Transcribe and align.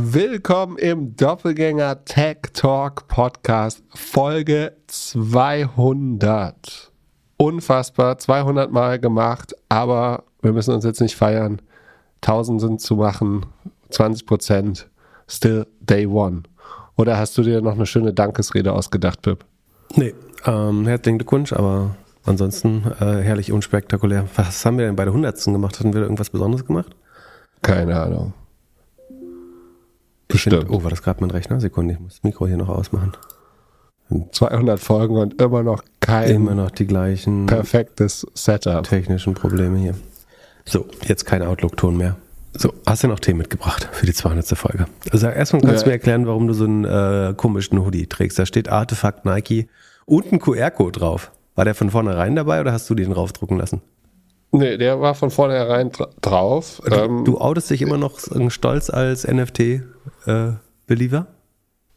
Willkommen 0.00 0.78
im 0.78 1.16
Doppelgänger 1.16 2.04
Tech 2.04 2.36
Talk 2.52 3.08
Podcast 3.08 3.82
Folge 3.88 4.76
200. 4.86 6.92
Unfassbar, 7.36 8.16
200 8.16 8.70
Mal 8.70 9.00
gemacht, 9.00 9.56
aber 9.68 10.22
wir 10.40 10.52
müssen 10.52 10.72
uns 10.72 10.84
jetzt 10.84 11.00
nicht 11.00 11.16
feiern. 11.16 11.60
1000 12.20 12.60
sind 12.60 12.80
zu 12.80 12.94
machen, 12.94 13.46
20 13.90 14.24
Prozent, 14.24 14.88
still 15.26 15.66
day 15.80 16.06
one. 16.06 16.44
Oder 16.96 17.18
hast 17.18 17.36
du 17.36 17.42
dir 17.42 17.60
noch 17.60 17.74
eine 17.74 17.86
schöne 17.86 18.12
Dankesrede 18.12 18.72
ausgedacht, 18.72 19.22
Pip? 19.22 19.44
Nee, 19.96 20.14
ähm, 20.46 20.86
herzlichen 20.86 21.18
Glückwunsch, 21.18 21.52
aber 21.52 21.96
ansonsten 22.24 22.84
äh, 23.00 23.22
herrlich 23.22 23.50
unspektakulär. 23.50 24.28
Was 24.36 24.64
haben 24.64 24.78
wir 24.78 24.86
denn 24.86 24.94
bei 24.94 25.04
der 25.04 25.12
100. 25.12 25.44
gemacht? 25.46 25.80
Hatten 25.80 25.92
wir 25.92 26.02
da 26.02 26.06
irgendwas 26.06 26.30
Besonderes 26.30 26.64
gemacht? 26.64 26.94
Keine 27.62 28.00
Ahnung. 28.00 28.32
Ich 30.30 30.42
find, 30.42 30.68
oh, 30.70 30.82
war 30.82 30.90
das 30.90 31.02
gerade 31.02 31.20
mein 31.20 31.30
Rechner? 31.30 31.60
Sekunde, 31.60 31.94
ich 31.94 32.00
muss 32.00 32.14
das 32.16 32.22
Mikro 32.22 32.46
hier 32.46 32.56
noch 32.58 32.68
ausmachen. 32.68 33.12
200 34.32 34.80
Folgen 34.80 35.16
und 35.16 35.40
immer 35.40 35.62
noch 35.62 35.82
kein 36.00 36.30
Immer 36.30 36.54
noch 36.54 36.70
die 36.70 36.86
gleichen 36.86 37.46
perfektes 37.46 38.26
Setup. 38.34 38.82
technischen 38.82 39.34
Probleme 39.34 39.78
hier. 39.78 39.94
So, 40.64 40.86
jetzt 41.06 41.26
kein 41.26 41.42
Outlook-Ton 41.42 41.96
mehr. 41.96 42.16
So, 42.56 42.72
hast 42.86 43.04
du 43.04 43.08
noch 43.08 43.20
Themen 43.20 43.38
mitgebracht 43.38 43.88
für 43.92 44.06
die 44.06 44.14
200. 44.14 44.46
Folge? 44.56 44.86
Also 45.12 45.28
erstmal 45.28 45.60
kannst 45.62 45.80
Ja. 45.80 45.82
du 45.84 45.88
mir 45.90 45.92
erklären, 45.92 46.26
warum 46.26 46.48
du 46.48 46.54
so 46.54 46.64
einen 46.64 46.84
äh, 46.84 47.34
komischen 47.36 47.84
Hoodie 47.84 48.06
trägst. 48.06 48.38
Da 48.38 48.46
steht 48.46 48.68
Artefakt 48.70 49.26
Nike 49.26 49.68
und 50.06 50.32
ein 50.32 50.38
QR-Code 50.40 50.98
drauf. 50.98 51.30
War 51.54 51.64
der 51.66 51.74
von 51.74 51.90
vornherein 51.90 52.34
dabei 52.34 52.60
oder 52.60 52.72
hast 52.72 52.88
du 52.88 52.94
den 52.94 53.12
draufdrucken 53.12 53.58
lassen? 53.58 53.82
Nee, 54.50 54.78
der 54.78 54.98
war 55.00 55.14
von 55.14 55.30
vornherein 55.30 55.92
dra 55.92 56.08
drauf. 56.22 56.80
Ähm, 56.90 57.24
Du 57.26 57.38
outest 57.38 57.68
dich 57.68 57.82
immer 57.82 57.98
noch 57.98 58.18
stolz 58.48 58.88
als 58.88 59.26
NFT-Believer? 60.28 61.26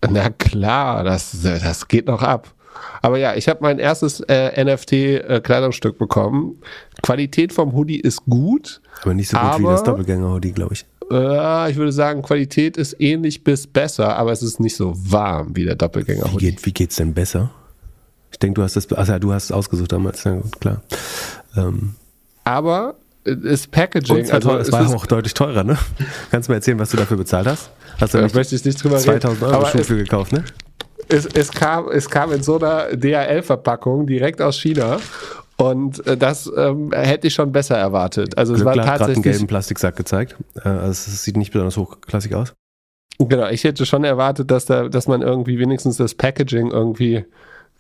Na 0.10 0.30
klar, 0.32 1.04
das, 1.04 1.42
das 1.44 1.88
geht 1.88 2.08
noch 2.08 2.22
ab. 2.24 2.54
Aber 3.02 3.18
ja, 3.20 3.36
ich 3.36 3.48
habe 3.48 3.60
mein 3.62 3.78
erstes 3.80 4.22
äh, 4.22 4.64
NFT-Kleidungsstück 4.64 5.98
bekommen. 5.98 6.62
Qualität 7.04 7.54
vom 7.54 7.74
Hoodie 7.74 8.00
ist 8.00 8.24
gut. 8.26 8.82
Aber 9.04 9.14
nicht 9.14 9.30
so 9.30 9.38
gut 9.38 9.46
wie 9.60 9.64
Aber- 9.64 9.72
das 9.74 9.84
Doppelgänger-Hoodie, 9.84 10.54
glaube 10.54 10.74
ich. 10.74 10.86
Äh, 11.12 11.70
ich 11.72 11.78
würde 11.78 11.92
sagen, 11.92 12.22
Qualität 12.22 12.78
ist 12.78 12.96
ähnlich 13.00 13.44
bis 13.44 13.68
besser, 13.68 14.16
aber 14.18 14.32
es 14.32 14.42
ist 14.42 14.60
nicht 14.60 14.76
so 14.78 14.94
warm 14.96 15.56
wie 15.56 15.66
der 15.66 15.74
Wie, 15.74 15.78
Doppelgänger-Hoodie. 15.80 16.52
geht, 16.52 16.66
wie 16.66 16.72
geht's 16.72 16.96
denn 16.96 17.14
besser? 17.14 17.52
Ich 18.32 18.40
denke, 18.40 18.56
du 18.56 18.64
hast 18.64 18.78
das, 18.78 18.92
also 18.94 19.20
du 19.20 19.34
hast 19.34 19.46
es 19.46 19.52
ausgesucht 19.52 19.92
damals, 19.92 20.24
na 20.24 20.36
gut, 20.36 20.60
klar. 20.62 20.82
Ähm, 21.58 21.96
Aber 22.46 22.96
äh, 23.26 23.36
das 23.36 23.66
und 23.66 23.72
Packaging, 23.72 24.28
war, 24.28 24.34
also 24.34 24.58
es 24.58 24.72
war 24.72 24.86
ist, 24.86 24.94
auch 24.94 25.06
deutlich 25.06 25.34
teurer, 25.34 25.64
ne? 25.64 25.78
Kannst 26.32 26.50
du 26.50 26.52
mir 26.52 26.58
erzählen, 26.58 26.80
was 26.80 26.90
du 26.92 26.98
dafür 26.98 27.18
bezahlt 27.18 27.48
hast? 27.48 27.72
Hast 28.00 28.14
du 28.14 28.22
nicht 28.22 28.36
möchte 28.36 28.56
ich 28.56 28.66
nicht 28.66 28.84
drüber 28.84 28.98
2000 28.98 29.42
reden. 29.42 29.44
Euro 29.44 29.56
Aber 29.62 29.72
Schuh 29.72 29.80
es, 29.80 29.88
für 29.88 29.98
gekauft, 29.98 30.32
ne? 30.32 30.44
es, 31.10 31.26
es, 31.26 31.52
kam, 31.52 31.90
es 31.90 32.10
kam 32.10 32.32
in 32.32 32.44
so 32.44 32.58
einer 32.58 32.96
DHL-Verpackung 32.96 34.08
direkt 34.08 34.42
aus 34.42 34.58
China. 34.60 34.98
Und 35.58 36.06
äh, 36.08 36.18
das 36.18 36.52
ähm, 36.56 36.92
hätte 36.92 37.28
ich 37.28 37.34
schon 37.34 37.52
besser 37.52 37.78
erwartet. 37.78 38.38
Also 38.38 38.56
es 38.56 38.66
war 38.66 38.74
gerade 38.74 38.90
einen 38.90 38.98
tatsächlich 38.98 39.24
gelben 39.24 39.48
Plastiksack 39.48 39.96
gezeigt. 39.96 40.36
Äh, 40.56 40.70
Also 40.70 40.90
es 40.90 41.24
sieht 41.24 41.38
nicht 41.38 41.52
besonders 41.52 41.78
hochklassig 41.78 42.34
aus. 42.34 42.54
Genau, 43.20 43.48
ich 43.50 43.64
hätte 43.64 43.86
schon 43.86 44.04
erwartet, 44.04 44.50
dass 44.50 44.66
da, 44.66 44.90
dass 44.90 45.08
man 45.08 45.22
irgendwie 45.22 45.60
wenigstens 45.60 45.98
das 45.98 46.16
Packaging 46.16 46.72
irgendwie 46.72 47.26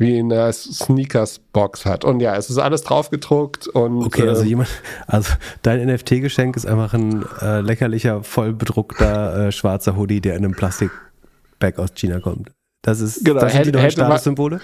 wie 0.01 0.17
in 0.17 0.29
der 0.29 0.51
Sneakers-Box 0.51 1.85
hat. 1.85 2.03
Und 2.03 2.19
ja, 2.21 2.35
es 2.35 2.49
ist 2.49 2.57
alles 2.57 2.81
draufgedruckt 2.83 3.67
und 3.67 4.03
Okay, 4.03 4.27
also 4.27 4.43
äh, 4.43 4.47
jemand, 4.47 4.69
also 5.07 5.33
dein 5.61 5.85
NFT-Geschenk 5.87 6.55
ist 6.57 6.65
einfach 6.65 6.93
ein 6.93 7.23
äh, 7.41 7.61
leckerlicher, 7.61 8.23
voll 8.23 8.53
bedruckter 8.53 9.47
äh, 9.47 9.51
schwarzer 9.51 9.95
Hoodie, 9.95 10.19
der 10.21 10.35
in 10.35 10.43
einem 10.45 10.53
Plastikbag 10.55 11.77
aus 11.77 11.89
China 11.95 12.19
kommt. 12.19 12.51
Das 12.83 12.99
ist, 12.99 13.23
Genau, 13.23 13.39
das 13.41 13.51
sind 13.53 13.61
die 13.65 13.67
hätte- 13.69 13.77
neuen 13.77 13.83
hätte 13.85 13.99
man- 14.01 14.07
Statussymbole. 14.09 14.59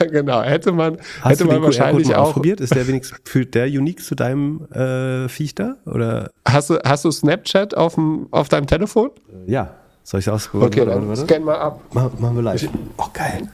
genau, 0.10 0.42
hätte 0.42 0.72
man, 0.72 0.98
Hast 1.20 1.30
hätte 1.30 1.44
du 1.44 1.50
man 1.52 1.62
wahrscheinlich 1.62 2.12
auch. 2.16 2.26
ausprobiert? 2.28 2.60
Ist 2.60 2.74
der 2.74 2.88
wenigstens, 2.88 3.18
fühlt 3.24 3.54
der 3.54 3.66
unique 3.66 4.02
zu 4.02 4.16
deinem 4.16 4.66
äh, 4.72 5.28
Viech 5.28 5.54
da? 5.54 5.76
Oder? 5.86 6.30
Hast 6.48 6.70
du, 6.70 6.78
hast 6.84 7.04
du 7.04 7.12
Snapchat 7.12 7.76
auf, 7.76 7.94
dem, 7.94 8.26
auf 8.32 8.48
deinem 8.48 8.66
Telefon? 8.66 9.10
Ja. 9.46 9.74
Soll 10.02 10.18
ich 10.18 10.26
es 10.26 10.32
ausprobieren? 10.32 10.68
Okay, 10.68 10.84
dann 10.84 11.14
scan 11.16 11.44
mal 11.44 11.58
ab. 11.60 11.80
Mach, 11.92 12.10
machen 12.18 12.34
wir 12.34 12.42
live. 12.42 12.68
Oh, 12.96 13.04
geil. 13.12 13.48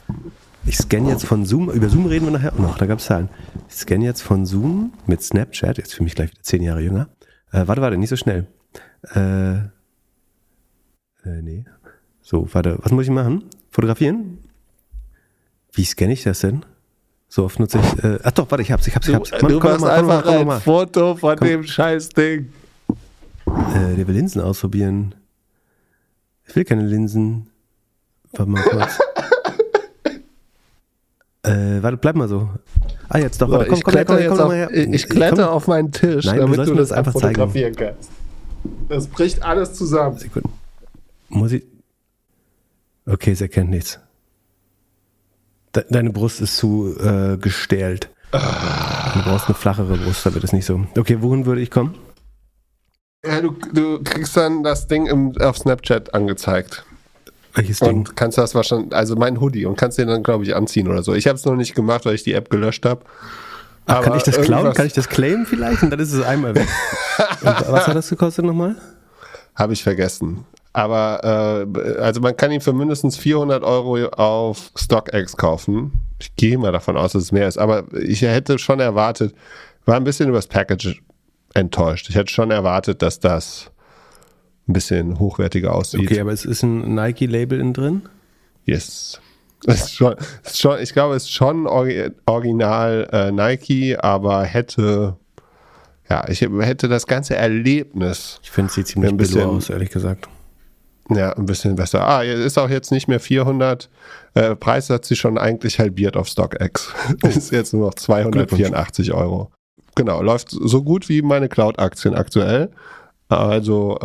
Ich 0.69 0.77
scanne 0.77 1.09
jetzt 1.09 1.25
von 1.25 1.47
Zoom, 1.47 1.71
über 1.71 1.89
Zoom 1.89 2.05
reden 2.05 2.27
wir 2.27 2.33
nachher 2.33 2.53
auch 2.53 2.59
noch, 2.59 2.77
da 2.77 2.85
gab 2.85 2.99
es 2.99 3.07
Zahlen. 3.07 3.31
Ich 3.71 3.77
scanne 3.77 4.05
jetzt 4.05 4.21
von 4.21 4.45
Zoom 4.45 4.93
mit 5.07 5.23
Snapchat, 5.23 5.79
jetzt 5.79 5.95
für 5.95 6.03
mich 6.03 6.15
gleich 6.15 6.31
wieder 6.31 6.43
zehn 6.43 6.63
Jahre 6.63 6.81
jünger. 6.83 7.09
Äh, 7.53 7.67
warte, 7.67 7.81
warte, 7.81 7.97
nicht 7.97 8.11
so 8.11 8.17
schnell. 8.17 8.47
Äh, 9.15 9.55
äh, 11.25 11.43
nee. 11.43 11.65
So, 12.21 12.47
warte, 12.53 12.79
was 12.83 12.93
muss 12.93 13.05
ich 13.05 13.11
machen? 13.11 13.45
Fotografieren? 13.71 14.39
Wie 15.73 15.85
scanne 15.87 16.13
ich 16.13 16.23
das 16.25 16.41
denn? 16.41 16.67
So 17.31 17.45
oft 17.45 17.59
nutze 17.61 17.79
ich, 17.79 18.05
äh, 18.05 18.19
ach 18.23 18.33
doch, 18.33 18.51
warte, 18.51 18.61
ich 18.61 18.71
hab's, 18.71 18.87
ich 18.87 18.95
hab's, 18.95 19.09
ich 19.09 19.15
Du, 19.15 19.21
hab's. 19.21 19.31
du 19.31 19.59
komm 19.61 19.81
machst 19.81 19.81
noch 19.81 19.89
mal, 19.89 19.97
komm 19.97 20.07
mal, 20.07 20.17
einfach 20.17 20.25
komm 20.25 20.35
noch 20.35 20.41
ein 20.41 20.47
mal. 20.49 20.61
Foto 20.61 21.17
von 21.17 21.37
dem 21.39 21.63
scheiß 21.65 22.11
Ding. 22.11 22.53
Äh, 23.47 23.97
der 23.97 24.07
will 24.07 24.15
Linsen 24.15 24.43
ausprobieren. 24.43 25.15
Ich 26.47 26.55
will 26.55 26.67
keine 26.67 26.87
Linsen. 26.87 27.49
Warte 28.33 28.51
mal 28.51 28.63
kurz. 28.65 28.99
Äh, 31.49 31.83
warte, 31.83 31.97
bleib 31.97 32.17
mal 32.17 32.29
so. 32.29 32.49
Ah, 33.09 33.19
jetzt 33.19 33.41
doch. 33.41 33.49
So, 33.49 33.55
Warte, 33.55 33.67
komm, 33.69 33.79
ich 33.79 33.85
komm, 33.85 33.95
komm, 34.07 34.19
komm, 34.29 34.37
komm, 34.39 34.53
her. 34.53 34.71
ich 34.73 35.09
kletter 35.09 35.53
auf 35.53 35.67
meinen 35.67 35.93
Tisch, 35.93 36.25
Nein, 36.27 36.37
du 36.37 36.41
damit 36.43 36.59
du 36.67 36.73
mir 36.73 36.79
das 36.79 36.89
das 36.91 36.99
einfach 36.99 37.15
einfach 37.15 37.21
zeigen. 37.21 37.35
fotografieren 37.37 37.75
kannst. 37.77 38.11
Das 38.89 39.07
bricht 39.07 39.43
alles 39.43 39.75
zusammen. 39.75 40.19
Sekunden. 40.19 40.51
Muss 41.29 41.53
ich. 41.53 41.65
Okay, 43.07 43.33
es 43.33 43.41
erkennt 43.41 43.71
nichts. 43.71 43.99
De 45.75 45.85
deine 45.91 46.11
Brust 46.11 46.41
ist 46.41 46.57
zu 46.57 46.95
äh, 46.99 47.37
gestählt. 47.39 48.11
Du 48.33 49.23
brauchst 49.23 49.47
eine 49.47 49.55
flachere 49.55 49.97
Brust, 49.97 50.27
da 50.27 50.35
wird 50.35 50.45
es 50.45 50.53
nicht 50.53 50.67
so. 50.67 50.85
Okay, 50.99 51.19
wohin 51.23 51.47
würde 51.47 51.63
ich 51.63 51.71
kommen? 51.71 51.95
Ja, 53.25 53.41
du, 53.41 53.53
du 53.73 54.03
kriegst 54.03 54.37
dann 54.37 54.63
das 54.63 54.87
Ding 54.87 55.07
im, 55.07 55.37
auf 55.41 55.57
Snapchat 55.59 56.13
angezeigt. 56.15 56.85
Welches 57.55 57.81
Ding? 57.81 57.99
Und 57.99 58.17
kannst 58.17 58.39
das 58.39 58.55
wahrscheinlich, 58.55 58.95
also 58.95 59.17
mein 59.17 59.41
Hoodie, 59.41 59.67
und 59.67 59.77
kannst 59.77 59.99
den 59.99 60.09
dann, 60.09 60.23
glaube 60.23 60.45
ich, 60.45 60.55
anziehen 60.55 60.89
oder 60.89 61.03
so. 61.03 61.15
Ich 61.15 61.27
habe 61.27 61.37
es 61.37 61.45
noch 61.45 61.57
nicht 61.57 61.75
gemacht, 61.75 62.05
weil 62.05 62.15
ich 62.15 62.23
die 62.23 62.33
App 62.33 62.51
gelöscht 62.51 62.85
habe. 62.85 63.03
Ach, 63.87 64.03
kann 64.03 64.17
ich 64.17 64.23
das 64.23 64.41
klauen? 64.41 64.75
Kann 64.75 64.87
ich 64.87 64.93
das 64.93 65.09
claimen 65.09 65.47
vielleicht? 65.47 65.83
Und 65.83 65.91
dann 65.91 65.99
ist 65.99 66.13
es 66.13 66.25
einmal 66.25 66.55
weg. 66.55 66.69
Was 67.41 67.87
hat 67.87 67.97
das 67.97 68.11
gekostet 68.11 68.45
nochmal? 68.45 68.77
Habe 69.55 69.73
ich 69.73 69.83
vergessen. 69.83 70.45
Aber 70.75 71.67
äh, 71.75 71.99
also 71.99 72.21
man 72.21 72.37
kann 72.37 72.53
ihn 72.53 72.61
für 72.61 72.73
mindestens 72.73 73.17
400 73.17 73.65
Euro 73.65 74.07
auf 74.09 74.71
StockX 74.77 75.37
kaufen. 75.37 75.93
Ich 76.21 76.37
gehe 76.37 76.59
mal 76.59 76.71
davon 76.71 76.97
aus, 76.97 77.13
dass 77.13 77.23
es 77.25 77.33
mehr 77.33 77.49
ist. 77.49 77.59
Aber 77.59 77.85
ich 77.95 78.23
hätte 78.23 78.59
schon 78.59 78.79
erwartet, 78.79 79.35
war 79.87 79.97
ein 79.97 80.05
bisschen 80.05 80.29
über 80.29 80.39
das 80.39 80.47
Package 80.47 81.03
enttäuscht. 81.55 82.09
Ich 82.11 82.15
hätte 82.15 82.31
schon 82.31 82.51
erwartet, 82.51 83.03
dass 83.03 83.19
das 83.19 83.71
ein 84.69 84.73
bisschen 84.73 85.19
hochwertiger 85.19 85.75
aussieht. 85.75 86.01
Okay, 86.03 86.21
aber 86.21 86.33
es 86.33 86.45
ist 86.45 86.63
ein 86.63 86.95
Nike-Label 86.95 87.59
innen 87.61 87.73
drin. 87.73 88.03
Yes. 88.65 89.21
Es 89.67 89.81
ist 89.87 89.95
schon, 89.95 90.15
es 90.45 90.53
ist 90.53 90.61
schon, 90.61 90.79
ich 90.81 90.93
glaube, 90.93 91.17
es 91.17 91.25
ist 91.25 91.33
schon 91.33 91.67
ori- 91.67 92.13
original 92.27 93.09
äh, 93.13 93.33
Nike, 93.33 93.97
aber 93.99 94.45
hätte, 94.45 95.17
ja, 96.09 96.29
ich 96.29 96.41
hätte 96.43 96.87
das 96.89 97.07
ganze 97.07 97.35
Erlebnis 97.35 98.39
Ich 98.43 98.51
finde, 98.51 98.69
es 98.69 98.75
sieht 98.75 98.87
ziemlich 98.87 99.11
Ein 99.11 99.17
bisschen- 99.17 99.43
aus, 99.49 99.69
ehrlich 99.71 99.91
gesagt. 99.91 100.29
ja 101.11 101.33
ein 101.33 101.47
bisschen 101.47 101.75
besser. 101.75 102.07
Ah, 102.07 102.23
ist 102.23 102.59
auch 102.59 102.69
jetzt 102.71 102.93
nicht 102.93 103.09
mehr 103.09 103.19
400. 103.21 103.89
Äh, 104.35 104.55
Preis 104.55 104.91
hat 104.91 105.05
sich 105.07 105.19
schon 105.19 105.39
eigentlich 105.39 105.79
halbiert 105.81 106.17
auf 106.17 106.29
StockX. 106.29 106.93
ist 107.25 107.51
jetzt 107.51 107.73
nur 107.73 107.87
noch 107.87 107.95
284 107.95 109.13
Euro. 109.13 109.51
Genau, 109.97 110.23
läuft 110.23 110.51
so 110.51 110.85
gut 110.85 111.09
wie 111.09 111.23
meine 111.23 111.49
Cloud-Aktien 111.49 112.15
aktuell. 112.15 112.71
Also 113.29 113.99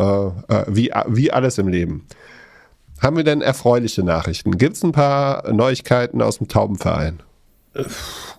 äh, 0.48 0.54
äh, 0.54 0.64
wie, 0.68 0.90
wie 1.08 1.32
alles 1.32 1.58
im 1.58 1.68
Leben. 1.68 2.06
Haben 3.00 3.16
wir 3.16 3.24
denn 3.24 3.42
erfreuliche 3.42 4.02
Nachrichten? 4.02 4.56
Gibt 4.56 4.76
es 4.76 4.82
ein 4.82 4.92
paar 4.92 5.52
Neuigkeiten 5.52 6.22
aus 6.22 6.38
dem 6.38 6.48
Taubenverein? 6.48 7.20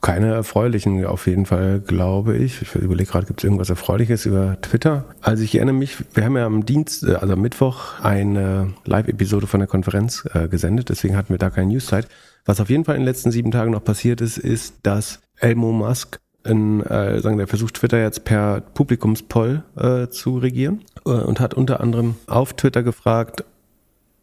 Keine 0.01 0.33
erfreulichen 0.33 1.05
auf 1.05 1.27
jeden 1.27 1.45
Fall, 1.45 1.81
glaube 1.81 2.37
ich. 2.37 2.61
Ich 2.61 2.75
überlege 2.75 3.09
gerade, 3.11 3.25
gibt 3.25 3.41
es 3.41 3.43
irgendwas 3.43 3.69
Erfreuliches 3.69 4.25
über 4.25 4.59
Twitter? 4.61 5.05
Also 5.21 5.43
ich 5.43 5.55
erinnere 5.55 5.75
mich, 5.75 5.97
wir 6.15 6.23
haben 6.23 6.37
ja 6.37 6.45
am 6.45 6.65
Dienst, 6.65 7.03
äh, 7.03 7.15
also 7.15 7.33
am 7.33 7.41
Mittwoch, 7.41 7.99
eine 8.01 8.73
Live-Episode 8.85 9.47
von 9.47 9.59
der 9.59 9.67
Konferenz 9.67 10.27
äh, 10.33 10.47
gesendet, 10.47 10.89
deswegen 10.89 11.17
hatten 11.17 11.33
wir 11.33 11.37
da 11.37 11.49
keine 11.49 11.67
News-Zeit. 11.67 12.07
Was 12.45 12.61
auf 12.61 12.69
jeden 12.69 12.85
Fall 12.85 12.95
in 12.95 13.01
den 13.01 13.07
letzten 13.07 13.31
sieben 13.31 13.51
Tagen 13.51 13.71
noch 13.71 13.83
passiert 13.83 14.21
ist, 14.21 14.37
ist, 14.37 14.75
dass 14.83 15.19
Elmo 15.37 15.71
Musk 15.71 16.19
in, 16.45 16.81
äh, 16.81 17.19
sagen, 17.21 17.37
der 17.37 17.47
versucht 17.47 17.75
Twitter 17.75 17.99
jetzt 17.99 18.23
per 18.23 18.61
Publikumspoll 18.61 19.63
äh, 19.75 20.07
zu 20.07 20.37
regieren 20.37 20.81
äh, 21.05 21.09
und 21.09 21.39
hat 21.39 21.53
unter 21.53 21.81
anderem 21.81 22.15
auf 22.27 22.53
Twitter 22.53 22.83
gefragt, 22.83 23.43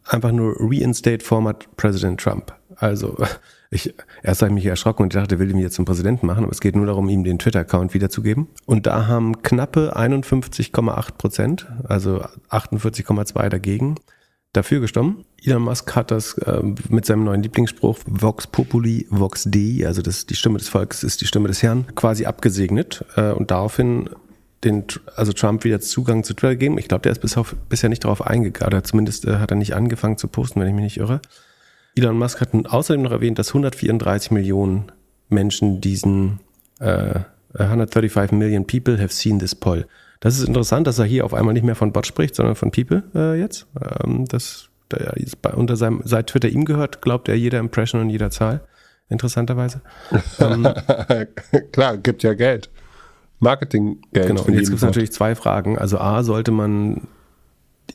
einfach 0.05 0.31
nur 0.31 0.55
Reinstate 0.59 1.23
Format 1.23 1.67
President 1.77 2.19
Trump. 2.19 2.53
Also 2.75 3.17
ich 3.69 3.93
erst 4.23 4.41
habe 4.41 4.49
ich 4.51 4.55
mich 4.55 4.65
erschrocken 4.65 5.03
und 5.03 5.15
dachte, 5.15 5.39
will 5.39 5.51
ihn 5.51 5.59
jetzt 5.59 5.75
zum 5.75 5.85
Präsidenten 5.85 6.27
machen, 6.27 6.43
aber 6.43 6.51
es 6.51 6.61
geht 6.61 6.75
nur 6.75 6.85
darum, 6.85 7.09
ihm 7.09 7.23
den 7.23 7.39
Twitter-Account 7.39 7.93
wiederzugeben. 7.93 8.47
Und 8.65 8.87
da 8.87 9.07
haben 9.07 9.41
knappe 9.41 9.95
51,8 9.95 11.13
Prozent, 11.17 11.67
also 11.87 12.23
48,2 12.49 13.49
dagegen, 13.49 13.95
dafür 14.53 14.79
gestimmt. 14.79 15.25
Elon 15.43 15.63
Musk 15.63 15.95
hat 15.95 16.11
das 16.11 16.37
äh, 16.37 16.61
mit 16.89 17.05
seinem 17.05 17.25
neuen 17.25 17.43
Lieblingsspruch 17.43 17.99
Vox 18.05 18.47
Populi, 18.47 19.07
Vox 19.09 19.43
Dei, 19.49 19.85
also 19.85 20.01
das, 20.01 20.25
die 20.25 20.35
Stimme 20.35 20.57
des 20.57 20.69
Volkes 20.69 21.03
ist 21.03 21.21
die 21.21 21.25
Stimme 21.25 21.47
des 21.49 21.61
Herrn, 21.61 21.85
quasi 21.95 22.25
abgesegnet 22.25 23.03
äh, 23.15 23.31
und 23.31 23.51
daraufhin 23.51 24.09
den, 24.63 24.85
also 25.15 25.33
Trump 25.33 25.65
wieder 25.65 25.81
Zugang 25.81 26.23
zu 26.23 26.33
Twitter 26.33 26.51
gegeben. 26.51 26.77
Ich 26.77 26.87
glaube, 26.87 27.01
der 27.01 27.11
ist 27.11 27.19
bis 27.19 27.35
auf, 27.35 27.55
bisher 27.67 27.89
nicht 27.89 28.05
darauf 28.05 28.25
eingegangen, 28.25 28.73
oder 28.73 28.83
zumindest 28.83 29.25
äh, 29.25 29.37
hat 29.37 29.51
er 29.51 29.57
nicht 29.57 29.75
angefangen 29.75 30.17
zu 30.17 30.27
posten, 30.27 30.61
wenn 30.61 30.67
ich 30.67 30.73
mich 30.73 30.83
nicht 30.83 30.97
irre. 30.97 31.19
Elon 31.95 32.17
Musk 32.17 32.39
hat 32.39 32.49
außerdem 32.53 33.03
noch 33.03 33.11
erwähnt, 33.11 33.37
dass 33.37 33.49
134 33.49 34.31
Millionen 34.31 34.91
Menschen 35.29 35.81
diesen 35.81 36.39
äh, 36.79 37.19
135 37.57 38.31
Million 38.31 38.65
people 38.65 38.97
have 38.97 39.13
seen 39.13 39.39
this 39.39 39.53
poll. 39.53 39.85
Das 40.23 40.39
ist 40.39 40.47
interessant, 40.47 40.87
dass 40.87 40.99
er 40.99 41.05
hier 41.05 41.25
auf 41.25 41.33
einmal 41.33 41.53
nicht 41.53 41.65
mehr 41.65 41.75
von 41.75 41.91
Bot 41.91 42.07
spricht, 42.07 42.33
sondern 42.33 42.55
von 42.55 42.71
People 42.71 43.03
äh, 43.13 43.37
jetzt. 43.37 43.67
Ähm, 44.05 44.23
das 44.25 44.69
der 44.89 45.17
ist 45.17 45.41
bei, 45.41 45.51
unter 45.51 45.75
seinem, 45.75 45.99
seit 46.05 46.27
Twitter 46.27 46.47
ihm 46.47 46.63
gehört, 46.63 47.01
glaubt 47.01 47.27
er 47.27 47.35
jeder 47.35 47.59
Impression 47.59 47.99
und 47.99 48.09
jeder 48.09 48.29
Zahl. 48.29 48.61
Interessanterweise. 49.09 49.81
ähm, 50.39 50.65
Klar, 51.73 51.97
gibt 51.97 52.23
ja 52.23 52.35
Geld. 52.35 52.69
Marketinggeld. 53.39 54.27
Genau, 54.27 54.43
und 54.43 54.53
jetzt 54.53 54.69
gibt 54.69 54.77
es 54.77 54.85
natürlich 54.85 55.11
zwei 55.11 55.35
Fragen. 55.35 55.77
Also 55.77 55.97
A, 55.97 56.23
sollte 56.23 56.51
man 56.51 57.01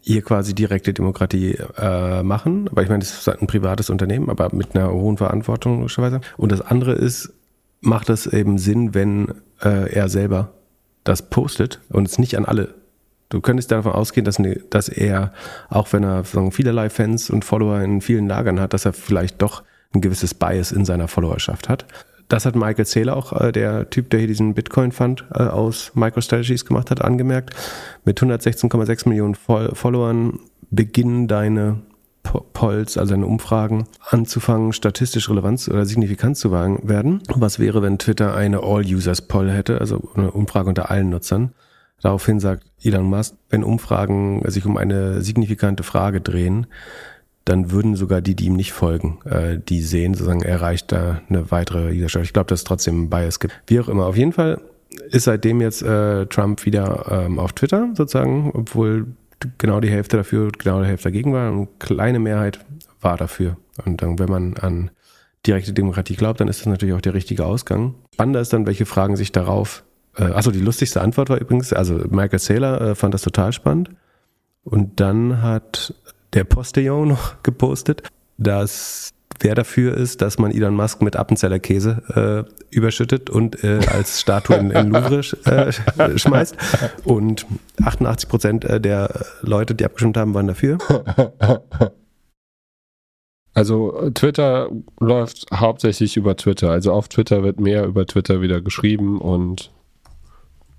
hier 0.03 0.21
quasi 0.21 0.55
direkte 0.55 0.93
Demokratie 0.93 1.57
äh, 1.79 2.23
machen, 2.23 2.69
aber 2.69 2.83
ich 2.83 2.91
meine, 2.91 3.03
es 3.03 3.21
ist 3.21 3.27
ein 3.27 3.47
privates 3.47 3.89
Unternehmen, 3.89 4.29
aber 4.29 4.55
mit 4.55 4.77
einer 4.77 4.93
hohen 4.93 5.17
Verantwortung 5.17 5.79
logischerweise. 5.79 6.21
Und 6.37 6.53
das 6.53 6.61
andere 6.61 6.93
ist, 6.93 7.33
macht 7.81 8.11
es 8.11 8.27
eben 8.27 8.59
Sinn, 8.59 8.93
wenn 8.93 9.29
äh, 9.63 9.91
er 9.91 10.11
selber 10.11 10.53
das 11.09 11.31
postet 11.31 11.81
und 11.89 12.07
es 12.07 12.19
nicht 12.19 12.37
an 12.37 12.45
alle. 12.45 12.75
Du 13.31 13.41
könntest 13.41 13.71
davon 13.71 13.93
ausgehen, 13.93 14.25
dass, 14.25 14.39
ne, 14.39 14.61
dass 14.71 14.89
er, 14.89 15.33
auch 15.69 15.93
wenn 15.93 16.03
er 16.03 16.25
sagen, 16.25 16.53
vielerlei 16.53 16.89
Fans 16.89 17.31
und 17.31 17.45
Follower 17.45 17.81
in 17.81 18.01
vielen 18.01 18.27
Lagern 18.27 18.61
hat, 18.61 18.73
dass 18.73 18.85
er 18.85 18.93
vielleicht 18.93 19.43
doch 19.43 19.63
ein 19.95 20.01
gewisses 20.01 20.35
Bias 20.35 20.73
in 20.73 20.85
seiner 20.85 21.09
Followerschaft 21.09 21.69
hat. 21.69 21.87
Das 22.29 22.45
hat 22.45 22.57
Michael 22.57 22.85
Saylor 22.85 23.17
auch, 23.17 23.33
äh, 23.33 23.53
der 23.53 23.89
Typ, 23.91 24.11
der 24.11 24.21
hier 24.21 24.29
diesen 24.29 24.55
Bitcoin-Fund 24.55 25.27
äh, 25.33 25.43
aus 25.45 25.93
MicroStrategies 25.95 26.67
gemacht 26.67 26.91
hat, 26.91 27.03
angemerkt. 27.03 27.55
Mit 28.05 28.21
116,6 28.21 29.09
Millionen 29.09 29.35
Followern 29.35 30.41
beginnen 30.71 31.27
deine 31.27 31.81
Polls, 32.53 32.97
also 32.99 33.15
deine 33.15 33.27
Umfragen, 33.27 33.87
anzufangen, 34.09 34.73
statistisch 34.73 35.29
relevant 35.31 35.67
oder 35.69 35.85
signifikant 35.85 36.37
zu 36.37 36.53
werden. 36.53 37.23
Was 37.35 37.59
wäre, 37.59 37.83
wenn 37.83 37.99
Twitter 37.99 38.35
eine 38.35 38.63
All-Users-Poll 38.63 39.51
hätte, 39.51 39.81
also 39.81 40.11
eine 40.15 40.31
Umfrage 40.31 40.69
unter 40.69 40.91
allen 40.91 41.11
Nutzern? 41.11 41.53
Daraufhin 42.01 42.39
sagt 42.39 42.65
Elon 42.83 43.07
Musk, 43.07 43.35
wenn 43.51 43.65
Umfragen 43.65 44.43
sich 44.49 44.65
um 44.67 44.77
eine 44.77 45.23
signifikante 45.23 45.83
Frage 45.83 46.21
drehen, 46.21 46.67
dann 47.45 47.71
würden 47.71 47.97
sogar 47.97 48.21
die, 48.21 48.35
die 48.35 48.47
ihm 48.47 48.57
nicht 48.57 48.73
folgen, 48.73 49.21
äh, 49.25 49.59
die 49.59 49.81
sehen, 49.81 50.15
sozusagen, 50.15 50.43
er 50.43 50.51
erreicht 50.51 50.93
da 50.93 51.23
eine 51.29 51.51
weitere 51.51 51.91
Leadership. 51.91 52.23
Ich 52.23 52.33
glaube, 52.33 52.49
dass 52.49 52.61
es 52.61 52.65
trotzdem 52.65 53.05
ein 53.05 53.11
Bias 53.11 53.41
gibt. 53.41 53.59
Wie 53.67 53.81
auch 53.81 53.89
immer. 53.89 54.07
Auf 54.07 54.17
jeden 54.17 54.33
Fall 54.33 54.61
ist 55.11 55.25
seitdem 55.25 55.61
jetzt 55.61 55.83
äh, 55.83 56.27
Trump 56.27 56.67
wieder 56.67 57.07
ähm, 57.11 57.39
auf 57.39 57.53
Twitter 57.53 57.89
sozusagen, 57.95 58.51
obwohl 58.55 59.07
genau 59.59 59.81
die 59.81 59.91
Hälfte 59.91 60.17
dafür, 60.17 60.51
genau 60.57 60.81
die 60.81 60.89
Hälfte 60.89 61.05
dagegen 61.05 61.33
war. 61.33 61.51
Eine 61.51 61.69
kleine 61.79 62.19
Mehrheit 62.19 62.65
war 63.01 63.17
dafür. 63.17 63.57
Und 63.85 64.03
dann, 64.03 64.19
wenn 64.19 64.29
man 64.29 64.57
an 64.59 64.91
direkte 65.47 65.73
Demokratie 65.73 66.17
glaubt, 66.17 66.41
dann 66.41 66.49
ist 66.49 66.61
das 66.61 66.67
natürlich 66.67 66.95
auch 66.95 67.01
der 67.01 67.15
richtige 67.15 67.45
Ausgang. 67.45 67.95
Spannender 68.15 68.41
ist 68.41 68.53
dann, 68.53 68.67
welche 68.67 68.87
Fragen 68.87 69.17
sich 69.17 69.33
darauf. 69.33 69.85
Äh, 70.17 70.25
achso, 70.25 70.51
die 70.51 70.61
lustigste 70.61 71.01
Antwort 71.01 71.31
war 71.31 71.41
übrigens, 71.41 71.73
also 71.73 71.95
Michael 72.11 72.39
Saylor 72.39 72.81
äh, 72.81 72.95
fand 72.95 73.15
das 73.15 73.23
total 73.23 73.53
spannend. 73.53 73.91
Und 74.65 75.01
dann 75.01 75.43
hat 75.43 75.95
der 76.35 76.45
Postillon 76.45 77.09
noch 77.09 77.43
gepostet, 77.43 78.03
dass 78.37 79.11
wer 79.41 79.55
dafür 79.55 79.97
ist, 79.97 80.23
dass 80.23 80.39
man 80.39 80.51
Elon 80.51 80.75
Musk 80.75 81.03
mit 81.03 81.17
Appenzeller 81.17 81.59
Käse 81.59 82.47
äh, 82.49 82.75
überschüttet 82.75 83.31
und 83.31 83.63
äh, 83.65 83.81
als 83.91 84.21
Statue 84.21 84.57
in, 84.57 84.71
in 84.71 84.91
Louvre 84.91 85.21
äh, 85.45 86.19
schmeißt. 86.19 86.57
Und 87.05 87.47
88 87.83 88.29
Prozent 88.29 88.65
äh, 88.65 88.81
der 88.81 89.25
Leute, 89.43 89.75
die 89.75 89.85
abgestimmt 89.85 90.17
haben, 90.17 90.35
waren 90.35 90.49
dafür. 90.49 90.79
Also 93.55 94.11
Twitter 94.15 94.71
läuft 95.01 95.47
hauptsächlich 95.53 96.17
über 96.17 96.37
Twitter. 96.37 96.71
Also 96.71 96.93
auf 96.93 97.09
Twitter 97.09 97.43
wird 97.43 97.59
mehr 97.59 97.87
über 97.87 98.07
Twitter 98.07 98.41
wieder 98.41 98.61
geschrieben 98.61 99.21
und 99.21 99.73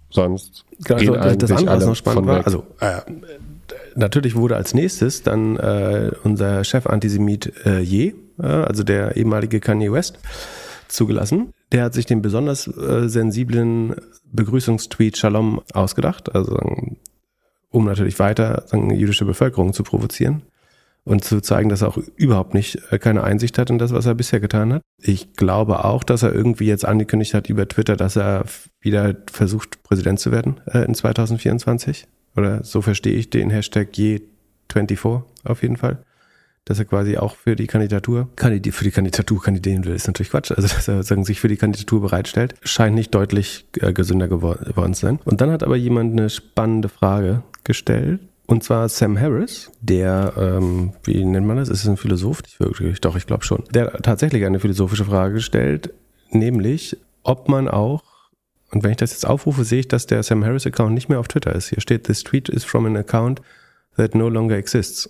sonst 0.10 0.64
genau, 0.86 1.00
gehen 1.00 1.16
also, 1.18 1.36
das 1.36 1.52
andere, 1.52 1.76
was 1.76 1.86
noch 1.86 1.96
spannend 1.96 2.28
war, 2.28 2.46
also 2.46 2.66
äh, 2.80 3.02
natürlich 3.96 4.36
wurde 4.36 4.56
als 4.56 4.74
nächstes 4.74 5.24
dann 5.24 5.58
äh, 5.58 6.12
unser 6.24 6.64
Chef-Antisemit 6.64 7.52
äh, 7.66 7.80
Je, 7.80 8.08
äh, 8.08 8.14
also 8.46 8.84
der 8.84 9.18
ehemalige 9.18 9.60
Kanye 9.60 9.92
West, 9.92 10.20
zugelassen. 10.88 11.54
Der 11.72 11.84
hat 11.84 11.94
sich 11.94 12.06
den 12.06 12.22
besonders 12.22 12.68
äh, 12.68 13.08
sensiblen 13.08 13.96
Begrüßungstweet 14.32 15.18
Shalom 15.18 15.62
ausgedacht, 15.74 16.36
also 16.36 16.60
um 17.70 17.86
natürlich 17.86 18.20
weiter 18.20 18.64
sagen, 18.66 18.94
jüdische 18.94 19.26
Bevölkerung 19.26 19.74
zu 19.74 19.84
provozieren 19.84 20.42
und 21.04 21.24
zu 21.24 21.42
zeigen, 21.42 21.70
dass 21.70 21.82
er 21.82 21.90
auch 21.90 21.98
überhaupt 22.16 22.54
nicht 22.54 22.80
äh, 22.92 23.00
keine 23.00 23.24
Einsicht 23.24 23.58
hat 23.58 23.70
in 23.70 23.78
das, 23.78 23.94
was 23.94 24.06
er 24.06 24.16
bisher 24.16 24.40
getan 24.40 24.74
hat. 24.74 24.82
Ich 25.02 25.34
glaube 25.34 25.86
auch, 25.86 26.04
dass 26.04 26.24
er 26.24 26.34
irgendwie 26.34 26.66
jetzt 26.66 26.86
angekündigt 26.86 27.34
hat 27.34 27.50
über 27.50 27.68
Twitter, 27.68 27.96
dass 27.96 28.16
er 28.16 28.46
wieder 28.82 29.16
versucht, 29.32 29.82
Präsident 29.84 30.20
zu 30.20 30.32
werden 30.32 30.60
äh, 30.66 30.80
in 30.80 30.96
2024. 30.96 32.08
Oder 32.36 32.64
so 32.64 32.82
verstehe 32.82 33.14
ich 33.14 33.30
den 33.30 33.50
Hashtag 33.50 33.90
je24 33.94 35.24
auf 35.44 35.62
jeden 35.62 35.78
Fall. 35.78 36.04
Dass 36.70 36.78
er 36.78 36.86
quasi 36.86 37.18
auch 37.18 37.36
für 37.36 37.56
die 37.56 37.66
Kandidatur, 37.66 38.30
Kandid 38.36 38.76
für 38.76 38.84
die 38.84 38.92
Kandidatur 38.92 39.42
kandidieren 39.42 39.86
will, 39.86 39.96
ist 39.96 40.06
natürlich 40.06 40.30
Quatsch. 40.30 40.52
Also, 40.52 40.62
dass 40.76 40.88
er 40.88 41.02
sagen, 41.02 41.26
sich 41.26 41.40
für 41.40 41.48
die 41.48 41.58
Kandidatur 41.58 42.00
bereitstellt, 42.00 42.54
scheint 42.62 42.96
nicht 42.96 43.14
deutlich 43.16 43.66
äh, 43.80 43.92
gesünder 43.92 44.28
geworden 44.28 44.94
zu 44.94 45.02
sein. 45.08 45.20
Und 45.26 45.42
dann 45.42 45.52
hat 45.52 45.64
aber 45.64 45.76
jemand 45.76 46.14
eine 46.14 46.30
spannende 46.30 46.88
Frage 46.88 47.42
gestellt. 47.64 48.22
Und 48.46 48.64
zwar 48.64 48.88
Sam 48.88 49.20
Harris, 49.20 49.72
der, 49.82 50.34
ähm, 50.38 50.94
wie 51.04 51.26
nennt 51.26 51.48
man 51.48 51.58
das? 51.58 51.70
Ist 51.70 51.82
es 51.82 51.90
ein 51.90 51.98
Philosoph? 51.98 52.44
Nicht 52.44 52.60
wirklich, 52.60 53.02
doch, 53.02 53.16
ich 53.16 53.26
glaube 53.26 53.44
schon. 53.44 53.64
Der 53.74 53.94
hat 53.94 54.04
tatsächlich 54.04 54.46
eine 54.46 54.60
philosophische 54.60 55.06
Frage 55.06 55.36
gestellt, 55.36 55.92
nämlich, 56.32 56.98
ob 57.24 57.50
man 57.50 57.68
auch 57.68 58.04
und 58.72 58.84
wenn 58.84 58.92
ich 58.92 58.98
das 58.98 59.14
jetzt 59.14 59.26
aufrufe, 59.26 59.64
sehe 59.64 59.80
ich, 59.80 59.88
dass 59.88 60.06
der 60.06 60.22
Sam 60.22 60.46
Harris 60.46 60.68
Account 60.68 60.94
nicht 60.94 61.10
mehr 61.10 61.20
auf 61.20 61.28
Twitter 61.28 61.56
ist. 61.56 61.70
Hier 61.70 61.82
steht, 61.82 62.04
this 62.04 62.24
tweet 62.24 62.50
is 62.50 62.64
from 62.64 62.86
an 62.86 62.98
account 62.98 63.42
that 63.98 64.14
no 64.14 64.30
longer 64.30 64.56
exists. 64.56 65.10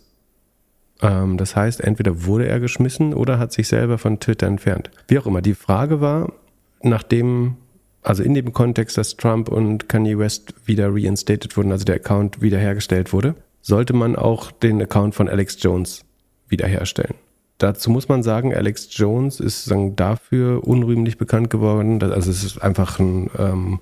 Ähm, 1.02 1.38
das 1.38 1.56
heißt, 1.56 1.82
entweder 1.82 2.26
wurde 2.26 2.48
er 2.48 2.60
geschmissen 2.60 3.14
oder 3.14 3.40
hat 3.40 3.52
sich 3.52 3.68
selber 3.68 3.98
von 3.98 4.20
Twitter 4.20 4.48
entfernt. 4.48 4.90
Wie 5.08 5.20
auch 5.20 5.26
immer. 5.26 5.42
Die 5.42 5.54
Frage 5.54 6.02
war, 6.02 6.34
nachdem, 6.82 7.56
also 8.02 8.24
in 8.24 8.34
dem 8.34 8.54
Kontext, 8.54 8.98
dass 8.98 9.18
Trump 9.18 9.50
und 9.50 9.90
Kanye 9.90 10.18
West 10.18 10.54
wieder 10.66 10.94
reinstated 10.94 11.56
wurden, 11.58 11.72
also 11.72 11.86
der 11.86 11.96
Account 11.96 12.42
wiederhergestellt 12.42 13.14
wurde, 13.14 13.36
sollte 13.62 13.94
man 13.94 14.16
auch 14.16 14.52
den 14.52 14.82
Account 14.82 15.16
von 15.16 15.30
Alex 15.30 15.58
Jones 15.62 16.06
wiederherstellen. 16.48 17.16
Dazu 17.58 17.92
muss 17.92 18.08
man 18.08 18.24
sagen, 18.24 18.56
Alex 18.56 18.88
Jones 18.92 19.42
ist 19.42 19.66
sagen, 19.66 19.98
dafür 19.98 20.66
unrühmlich 20.66 21.18
bekannt 21.18 21.50
geworden. 21.50 22.02
Also 22.02 22.32
es 22.32 22.44
ist 22.44 22.64
einfach 22.64 23.00
ein 23.00 23.30
ähm, 23.38 23.80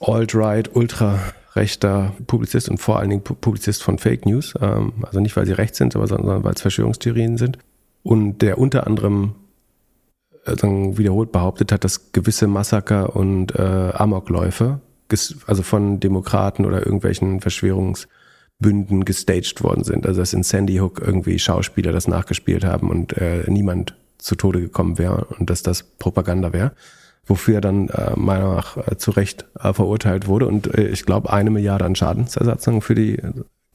alt-right, 0.00 0.74
ultra-rechter 0.74 2.14
Publizist 2.26 2.68
und 2.68 2.78
vor 2.78 2.98
allen 2.98 3.10
Dingen 3.10 3.22
Publizist 3.22 3.82
von 3.82 3.98
Fake 3.98 4.26
News. 4.26 4.54
Ähm, 4.60 4.92
also 5.02 5.20
nicht, 5.20 5.36
weil 5.36 5.46
sie 5.46 5.52
rechts 5.52 5.78
sind, 5.78 5.92
sondern 5.92 6.44
weil 6.44 6.54
es 6.54 6.62
Verschwörungstheorien 6.62 7.36
sind. 7.36 7.58
Und 8.02 8.42
der 8.42 8.58
unter 8.58 8.86
anderem 8.86 9.34
äh, 10.44 10.54
wiederholt 10.62 11.32
behauptet 11.32 11.72
hat, 11.72 11.84
dass 11.84 12.12
gewisse 12.12 12.46
Massaker 12.46 13.16
und 13.16 13.54
äh, 13.54 13.92
Amokläufe, 13.94 14.80
also 15.46 15.62
von 15.62 16.00
Demokraten 16.00 16.64
oder 16.64 16.84
irgendwelchen 16.84 17.40
Verschwörungs- 17.40 18.06
Bünden 18.58 19.04
gestaged 19.04 19.62
worden 19.62 19.84
sind. 19.84 20.06
Also 20.06 20.20
dass 20.20 20.32
in 20.32 20.42
Sandy 20.42 20.76
Hook 20.76 21.00
irgendwie 21.04 21.38
Schauspieler 21.38 21.92
das 21.92 22.08
nachgespielt 22.08 22.64
haben 22.64 22.90
und 22.90 23.16
äh, 23.16 23.44
niemand 23.48 23.96
zu 24.18 24.34
Tode 24.34 24.60
gekommen 24.60 24.98
wäre 24.98 25.26
und 25.38 25.48
dass 25.48 25.62
das 25.62 25.84
Propaganda 25.84 26.52
wäre. 26.52 26.72
Wofür 27.28 27.56
er 27.56 27.60
dann 27.60 27.88
äh, 27.88 28.12
meiner 28.16 28.46
Meinung 28.46 28.56
nach 28.56 28.76
äh, 28.76 28.96
zu 28.96 29.10
Recht 29.10 29.44
äh, 29.60 29.72
verurteilt 29.72 30.26
wurde 30.26 30.46
und 30.46 30.74
äh, 30.74 30.88
ich 30.88 31.04
glaube 31.04 31.32
eine 31.32 31.50
Milliarde 31.50 31.84
an 31.84 31.94
Schadensersatzung 31.94 32.80
für 32.80 32.94
die, 32.94 33.20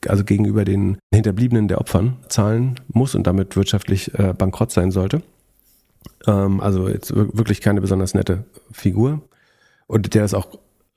also 0.08 0.24
gegenüber 0.24 0.66
den 0.66 0.98
Hinterbliebenen 1.14 1.68
der 1.68 1.80
Opfern 1.80 2.18
zahlen 2.30 2.80
muss 2.88 3.16
und 3.16 3.28
damit 3.28 3.56
wirtschaftlich 3.56 4.18
äh, 4.18 4.34
bankrott 4.34 4.72
sein 4.72 4.92
sollte. 4.92 5.22
Ähm, 6.28 6.60
also 6.60 6.90
jetzt 6.90 7.16
wirklich 7.16 7.62
keine 7.62 7.82
besonders 7.82 8.14
nette 8.14 8.46
Figur. 8.72 9.22
Und 9.88 10.14
der 10.14 10.26
ist 10.26 10.34
auch 10.34 10.48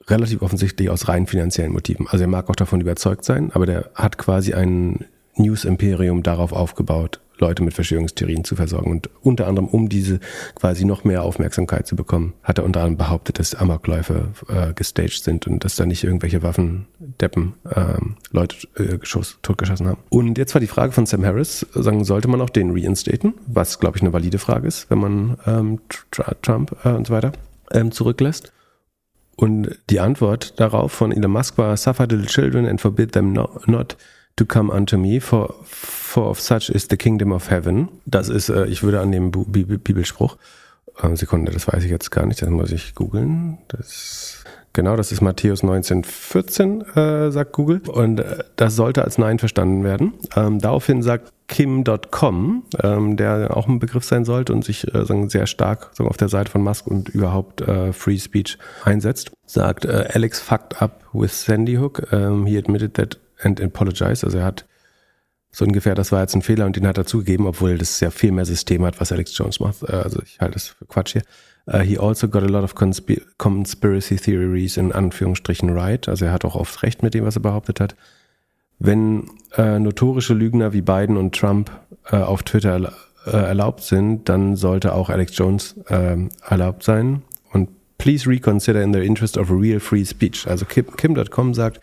relativ 0.09 0.43
offensichtlich 0.43 0.91
aus 0.91 1.09
rein 1.09 1.27
finanziellen 1.27 1.73
Motiven. 1.73 2.07
Also 2.09 2.25
er 2.25 2.29
mag 2.29 2.49
auch 2.49 2.57
davon 2.57 2.81
überzeugt 2.81 3.25
sein, 3.25 3.51
aber 3.53 3.67
der 3.67 3.91
hat 3.95 4.19
quasi 4.19 4.55
ein 4.55 5.05
News-Imperium 5.35 6.23
darauf 6.23 6.53
aufgebaut, 6.53 7.21
Leute 7.39 7.63
mit 7.63 7.75
Verschwörungstheorien 7.75 8.45
zu 8.45 8.57
versorgen. 8.57 8.91
Und 8.91 9.11
unter 9.23 9.47
anderem, 9.47 9.69
um 9.69 9.89
diese 9.89 10.21
quasi 10.55 10.85
noch 10.85 11.05
mehr 11.05 11.23
Aufmerksamkeit 11.23 11.87
zu 11.87 11.97
bekommen, 11.97 12.35
hat 12.43 12.59
er 12.59 12.65
unter 12.65 12.81
anderem 12.81 12.97
behauptet, 12.97 13.39
dass 13.39 13.55
Amokläufe 13.55 14.29
äh, 14.49 14.73
gestaged 14.75 15.25
sind 15.25 15.47
und 15.47 15.65
dass 15.65 15.77
da 15.77 15.87
nicht 15.87 16.05
irgendwelche 16.05 16.43
Waffendeppen 16.43 17.55
ähm, 17.75 18.17
Leute 18.31 18.57
äh, 18.77 18.99
geschoss, 18.99 19.39
totgeschossen 19.43 19.89
haben. 19.89 20.01
Und 20.09 20.39
jetzt 20.39 20.55
war 20.55 20.61
die 20.61 20.67
Frage 20.67 20.93
von 20.93 21.07
Sam 21.07 21.25
Harris, 21.25 21.67
sagen, 21.75 22.05
sollte 22.05 22.29
man 22.29 22.41
auch 22.41 22.51
den 22.51 22.71
reinstaten? 22.71 23.35
Was, 23.47 23.79
glaube 23.79 23.97
ich, 23.97 24.03
eine 24.03 24.13
valide 24.13 24.39
Frage 24.39 24.69
ist, 24.69 24.91
wenn 24.91 24.99
man 24.99 25.39
ähm, 25.47 25.81
Trump 26.43 26.77
äh, 26.85 26.91
und 26.91 27.07
so 27.07 27.13
weiter 27.13 27.33
ähm, 27.73 27.93
zurücklässt. 27.93 28.53
Und 29.37 29.79
die 29.91 30.01
Antwort 30.01 30.59
darauf 30.59 30.93
von 30.93 31.13
Elon 31.13 31.31
Musk 31.31 31.59
war, 31.59 31.77
suffer 31.77 32.07
little 32.07 32.27
children 32.27 32.67
and 32.67 32.81
forbid 32.81 33.13
them 33.13 33.35
not 33.35 33.97
to 34.37 34.45
come 34.45 34.71
unto 34.71 34.97
me, 34.97 35.21
for, 35.21 35.55
for 35.65 36.29
of 36.29 36.39
such 36.39 36.71
is 36.71 36.87
the 36.89 36.97
kingdom 36.97 37.33
of 37.33 37.51
heaven. 37.51 37.89
Das 38.05 38.29
ist, 38.29 38.49
äh, 38.49 38.67
ich 38.67 38.83
würde 38.83 39.01
an 39.01 39.11
dem 39.11 39.31
Bibelspruch, 39.31 40.37
äh, 41.03 41.17
Sekunde, 41.17 41.53
das 41.53 41.67
weiß 41.67 41.85
ich 41.85 41.91
jetzt 41.91 42.11
gar 42.11 42.27
nicht, 42.27 42.43
das 42.43 42.51
muss 42.51 42.71
ich 42.71 42.95
googeln. 42.95 43.59
Das, 43.69 44.45
genau, 44.75 44.97
das 44.97 45.11
ist 45.11 45.23
Matthäus 45.23 45.63
1914, 45.63 46.83
äh, 46.83 47.31
sagt 47.31 47.53
Google. 47.53 47.81
Und 47.89 48.21
äh, 48.21 48.45
das 48.57 48.77
sollte 48.77 49.05
als 49.05 49.17
Nein 49.17 49.39
verstanden 49.39 49.85
werden. 49.85 50.13
Ähm, 50.37 50.59
daraufhin 50.61 51.03
sagt 51.03 51.33
Kim.com, 51.49 52.65
ähm, 52.83 53.17
der 53.17 53.57
auch 53.57 53.69
ein 53.69 53.79
Begriff 53.79 54.05
sein 54.05 54.25
sollte 54.25 54.53
und 54.53 54.65
sich 54.65 54.93
äh, 54.95 55.05
sagen, 55.05 55.31
sehr 55.31 55.47
stark 55.47 55.91
sagen, 55.95 56.11
auf 56.11 56.17
der 56.17 56.29
Seite 56.29 56.51
von 56.51 56.63
Musk 56.63 56.87
und 56.87 57.09
überhaupt 57.09 57.63
äh, 57.63 57.93
Free 57.93 58.19
Speech 58.19 58.59
einsetzt, 58.85 59.31
sagt 59.47 59.85
äh, 59.85 60.09
Alex 60.13 60.41
fucked 60.41 60.83
up 60.83 61.05
with 61.13 61.45
Sandy 61.45 61.77
Hook. 61.77 62.13
Um, 62.13 62.47
he 62.47 62.59
admitted 62.59 62.95
that 62.95 63.19
and 63.43 63.61
apologized. 63.61 64.25
Also 64.25 64.39
er 64.39 64.45
hat 64.45 64.67
so 65.51 65.65
ungefähr, 65.65 65.95
das 65.95 66.13
war 66.13 66.21
jetzt 66.21 66.35
ein 66.35 66.43
Fehler 66.43 66.67
und 66.67 66.77
den 66.77 66.87
hat 66.87 66.99
er 66.99 67.07
zugegeben, 67.07 67.47
obwohl 67.47 67.79
das 67.79 68.01
ja 68.01 68.11
viel 68.11 68.31
mehr 68.31 68.45
System 68.45 68.85
hat, 68.85 69.01
was 69.01 69.11
Alex 69.11 69.37
Jones 69.37 69.61
macht. 69.61 69.83
Äh, 69.85 69.93
also 69.93 70.21
ich 70.23 70.39
halte 70.41 70.55
das 70.55 70.69
für 70.69 70.85
Quatsch 70.85 71.13
hier. 71.13 71.23
Uh, 71.69 71.81
he 71.81 71.99
also 71.99 72.29
got 72.29 72.45
a 72.45 72.47
lot 72.47 72.63
of 72.63 72.77
conspiracy 72.77 74.17
theories 74.17 74.77
in 74.77 74.93
Anführungsstrichen 74.93 75.71
right. 75.71 76.09
Also 76.09 76.27
er 76.27 76.33
hat 76.33 76.45
auch 76.45 76.55
oft 76.55 76.81
recht 76.85 77.03
mit 77.03 77.13
dem, 77.13 77.25
was 77.25 77.35
er 77.35 77.43
behauptet 77.43 77.81
hat. 77.81 77.97
Wenn 78.79 79.31
äh, 79.57 79.81
notorische 79.81 80.35
Lügner 80.35 80.73
wie 80.73 80.83
Biden 80.83 81.17
und 81.17 81.35
Trump 81.35 81.73
äh, 82.11 82.19
auf 82.19 82.45
Twitter 82.45 82.93
äh, 83.27 83.31
erlaubt 83.31 83.83
sind, 83.83 84.29
dann 84.29 84.55
sollte 84.55 84.93
auch 84.93 85.11
Alex 85.11 85.37
Jones 85.37 85.75
äh, 85.89 86.17
erlaubt 86.49 86.85
sein. 86.85 87.23
Und 87.53 87.71
please 87.99 88.29
reconsider 88.29 88.83
in 88.83 88.93
the 88.93 89.01
interest 89.01 89.37
of 89.37 89.51
real 89.51 89.81
free 89.81 90.05
speech. 90.05 90.47
Also 90.47 90.67
Kim.com 90.67 91.55
sagt, 91.55 91.81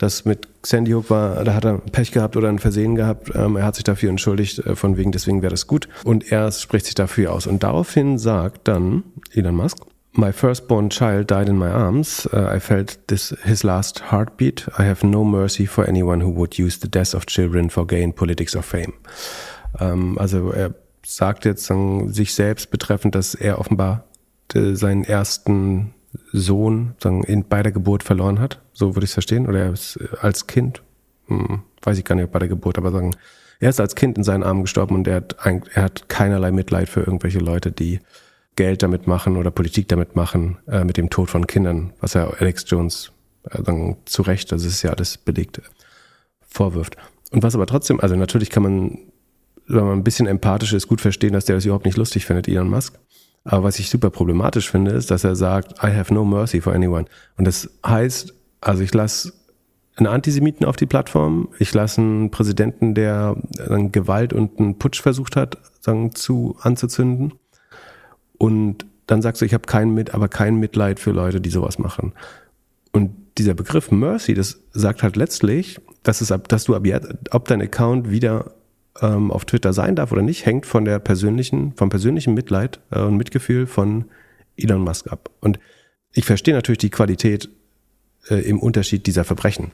dass 0.00 0.24
mit 0.24 0.48
Sandy 0.64 0.92
Hook 0.92 1.10
war, 1.10 1.44
da 1.44 1.54
hat 1.54 1.64
er 1.66 1.78
Pech 1.78 2.10
gehabt 2.10 2.36
oder 2.36 2.48
ein 2.48 2.58
Versehen 2.58 2.94
gehabt. 2.94 3.30
Ähm, 3.34 3.56
er 3.56 3.64
hat 3.64 3.74
sich 3.74 3.84
dafür 3.84 4.08
entschuldigt, 4.08 4.58
äh, 4.60 4.74
von 4.74 4.96
wegen, 4.96 5.12
deswegen 5.12 5.42
wäre 5.42 5.50
das 5.50 5.66
gut. 5.66 5.88
Und 6.04 6.32
er 6.32 6.50
spricht 6.52 6.86
sich 6.86 6.94
dafür 6.94 7.32
aus. 7.32 7.46
Und 7.46 7.62
daraufhin 7.62 8.18
sagt 8.18 8.66
dann 8.66 9.04
Elon 9.32 9.54
Musk, 9.54 9.78
My 10.12 10.32
firstborn 10.32 10.90
child 10.90 11.30
died 11.30 11.48
in 11.48 11.56
my 11.56 11.68
arms. 11.68 12.28
Uh, 12.32 12.56
I 12.56 12.58
felt 12.58 12.98
this 13.06 13.32
his 13.44 13.62
last 13.62 14.10
heartbeat. 14.10 14.68
I 14.76 14.82
have 14.82 15.06
no 15.06 15.22
mercy 15.22 15.66
for 15.66 15.86
anyone 15.86 16.24
who 16.24 16.34
would 16.34 16.58
use 16.58 16.80
the 16.80 16.88
death 16.88 17.14
of 17.14 17.26
children 17.26 17.70
for 17.70 17.86
gain, 17.86 18.12
politics 18.12 18.56
or 18.56 18.62
fame. 18.62 18.92
Ähm, 19.78 20.18
also 20.18 20.50
er 20.50 20.74
sagt 21.06 21.44
jetzt 21.44 21.70
sich 22.06 22.34
selbst 22.34 22.72
betreffend, 22.72 23.14
dass 23.14 23.36
er 23.36 23.60
offenbar 23.60 24.04
de, 24.52 24.74
seinen 24.74 25.04
ersten 25.04 25.94
Sohn 26.32 26.94
sagen, 26.98 27.22
in, 27.24 27.44
bei 27.44 27.62
der 27.62 27.72
Geburt 27.72 28.02
verloren 28.02 28.40
hat. 28.40 28.60
So 28.72 28.94
würde 28.94 29.04
ich 29.04 29.10
es 29.10 29.14
verstehen. 29.14 29.46
Oder 29.46 29.60
er 29.60 29.72
ist 29.72 29.96
äh, 29.96 30.08
als 30.20 30.46
Kind, 30.46 30.82
hm, 31.26 31.62
weiß 31.82 31.98
ich 31.98 32.04
gar 32.04 32.14
nicht, 32.14 32.30
bei 32.32 32.38
der 32.38 32.48
Geburt, 32.48 32.78
aber 32.78 32.90
sagen, 32.90 33.12
er 33.60 33.70
ist 33.70 33.80
als 33.80 33.94
Kind 33.94 34.16
in 34.16 34.24
seinen 34.24 34.42
Armen 34.42 34.62
gestorben 34.62 34.94
und 34.94 35.06
er 35.06 35.16
hat, 35.16 35.36
er 35.44 35.82
hat 35.82 36.08
keinerlei 36.08 36.50
Mitleid 36.50 36.88
für 36.88 37.00
irgendwelche 37.00 37.40
Leute, 37.40 37.70
die 37.70 38.00
Geld 38.56 38.82
damit 38.82 39.06
machen 39.06 39.36
oder 39.36 39.50
Politik 39.50 39.88
damit 39.88 40.16
machen, 40.16 40.58
äh, 40.66 40.84
mit 40.84 40.96
dem 40.96 41.10
Tod 41.10 41.30
von 41.30 41.46
Kindern, 41.46 41.92
was 42.00 42.14
ja 42.14 42.28
Alex 42.28 42.64
Jones 42.66 43.12
äh, 43.44 43.62
dann 43.62 43.96
zu 44.06 44.22
Recht, 44.22 44.50
das 44.50 44.64
ist 44.64 44.82
ja 44.82 44.90
alles 44.90 45.18
belegt, 45.18 45.60
vorwirft. 46.40 46.96
Und 47.30 47.42
was 47.42 47.54
aber 47.54 47.66
trotzdem, 47.66 48.00
also 48.00 48.16
natürlich 48.16 48.50
kann 48.50 48.62
man, 48.62 48.98
wenn 49.66 49.84
man 49.84 49.98
ein 49.98 50.04
bisschen 50.04 50.26
empathisch 50.26 50.72
ist, 50.72 50.88
gut 50.88 51.00
verstehen, 51.00 51.32
dass 51.32 51.44
der 51.44 51.54
das 51.56 51.64
überhaupt 51.64 51.84
nicht 51.84 51.96
lustig 51.96 52.26
findet, 52.26 52.48
Elon 52.48 52.68
Musk. 52.68 52.98
Aber 53.44 53.64
was 53.64 53.78
ich 53.78 53.88
super 53.88 54.10
problematisch 54.10 54.70
finde, 54.70 54.92
ist, 54.92 55.10
dass 55.10 55.24
er 55.24 55.34
sagt, 55.34 55.82
I 55.82 55.94
have 55.94 56.12
no 56.12 56.24
mercy 56.24 56.60
for 56.60 56.74
anyone. 56.74 57.06
Und 57.36 57.46
das 57.46 57.70
heißt, 57.84 58.34
also 58.60 58.82
ich 58.82 58.92
lasse 58.92 59.32
einen 59.96 60.06
Antisemiten 60.06 60.66
auf 60.66 60.76
die 60.76 60.86
Plattform, 60.86 61.48
ich 61.58 61.72
lasse 61.72 62.00
einen 62.00 62.30
Präsidenten, 62.30 62.94
der 62.94 63.36
dann 63.52 63.92
Gewalt 63.92 64.32
und 64.32 64.58
einen 64.58 64.78
Putsch 64.78 65.00
versucht 65.00 65.36
hat, 65.36 65.58
sagen, 65.80 66.14
zu 66.14 66.56
anzuzünden. 66.60 67.34
Und 68.38 68.86
dann 69.06 69.22
sagst 69.22 69.42
du, 69.42 69.46
ich 69.46 69.54
habe 69.54 69.66
kein 69.66 69.92
Mit, 69.92 70.14
aber 70.14 70.28
kein 70.28 70.56
Mitleid 70.56 71.00
für 71.00 71.10
Leute, 71.10 71.40
die 71.40 71.50
sowas 71.50 71.78
machen. 71.78 72.12
Und 72.92 73.10
dieser 73.38 73.54
Begriff 73.54 73.90
Mercy, 73.90 74.34
das 74.34 74.60
sagt 74.72 75.02
halt 75.02 75.16
letztlich, 75.16 75.80
dass 76.02 76.20
es 76.20 76.32
ab, 76.32 76.48
dass 76.48 76.64
du 76.64 76.74
ab 76.74 76.86
jetzt, 76.86 77.08
ob 77.30 77.48
dein 77.48 77.62
Account 77.62 78.10
wieder 78.10 78.52
ähm, 79.00 79.30
auf 79.30 79.44
Twitter 79.44 79.72
sein 79.72 79.96
darf 79.96 80.12
oder 80.12 80.22
nicht, 80.22 80.46
hängt 80.46 80.66
von 80.66 80.84
der 80.84 80.98
persönlichen, 80.98 81.72
vom 81.74 81.88
persönlichen 81.88 82.34
Mitleid 82.34 82.80
äh, 82.90 83.00
und 83.00 83.16
Mitgefühl 83.16 83.66
von 83.66 84.06
Elon 84.56 84.82
Musk 84.82 85.10
ab. 85.10 85.30
Und 85.40 85.58
ich 86.12 86.24
verstehe 86.24 86.54
natürlich 86.54 86.78
die 86.78 86.90
Qualität 86.90 87.48
äh, 88.28 88.36
im 88.36 88.58
Unterschied 88.58 89.06
dieser 89.06 89.24
Verbrechen. 89.24 89.72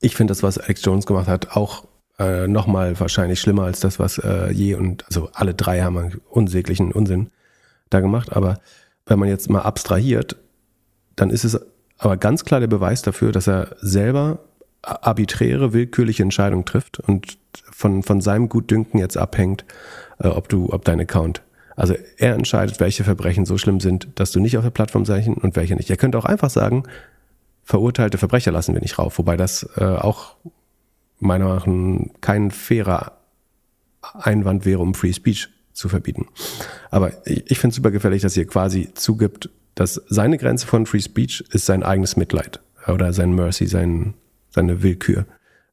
Ich 0.00 0.14
finde 0.14 0.32
das, 0.32 0.42
was 0.42 0.58
Alex 0.58 0.84
Jones 0.84 1.06
gemacht 1.06 1.28
hat, 1.28 1.56
auch 1.56 1.86
äh, 2.18 2.46
nochmal 2.46 2.98
wahrscheinlich 3.00 3.40
schlimmer 3.40 3.64
als 3.64 3.80
das, 3.80 3.98
was 3.98 4.18
äh, 4.18 4.50
je 4.50 4.74
und 4.74 5.04
also 5.06 5.30
alle 5.32 5.54
drei 5.54 5.82
haben 5.82 5.96
einen 5.98 6.20
unsäglichen 6.28 6.92
Unsinn 6.92 7.30
da 7.90 8.00
gemacht. 8.00 8.32
Aber 8.32 8.60
wenn 9.06 9.18
man 9.18 9.28
jetzt 9.28 9.48
mal 9.48 9.62
abstrahiert, 9.62 10.36
dann 11.16 11.30
ist 11.30 11.44
es 11.44 11.58
aber 11.96 12.16
ganz 12.16 12.44
klar 12.44 12.60
der 12.60 12.68
Beweis 12.68 13.02
dafür, 13.02 13.32
dass 13.32 13.48
er 13.48 13.76
selber 13.80 14.40
arbiträre, 14.88 15.72
willkürliche 15.72 16.22
Entscheidungen 16.22 16.64
trifft 16.64 17.00
und 17.00 17.38
von, 17.70 18.02
von 18.02 18.20
seinem 18.20 18.48
Gutdünken 18.48 18.98
jetzt 18.98 19.16
abhängt, 19.16 19.64
äh, 20.18 20.28
ob 20.28 20.48
du, 20.48 20.72
ob 20.72 20.84
dein 20.84 21.00
Account. 21.00 21.42
Also 21.76 21.94
er 22.16 22.34
entscheidet, 22.34 22.80
welche 22.80 23.04
Verbrechen 23.04 23.46
so 23.46 23.56
schlimm 23.56 23.78
sind, 23.78 24.08
dass 24.16 24.32
du 24.32 24.40
nicht 24.40 24.58
auf 24.58 24.64
der 24.64 24.70
Plattform 24.70 25.04
sein 25.04 25.34
und 25.34 25.54
welche 25.54 25.76
nicht. 25.76 25.88
Er 25.90 25.96
könnte 25.96 26.18
auch 26.18 26.24
einfach 26.24 26.50
sagen, 26.50 26.82
verurteilte 27.62 28.18
Verbrecher 28.18 28.50
lassen 28.50 28.74
wir 28.74 28.80
nicht 28.80 28.98
rauf, 28.98 29.18
wobei 29.18 29.36
das 29.36 29.68
äh, 29.76 29.84
auch 29.84 30.34
meiner 31.20 31.46
Meinung 31.46 31.98
nach 31.98 32.20
kein 32.20 32.50
fairer 32.50 33.12
Einwand 34.02 34.64
wäre, 34.64 34.80
um 34.80 34.94
Free 34.94 35.12
Speech 35.12 35.48
zu 35.72 35.88
verbieten. 35.88 36.26
Aber 36.90 37.12
ich, 37.26 37.50
ich 37.50 37.58
finde 37.58 37.70
es 37.70 37.76
super 37.76 37.90
gefährlich, 37.90 38.22
dass 38.22 38.36
ihr 38.36 38.46
quasi 38.46 38.92
zugibt, 38.94 39.50
dass 39.74 40.02
seine 40.08 40.38
Grenze 40.38 40.66
von 40.66 40.86
Free 40.86 41.00
Speech 41.00 41.44
ist 41.52 41.66
sein 41.66 41.82
eigenes 41.82 42.16
Mitleid 42.16 42.60
oder 42.88 43.12
sein 43.12 43.34
Mercy, 43.34 43.66
sein, 43.66 44.14
seine 44.50 44.82
Willkür 44.82 45.26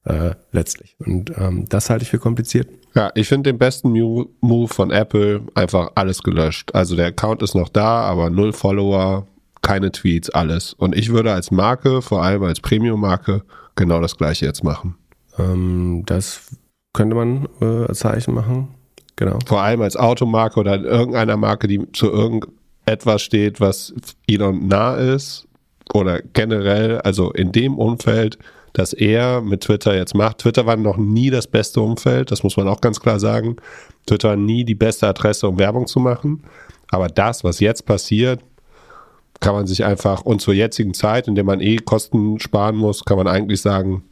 äh, 0.05 0.31
letztlich. 0.51 0.95
Und 0.99 1.31
ähm, 1.37 1.65
das 1.67 1.89
halte 1.89 2.03
ich 2.03 2.09
für 2.09 2.19
kompliziert. 2.19 2.67
Ja, 2.93 3.11
ich 3.15 3.27
finde 3.27 3.51
den 3.51 3.57
besten 3.57 3.91
Move 3.91 4.73
von 4.73 4.91
Apple 4.91 5.41
einfach 5.53 5.91
alles 5.95 6.23
gelöscht. 6.23 6.73
Also 6.73 6.95
der 6.95 7.07
Account 7.07 7.41
ist 7.41 7.55
noch 7.55 7.69
da, 7.69 8.01
aber 8.01 8.29
null 8.29 8.53
Follower, 8.53 9.27
keine 9.61 9.91
Tweets, 9.91 10.29
alles. 10.29 10.73
Und 10.73 10.95
ich 10.95 11.11
würde 11.11 11.33
als 11.33 11.51
Marke, 11.51 12.01
vor 12.01 12.23
allem 12.23 12.43
als 12.43 12.61
Premium-Marke, 12.61 13.43
genau 13.75 13.99
das 13.99 14.17
gleiche 14.17 14.45
jetzt 14.45 14.63
machen. 14.63 14.95
Ähm, 15.37 16.03
das 16.05 16.55
könnte 16.93 17.15
man 17.15 17.49
äh, 17.61 17.85
als 17.87 17.99
Zeichen 17.99 18.33
machen. 18.33 18.69
Genau. 19.17 19.39
Vor 19.45 19.61
allem 19.61 19.81
als 19.81 19.97
Automarke 19.97 20.59
oder 20.59 20.79
irgendeiner 20.81 21.37
Marke, 21.37 21.67
die 21.67 21.91
zu 21.93 22.11
irgendetwas 22.11 23.21
steht, 23.21 23.59
was 23.59 23.93
Elon 24.27 24.67
nah 24.67 24.95
ist 24.95 25.47
oder 25.93 26.21
generell, 26.21 26.99
also 27.01 27.31
in 27.31 27.51
dem 27.51 27.77
Umfeld, 27.77 28.37
dass 28.75 28.91
er 28.91 29.41
mit 29.41 29.61
Twitter 29.61 29.95
jetzt 29.95 30.15
macht. 30.15 30.39
Twitter 30.39 30.65
war 30.65 30.75
noch 30.75 30.97
nie 30.97 31.29
das 31.29 31.47
beste 31.47 31.79
Umfeld, 31.79 32.29
das 32.29 32.43
muss 32.43 32.57
man 32.57 32.67
auch 32.67 32.81
ganz 32.81 32.99
klar 32.99 33.19
sagen. 33.19 33.55
Twitter 34.05 34.29
war 34.29 34.35
nie 34.35 34.65
die 34.65 34.75
beste 34.75 35.07
Adresse, 35.07 35.47
um 35.47 35.57
Werbung 35.57 35.87
zu 35.87 35.99
machen. 35.99 36.43
Aber 36.89 37.07
das, 37.07 37.43
was 37.43 37.61
jetzt 37.61 37.85
passiert, 37.85 38.41
kann 39.39 39.55
man 39.55 39.65
sich 39.65 39.85
einfach, 39.85 40.23
und 40.23 40.41
zur 40.41 40.53
jetzigen 40.53 40.93
Zeit, 40.93 41.27
in 41.27 41.35
der 41.35 41.45
man 41.45 41.61
eh 41.61 41.77
Kosten 41.77 42.39
sparen 42.39 42.75
muss, 42.75 43.05
kann 43.05 43.17
man 43.17 43.27
eigentlich 43.27 43.61
sagen, 43.61 44.03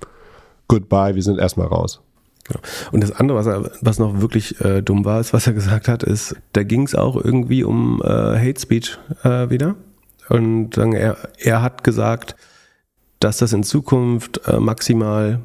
goodbye, 0.69 1.15
wir 1.15 1.23
sind 1.23 1.39
erstmal 1.39 1.67
raus. 1.67 2.01
Genau. 2.45 2.59
Und 2.91 3.01
das 3.01 3.11
andere, 3.11 3.37
was, 3.37 3.45
er, 3.45 3.71
was 3.81 3.99
noch 3.99 4.21
wirklich 4.21 4.59
äh, 4.61 4.81
dumm 4.81 5.05
war, 5.05 5.19
ist, 5.19 5.33
was 5.33 5.47
er 5.47 5.53
gesagt 5.53 5.87
hat, 5.89 6.03
ist, 6.03 6.35
da 6.53 6.63
ging 6.63 6.83
es 6.83 6.95
auch 6.95 7.15
irgendwie 7.15 7.63
um 7.63 8.01
äh, 8.01 8.07
Hate 8.07 8.59
Speech 8.59 8.97
äh, 9.23 9.49
wieder. 9.49 9.75
Und 10.29 10.71
dann 10.71 10.93
er, 10.93 11.17
er 11.37 11.61
hat 11.61 11.83
gesagt, 11.83 12.35
dass 13.23 13.37
das 13.37 13.53
in 13.53 13.63
Zukunft 13.63 14.41
äh, 14.47 14.59
maximal 14.59 15.39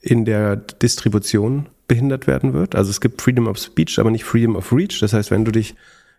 in 0.00 0.24
der 0.24 0.56
Distribution 0.56 1.66
behindert 1.88 2.26
werden 2.26 2.52
wird. 2.52 2.74
Also 2.74 2.90
es 2.90 3.00
gibt 3.00 3.22
Freedom 3.22 3.46
of 3.46 3.58
Speech, 3.58 3.98
aber 3.98 4.10
nicht 4.10 4.24
Freedom 4.24 4.56
of 4.56 4.72
Reach. 4.72 5.00
Das 5.00 5.12
heißt, 5.12 5.30
wenn 5.30 5.44
du 5.44 5.52
dich 5.52 5.74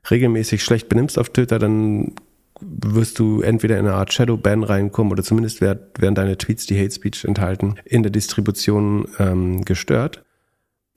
regelmäßig 0.10 0.64
schlecht 0.64 0.90
benimmst 0.90 1.20
auf 1.20 1.30
Twitter, 1.30 1.60
dann 1.60 2.16
wirst 2.60 3.20
du 3.20 3.42
entweder 3.42 3.78
in 3.78 3.86
eine 3.86 3.96
Art 3.96 4.12
Shadow-Ban 4.12 4.64
reinkommen 4.64 5.12
oder 5.12 5.24
zumindest 5.24 5.62
werden 5.62 6.16
deine 6.16 6.38
Tweets, 6.38 6.66
die 6.66 6.80
Hate 6.80 6.92
Speech 6.92 7.26
enthalten, 7.26 7.76
in 7.86 8.02
der 8.02 8.12
Distribution 8.12 9.08
ähm, 9.20 9.64
gestört. 9.64 10.24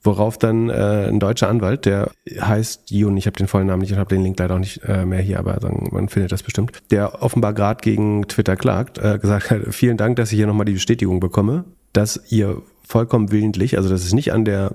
Worauf 0.03 0.39
dann 0.39 0.71
äh, 0.71 1.09
ein 1.09 1.21
deutscher 1.21 1.49
Anwalt, 1.49 1.85
der 1.85 2.11
heißt 2.41 2.91
Jun, 2.91 3.19
ich 3.19 3.27
habe 3.27 3.37
den 3.37 3.49
vollen 3.49 3.67
Namen 3.67 3.83
nicht, 3.83 3.93
ich 3.93 3.99
habe 3.99 4.15
den 4.15 4.23
Link 4.23 4.39
leider 4.39 4.55
auch 4.55 4.59
nicht 4.59 4.83
äh, 4.85 5.05
mehr 5.05 5.21
hier, 5.21 5.39
aber 5.39 5.61
sagen, 5.61 5.91
man 5.93 6.09
findet 6.09 6.33
das 6.33 6.43
bestimmt, 6.43 6.73
der 6.91 7.23
offenbar 7.23 7.53
gerade 7.53 7.83
gegen 7.83 8.27
Twitter 8.27 8.57
klagt, 8.57 8.97
äh, 8.97 9.19
gesagt 9.19 9.51
hat, 9.51 9.61
vielen 9.75 9.99
Dank, 9.99 10.17
dass 10.17 10.33
ich 10.33 10.37
hier 10.37 10.47
nochmal 10.47 10.65
die 10.65 10.73
Bestätigung 10.73 11.21
bekomme, 11.21 11.65
dass 11.93 12.33
ihr 12.33 12.63
vollkommen 12.83 13.31
willentlich, 13.31 13.77
also 13.77 13.91
dass 13.91 14.05
es 14.05 14.15
nicht 14.15 14.33
an 14.33 14.47
der 14.47 14.75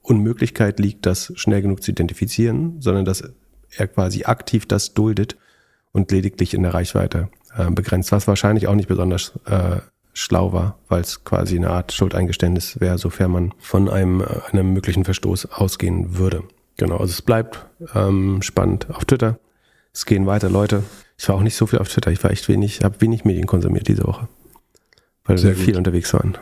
Unmöglichkeit 0.00 0.80
liegt, 0.80 1.04
das 1.04 1.32
schnell 1.36 1.60
genug 1.60 1.82
zu 1.82 1.90
identifizieren, 1.90 2.80
sondern 2.80 3.04
dass 3.04 3.22
er 3.76 3.88
quasi 3.88 4.24
aktiv 4.24 4.66
das 4.66 4.94
duldet 4.94 5.36
und 5.92 6.10
lediglich 6.10 6.54
in 6.54 6.62
der 6.62 6.72
Reichweite 6.72 7.28
äh, 7.56 7.70
begrenzt, 7.70 8.12
was 8.12 8.26
wahrscheinlich 8.26 8.66
auch 8.66 8.74
nicht 8.74 8.88
besonders 8.88 9.32
äh, 9.46 9.76
schlau 10.14 10.52
war, 10.52 10.78
weil 10.88 11.02
es 11.02 11.24
quasi 11.24 11.56
eine 11.56 11.70
Art 11.70 11.92
Schuldeingeständnis 11.92 12.80
wäre, 12.80 12.96
sofern 12.98 13.32
man 13.32 13.54
von 13.58 13.90
einem, 13.90 14.20
äh, 14.22 14.26
einem 14.52 14.72
möglichen 14.72 15.04
Verstoß 15.04 15.52
ausgehen 15.52 16.16
würde. 16.16 16.44
Genau, 16.76 16.96
also 16.96 17.12
es 17.12 17.22
bleibt 17.22 17.66
ähm, 17.94 18.40
spannend 18.40 18.88
auf 18.90 19.04
Twitter. 19.04 19.38
Es 19.92 20.06
gehen 20.06 20.26
weiter 20.26 20.48
Leute. 20.48 20.82
Ich 21.18 21.28
war 21.28 21.36
auch 21.36 21.42
nicht 21.42 21.56
so 21.56 21.66
viel 21.66 21.78
auf 21.78 21.88
Twitter. 21.88 22.10
Ich 22.10 22.22
war 22.24 22.30
echt 22.30 22.48
wenig, 22.48 22.80
habe 22.82 23.00
wenig 23.00 23.24
Medien 23.24 23.46
konsumiert 23.46 23.86
diese 23.86 24.04
Woche, 24.04 24.28
weil 25.24 25.40
wir 25.42 25.54
viel 25.54 25.76
unterwegs 25.76 26.12
waren. 26.14 26.38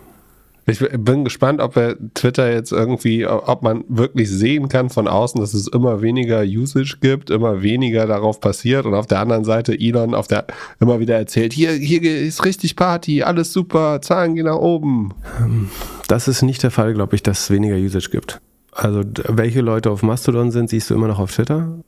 Ich 0.64 0.78
bin 0.78 1.24
gespannt, 1.24 1.60
ob 1.60 1.76
er 1.76 1.96
Twitter 2.14 2.52
jetzt 2.52 2.70
irgendwie, 2.70 3.26
ob 3.26 3.62
man 3.62 3.84
wirklich 3.88 4.30
sehen 4.30 4.68
kann 4.68 4.90
von 4.90 5.08
außen, 5.08 5.40
dass 5.40 5.54
es 5.54 5.66
immer 5.66 6.02
weniger 6.02 6.42
Usage 6.42 6.98
gibt, 7.00 7.30
immer 7.30 7.62
weniger 7.62 8.06
darauf 8.06 8.40
passiert 8.40 8.86
und 8.86 8.94
auf 8.94 9.08
der 9.08 9.18
anderen 9.18 9.44
Seite 9.44 9.74
Elon 9.78 10.14
auf 10.14 10.28
der 10.28 10.46
immer 10.78 11.00
wieder 11.00 11.16
erzählt, 11.16 11.52
hier, 11.52 11.72
hier 11.72 12.02
ist 12.02 12.44
richtig 12.44 12.76
Party, 12.76 13.24
alles 13.24 13.52
super, 13.52 14.00
Zahlen 14.02 14.36
gehen 14.36 14.46
nach 14.46 14.56
oben. 14.56 15.14
Ähm, 15.40 15.68
das 16.06 16.28
ist 16.28 16.42
nicht 16.42 16.62
der 16.62 16.70
Fall, 16.70 16.94
glaube 16.94 17.16
ich, 17.16 17.24
dass 17.24 17.40
es 17.40 17.50
weniger 17.50 17.76
Usage 17.76 18.10
gibt. 18.10 18.40
Also 18.70 19.02
welche 19.28 19.62
Leute 19.62 19.90
auf 19.90 20.04
Mastodon 20.04 20.52
sind, 20.52 20.70
siehst 20.70 20.90
du 20.90 20.94
immer 20.94 21.08
noch 21.08 21.18
auf 21.18 21.34
Twitter. 21.34 21.80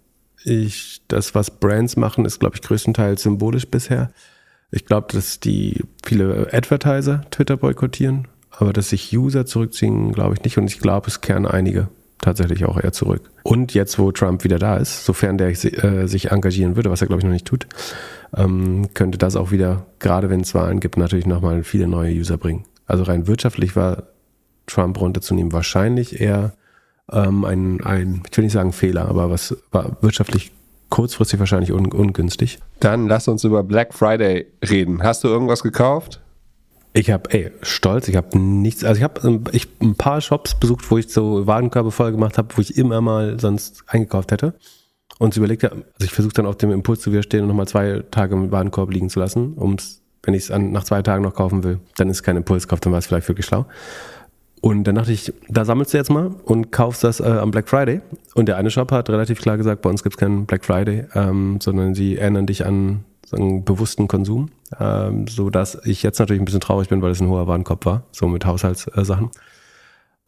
Ich, 0.45 1.01
das, 1.07 1.35
was 1.37 1.51
Brands 1.53 1.97
machen, 1.97 2.25
ist, 2.25 2.41
glaube 2.41 2.57
ich, 2.57 2.63
größtenteils 2.63 3.23
symbolisch 3.23 3.69
bisher. 3.69 4.11
Ich 4.73 4.85
glaube, 4.85 5.07
dass 5.13 5.39
die 5.39 5.81
viele 6.05 6.49
Advertiser 6.53 7.25
Twitter 7.31 7.57
boykottieren 7.57 8.27
aber 8.59 8.73
dass 8.73 8.91
sich 8.91 9.17
User 9.17 9.47
zurückziehen, 9.47 10.13
glaube 10.13 10.35
ich 10.35 10.43
nicht. 10.45 10.59
Und 10.59 10.67
ich 10.67 10.79
glaube, 10.79 11.09
es 11.09 11.21
kehren 11.21 11.47
einige 11.47 11.89
tatsächlich 12.19 12.65
auch 12.65 12.83
eher 12.83 12.93
zurück. 12.93 13.31
Und 13.43 13.75
jetzt, 13.75 13.99
wo 13.99 14.11
Trump 14.11 14.45
wieder 14.45 14.59
da 14.59 14.77
ist, 14.77 15.05
sofern 15.05 15.37
der 15.37 15.49
äh, 15.49 16.07
sich 16.07 16.31
engagieren 16.31 16.77
würde, 16.77 16.91
was 16.91 17.01
er 17.01 17.07
glaube 17.07 17.21
ich 17.21 17.25
noch 17.25 17.33
nicht 17.33 17.47
tut, 17.47 17.67
ähm, 18.37 18.89
könnte 18.95 19.19
das 19.19 19.37
auch 19.37 19.51
wieder, 19.51 19.87
gerade 19.99 20.31
wenn 20.31 20.41
es 20.41 20.55
Wahlen 20.55 20.81
gibt, 20.81 20.97
natürlich 20.97 21.27
nochmal 21.27 21.65
viele 21.65 21.87
neue 21.87 22.15
User 22.15 22.39
bringen. 22.39 22.65
Also 22.87 23.05
rein 23.05 23.27
wirtschaftlich 23.27 23.77
war 23.77 24.05
Trump 24.67 25.01
runterzunehmen 25.01 25.53
wahrscheinlich 25.53 26.21
eher 26.21 26.55
ähm, 27.13 27.45
ein, 27.45 27.85
ein, 27.85 28.23
ich 28.31 28.37
will 28.37 28.45
nicht 28.45 28.53
sagen 28.55 28.73
Fehler, 28.73 29.09
aber 29.09 29.31
was 29.31 29.57
war 29.71 29.99
wirtschaftlich 30.01 30.53
kurzfristig 30.89 31.41
wahrscheinlich 31.41 31.73
un 31.73 31.93
ungünstig. 31.93 32.61
Dann 32.81 33.09
lass 33.09 33.29
uns 33.29 33.45
über 33.45 33.63
Black 33.63 33.95
Friday 33.95 34.47
reden. 34.69 35.03
Hast 35.03 35.25
du 35.25 35.29
irgendwas 35.29 35.63
gekauft? 35.63 36.21
Ich 36.97 37.11
habe, 37.11 37.29
ey, 37.33 37.51
stolz, 37.63 38.07
ich 38.07 38.15
habe 38.15 38.39
nichts, 38.39 38.85
also 38.85 38.99
ich 38.99 39.03
habe 39.03 39.21
ähm, 39.27 39.45
ich, 39.51 39.67
ein 39.81 39.97
paar 39.97 40.21
Shops 40.21 40.55
besucht, 40.55 40.89
wo 40.91 40.97
ich 40.97 41.09
so 41.09 41.45
Warenkörbe 41.45 41.91
voll 41.91 42.13
gemacht 42.13 42.39
habe, 42.39 42.57
wo 42.57 42.61
ich 42.61 42.79
immer 42.79 43.01
mal 43.01 43.39
sonst 43.41 43.83
eingekauft 43.89 44.31
hätte. 44.31 44.55
Und 45.19 45.37
überlegt 45.37 45.65
habe, 45.65 45.75
also 45.75 46.05
ich 46.05 46.13
versuche 46.13 46.35
dann 46.35 46.47
auch 46.47 46.55
dem 46.55 46.71
Impuls 46.71 47.01
zu 47.01 47.11
widerstehen 47.11 47.43
und 47.43 47.49
nochmal 47.49 47.69
zwei 47.69 48.03
Tage 48.11 48.35
im 48.35 48.51
Warenkorb 48.53 48.93
liegen 48.93 49.11
zu 49.11 49.19
lassen, 49.19 49.55
um 49.55 49.77
wenn 50.23 50.35
ich 50.35 50.49
es 50.49 50.59
nach 50.59 50.85
zwei 50.85 51.03
Tagen 51.03 51.23
noch 51.23 51.35
kaufen 51.35 51.65
will, 51.65 51.81
dann 51.97 52.09
ist 52.09 52.23
kein 52.23 52.37
Impulskauf, 52.37 52.81
dann 52.81 52.93
war 52.93 52.99
es 52.99 53.07
vielleicht 53.07 53.29
wirklich 53.29 53.47
schlau. 53.47 53.67
Und 54.61 54.85
dann 54.85 54.95
dachte 54.95 55.13
ich, 55.13 55.33
da 55.49 55.65
sammelst 55.65 55.93
du 55.93 55.99
jetzt 55.99 56.11
mal 56.11 56.35
und 56.45 56.73
kaufst 56.73 57.05
das 57.05 57.21
äh, 57.21 57.25
am 57.25 57.51
Black 57.51 57.69
Friday. 57.69 58.01
Und 58.35 58.47
der 58.47 58.57
eine 58.57 58.71
Shop 58.71 58.91
hat 58.93 59.11
relativ 59.11 59.43
klar 59.43 59.59
gesagt, 59.59 59.83
bei 59.83 59.91
uns 59.91 60.03
gibt 60.03 60.15
es 60.15 60.19
keinen 60.19 60.47
Black 60.47 60.65
Friday, 60.65 61.05
ähm, 61.15 61.59
sondern 61.61 61.95
sie 61.95 62.17
erinnern 62.17 62.47
dich 62.47 62.65
an 62.65 63.05
sagen, 63.27 63.65
bewussten 63.65 64.09
Konsum, 64.09 64.51
ähm, 64.79 65.27
so 65.27 65.51
dass 65.51 65.79
ich 65.85 66.03
jetzt 66.03 66.19
natürlich 66.19 66.41
ein 66.41 66.45
bisschen 66.45 66.61
traurig 66.61 66.89
bin, 66.89 67.03
weil 67.03 67.11
es 67.11 67.21
ein 67.21 67.29
hoher 67.29 67.47
Warenkorb 67.47 67.85
war, 67.87 68.05
so 68.13 68.29
mit 68.29 68.45
Haushaltssachen. 68.45 69.31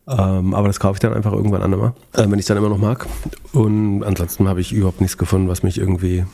Ähm, 0.09 0.55
aber 0.55 0.69
das 0.69 0.79
kaufe 0.79 0.95
ich 0.95 1.01
dann 1.01 1.15
einfach 1.15 1.33
irgendwann 1.33 1.63
andermal, 1.63 1.95
äh, 2.13 2.23
wenn 2.23 2.35
ich 2.35 2.41
es 2.41 2.47
dann 2.47 2.57
immer 2.57 2.69
noch 2.69 2.79
mag. 2.79 3.07
Und 3.53 4.05
ansonsten 4.05 4.49
habe 4.49 4.61
ich 4.61 4.73
überhaupt 4.73 5.01
nichts 5.01 5.19
gefunden, 5.19 5.49
was 5.49 5.63
mich 5.63 5.79
irgendwie 5.79 6.25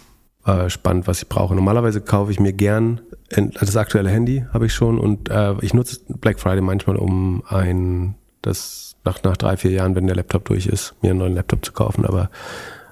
äh, 0.44 0.68
spannt, 0.68 1.06
was 1.06 1.22
ich 1.22 1.28
brauche. 1.28 1.54
Normalerweise 1.54 2.00
kaufe 2.00 2.30
ich 2.30 2.40
mir 2.40 2.52
gern 2.52 3.00
das 3.30 3.76
aktuelle 3.76 4.10
Handy, 4.10 4.44
habe 4.52 4.66
ich 4.66 4.74
schon, 4.74 4.98
und 4.98 5.30
äh, 5.30 5.54
ich 5.62 5.72
nutze 5.72 6.00
Black 6.08 6.38
Friday 6.38 6.60
manchmal, 6.60 6.96
um 6.96 7.42
ein, 7.46 8.14
das 8.42 8.94
nach, 9.04 9.22
nach 9.22 9.36
drei, 9.36 9.56
vier 9.56 9.70
Jahren, 9.70 9.94
wenn 9.94 10.06
der 10.06 10.16
Laptop 10.16 10.44
durch 10.44 10.66
ist, 10.66 10.94
mir 11.00 11.10
einen 11.10 11.20
neuen 11.20 11.34
Laptop 11.34 11.64
zu 11.64 11.72
kaufen. 11.72 12.04
Aber 12.04 12.30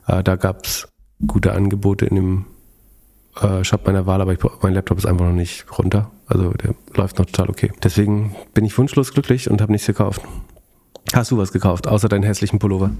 äh, 0.06 0.22
da 0.22 0.36
gab 0.36 0.64
es 0.64 0.88
gute 1.26 1.52
Angebote 1.52 2.06
in 2.06 2.16
dem 2.16 2.46
äh, 3.40 3.64
Shop 3.64 3.86
meiner 3.86 4.06
Wahl, 4.06 4.20
aber 4.20 4.32
ich, 4.32 4.38
mein 4.62 4.74
Laptop 4.74 4.98
ist 4.98 5.06
einfach 5.06 5.26
noch 5.26 5.32
nicht 5.32 5.66
runter. 5.78 6.10
Also 6.26 6.50
der 6.52 6.74
läuft 6.94 7.18
noch 7.18 7.26
total 7.26 7.50
okay. 7.50 7.72
Deswegen 7.82 8.34
bin 8.54 8.64
ich 8.64 8.76
wunschlos 8.76 9.12
glücklich 9.12 9.50
und 9.50 9.60
habe 9.60 9.72
nichts 9.72 9.86
gekauft. 9.86 10.22
Hast 11.12 11.30
du 11.30 11.38
was 11.38 11.52
gekauft, 11.52 11.88
außer 11.88 12.08
deinen 12.08 12.22
hässlichen 12.22 12.58
Pullover? 12.58 12.90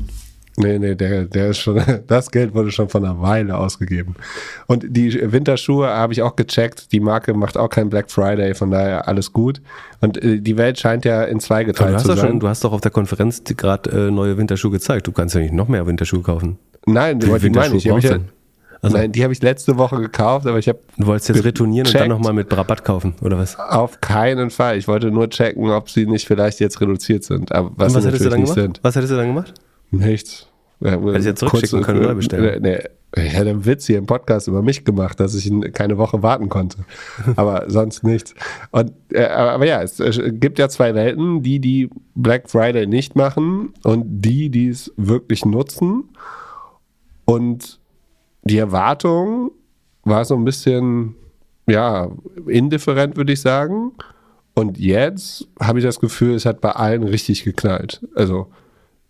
Nee, 0.57 0.79
nee, 0.79 0.95
der, 0.95 1.25
der 1.27 1.51
ist 1.51 1.59
schon, 1.59 1.81
das 2.07 2.31
Geld 2.31 2.55
wurde 2.55 2.71
schon 2.71 2.89
von 2.89 3.05
einer 3.05 3.21
Weile 3.21 3.57
ausgegeben. 3.57 4.17
Und 4.67 4.85
die 4.89 5.33
Winterschuhe 5.33 5.89
habe 5.89 6.13
ich 6.13 6.23
auch 6.23 6.37
gecheckt. 6.37 6.93
Die 6.93 7.01
Marke 7.01 7.35
macht 7.35 7.57
auch 7.57 7.69
kein 7.69 7.89
Black 7.89 8.11
Friday, 8.11 8.55
von 8.55 8.71
daher 8.71 9.07
alles 9.09 9.33
gut. 9.33 9.61
Und 10.01 10.23
äh, 10.23 10.41
die 10.41 10.57
Welt 10.57 10.79
scheint 10.79 11.05
ja 11.05 11.23
in 11.23 11.41
zwei 11.41 11.65
geteilt 11.65 12.01
zu 12.01 12.09
sein. 12.09 12.19
Schon, 12.19 12.41
du 12.41 12.49
hast 12.49 12.65
doch 12.65 12.73
auf 12.73 12.81
der 12.81 12.91
Konferenz 12.91 13.43
gerade 13.45 14.09
äh, 14.09 14.11
neue 14.11 14.37
Winterschuhe 14.37 14.73
gezeigt. 14.73 15.07
Du 15.07 15.13
kannst 15.13 15.35
ja 15.35 15.41
nicht 15.41 15.55
noch 15.55 15.69
mehr 15.69 15.87
Winterschuhe 15.87 16.23
kaufen. 16.23 16.59
Nein, 16.87 17.21
die, 17.21 17.27
die 17.27 17.51
meine 17.51 17.77
ich. 17.77 17.87
Ich 17.87 18.11
also, 18.83 18.97
Nein, 18.97 19.13
die 19.13 19.23
habe 19.23 19.33
ich 19.33 19.43
letzte 19.43 19.77
Woche 19.77 20.01
gekauft, 20.01 20.47
aber 20.47 20.59
ich 20.59 20.69
habe. 20.69 20.79
Du 20.97 21.07
wolltest 21.07 21.29
jetzt 21.29 21.45
retournieren 21.45 21.87
und 21.87 21.95
dann 21.95 22.09
nochmal 22.09 22.33
mit 22.33 22.55
Rabatt 22.57 22.85
kaufen, 22.85 23.15
oder 23.21 23.37
was? 23.37 23.59
Auf 23.59 24.01
keinen 24.01 24.51
Fall. 24.51 24.79
Ich 24.79 24.89
wollte 24.89 25.11
nur 25.11 25.29
checken, 25.29 25.71
ob 25.71 25.91
sie 25.91 26.07
nicht 26.07 26.27
vielleicht 26.27 26.61
jetzt 26.61 26.81
reduziert 26.81 27.25
sind. 27.25 27.53
Aber 27.53 27.73
was, 27.77 27.95
was 27.95 28.07
hättest 28.07 28.25
du 28.25 28.31
dann 28.31 28.41
gemacht? 28.41 28.55
Sind. 28.55 28.81
Was 28.83 28.97
hättest 28.97 29.13
du 29.13 29.17
dann 29.17 29.27
gemacht? 29.27 29.55
Nichts. 29.91 30.47
Ja, 30.81 30.93
Hättest 30.93 31.07
du 31.07 31.29
jetzt 31.29 31.39
zurückschicken 31.41 31.83
können 31.83 32.01
oder 32.01 32.15
bestellen? 32.15 32.63
Nee, 32.63 32.79
ich 33.17 33.35
hätte 33.35 33.51
einen 33.51 33.67
Witz 33.67 33.87
hier 33.87 33.99
im 33.99 34.07
Podcast 34.07 34.49
über 34.49 34.63
mich 34.63 34.85
gemacht, 34.85 35.19
dass 35.19 35.35
ich 35.35 35.53
keine 35.73 35.99
Woche 35.99 36.23
warten 36.23 36.49
konnte. 36.49 36.79
Aber 37.37 37.65
sonst 37.69 38.05
nichts. 38.05 38.35
Und, 38.71 38.93
äh, 39.13 39.25
aber 39.25 39.67
ja, 39.67 39.83
es 39.83 40.01
gibt 40.25 40.59
ja 40.59 40.69
zwei 40.69 40.95
Welten, 40.95 41.43
die, 41.43 41.59
die 41.59 41.91
Black 42.15 42.49
Friday 42.49 42.87
nicht 42.87 43.17
machen 43.17 43.75
und 43.83 44.05
die, 44.07 44.49
die 44.49 44.69
es 44.69 44.93
wirklich 44.97 45.45
nutzen. 45.45 46.05
Und 47.25 47.80
die 48.43 48.59
Erwartung 48.59 49.51
war 50.05 50.25
so 50.25 50.35
ein 50.35 50.45
bisschen, 50.45 51.15
ja, 51.69 52.09
indifferent, 52.47 53.17
würde 53.17 53.33
ich 53.33 53.41
sagen. 53.41 53.93
Und 54.55 54.79
jetzt 54.79 55.47
habe 55.61 55.79
ich 55.79 55.85
das 55.85 56.01
Gefühl, 56.01 56.35
es 56.35 56.47
hat 56.47 56.61
bei 56.61 56.73
allen 56.73 57.03
richtig 57.05 57.45
geknallt. 57.45 58.07
Also, 58.15 58.49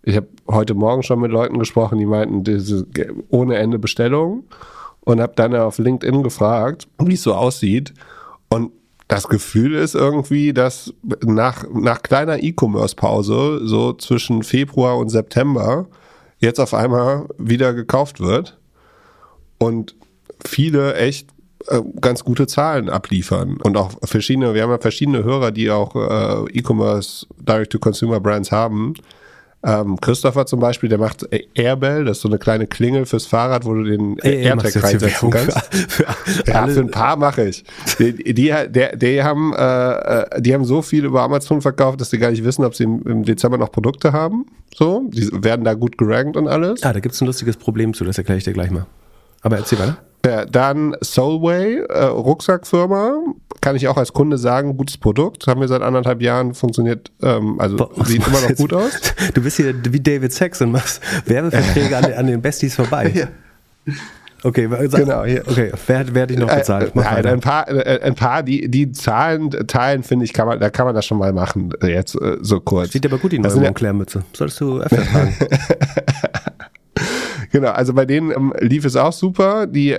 ich 0.03 0.15
habe 0.15 0.27
heute 0.47 0.73
Morgen 0.73 1.03
schon 1.03 1.19
mit 1.19 1.31
Leuten 1.31 1.59
gesprochen, 1.59 1.97
die 1.97 2.05
meinten, 2.05 2.43
diese 2.43 2.87
ohne 3.29 3.57
Ende 3.57 3.79
Bestellung 3.79 4.45
und 5.01 5.21
habe 5.21 5.33
dann 5.35 5.55
auf 5.55 5.77
LinkedIn 5.77 6.23
gefragt, 6.23 6.87
wie 6.99 7.13
es 7.13 7.23
so 7.23 7.33
aussieht. 7.33 7.93
Und 8.49 8.71
das 9.07 9.27
Gefühl 9.27 9.75
ist 9.75 9.93
irgendwie, 9.93 10.53
dass 10.53 10.93
nach, 11.23 11.65
nach 11.73 12.01
kleiner 12.01 12.41
E-Commerce-Pause, 12.41 13.61
so 13.63 13.93
zwischen 13.93 14.43
Februar 14.43 14.97
und 14.97 15.09
September, 15.09 15.87
jetzt 16.39 16.59
auf 16.59 16.73
einmal 16.73 17.27
wieder 17.37 17.73
gekauft 17.73 18.19
wird 18.19 18.57
und 19.61 19.95
viele 20.43 20.95
echt 20.95 21.29
äh, 21.67 21.81
ganz 22.01 22.23
gute 22.23 22.47
Zahlen 22.47 22.89
abliefern 22.89 23.57
und 23.61 23.77
auch 23.77 23.91
verschiedene, 24.03 24.55
wir 24.55 24.63
haben 24.63 24.71
ja 24.71 24.79
verschiedene 24.79 25.23
Hörer, 25.23 25.51
die 25.51 25.69
auch 25.69 25.95
äh, 25.95 26.57
E-Commerce, 26.57 27.27
Direct-to-Consumer-Brands 27.39 28.51
haben. 28.51 28.95
Ähm, 29.63 30.01
Christopher 30.01 30.47
zum 30.47 30.59
Beispiel, 30.59 30.89
der 30.89 30.97
macht 30.97 31.27
Airbell, 31.53 32.05
das 32.05 32.17
ist 32.17 32.21
so 32.23 32.29
eine 32.29 32.39
kleine 32.39 32.65
Klingel 32.65 33.05
fürs 33.05 33.27
Fahrrad, 33.27 33.63
wo 33.63 33.75
du 33.75 33.83
den 33.83 34.17
Ey, 34.17 34.45
AirTag 34.45 34.83
reinsetzen 34.83 35.29
kannst. 35.29 35.59
Für, 35.71 36.05
für 36.05 36.51
ja, 36.51 36.65
für 36.65 36.79
ein 36.79 36.89
paar 36.89 37.15
mache 37.15 37.47
ich. 37.47 37.63
Die, 37.99 38.13
die, 38.13 38.33
die, 38.33 38.87
die 38.95 39.21
haben, 39.21 39.53
äh, 39.53 39.91
äh, 39.91 40.41
die 40.41 40.55
haben 40.55 40.65
so 40.65 40.81
viel 40.81 41.05
über 41.05 41.21
Amazon 41.21 41.61
verkauft, 41.61 42.01
dass 42.01 42.09
sie 42.09 42.17
gar 42.17 42.31
nicht 42.31 42.43
wissen, 42.43 42.65
ob 42.65 42.73
sie 42.73 42.85
im, 42.85 43.03
im 43.03 43.23
Dezember 43.23 43.59
noch 43.59 43.71
Produkte 43.71 44.11
haben. 44.11 44.47
So, 44.73 45.03
die 45.09 45.29
werden 45.31 45.63
da 45.63 45.75
gut 45.75 45.99
gerankt 45.99 46.35
und 46.35 46.47
alles. 46.47 46.81
Ah, 46.81 46.93
da 46.93 46.99
gibt 46.99 47.13
es 47.13 47.21
ein 47.21 47.27
lustiges 47.27 47.57
Problem 47.57 47.93
zu, 47.93 48.03
das 48.03 48.17
erkläre 48.17 48.39
ich 48.39 48.43
dir 48.43 48.53
gleich 48.53 48.71
mal. 48.71 48.87
Aber 49.41 49.57
erzähl 49.57 49.79
weiter. 49.79 49.97
Ja, 50.25 50.45
dann 50.45 50.95
Soulway, 51.01 51.79
äh, 51.89 52.03
Rucksackfirma, 52.03 53.23
kann 53.59 53.75
ich 53.75 53.87
auch 53.87 53.97
als 53.97 54.13
Kunde 54.13 54.37
sagen, 54.37 54.77
gutes 54.77 54.97
Produkt, 54.97 55.47
haben 55.47 55.61
wir 55.61 55.67
seit 55.67 55.81
anderthalb 55.81 56.21
Jahren, 56.21 56.53
funktioniert, 56.53 57.11
ähm, 57.23 57.59
also 57.59 57.77
Boah, 57.77 58.05
sieht 58.05 58.25
immer 58.27 58.39
noch 58.39 58.49
jetzt, 58.49 58.59
gut 58.59 58.73
aus. 58.73 58.91
Du 59.33 59.41
bist 59.41 59.57
hier 59.57 59.73
wie 59.89 59.99
David 59.99 60.31
Sachs 60.31 60.61
und 60.61 60.71
machst 60.71 61.01
Werbeverträge 61.25 61.97
an, 61.97 62.13
an, 62.13 62.27
den 62.27 62.41
Besties 62.41 62.75
vorbei. 62.75 63.11
Ja. 63.15 63.27
Okay, 64.43 64.67
genau, 64.67 65.23
hier. 65.23 65.43
okay, 65.47 65.71
wer, 65.85 66.05
wer 66.13 66.21
hat 66.23 66.29
dich 66.31 66.37
noch 66.37 66.53
bezahlt? 66.53 66.95
Äh, 66.95 66.99
nein, 66.99 67.25
ein 67.27 67.39
paar, 67.39 67.67
äh, 67.69 68.01
ein 68.01 68.15
paar, 68.15 68.41
die, 68.41 68.69
die 68.69 68.91
Zahlen 68.91 69.51
teilen, 69.67 70.01
finde 70.03 70.25
ich, 70.25 70.33
kann 70.33 70.47
man, 70.47 70.59
da 70.59 70.71
kann 70.71 70.85
man 70.85 70.95
das 70.95 71.05
schon 71.05 71.19
mal 71.19 71.31
machen, 71.31 71.71
jetzt 71.83 72.15
äh, 72.15 72.37
so 72.41 72.59
kurz. 72.59 72.89
Steht 72.89 73.05
aber 73.05 73.19
gut, 73.19 73.31
die 73.31 73.39
neue 73.39 73.55
Montclair-Mütze. 73.55 74.23
Solltest 74.33 74.61
du 74.61 74.81
öfter 74.81 75.03
tragen. 75.03 75.35
genau, 77.51 77.69
also 77.69 77.93
bei 77.93 78.05
denen 78.05 78.31
ähm, 78.31 78.53
lief 78.59 78.85
es 78.85 78.95
auch 78.95 79.13
super. 79.13 79.67
Die, 79.67 79.97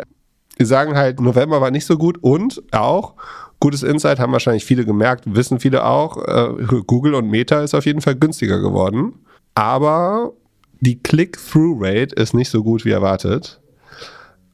die 0.59 0.65
sagen 0.65 0.97
halt, 0.97 1.21
November 1.21 1.61
war 1.61 1.71
nicht 1.71 1.87
so 1.87 1.97
gut 1.97 2.19
und 2.23 2.63
auch, 2.73 3.15
gutes 3.61 3.83
Insight 3.83 4.19
haben 4.19 4.33
wahrscheinlich 4.33 4.65
viele 4.65 4.85
gemerkt, 4.85 5.25
wissen 5.27 5.61
viele 5.61 5.85
auch, 5.85 6.17
äh, 6.27 6.65
Google 6.87 7.15
und 7.15 7.29
Meta 7.29 7.61
ist 7.63 7.75
auf 7.75 7.87
jeden 7.87 8.01
Fall 8.01 8.17
günstiger 8.17 8.61
geworden. 8.61 9.15
Aber 9.55 10.33
die 10.81 11.01
Click-Through-Rate 11.01 12.15
ist 12.17 12.35
nicht 12.35 12.51
so 12.51 12.65
gut 12.65 12.85
wie 12.85 12.91
erwartet. 12.91 13.61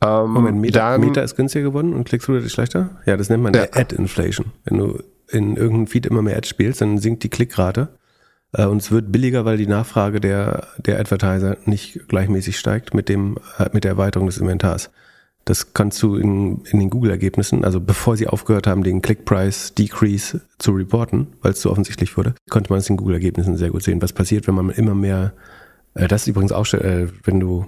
Ähm, 0.05 0.31
Moment, 0.31 0.61
Meta, 0.61 0.93
dann, 0.93 1.01
Meta 1.01 1.23
ist 1.23 1.37
günstiger 1.37 1.65
geworden 1.65 1.95
und 1.95 2.05
Click-Through-Rate 2.05 2.47
ist 2.47 2.53
schlechter? 2.53 2.91
Ja, 3.07 3.17
das 3.17 3.31
nennt 3.31 3.43
man 3.43 3.55
ja. 3.55 3.63
Ad-Inflation. 3.73 4.53
Wenn 4.65 4.79
du 4.79 5.03
in 5.31 5.57
irgendeinem 5.57 5.87
Feed 5.87 6.07
immer 6.07 6.23
mehr 6.23 6.37
Ads 6.37 6.49
spielst, 6.49 6.81
dann 6.81 6.99
sinkt 6.99 7.23
die 7.23 7.31
Klickrate. 7.31 7.89
Äh, 8.53 8.67
und 8.67 8.79
es 8.79 8.91
wird 8.91 9.13
billiger, 9.13 9.45
weil 9.45 9.57
die 9.57 9.67
Nachfrage 9.67 10.21
der, 10.21 10.69
der 10.79 11.01
Advertiser 11.01 11.57
nicht 11.65 12.09
gleichmäßig 12.09 12.59
steigt 12.59 12.95
mit, 12.95 13.09
dem, 13.09 13.39
äh, 13.59 13.69
mit 13.73 13.85
der 13.85 13.93
Erweiterung 13.93 14.27
des 14.27 14.39
Inventars. 14.39 14.91
Das 15.45 15.73
kannst 15.73 16.03
du 16.03 16.17
in, 16.17 16.63
in 16.65 16.79
den 16.79 16.91
Google-Ergebnissen, 16.91 17.65
also 17.65 17.81
bevor 17.81 18.17
sie 18.19 18.29
aufgehört 18.29 18.67
haben, 18.67 18.83
den 18.83 19.01
Click-Price 19.01 19.73
Decrease 19.75 20.43
zu 20.59 20.73
reporten, 20.73 21.29
weil 21.41 21.53
es 21.53 21.61
zu 21.61 21.71
offensichtlich 21.71 22.17
wurde, 22.19 22.35
konnte 22.51 22.71
man 22.71 22.81
es 22.81 22.91
in 22.91 22.99
Google-Ergebnissen 22.99 23.57
sehr 23.57 23.71
gut 23.71 23.83
sehen, 23.83 24.03
was 24.03 24.13
passiert, 24.13 24.47
wenn 24.47 24.55
man 24.55 24.69
immer 24.71 24.95
mehr 24.95 25.33
äh, 25.99 26.09
das 26.09 26.23
ist 26.23 26.29
übrigens 26.29 26.53
auch, 26.53 26.67
wenn 26.73 27.41
du 27.41 27.67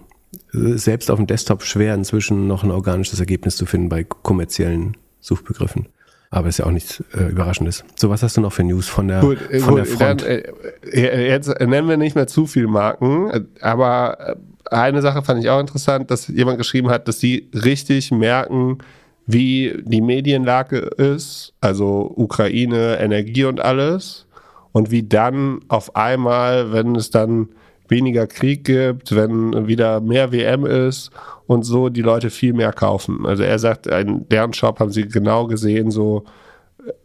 selbst 0.52 1.10
auf 1.10 1.18
dem 1.18 1.26
Desktop 1.26 1.64
schwer 1.64 1.94
inzwischen 1.94 2.46
noch 2.46 2.62
ein 2.62 2.70
organisches 2.70 3.18
Ergebnis 3.18 3.56
zu 3.56 3.66
finden 3.66 3.88
bei 3.88 4.04
kommerziellen 4.04 4.96
Suchbegriffen. 5.20 5.88
Aber 6.32 6.48
ist 6.48 6.58
ja 6.58 6.66
auch 6.66 6.70
nichts 6.70 7.02
äh, 7.12 7.24
Überraschendes. 7.24 7.84
So, 7.96 8.08
was 8.08 8.22
hast 8.22 8.36
du 8.36 8.40
noch 8.40 8.52
für 8.52 8.62
News 8.62 8.88
von 8.88 9.08
der, 9.08 9.20
gut, 9.20 9.38
von 9.38 9.74
gut, 9.74 9.78
der 9.78 9.84
Front? 9.86 10.22
Dann, 10.22 10.28
äh, 10.28 11.28
jetzt 11.28 11.48
nennen 11.58 11.88
wir 11.88 11.96
nicht 11.96 12.14
mehr 12.14 12.28
zu 12.28 12.46
viele 12.46 12.68
Marken, 12.68 13.48
aber 13.60 14.36
eine 14.70 15.02
Sache 15.02 15.22
fand 15.22 15.42
ich 15.42 15.50
auch 15.50 15.58
interessant, 15.58 16.10
dass 16.10 16.28
jemand 16.28 16.58
geschrieben 16.58 16.88
hat, 16.88 17.08
dass 17.08 17.18
sie 17.18 17.50
richtig 17.52 18.12
merken, 18.12 18.78
wie 19.26 19.82
die 19.84 20.00
Medienlage 20.00 20.78
ist, 20.78 21.52
also 21.60 22.12
Ukraine, 22.16 22.98
Energie 23.00 23.44
und 23.44 23.60
alles. 23.60 24.26
Und 24.72 24.92
wie 24.92 25.02
dann 25.02 25.60
auf 25.66 25.96
einmal, 25.96 26.72
wenn 26.72 26.94
es 26.94 27.10
dann 27.10 27.48
weniger 27.90 28.26
Krieg 28.26 28.64
gibt, 28.64 29.14
wenn 29.14 29.66
wieder 29.66 30.00
mehr 30.00 30.32
WM 30.32 30.64
ist 30.64 31.10
und 31.46 31.64
so 31.64 31.88
die 31.88 32.02
Leute 32.02 32.30
viel 32.30 32.52
mehr 32.52 32.72
kaufen. 32.72 33.26
Also 33.26 33.42
er 33.42 33.58
sagt, 33.58 33.86
in 33.86 34.28
deren 34.28 34.52
Shop 34.52 34.80
haben 34.80 34.92
sie 34.92 35.08
genau 35.08 35.46
gesehen, 35.46 35.90
so 35.90 36.24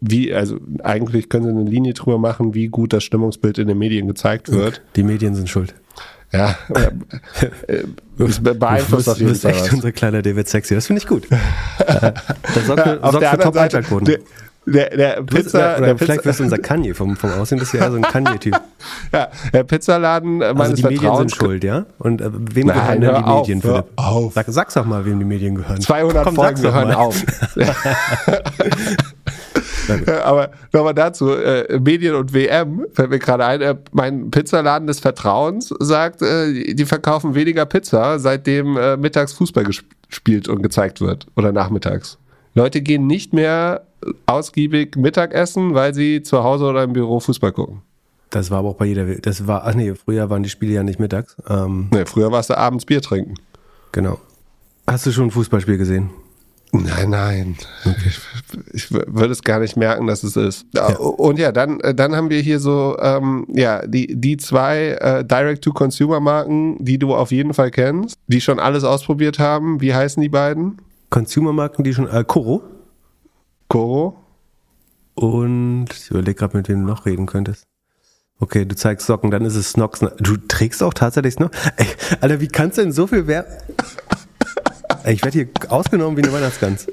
wie, 0.02 0.34
also 0.34 0.58
eigentlich 0.84 1.30
können 1.30 1.46
sie 1.46 1.50
eine 1.50 1.70
Linie 1.70 1.94
drüber 1.94 2.18
machen, 2.18 2.54
wie 2.54 2.68
gut 2.68 2.94
das 2.94 3.04
Stimmungsbild 3.04 3.58
in 3.58 3.68
den 3.68 3.78
Medien 3.78 4.08
gezeigt 4.08 4.52
wird. 4.52 4.82
Die 4.96 5.04
Medien 5.04 5.36
sind 5.36 5.50
schuld. 5.50 5.74
Ja, 6.32 6.56
äh, 7.68 7.84
das 8.18 8.42
beeinflusst 8.42 9.10
auf 9.10 9.20
jeden 9.20 9.36
Fall. 9.36 9.52
echt 9.52 9.72
unser 9.72 9.92
kleiner 9.92 10.22
David 10.22 10.48
Sexy, 10.48 10.76
das 10.76 10.88
finde 10.88 11.02
ich 11.02 11.08
gut. 11.08 11.28
das 11.78 12.66
sorgt, 12.66 12.86
ja, 12.86 13.12
sorgt 13.12 13.28
für 13.28 13.38
Top-Einschaltquoten. 13.38 14.18
Der, 14.66 14.90
der 14.90 15.24
Pizza. 15.24 15.80
Der 15.80 15.98
vielleicht 15.98 16.22
Pizza, 16.22 16.26
wirst 16.26 16.40
du 16.40 16.44
unser 16.46 16.58
Kanye 16.58 16.94
vom, 16.94 17.16
vom 17.16 17.32
Aussehen, 17.32 17.60
bist 17.60 17.74
du 17.74 17.78
ja 17.78 17.92
so 17.92 17.98
ein 17.98 18.02
Kanye-Typ. 18.04 18.56
ja, 19.14 19.30
der 19.54 19.64
Pizzaladen 19.64 20.42
äh, 20.42 20.46
also 20.46 20.74
die 20.74 20.84
Medien 20.84 21.16
sind 21.18 21.36
schuld, 21.36 21.64
ja? 21.64 21.86
Und 22.00 22.22
äh, 22.22 22.30
wem 22.32 22.68
Nein, 22.68 22.78
gehören 22.78 23.02
denn 23.02 23.16
die 23.16 23.24
auf, 23.24 23.42
Medien, 23.42 23.62
Philipp? 23.62 23.86
Auf. 23.96 24.34
Sag, 24.34 24.46
sag's 24.50 24.74
doch 24.74 24.86
mal, 24.86 25.06
wem 25.06 25.20
die 25.20 25.26
Medien 25.26 25.56
gehören. 25.56 25.82
200 25.82 26.24
Komm, 26.24 26.36
Folgen 26.36 26.62
gehören 26.62 26.92
auf. 26.92 27.22
aber 30.24 30.52
nochmal 30.74 30.94
dazu, 30.94 31.32
äh, 31.32 31.80
Medien 31.80 32.16
und 32.16 32.34
WM, 32.34 32.86
fällt 32.94 33.10
mir 33.10 33.20
gerade 33.20 33.46
ein, 33.46 33.62
äh, 33.62 33.76
mein 33.92 34.32
Pizzaladen 34.32 34.88
des 34.88 35.00
Vertrauens 35.00 35.74
sagt, 35.80 36.22
äh, 36.22 36.74
die 36.74 36.86
verkaufen 36.86 37.36
weniger 37.36 37.66
Pizza, 37.66 38.20
seitdem 38.20 38.78
äh, 38.78 38.98
mittags 38.98 39.34
Fußball 39.34 39.64
gespielt 39.64 40.48
und 40.48 40.62
gezeigt 40.62 41.02
wird 41.02 41.28
oder 41.36 41.52
nachmittags. 41.52 42.18
Leute 42.56 42.82
gehen 42.82 43.06
nicht 43.06 43.34
mehr 43.34 43.86
ausgiebig 44.26 44.96
Mittagessen, 44.96 45.74
weil 45.74 45.94
sie 45.94 46.24
zu 46.24 46.44
Hause 46.44 46.66
oder 46.66 46.84
im 46.84 46.94
Büro 46.94 47.20
Fußball 47.20 47.52
gucken. 47.52 47.82
Das 48.30 48.50
war 48.50 48.60
aber 48.60 48.70
auch 48.70 48.76
bei 48.76 48.86
jeder. 48.86 49.06
Das 49.16 49.46
war, 49.46 49.66
ach 49.66 49.76
nee, 49.76 49.94
früher 49.94 50.30
waren 50.30 50.44
die 50.44 50.50
Spiele 50.50 50.74
ja 50.74 50.84
nicht 50.84 51.00
mittags. 51.00 51.36
Ähm, 51.48 51.90
nee, 51.92 52.06
früher 52.06 52.32
warst 52.32 52.50
du 52.50 52.58
abends 52.58 52.86
Bier 52.86 53.02
trinken. 53.02 53.36
Genau. 53.92 54.20
Hast 54.88 55.06
du 55.06 55.12
schon 55.12 55.26
ein 55.26 55.32
Fußballspiel 55.32 55.78
gesehen? 55.78 56.10
Nein, 56.72 57.10
nein. 57.10 57.56
Ich, 58.06 58.20
ich, 58.74 58.92
würde 58.92 59.32
es 59.32 59.44
gar 59.44 59.60
nicht 59.60 59.78
merken, 59.78 60.08
dass 60.08 60.24
es 60.24 60.36
ist. 60.36 60.66
Ja. 60.74 60.98
Und 60.98 61.40
ja, 61.40 61.52
dann, 61.52 61.80
äh, 61.80 61.96
dann 61.96 62.16
haben 62.16 62.30
wir 62.30 62.42
hier 62.42 62.60
so, 62.60 62.98
ähm, 63.00 63.46
ja, 63.54 63.86
die, 63.88 64.20
die 64.20 64.38
zwei 64.38 64.98
äh, 65.00 65.24
Direct-to-Consumer-Marken, 65.24 66.84
die 66.84 66.98
du 66.98 67.16
auf 67.16 67.32
jeden 67.32 67.54
Fall 67.54 67.72
kennst, 67.72 68.18
die 68.28 68.42
schon 68.42 68.60
alles 68.60 68.84
ausprobiert 68.84 69.40
haben. 69.40 69.80
Wie 69.82 69.94
heißen 69.94 70.22
die 70.22 70.30
beiden? 70.30 70.80
Consumer-Marken, 71.16 71.86
die 71.86 71.94
schon, 71.94 72.10
äh, 72.10 72.26
Koro? 72.28 72.62
Koro. 73.70 74.22
Und 75.14 75.88
ich 75.94 76.12
überlege 76.12 76.36
gerade, 76.36 76.58
mit 76.58 76.68
wem 76.68 76.82
du 76.82 76.88
noch 76.88 77.06
reden 77.06 77.26
könntest. 77.26 77.68
Okay, 78.38 78.66
du 78.66 78.76
zeigst 78.76 79.08
Socken, 79.08 79.32
dann 79.32 79.46
ist 79.46 79.56
es 79.56 79.70
Snox. 79.70 80.02
Du 80.20 80.36
trägst 80.36 80.84
auch 80.84 80.94
tatsächlich 80.94 81.36
Snox? 81.36 81.58
Ey, 81.78 81.88
Alter, 82.20 82.42
wie 82.42 82.50
kannst 82.50 82.78
du 82.78 82.82
denn 82.82 82.92
so 82.92 83.08
viel 83.08 83.28
Werbung... 83.28 83.54
ich 85.06 85.24
werde 85.24 85.32
hier 85.40 85.50
ausgenommen 85.70 86.18
wie 86.18 86.24
eine 86.24 86.34
Weihnachtsgans. 86.34 86.86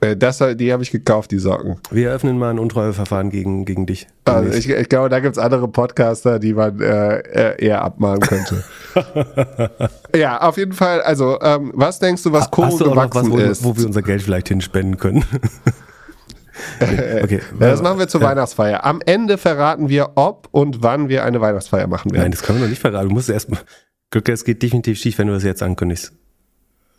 Äh, 0.00 0.16
das, 0.16 0.38
die 0.38 0.72
habe 0.72 0.82
ich 0.82 0.90
gekauft, 0.90 1.30
die 1.30 1.38
Socken. 1.38 1.76
Wir 1.90 2.08
eröffnen 2.08 2.38
mal 2.38 2.50
ein 2.50 2.58
Untreueverfahren 2.58 3.30
gegen, 3.30 3.64
gegen 3.64 3.86
dich. 3.86 4.06
Also 4.24 4.52
ich, 4.52 4.68
ich, 4.68 4.88
glaube, 4.88 5.08
da 5.08 5.20
gibt 5.20 5.36
es 5.36 5.42
andere 5.42 5.68
Podcaster, 5.68 6.38
die 6.38 6.54
man 6.54 6.80
äh, 6.80 7.56
eher 7.64 7.82
abmahnen 7.82 8.20
könnte. 8.20 8.64
ja, 10.16 10.40
auf 10.40 10.56
jeden 10.56 10.72
Fall. 10.72 11.00
Also, 11.02 11.38
ähm, 11.40 11.72
was 11.74 11.98
denkst 11.98 12.22
du, 12.22 12.32
was 12.32 12.50
Koro 12.50 12.76
gewachsen 12.76 13.14
was, 13.14 13.30
wo, 13.30 13.38
ist? 13.38 13.64
Wo 13.64 13.76
wir 13.76 13.86
unser 13.86 14.02
Geld 14.02 14.22
vielleicht 14.22 14.48
hinspenden 14.48 14.98
können. 14.98 15.24
okay. 17.22 17.40
Das 17.58 17.82
machen 17.82 17.98
wir 17.98 18.08
zur 18.08 18.20
ja. 18.20 18.28
Weihnachtsfeier. 18.28 18.84
Am 18.84 19.00
Ende 19.04 19.38
verraten 19.38 19.88
wir, 19.88 20.10
ob 20.14 20.48
und 20.50 20.82
wann 20.82 21.08
wir 21.08 21.24
eine 21.24 21.40
Weihnachtsfeier 21.40 21.86
machen 21.86 22.12
werden. 22.12 22.22
Nein, 22.22 22.30
das 22.32 22.42
können 22.42 22.58
wir 22.58 22.64
noch 22.64 22.70
nicht 22.70 22.80
verraten. 22.80 23.08
Du 23.08 23.14
musst 23.14 23.30
erst 23.30 23.50
mal. 23.50 23.60
Glück, 24.10 24.28
es 24.30 24.44
geht 24.44 24.62
definitiv 24.62 24.98
schief, 24.98 25.18
wenn 25.18 25.26
du 25.26 25.34
das 25.34 25.44
jetzt 25.44 25.62
ankündigst. 25.62 26.12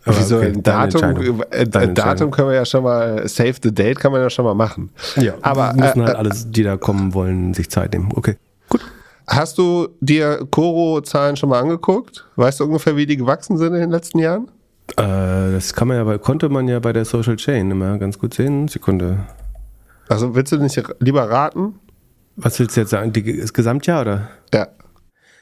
Aber 0.06 0.18
Wieso 0.18 0.38
okay, 0.38 0.48
ein 0.48 0.64
Datum? 0.64 1.42
Äh, 1.52 1.68
Datum 1.68 2.32
können 2.32 2.50
wir 2.50 2.56
ja 2.56 2.66
schon 2.66 2.84
mal, 2.84 3.28
Save 3.28 3.56
the 3.62 3.74
Date 3.74 4.00
kann 4.00 4.12
man 4.12 4.22
ja 4.22 4.30
schon 4.30 4.46
mal 4.46 4.54
machen. 4.54 4.92
Ja, 5.18 5.34
aber 5.42 5.74
müssen 5.74 6.02
äh, 6.02 6.06
halt 6.06 6.16
alles, 6.16 6.50
die 6.50 6.64
da 6.64 6.78
kommen 6.78 7.14
wollen, 7.14 7.54
sich 7.54 7.70
Zeit 7.70 7.94
nehmen. 7.94 8.10
Okay, 8.16 8.38
gut. 8.70 8.82
Hast 9.28 9.58
du 9.58 9.90
dir 10.00 10.48
Koro-Zahlen 10.50 11.36
schon 11.36 11.50
mal 11.50 11.60
angeguckt? 11.60 12.26
Weißt 12.36 12.60
du 12.60 12.64
ungefähr, 12.64 12.96
wie 12.96 13.06
die 13.06 13.18
gewachsen 13.18 13.58
sind 13.58 13.74
in 13.74 13.82
den 13.82 13.92
letzten 13.92 14.20
Jahren? 14.20 14.48
Äh, 14.98 15.52
das 15.52 15.74
kann 15.74 15.88
man 15.88 15.98
ja, 15.98 16.18
konnte 16.18 16.50
man 16.50 16.68
ja 16.68 16.80
bei 16.80 16.94
der 16.94 17.06
Social 17.06 17.36
Chain 17.36 17.70
immer 17.70 17.98
ganz 17.98 18.18
gut 18.18 18.34
sehen. 18.34 18.68
Sekunde. 18.68 19.20
Also 20.08 20.34
willst 20.34 20.52
du 20.52 20.58
nicht 20.58 20.82
lieber 21.00 21.30
raten? 21.30 21.76
Was 22.38 22.60
willst 22.60 22.76
du 22.76 22.82
jetzt 22.82 22.90
sagen? 22.90 23.14
Die, 23.14 23.40
das 23.40 23.54
Gesamtjahr 23.54 24.02
oder? 24.02 24.30
Ja. 24.54 24.68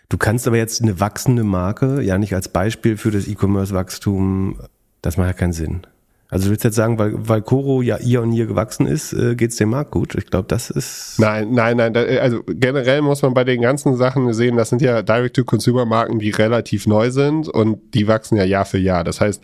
Du 0.10 0.18
kannst 0.18 0.48
aber 0.48 0.58
jetzt 0.58 0.82
eine 0.82 1.00
wachsende 1.00 1.44
Marke 1.44 2.02
ja 2.02 2.18
nicht 2.18 2.34
als 2.34 2.48
Beispiel 2.50 2.98
für 2.98 3.12
das 3.12 3.28
E-Commerce-Wachstum, 3.28 4.60
das 5.02 5.18
macht 5.18 5.28
ja 5.28 5.34
keinen 5.34 5.54
Sinn. 5.54 5.82
Also 6.30 6.46
du 6.46 6.52
willst 6.52 6.66
jetzt 6.66 6.76
sagen, 6.76 7.00
weil, 7.00 7.14
weil 7.16 7.42
Coro 7.42 7.82
ja 7.82 7.98
ihr 7.98 8.22
und 8.22 8.34
ihr 8.34 8.48
gewachsen 8.48 8.86
ist, 8.86 9.14
äh, 9.14 9.36
geht 9.36 9.52
es 9.52 9.58
dem 9.58 9.70
Markt 9.70 9.92
gut? 9.92 10.16
Ich 10.16 10.26
glaube, 10.26 10.48
das 10.50 10.70
ist. 10.70 11.16
Nein, 11.20 11.52
nein, 11.54 11.78
nein. 11.78 11.96
Also 11.96 12.44
generell 12.48 13.02
muss 13.02 13.22
man 13.22 13.34
bei 13.34 13.46
den 13.46 13.62
ganzen 13.62 13.96
Sachen 13.96 14.34
sehen, 14.34 14.58
das 14.58 14.70
sind 14.70 14.82
ja 14.82 15.02
Direct-to-Consumer-Marken, 15.02 16.20
die 16.20 16.32
relativ 16.32 16.86
neu 16.86 17.12
sind 17.12 17.48
und 17.48 17.94
die 17.94 18.08
wachsen 18.08 18.36
ja 18.36 18.44
Jahr 18.44 18.66
für 18.66 18.78
Jahr. 18.78 19.06
Das 19.06 19.22
heißt, 19.22 19.42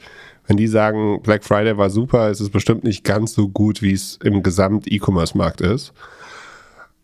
wenn 0.48 0.58
die 0.58 0.68
sagen, 0.68 1.22
Black 1.24 1.46
Friday 1.46 1.78
war 1.78 1.90
super, 1.90 2.30
ist 2.30 2.42
es 2.42 2.50
bestimmt 2.50 2.84
nicht 2.84 3.06
ganz 3.06 3.34
so 3.34 3.48
gut, 3.48 3.82
wie 3.82 3.94
es 3.94 4.20
im 4.22 4.44
Gesamt-E-Commerce-Markt 4.44 5.62
ist. 5.62 5.94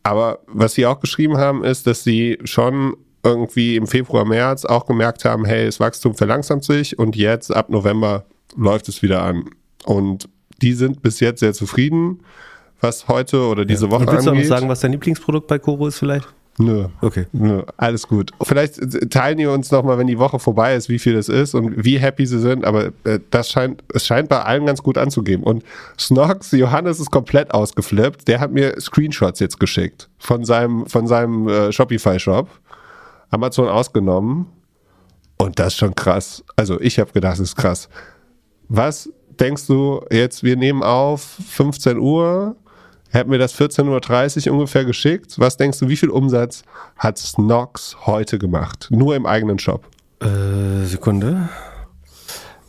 Aber 0.04 0.40
was 0.48 0.74
sie 0.74 0.86
auch 0.86 1.00
geschrieben 1.00 1.38
haben, 1.38 1.64
ist, 1.64 1.88
dass 1.88 2.04
sie 2.04 2.38
schon 2.44 2.98
irgendwie 3.24 3.76
im 3.76 3.88
Februar, 3.88 4.26
März 4.26 4.66
auch 4.66 4.86
gemerkt 4.86 5.26
haben, 5.26 5.46
hey, 5.46 5.66
das 5.66 5.80
Wachstum 5.80 6.16
verlangsamt 6.16 6.64
sich 6.64 6.98
und 6.98 7.16
jetzt 7.16 7.54
ab 7.54 7.70
November 7.70 8.26
läuft 8.56 8.88
es 8.90 9.02
wieder 9.02 9.24
an. 9.24 9.50
Und 9.86 10.30
die 10.62 10.74
sind 10.74 11.02
bis 11.02 11.20
jetzt 11.20 11.40
sehr 11.40 11.54
zufrieden, 11.54 12.20
was 12.82 13.08
heute 13.08 13.44
oder 13.44 13.66
diese 13.66 13.86
ja. 13.86 13.92
Woche 13.92 14.02
angeht. 14.02 14.16
Willst 14.16 14.28
du 14.28 14.34
noch 14.36 14.44
sagen, 14.44 14.70
was 14.70 14.80
dein 14.80 14.92
Lieblingsprodukt 14.92 15.48
bei 15.48 15.60
Koro 15.60 15.88
ist 15.88 16.00
vielleicht? 16.00 16.28
Nö. 16.60 16.88
Okay. 17.00 17.26
Nö. 17.32 17.64
Alles 17.78 18.06
gut. 18.06 18.32
Vielleicht 18.42 19.10
teilen 19.10 19.38
die 19.38 19.46
uns 19.46 19.72
nochmal, 19.72 19.98
wenn 19.98 20.08
die 20.08 20.20
Woche 20.20 20.40
vorbei 20.40 20.76
ist, 20.76 20.90
wie 20.90 21.00
viel 21.00 21.14
das 21.14 21.30
ist 21.30 21.56
und 21.56 21.86
wie 21.86 21.98
happy 21.98 22.26
sie 22.26 22.40
sind, 22.40 22.66
aber 22.66 22.92
äh, 23.06 23.20
das 23.32 23.50
scheint, 23.50 23.82
es 23.94 24.06
scheint 24.06 24.28
bei 24.28 24.42
allen 24.42 24.66
ganz 24.66 24.84
gut 24.84 24.98
anzugeben. 24.98 25.44
Und 25.44 25.64
Snox, 25.98 26.52
Johannes 26.52 27.00
ist 27.00 27.12
komplett 27.12 27.54
ausgeflippt. 27.54 28.28
Der 28.28 28.42
hat 28.42 28.52
mir 28.52 28.76
Screenshots 28.80 29.40
jetzt 29.40 29.58
geschickt 29.60 30.10
von 30.18 30.44
seinem, 30.44 30.86
von 30.86 31.08
seinem 31.08 31.48
äh, 31.48 31.72
Shopify-Shop. 31.72 32.50
Amazon 33.30 33.68
ausgenommen. 33.68 34.48
Und 35.38 35.60
das 35.60 35.68
ist 35.68 35.78
schon 35.78 35.96
krass. 35.96 36.44
Also 36.56 36.80
ich 36.82 37.00
habe 37.00 37.12
gedacht, 37.12 37.34
das 37.34 37.40
ist 37.40 37.56
krass. 37.56 37.90
Was 38.68 39.10
denkst 39.40 39.68
du 39.68 40.02
jetzt, 40.12 40.44
wir 40.44 40.56
nehmen 40.56 40.84
auf 40.84 41.22
15 41.22 41.98
Uhr, 41.98 42.56
hätten 43.10 43.32
wir 43.32 43.40
das 43.40 43.56
14.30 43.56 44.48
Uhr 44.48 44.54
ungefähr 44.54 44.86
geschickt. 44.86 45.40
Was 45.40 45.58
denkst 45.58 45.80
du, 45.80 45.88
wie 45.88 45.98
viel 45.98 46.10
Umsatz 46.10 46.64
hat 46.98 47.18
Snox 47.18 48.06
heute 48.06 48.38
gemacht? 48.38 48.88
Nur 48.92 49.16
im 49.16 49.26
eigenen 49.26 49.60
Shop. 49.60 49.88
Äh, 50.22 50.86
Sekunde. 50.86 51.50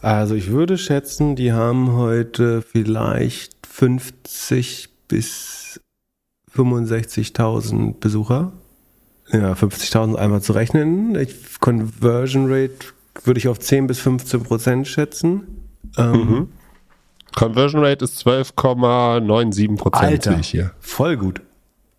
Also 0.00 0.34
ich 0.34 0.50
würde 0.50 0.78
schätzen, 0.78 1.36
die 1.36 1.52
haben 1.52 1.92
heute 1.92 2.62
vielleicht 2.62 3.66
50 3.66 4.88
bis 5.08 5.80
65.000 6.54 7.98
Besucher. 8.00 8.52
Ja, 9.32 9.52
50.000 9.52 10.16
einmal 10.16 10.42
zu 10.42 10.52
rechnen. 10.52 11.14
Ich, 11.14 11.60
Conversion 11.60 12.46
Rate 12.50 12.74
würde 13.24 13.38
ich 13.38 13.48
auf 13.48 13.58
10 13.58 13.86
bis 13.86 14.00
15 14.00 14.42
Prozent 14.42 14.88
schätzen. 14.88 15.68
Ähm, 15.96 16.12
mhm. 16.12 16.48
Conversion 17.34 17.84
Rate 17.84 18.04
ist 18.04 18.26
12,97 18.26 19.76
Prozent, 19.76 20.22
sehe 20.22 20.40
ich 20.40 20.48
hier. 20.48 20.72
Voll 20.80 21.16
gut. 21.16 21.40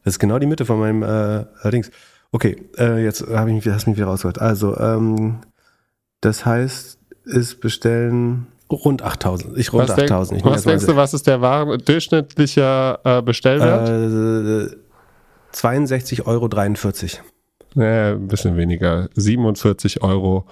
Das 0.03 0.15
ist 0.15 0.19
genau 0.19 0.39
die 0.39 0.47
Mitte 0.47 0.65
von 0.65 0.79
meinem 0.79 1.03
äh, 1.03 1.45
allerdings. 1.61 1.91
Okay, 2.33 2.63
äh, 2.77 3.03
jetzt 3.03 3.27
habe 3.27 3.51
ich 3.51 3.65
mich, 3.65 3.73
hast 3.73 3.87
mich 3.87 3.97
wieder 3.97 4.07
rausgehört. 4.07 4.39
Also, 4.39 4.77
ähm, 4.77 5.39
das 6.21 6.45
heißt, 6.45 6.97
es 7.25 7.59
bestellen 7.59 8.47
rund 8.71 9.01
8000. 9.01 9.57
Ich 9.57 9.73
rund 9.73 9.89
was 9.89 9.91
8000. 9.91 10.39
Denk, 10.39 10.53
was 10.53 10.63
denkst 10.63 10.85
du, 10.85 10.95
was 10.95 11.13
ist 11.13 11.27
der 11.27 11.41
Waren, 11.41 11.77
durchschnittliche 11.83 12.99
äh, 13.03 13.21
Bestellwert? 13.21 13.89
Äh, 13.89 14.75
62,43 15.53 16.25
Euro. 16.25 16.49
Ja, 17.75 18.11
ein 18.13 18.27
bisschen 18.27 18.57
weniger. 18.57 19.09
47 19.15 20.03
Euro 20.03 20.45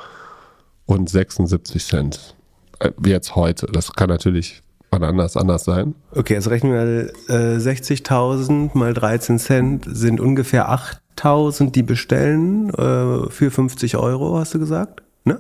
und 0.86 1.10
76 1.10 1.86
Cent. 1.86 2.36
Äh, 2.80 2.92
jetzt 3.06 3.36
heute. 3.36 3.68
Das 3.68 3.94
kann 3.94 4.10
natürlich 4.10 4.62
wann 4.92 5.04
anders 5.04 5.38
anders 5.38 5.64
sein. 5.64 5.96
Okay, 6.12 6.36
also 6.36 6.50
rechnen 6.50 6.74
wir 6.74 7.14
äh, 7.30 7.58
60.000 7.58 8.78
mal 8.78 8.94
13 8.94 9.40
Cent 9.40 9.86
sind 9.88 10.20
ungefähr 10.20 10.70
8.000, 10.70 11.72
die 11.72 11.84
bestellen 11.84 12.70
äh, 12.70 13.30
für 13.30 13.52
50 13.52 13.98
Euro, 13.98 14.38
hast 14.40 14.54
du 14.54 14.60
gesagt? 14.60 15.04
Ne? 15.24 15.40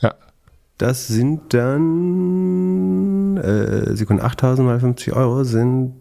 Ja. 0.00 0.14
Das 0.78 1.06
sind 1.06 1.54
dann, 1.54 3.36
äh, 3.38 3.96
Sekunde, 3.96 4.24
8.000 4.24 4.62
mal 4.62 4.80
50 4.80 5.14
Euro 5.14 5.44
sind 5.44 5.94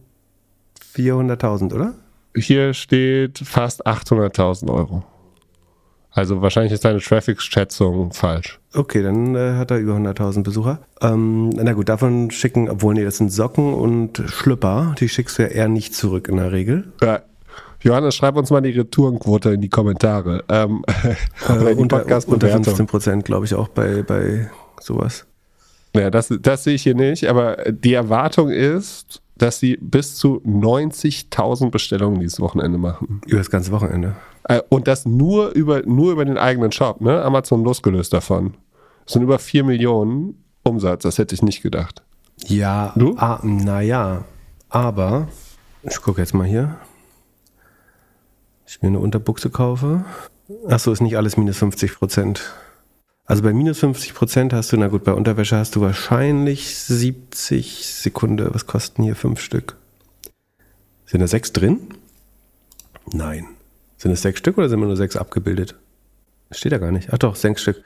400.000, 0.95 1.73
oder? 1.73 1.93
Hier 2.35 2.73
steht 2.73 3.39
fast 3.39 3.85
800.000 3.85 4.71
Euro. 4.71 5.03
Also 6.15 6.41
wahrscheinlich 6.41 6.71
ist 6.71 6.85
deine 6.85 6.99
Traffic-Schätzung 6.99 8.13
falsch. 8.13 8.59
Okay, 8.73 9.01
dann 9.01 9.35
äh, 9.35 9.53
hat 9.53 9.71
er 9.71 9.79
über 9.79 9.93
100.000 9.93 10.43
Besucher. 10.43 10.79
Ähm, 11.01 11.49
na 11.49 11.73
gut, 11.73 11.89
davon 11.89 12.29
schicken, 12.29 12.69
obwohl 12.69 12.93
nee, 12.93 13.03
das 13.03 13.17
sind 13.17 13.31
Socken 13.31 13.73
und 13.73 14.21
Schlüpper, 14.27 14.93
die 14.99 15.09
schickst 15.09 15.39
du 15.39 15.43
ja 15.43 15.49
eher 15.49 15.67
nicht 15.67 15.95
zurück 15.95 16.27
in 16.27 16.37
der 16.37 16.51
Regel. 16.51 16.93
Ja. 17.01 17.21
Johannes, 17.81 18.15
schreib 18.15 18.37
uns 18.37 18.49
mal 18.49 18.61
die 18.61 18.71
Retourenquote 18.71 19.53
in 19.53 19.61
die 19.61 19.69
Kommentare. 19.69 20.43
Ähm, 20.49 20.85
äh, 21.49 21.73
unter, 21.73 22.05
unter 22.27 22.47
15 22.47 22.87
Prozent, 22.87 23.25
glaube 23.25 23.45
ich, 23.45 23.55
auch 23.55 23.67
bei, 23.67 24.03
bei 24.03 24.49
sowas. 24.79 25.25
Ja, 25.95 26.09
das, 26.09 26.33
das 26.41 26.63
sehe 26.63 26.75
ich 26.75 26.83
hier 26.83 26.95
nicht, 26.95 27.27
aber 27.27 27.57
die 27.69 27.93
Erwartung 27.93 28.49
ist, 28.49 29.21
dass 29.35 29.59
sie 29.59 29.77
bis 29.81 30.15
zu 30.15 30.41
90.000 30.45 31.71
Bestellungen 31.71 32.19
dieses 32.19 32.39
Wochenende 32.39 32.77
machen. 32.77 33.21
Über 33.25 33.39
das 33.39 33.49
ganze 33.49 33.71
Wochenende. 33.71 34.15
Äh, 34.43 34.61
und 34.69 34.87
das 34.87 35.05
nur 35.05 35.49
über, 35.51 35.81
nur 35.83 36.11
über 36.11 36.25
den 36.25 36.37
eigenen 36.37 36.71
Shop, 36.71 37.01
ne? 37.01 37.21
Amazon 37.23 37.63
losgelöst 37.63 38.13
davon. 38.13 38.55
Das 39.05 39.13
sind 39.13 39.23
über 39.23 39.39
4 39.39 39.63
Millionen 39.63 40.43
Umsatz, 40.63 41.03
das 41.03 41.17
hätte 41.17 41.35
ich 41.35 41.41
nicht 41.41 41.61
gedacht. 41.61 42.03
Ja, 42.45 42.93
du? 42.95 43.15
Ah, 43.17 43.39
naja, 43.43 44.25
aber 44.69 45.27
ich 45.83 46.01
gucke 46.01 46.21
jetzt 46.21 46.33
mal 46.33 46.47
hier. 46.47 46.77
Ich 48.65 48.81
mir 48.81 48.87
eine 48.87 48.99
Unterbuchse 48.99 49.49
kaufe. 49.49 50.05
Achso, 50.67 50.91
ist 50.91 51.01
nicht 51.01 51.17
alles 51.17 51.37
minus 51.37 51.57
50 51.57 51.95
Prozent. 51.95 52.53
Also 53.25 53.41
bei 53.41 53.53
minus 53.53 53.79
50 53.79 54.13
Prozent 54.13 54.53
hast 54.53 54.71
du, 54.71 54.77
na 54.77 54.89
gut, 54.89 55.05
bei 55.05 55.13
Unterwäsche 55.13 55.55
hast 55.57 55.75
du 55.75 55.81
wahrscheinlich 55.81 56.75
70 56.77 57.87
Sekunden. 57.87 58.53
Was 58.53 58.67
kosten 58.67 59.03
hier 59.03 59.15
fünf 59.15 59.39
Stück? 59.39 59.77
Sind 61.05 61.21
da 61.21 61.27
sechs 61.27 61.53
drin? 61.53 61.79
Nein. 63.11 63.47
Sind 63.97 64.11
es 64.11 64.21
sechs 64.21 64.39
Stück 64.39 64.57
oder 64.57 64.67
sind 64.67 64.79
immer 64.79 64.87
nur 64.87 64.97
sechs 64.97 65.15
abgebildet? 65.15 65.75
Steht 66.51 66.73
da 66.73 66.77
gar 66.77 66.91
nicht. 66.91 67.13
Ach 67.13 67.17
doch, 67.17 67.35
sechs 67.35 67.61
Stück. 67.61 67.81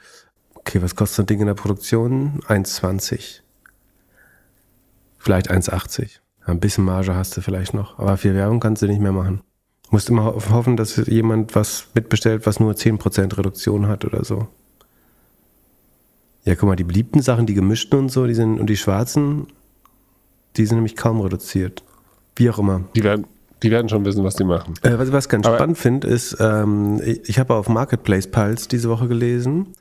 Okay, 0.54 0.82
was 0.82 0.96
kostet 0.96 1.16
so 1.16 1.22
ein 1.22 1.26
Ding 1.26 1.40
in 1.40 1.46
der 1.46 1.54
Produktion? 1.54 2.40
1,20. 2.48 3.40
Vielleicht 5.18 5.50
1,80. 5.50 6.18
Ein 6.46 6.60
bisschen 6.60 6.84
Marge 6.84 7.14
hast 7.14 7.36
du 7.36 7.42
vielleicht 7.42 7.74
noch. 7.74 7.98
Aber 7.98 8.16
viel 8.16 8.34
Werbung 8.34 8.58
kannst 8.58 8.82
du 8.82 8.86
nicht 8.86 9.00
mehr 9.00 9.12
machen. 9.12 9.42
Musst 9.90 10.10
immer 10.10 10.24
hoffen, 10.24 10.76
dass 10.76 10.96
jemand 10.96 11.54
was 11.54 11.86
mitbestellt, 11.94 12.44
was 12.44 12.58
nur 12.58 12.72
10% 12.72 13.38
Reduktion 13.38 13.86
hat 13.86 14.04
oder 14.04 14.24
so. 14.24 14.48
Ja, 16.48 16.54
guck 16.54 16.66
mal, 16.66 16.76
die 16.76 16.84
beliebten 16.84 17.20
Sachen, 17.20 17.44
die 17.44 17.52
gemischten 17.52 17.98
und 17.98 18.08
so, 18.08 18.26
die 18.26 18.32
sind, 18.32 18.58
und 18.58 18.70
die 18.70 18.78
schwarzen, 18.78 19.48
die 20.56 20.64
sind 20.64 20.78
nämlich 20.78 20.96
kaum 20.96 21.20
reduziert. 21.20 21.84
Wie 22.36 22.48
auch 22.48 22.58
immer. 22.58 22.84
Die 22.96 23.04
werden, 23.04 23.26
die 23.62 23.70
werden 23.70 23.90
schon 23.90 24.02
wissen, 24.06 24.24
was 24.24 24.36
die 24.36 24.44
machen. 24.44 24.72
Äh, 24.80 24.98
was 24.98 25.08
ich 25.08 25.12
was 25.12 25.28
ganz 25.28 25.46
Aber 25.46 25.56
spannend 25.56 25.76
finde, 25.76 26.08
ist, 26.08 26.38
ähm, 26.40 27.02
ich, 27.04 27.28
ich 27.28 27.38
habe 27.38 27.52
auf 27.52 27.68
Marketplace 27.68 28.28
Pulse 28.28 28.66
diese 28.66 28.88
Woche 28.88 29.08
gelesen, 29.08 29.74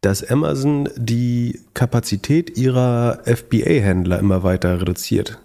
dass 0.00 0.22
Amazon 0.22 0.88
die 0.94 1.58
Kapazität 1.74 2.56
ihrer 2.56 3.22
FBA-Händler 3.24 4.20
immer 4.20 4.44
weiter 4.44 4.80
reduziert. 4.80 5.40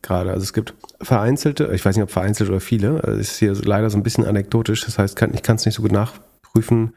Gerade. 0.00 0.30
Also 0.30 0.44
es 0.44 0.54
gibt 0.54 0.72
vereinzelte, 1.02 1.70
ich 1.74 1.84
weiß 1.84 1.96
nicht, 1.96 2.04
ob 2.04 2.10
vereinzelt 2.10 2.48
oder 2.48 2.60
viele, 2.60 3.00
das 3.04 3.18
ist 3.18 3.38
hier 3.38 3.52
leider 3.52 3.90
so 3.90 3.98
ein 3.98 4.02
bisschen 4.02 4.24
anekdotisch, 4.24 4.82
das 4.86 4.98
heißt, 4.98 5.20
ich 5.34 5.42
kann 5.42 5.56
es 5.56 5.66
nicht 5.66 5.74
so 5.74 5.82
gut 5.82 5.92
nachprüfen, 5.92 6.94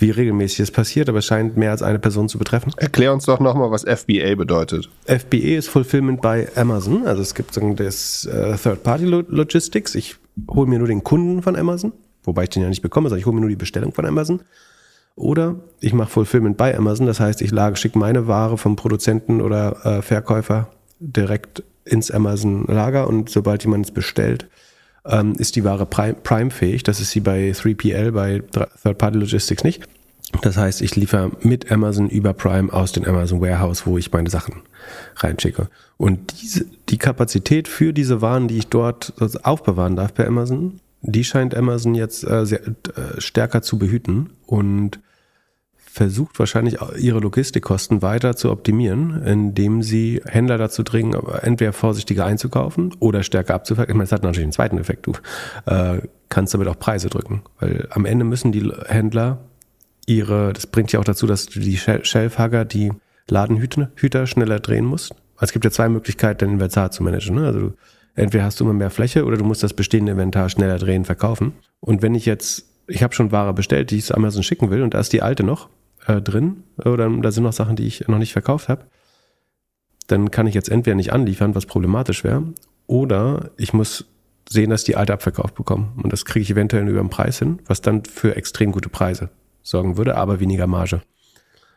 wie 0.00 0.10
regelmäßig 0.10 0.60
es 0.60 0.70
passiert, 0.70 1.08
aber 1.08 1.18
es 1.18 1.26
scheint 1.26 1.56
mehr 1.56 1.70
als 1.70 1.82
eine 1.82 1.98
Person 1.98 2.28
zu 2.28 2.38
betreffen. 2.38 2.72
Erklär 2.76 3.12
uns 3.12 3.26
doch 3.26 3.40
nochmal, 3.40 3.70
was 3.70 3.82
FBA 3.82 4.34
bedeutet. 4.34 4.88
FBA 5.06 5.58
ist 5.58 5.68
Fulfillment 5.68 6.22
by 6.22 6.46
Amazon. 6.56 7.06
Also 7.06 7.22
es 7.22 7.34
gibt 7.34 7.54
sagen, 7.54 7.76
das 7.76 8.24
äh, 8.26 8.56
Third-Party-Logistics. 8.56 9.94
Ich 9.94 10.16
hole 10.50 10.68
mir 10.68 10.78
nur 10.78 10.88
den 10.88 11.04
Kunden 11.04 11.42
von 11.42 11.56
Amazon, 11.56 11.92
wobei 12.24 12.44
ich 12.44 12.50
den 12.50 12.62
ja 12.62 12.68
nicht 12.68 12.82
bekomme, 12.82 13.08
sondern 13.08 13.20
ich 13.20 13.26
hole 13.26 13.34
mir 13.34 13.40
nur 13.40 13.50
die 13.50 13.56
Bestellung 13.56 13.92
von 13.92 14.06
Amazon. 14.06 14.40
Oder 15.16 15.56
ich 15.80 15.92
mache 15.92 16.08
Fulfillment 16.08 16.56
by 16.56 16.72
Amazon, 16.72 17.06
das 17.06 17.20
heißt, 17.20 17.42
ich 17.42 17.50
lage, 17.50 17.76
schicke 17.76 17.98
meine 17.98 18.26
Ware 18.26 18.56
vom 18.56 18.76
Produzenten 18.76 19.40
oder 19.42 19.84
äh, 19.84 20.02
Verkäufer 20.02 20.68
direkt 20.98 21.62
ins 21.84 22.10
Amazon-Lager 22.10 23.06
und 23.06 23.28
sobald 23.28 23.64
jemand 23.64 23.86
es 23.86 23.90
bestellt, 23.92 24.48
ähm, 25.04 25.34
ist 25.38 25.56
die 25.56 25.64
Ware 25.64 25.86
Prime-fähig. 25.86 26.82
Das 26.82 27.00
ist 27.00 27.10
sie 27.10 27.20
bei 27.20 27.50
3PL, 27.50 28.12
bei 28.12 28.42
Third-Party 28.82 29.18
Logistics 29.18 29.64
nicht. 29.64 29.82
Das 30.42 30.56
heißt, 30.56 30.80
ich 30.82 30.94
liefere 30.94 31.32
mit 31.42 31.72
Amazon 31.72 32.08
über 32.08 32.32
Prime 32.32 32.72
aus 32.72 32.92
dem 32.92 33.04
Amazon 33.04 33.40
Warehouse, 33.40 33.86
wo 33.86 33.98
ich 33.98 34.12
meine 34.12 34.30
Sachen 34.30 34.62
reinschicke. 35.16 35.68
Und 35.96 36.40
diese, 36.40 36.66
die 36.88 36.98
Kapazität 36.98 37.68
für 37.68 37.92
diese 37.92 38.22
Waren, 38.22 38.48
die 38.48 38.58
ich 38.58 38.68
dort 38.68 39.12
aufbewahren 39.42 39.96
darf 39.96 40.14
bei 40.14 40.26
Amazon, 40.26 40.80
die 41.02 41.24
scheint 41.24 41.54
Amazon 41.54 41.94
jetzt 41.94 42.24
äh, 42.24 42.46
sehr, 42.46 42.60
äh, 42.66 43.18
stärker 43.18 43.62
zu 43.62 43.78
behüten 43.78 44.30
und 44.46 45.00
versucht 45.92 46.38
wahrscheinlich 46.38 46.78
ihre 46.98 47.18
Logistikkosten 47.18 48.00
weiter 48.00 48.36
zu 48.36 48.52
optimieren, 48.52 49.22
indem 49.24 49.82
sie 49.82 50.22
Händler 50.24 50.56
dazu 50.56 50.84
dringen, 50.84 51.20
entweder 51.42 51.72
vorsichtiger 51.72 52.24
einzukaufen 52.24 52.94
oder 53.00 53.24
stärker 53.24 53.54
abzuverkaufen. 53.54 53.90
Ich 53.90 53.96
meine, 53.96 54.04
das 54.04 54.12
hat 54.12 54.22
natürlich 54.22 54.44
einen 54.44 54.52
zweiten 54.52 54.78
Effekt. 54.78 55.08
Du 55.08 55.12
äh, 55.66 56.00
kannst 56.28 56.54
damit 56.54 56.68
auch 56.68 56.78
Preise 56.78 57.10
drücken, 57.10 57.42
weil 57.58 57.88
am 57.90 58.04
Ende 58.04 58.24
müssen 58.24 58.52
die 58.52 58.70
Händler 58.86 59.38
ihre, 60.06 60.52
das 60.52 60.68
bringt 60.68 60.92
ja 60.92 61.00
auch 61.00 61.04
dazu, 61.04 61.26
dass 61.26 61.46
du 61.46 61.58
die 61.58 61.76
Shelfhugger, 61.76 62.64
die 62.64 62.92
Ladenhüter 63.28 64.26
schneller 64.26 64.60
drehen 64.60 64.84
musst. 64.84 65.14
Es 65.40 65.52
gibt 65.52 65.64
ja 65.64 65.72
zwei 65.72 65.88
Möglichkeiten, 65.88 66.38
dein 66.38 66.50
Inventar 66.52 66.92
zu 66.92 67.02
managen. 67.02 67.34
Ne? 67.34 67.46
Also 67.46 67.72
entweder 68.14 68.44
hast 68.44 68.60
du 68.60 68.64
immer 68.64 68.74
mehr 68.74 68.90
Fläche 68.90 69.24
oder 69.24 69.36
du 69.36 69.44
musst 69.44 69.64
das 69.64 69.74
bestehende 69.74 70.12
Inventar 70.12 70.50
schneller 70.50 70.78
drehen, 70.78 71.04
verkaufen. 71.04 71.52
Und 71.80 72.00
wenn 72.00 72.14
ich 72.14 72.26
jetzt, 72.26 72.66
ich 72.86 73.02
habe 73.02 73.14
schon 73.14 73.32
Ware 73.32 73.54
bestellt, 73.54 73.90
die 73.90 73.96
ich 73.96 74.04
zu 74.04 74.14
Amazon 74.14 74.44
schicken 74.44 74.70
will 74.70 74.82
und 74.82 74.94
da 74.94 75.00
ist 75.00 75.12
die 75.12 75.22
alte 75.22 75.42
noch, 75.42 75.68
äh, 76.06 76.20
drin 76.20 76.64
oder 76.78 77.08
da 77.08 77.30
sind 77.30 77.44
noch 77.44 77.52
Sachen, 77.52 77.76
die 77.76 77.86
ich 77.86 78.08
noch 78.08 78.18
nicht 78.18 78.32
verkauft 78.32 78.68
habe, 78.68 78.86
dann 80.06 80.30
kann 80.30 80.46
ich 80.46 80.54
jetzt 80.54 80.68
entweder 80.68 80.96
nicht 80.96 81.12
anliefern, 81.12 81.54
was 81.54 81.66
problematisch 81.66 82.24
wäre, 82.24 82.44
oder 82.86 83.50
ich 83.56 83.72
muss 83.72 84.06
sehen, 84.48 84.70
dass 84.70 84.82
die 84.82 84.96
alte 84.96 85.12
abverkauft 85.12 85.54
bekommen. 85.54 85.92
Und 86.02 86.12
das 86.12 86.24
kriege 86.24 86.42
ich 86.42 86.50
eventuell 86.50 86.88
über 86.88 87.00
den 87.00 87.10
Preis 87.10 87.38
hin, 87.38 87.60
was 87.66 87.80
dann 87.80 88.04
für 88.04 88.36
extrem 88.36 88.72
gute 88.72 88.88
Preise 88.88 89.30
sorgen 89.62 89.96
würde, 89.96 90.16
aber 90.16 90.40
weniger 90.40 90.66
Marge 90.66 91.02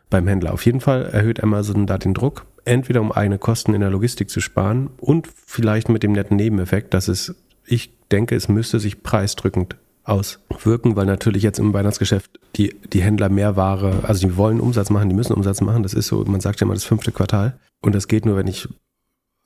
beim 0.10 0.28
Händler. 0.28 0.54
Auf 0.54 0.66
jeden 0.66 0.82
Fall 0.82 1.06
erhöht 1.06 1.44
Amazon 1.44 1.86
da 1.86 1.98
den 1.98 2.14
Druck, 2.14 2.48
entweder 2.66 3.02
um 3.02 3.12
eigene 3.12 3.38
Kosten 3.38 3.74
in 3.74 3.82
der 3.82 3.92
Logistik 3.92 4.30
zu 4.30 4.42
sparen 4.42 4.90
und 4.98 5.28
vielleicht 5.28 5.90
mit 5.90 6.04
dem 6.04 6.14
netten 6.14 6.38
Nebeneffekt, 6.38 6.94
dass 6.94 7.08
es, 7.08 7.36
ich 7.66 7.94
denke, 8.12 8.36
es 8.36 8.48
müsste 8.48 8.80
sich 8.80 9.04
preisdrückend 9.04 9.76
auswirken, 10.04 10.96
weil 10.96 11.06
natürlich 11.06 11.44
jetzt 11.44 11.60
im 11.60 11.74
Weihnachtsgeschäft 11.74 12.39
die, 12.56 12.76
die 12.92 13.02
Händler 13.02 13.30
mehr 13.30 13.56
Ware, 13.56 14.04
also 14.04 14.28
die 14.28 14.36
wollen 14.36 14.60
Umsatz 14.60 14.89
machen, 14.89 15.10
die 15.10 15.16
müssen 15.16 15.34
Umsatz 15.34 15.62
machen. 15.62 15.84
Das 15.84 15.94
ist 15.94 16.08
so, 16.08 16.24
man 16.26 16.42
sagt 16.42 16.60
ja 16.60 16.66
immer 16.66 16.74
das 16.74 16.84
fünfte 16.84 17.12
Quartal. 17.12 17.58
Und 17.82 17.96
das 17.96 18.08
geht 18.08 18.26
nur, 18.26 18.36
wenn 18.36 18.48
ich 18.48 18.68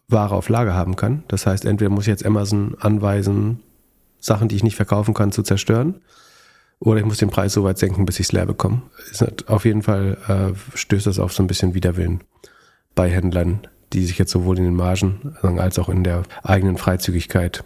Ware 0.07 0.35
auf 0.35 0.49
Lager 0.49 0.73
haben 0.73 0.95
kann. 0.95 1.23
Das 1.27 1.45
heißt, 1.45 1.65
entweder 1.65 1.89
muss 1.89 2.05
ich 2.05 2.11
jetzt 2.11 2.25
Amazon 2.25 2.75
anweisen, 2.79 3.61
Sachen, 4.19 4.47
die 4.47 4.55
ich 4.55 4.63
nicht 4.63 4.75
verkaufen 4.75 5.13
kann, 5.13 5.31
zu 5.31 5.43
zerstören. 5.43 6.01
Oder 6.79 6.99
ich 6.99 7.05
muss 7.05 7.17
den 7.17 7.29
Preis 7.29 7.53
so 7.53 7.63
weit 7.63 7.77
senken, 7.77 8.05
bis 8.05 8.19
ich 8.19 8.27
es 8.27 8.31
leer 8.31 8.45
bekomme. 8.45 8.83
Ist 9.11 9.49
auf 9.49 9.65
jeden 9.65 9.83
Fall 9.83 10.17
äh, 10.27 10.77
stößt 10.77 11.07
das 11.07 11.19
auf 11.19 11.33
so 11.33 11.43
ein 11.43 11.47
bisschen 11.47 11.73
Widerwillen 11.73 12.21
bei 12.95 13.09
Händlern, 13.09 13.61
die 13.93 14.05
sich 14.05 14.17
jetzt 14.17 14.31
sowohl 14.31 14.57
in 14.57 14.63
den 14.63 14.75
Margen 14.75 15.35
als 15.41 15.79
auch 15.79 15.89
in 15.89 16.03
der 16.03 16.23
eigenen 16.43 16.77
Freizügigkeit 16.77 17.63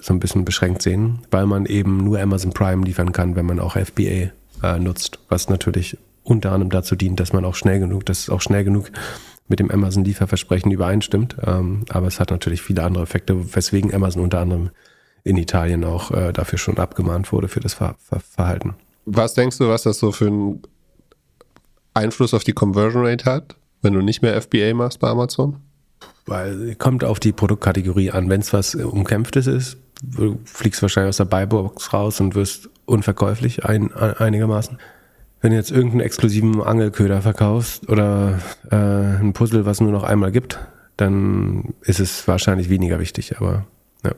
so 0.00 0.12
ein 0.12 0.20
bisschen 0.20 0.44
beschränkt 0.44 0.82
sehen, 0.82 1.20
weil 1.30 1.46
man 1.46 1.66
eben 1.66 1.98
nur 1.98 2.20
Amazon 2.20 2.52
Prime 2.52 2.84
liefern 2.84 3.12
kann, 3.12 3.36
wenn 3.36 3.46
man 3.46 3.60
auch 3.60 3.76
FBA 3.76 4.30
äh, 4.62 4.78
nutzt, 4.78 5.18
was 5.28 5.48
natürlich 5.48 5.96
unter 6.22 6.52
anderem 6.52 6.70
dazu 6.70 6.96
dient, 6.96 7.18
dass 7.20 7.32
man 7.32 7.44
auch 7.44 7.54
schnell 7.54 7.80
genug, 7.80 8.06
dass 8.06 8.20
es 8.20 8.30
auch 8.30 8.40
schnell 8.40 8.64
genug 8.64 8.90
mit 9.48 9.58
dem 9.58 9.70
Amazon 9.70 10.04
Lieferversprechen 10.04 10.70
übereinstimmt. 10.70 11.36
Ähm, 11.44 11.84
aber 11.88 12.06
es 12.06 12.20
hat 12.20 12.30
natürlich 12.30 12.62
viele 12.62 12.82
andere 12.84 13.02
Effekte, 13.02 13.54
weswegen 13.54 13.92
Amazon 13.92 14.22
unter 14.22 14.40
anderem 14.40 14.70
in 15.24 15.36
Italien 15.36 15.84
auch 15.84 16.12
äh, 16.12 16.32
dafür 16.32 16.58
schon 16.58 16.78
abgemahnt 16.78 17.32
wurde 17.32 17.48
für 17.48 17.60
das 17.60 17.74
Ver 17.74 17.96
Ver 17.98 18.20
Verhalten. 18.20 18.74
Was 19.06 19.34
denkst 19.34 19.58
du, 19.58 19.68
was 19.68 19.82
das 19.82 19.98
so 19.98 20.12
für 20.12 20.28
einen 20.28 20.62
Einfluss 21.94 22.32
auf 22.32 22.44
die 22.44 22.52
Conversion 22.52 23.04
Rate 23.04 23.24
hat, 23.24 23.56
wenn 23.82 23.92
du 23.92 24.02
nicht 24.02 24.22
mehr 24.22 24.40
FBA 24.40 24.72
machst 24.74 25.00
bei 25.00 25.08
Amazon? 25.08 25.56
Weil 26.30 26.76
kommt 26.76 27.02
auf 27.02 27.18
die 27.18 27.32
Produktkategorie 27.32 28.12
an. 28.12 28.30
Wenn 28.30 28.40
es 28.40 28.52
was 28.52 28.76
umkämpftes 28.76 29.48
ist, 29.48 29.78
fliegst 30.44 30.80
wahrscheinlich 30.80 31.08
aus 31.08 31.16
der 31.16 31.24
Buybox 31.24 31.92
raus 31.92 32.20
und 32.20 32.36
wirst 32.36 32.70
unverkäuflich 32.86 33.64
ein, 33.64 33.92
einigermaßen. 33.92 34.78
Wenn 35.40 35.50
du 35.50 35.56
jetzt 35.56 35.72
irgendeinen 35.72 36.02
exklusiven 36.02 36.62
Angelköder 36.62 37.20
verkaufst 37.20 37.88
oder 37.88 38.38
äh, 38.70 38.76
ein 38.76 39.32
Puzzle, 39.32 39.66
was 39.66 39.80
nur 39.80 39.90
noch 39.90 40.04
einmal 40.04 40.30
gibt, 40.30 40.60
dann 40.96 41.74
ist 41.80 41.98
es 41.98 42.28
wahrscheinlich 42.28 42.70
weniger 42.70 43.00
wichtig, 43.00 43.38
aber 43.38 43.66
ja. 44.04 44.12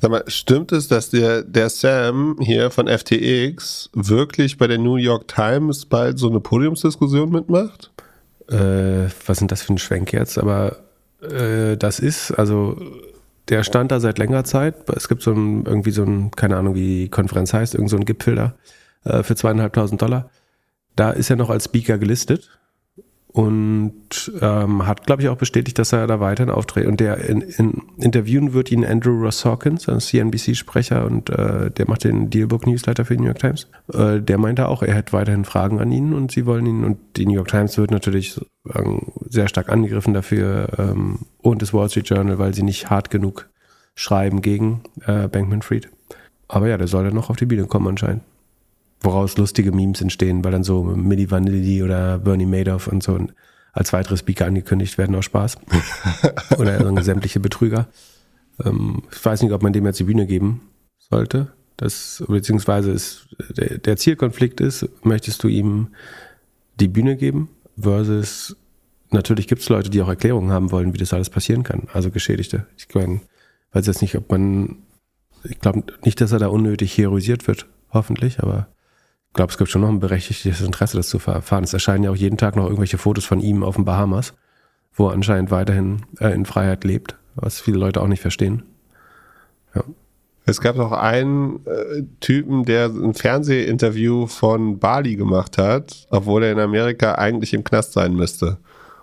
Sag 0.00 0.10
mal, 0.10 0.24
stimmt 0.28 0.72
es, 0.72 0.88
dass 0.88 1.10
der, 1.10 1.42
der 1.42 1.68
Sam 1.68 2.38
hier 2.40 2.70
von 2.70 2.88
FTX 2.88 3.90
wirklich 3.92 4.56
bei 4.56 4.68
der 4.68 4.78
New 4.78 4.96
York 4.96 5.28
Times 5.28 5.84
bald 5.84 6.18
so 6.18 6.30
eine 6.30 6.40
Podiumsdiskussion 6.40 7.28
mitmacht? 7.28 7.92
Äh, 8.48 9.10
was 9.26 9.36
sind 9.36 9.52
das 9.52 9.60
für 9.60 9.74
ein 9.74 9.78
Schwenk 9.78 10.14
jetzt? 10.14 10.38
Aber 10.38 10.85
äh, 11.22 11.76
das 11.76 11.98
ist, 11.98 12.32
also 12.32 12.76
der 13.48 13.62
stand 13.62 13.92
da 13.92 14.00
seit 14.00 14.18
längerer 14.18 14.44
Zeit. 14.44 14.88
Es 14.90 15.08
gibt 15.08 15.22
so 15.22 15.32
ein, 15.32 15.64
irgendwie 15.64 15.92
so 15.92 16.02
ein, 16.02 16.30
keine 16.32 16.56
Ahnung, 16.56 16.74
wie 16.74 17.04
die 17.04 17.08
Konferenz 17.08 17.52
heißt, 17.52 17.74
irgend 17.74 17.90
so 17.90 17.96
ein 17.96 18.04
Gipfel 18.04 18.34
da 18.34 18.54
äh, 19.04 19.22
für 19.22 19.36
zweieinhalbtausend 19.36 20.02
Dollar. 20.02 20.30
Da 20.96 21.10
ist 21.10 21.30
er 21.30 21.36
noch 21.36 21.50
als 21.50 21.66
Speaker 21.66 21.98
gelistet 21.98 22.58
und 23.36 24.32
ähm, 24.40 24.86
hat, 24.86 25.04
glaube 25.04 25.20
ich, 25.20 25.28
auch 25.28 25.36
bestätigt, 25.36 25.78
dass 25.78 25.92
er 25.92 26.06
da 26.06 26.20
weiterhin 26.20 26.50
auftritt. 26.50 26.86
Und 26.86 27.00
der 27.00 27.18
in, 27.18 27.42
in, 27.42 27.82
interviewen 27.98 28.54
wird 28.54 28.72
ihn 28.72 28.82
Andrew 28.82 29.22
Ross 29.22 29.44
Hawkins, 29.44 29.90
ein 29.90 30.00
CNBC-Sprecher 30.00 31.04
und 31.04 31.28
äh, 31.28 31.70
der 31.70 31.86
macht 31.86 32.04
den 32.04 32.30
Dealbook-Newsletter 32.30 33.04
für 33.04 33.14
die 33.14 33.20
New 33.20 33.26
York 33.26 33.40
Times. 33.40 33.68
Äh, 33.92 34.22
der 34.22 34.38
meinte 34.38 34.68
auch, 34.68 34.82
er 34.82 34.94
hätte 34.94 35.12
weiterhin 35.12 35.44
Fragen 35.44 35.80
an 35.80 35.92
ihn 35.92 36.14
und 36.14 36.32
sie 36.32 36.46
wollen 36.46 36.64
ihn. 36.64 36.82
Und 36.82 36.96
die 37.16 37.26
New 37.26 37.34
York 37.34 37.48
Times 37.48 37.76
wird 37.76 37.90
natürlich 37.90 38.40
sehr 39.28 39.48
stark 39.48 39.68
angegriffen 39.68 40.14
dafür 40.14 40.68
ähm, 40.78 41.18
und 41.42 41.60
das 41.60 41.74
Wall 41.74 41.90
Street 41.90 42.08
Journal, 42.08 42.38
weil 42.38 42.54
sie 42.54 42.62
nicht 42.62 42.88
hart 42.88 43.10
genug 43.10 43.50
schreiben 43.94 44.40
gegen 44.40 44.80
äh, 45.06 45.28
Bankman 45.28 45.60
Fried. 45.60 45.90
Aber 46.48 46.68
ja, 46.68 46.78
der 46.78 46.88
soll 46.88 47.04
dann 47.04 47.14
noch 47.14 47.28
auf 47.28 47.36
die 47.36 47.44
Bühne 47.44 47.66
kommen 47.66 47.88
anscheinend 47.88 48.22
woraus 49.00 49.36
lustige 49.36 49.72
Memes 49.72 50.00
entstehen, 50.00 50.44
weil 50.44 50.52
dann 50.52 50.64
so 50.64 50.82
Milli 50.82 51.30
Vanilli 51.30 51.82
oder 51.82 52.18
Bernie 52.18 52.46
Madoff 52.46 52.86
und 52.88 53.02
so 53.02 53.18
als 53.72 53.92
weitere 53.92 54.16
Speaker 54.16 54.46
angekündigt 54.46 54.96
werden, 54.96 55.14
aus 55.14 55.26
Spaß. 55.26 55.58
oder 56.58 56.72
also 56.72 57.02
sämtliche 57.02 57.40
Betrüger. 57.40 57.88
Ähm, 58.64 59.02
ich 59.12 59.24
weiß 59.24 59.42
nicht, 59.42 59.52
ob 59.52 59.62
man 59.62 59.72
dem 59.72 59.84
jetzt 59.84 60.00
die 60.00 60.04
Bühne 60.04 60.26
geben 60.26 60.62
sollte. 60.98 61.52
Das, 61.76 62.24
beziehungsweise 62.26 62.90
ist, 62.90 63.28
der, 63.54 63.78
der 63.78 63.96
Zielkonflikt 63.98 64.62
ist, 64.62 64.88
möchtest 65.04 65.44
du 65.44 65.48
ihm 65.48 65.88
die 66.80 66.88
Bühne 66.88 67.16
geben 67.16 67.50
versus 67.78 68.56
natürlich 69.10 69.46
gibt 69.46 69.62
es 69.62 69.68
Leute, 69.68 69.90
die 69.90 70.00
auch 70.00 70.08
Erklärungen 70.08 70.50
haben 70.50 70.70
wollen, 70.72 70.94
wie 70.94 70.98
das 70.98 71.12
alles 71.12 71.30
passieren 71.30 71.62
kann. 71.62 71.88
Also 71.92 72.10
Geschädigte. 72.10 72.66
Ich 72.76 72.92
meine, 72.94 73.20
weiß 73.72 73.86
jetzt 73.86 74.02
nicht, 74.02 74.16
ob 74.16 74.30
man, 74.30 74.78
ich 75.44 75.60
glaube 75.60 75.84
nicht, 76.02 76.20
dass 76.20 76.32
er 76.32 76.38
da 76.38 76.48
unnötig 76.48 76.96
heroisiert 76.96 77.46
wird, 77.46 77.66
hoffentlich, 77.92 78.40
aber 78.40 78.68
glaube, 79.36 79.52
es 79.52 79.58
gibt 79.58 79.70
schon 79.70 79.82
noch 79.82 79.88
ein 79.88 80.00
berechtigtes 80.00 80.60
Interesse, 80.60 80.96
das 80.96 81.08
zu 81.08 81.18
erfahren. 81.24 81.64
Es 81.64 81.72
erscheinen 81.72 82.04
ja 82.04 82.10
auch 82.10 82.16
jeden 82.16 82.38
Tag 82.38 82.56
noch 82.56 82.64
irgendwelche 82.64 82.98
Fotos 82.98 83.24
von 83.24 83.40
ihm 83.40 83.62
auf 83.62 83.76
den 83.76 83.84
Bahamas, 83.84 84.34
wo 84.94 85.08
er 85.08 85.14
anscheinend 85.14 85.50
weiterhin 85.50 86.02
äh, 86.18 86.34
in 86.34 86.46
Freiheit 86.46 86.82
lebt, 86.82 87.16
was 87.36 87.60
viele 87.60 87.78
Leute 87.78 88.00
auch 88.00 88.08
nicht 88.08 88.22
verstehen. 88.22 88.64
Ja. 89.74 89.84
Es 90.48 90.60
gab 90.60 90.76
noch 90.76 90.92
einen 90.92 91.60
äh, 91.66 92.02
Typen, 92.20 92.64
der 92.64 92.86
ein 92.86 93.14
Fernsehinterview 93.14 94.26
von 94.26 94.78
Bali 94.78 95.16
gemacht 95.16 95.58
hat, 95.58 96.06
obwohl 96.10 96.44
er 96.44 96.52
in 96.52 96.60
Amerika 96.60 97.16
eigentlich 97.16 97.52
im 97.52 97.64
Knast 97.64 97.92
sein 97.92 98.14
müsste. 98.14 98.58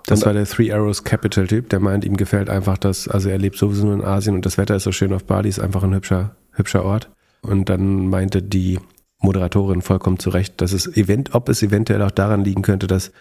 Das 0.06 0.20
und 0.20 0.26
war 0.26 0.34
der 0.34 0.46
Three 0.46 0.72
Arrows 0.72 1.04
Capital 1.04 1.48
Typ, 1.48 1.70
der 1.70 1.80
meint, 1.80 2.06
ihm 2.06 2.18
gefällt 2.18 2.50
einfach 2.50 2.78
das, 2.78 3.08
also 3.08 3.30
er 3.30 3.38
lebt 3.38 3.58
sowieso 3.58 3.86
nur 3.86 3.96
in 3.96 4.04
Asien 4.04 4.36
und 4.36 4.46
das 4.46 4.58
Wetter 4.58 4.76
ist 4.76 4.84
so 4.84 4.92
schön 4.92 5.14
auf 5.14 5.26
Bali, 5.26 5.50
ist 5.50 5.60
einfach 5.60 5.84
ein 5.84 5.94
hübscher, 5.94 6.36
hübscher 6.52 6.84
Ort. 6.84 7.10
Und 7.42 7.68
dann 7.68 8.08
meinte 8.08 8.42
die 8.42 8.80
Moderatorin 9.24 9.82
vollkommen 9.82 10.20
zu 10.20 10.30
Recht, 10.30 10.62
dass 10.62 10.74
es 10.74 10.98
event, 10.98 11.34
ob 11.34 11.50
es 11.50 11.64
eventuell 11.64 12.02
auch 12.02 12.12
daran 12.12 12.44
liegen 12.44 12.62
könnte, 12.62 12.88
dass 12.88 13.12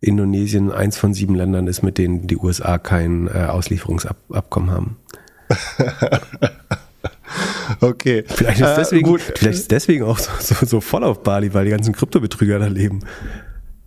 Indonesien 0.00 0.72
eins 0.72 0.96
von 0.96 1.12
sieben 1.12 1.34
Ländern 1.34 1.66
ist, 1.66 1.82
mit 1.82 1.98
denen 1.98 2.26
die 2.26 2.38
USA 2.38 2.78
kein 2.78 3.28
äh, 3.28 3.44
Auslieferungsabkommen 3.44 4.70
haben. 4.70 4.96
okay. 7.80 8.24
Vielleicht 8.26 8.60
ist, 8.60 8.66
äh, 8.66 8.76
deswegen, 8.76 9.14
äh, 9.14 9.18
vielleicht 9.18 9.58
ist 9.58 9.70
deswegen 9.70 10.04
auch 10.04 10.18
so, 10.18 10.30
so, 10.40 10.66
so 10.66 10.80
voll 10.80 11.04
auf 11.04 11.22
Bali, 11.22 11.52
weil 11.52 11.66
die 11.66 11.70
ganzen 11.70 11.92
Kryptobetrüger 11.92 12.58
da 12.58 12.66
leben. 12.66 13.00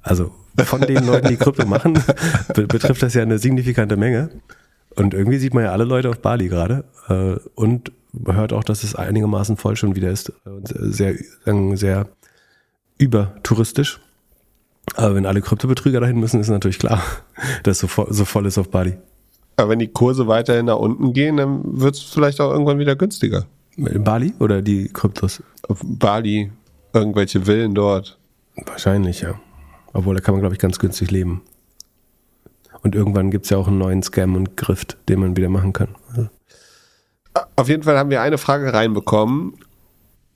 Also 0.03 0.31
von 0.65 0.81
den 0.81 1.05
Leuten, 1.05 1.29
die 1.29 1.37
Krypto 1.37 1.65
machen, 1.65 1.97
betrifft 2.53 3.01
das 3.01 3.15
ja 3.15 3.23
eine 3.23 3.39
signifikante 3.39 3.97
Menge. 3.97 4.29
Und 4.95 5.15
irgendwie 5.15 5.39
sieht 5.39 5.55
man 5.55 5.63
ja 5.63 5.71
alle 5.71 5.85
Leute 5.85 6.09
auf 6.09 6.19
Bali 6.19 6.47
gerade. 6.47 6.83
Äh, 7.09 7.37
und 7.55 7.91
hört 8.25 8.53
auch, 8.53 8.63
dass 8.63 8.83
es 8.83 8.95
einigermaßen 8.95 9.57
voll 9.57 9.75
schon 9.75 9.95
wieder 9.95 10.11
ist. 10.11 10.31
Sehr, 10.63 11.15
sehr 11.75 12.07
übertouristisch. 12.97 13.99
Aber 14.95 15.15
wenn 15.15 15.25
alle 15.25 15.41
Kryptobetrüger 15.41 15.99
dahin 15.99 16.19
müssen, 16.19 16.39
ist 16.39 16.49
natürlich 16.49 16.79
klar, 16.79 17.01
dass 17.63 17.77
es 17.77 17.79
so 17.79 17.87
voll, 17.87 18.07
so 18.09 18.25
voll 18.25 18.45
ist 18.45 18.57
auf 18.57 18.69
Bali. 18.69 18.97
Aber 19.55 19.69
wenn 19.69 19.79
die 19.79 19.87
Kurse 19.87 20.27
weiterhin 20.27 20.65
nach 20.65 20.77
unten 20.77 21.13
gehen, 21.13 21.37
dann 21.37 21.79
wird 21.79 21.95
es 21.95 22.01
vielleicht 22.01 22.41
auch 22.41 22.51
irgendwann 22.51 22.79
wieder 22.79 22.95
günstiger. 22.95 23.45
Bali 23.77 24.33
oder 24.39 24.61
die 24.61 24.89
Kryptos? 24.89 25.41
Auf 25.67 25.81
Bali, 25.83 26.51
irgendwelche 26.93 27.41
Villen 27.41 27.73
dort. 27.73 28.17
Wahrscheinlich, 28.65 29.21
ja. 29.21 29.39
Obwohl, 29.93 30.15
da 30.15 30.21
kann 30.21 30.33
man, 30.33 30.41
glaube 30.41 30.55
ich, 30.55 30.59
ganz 30.59 30.79
günstig 30.79 31.11
leben. 31.11 31.41
Und 32.81 32.95
irgendwann 32.95 33.31
gibt 33.31 33.45
es 33.45 33.51
ja 33.51 33.57
auch 33.57 33.67
einen 33.67 33.77
neuen 33.77 34.03
Scam 34.03 34.35
und 34.35 34.57
Grift, 34.57 34.97
den 35.07 35.19
man 35.19 35.37
wieder 35.37 35.49
machen 35.49 35.73
kann. 35.73 35.89
Auf 37.55 37.69
jeden 37.69 37.83
Fall 37.83 37.97
haben 37.97 38.09
wir 38.09 38.21
eine 38.21 38.37
Frage 38.37 38.73
reinbekommen, 38.73 39.53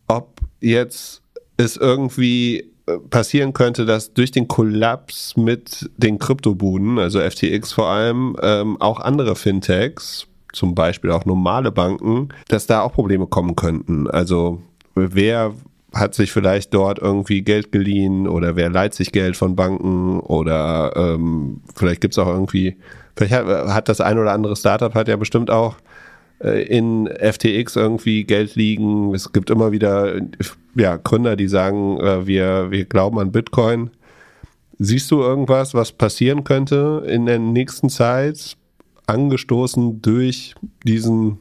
ob 0.07 0.39
jetzt 0.61 1.21
es 1.57 1.77
irgendwie 1.77 2.71
äh, 2.87 2.97
passieren 3.09 3.53
könnte, 3.53 3.85
dass 3.85 4.13
durch 4.13 4.31
den 4.31 4.47
Kollaps 4.47 5.35
mit 5.35 5.89
den 5.97 6.19
Kryptobuden, 6.19 6.99
also 6.99 7.19
FTX 7.19 7.73
vor 7.73 7.87
allem, 7.87 8.35
ähm, 8.41 8.79
auch 8.79 8.99
andere 8.99 9.35
Fintechs, 9.35 10.27
zum 10.53 10.73
Beispiel 10.73 11.11
auch 11.11 11.25
normale 11.25 11.71
Banken, 11.71 12.29
dass 12.47 12.67
da 12.67 12.81
auch 12.81 12.93
Probleme 12.93 13.27
kommen 13.27 13.55
könnten. 13.55 14.09
Also 14.09 14.61
wer 14.95 15.53
hat 15.93 16.15
sich 16.15 16.31
vielleicht 16.31 16.73
dort 16.73 16.99
irgendwie 16.99 17.41
Geld 17.41 17.71
geliehen 17.71 18.27
oder 18.27 18.55
wer 18.55 18.69
leiht 18.69 18.93
sich 18.93 19.11
Geld 19.11 19.37
von 19.37 19.55
Banken 19.55 20.19
oder 20.19 20.93
ähm, 20.95 21.61
vielleicht 21.75 22.01
gibt 22.01 22.13
es 22.13 22.19
auch 22.19 22.27
irgendwie, 22.27 22.77
vielleicht 23.15 23.33
hat, 23.33 23.47
hat 23.47 23.89
das 23.89 24.01
ein 24.01 24.17
oder 24.17 24.31
andere 24.31 24.55
Startup 24.55 24.93
hat 24.93 25.07
ja 25.07 25.15
bestimmt 25.15 25.49
auch 25.49 25.75
in 26.39 27.07
FTX 27.07 27.75
irgendwie 27.75 28.23
Geld 28.23 28.55
liegen. 28.55 29.13
Es 29.15 29.33
gibt 29.33 29.49
immer 29.49 29.71
wieder 29.71 30.21
ja, 30.75 30.97
Gründer, 30.97 31.35
die 31.35 31.47
sagen, 31.47 31.99
äh, 31.99 32.27
wir, 32.27 32.69
wir 32.71 32.85
glauben 32.85 33.19
an 33.19 33.31
Bitcoin. 33.31 33.89
Siehst 34.79 35.09
du 35.09 35.21
irgendwas, 35.21 35.73
was 35.73 35.91
passieren 35.91 36.43
könnte 36.43 37.03
in 37.07 37.25
der 37.25 37.39
nächsten 37.39 37.89
Zeit, 37.89 38.55
angestoßen 39.07 40.03
durch 40.03 40.53
diesen 40.85 41.39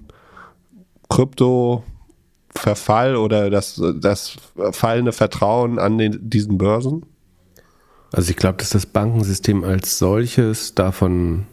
Krypto-Verfall 1.11 3.17
oder 3.17 3.51
das, 3.51 3.79
das 4.01 4.39
fallende 4.73 5.13
Vertrauen 5.13 5.79
an 5.79 5.99
den, 5.99 6.31
diesen 6.31 6.57
Börsen? 6.57 7.05
Also 8.13 8.31
ich 8.31 8.37
glaube, 8.37 8.57
dass 8.59 8.71
das 8.71 8.87
Bankensystem 8.87 9.65
als 9.65 9.99
solches 9.99 10.75
davon 10.75 11.45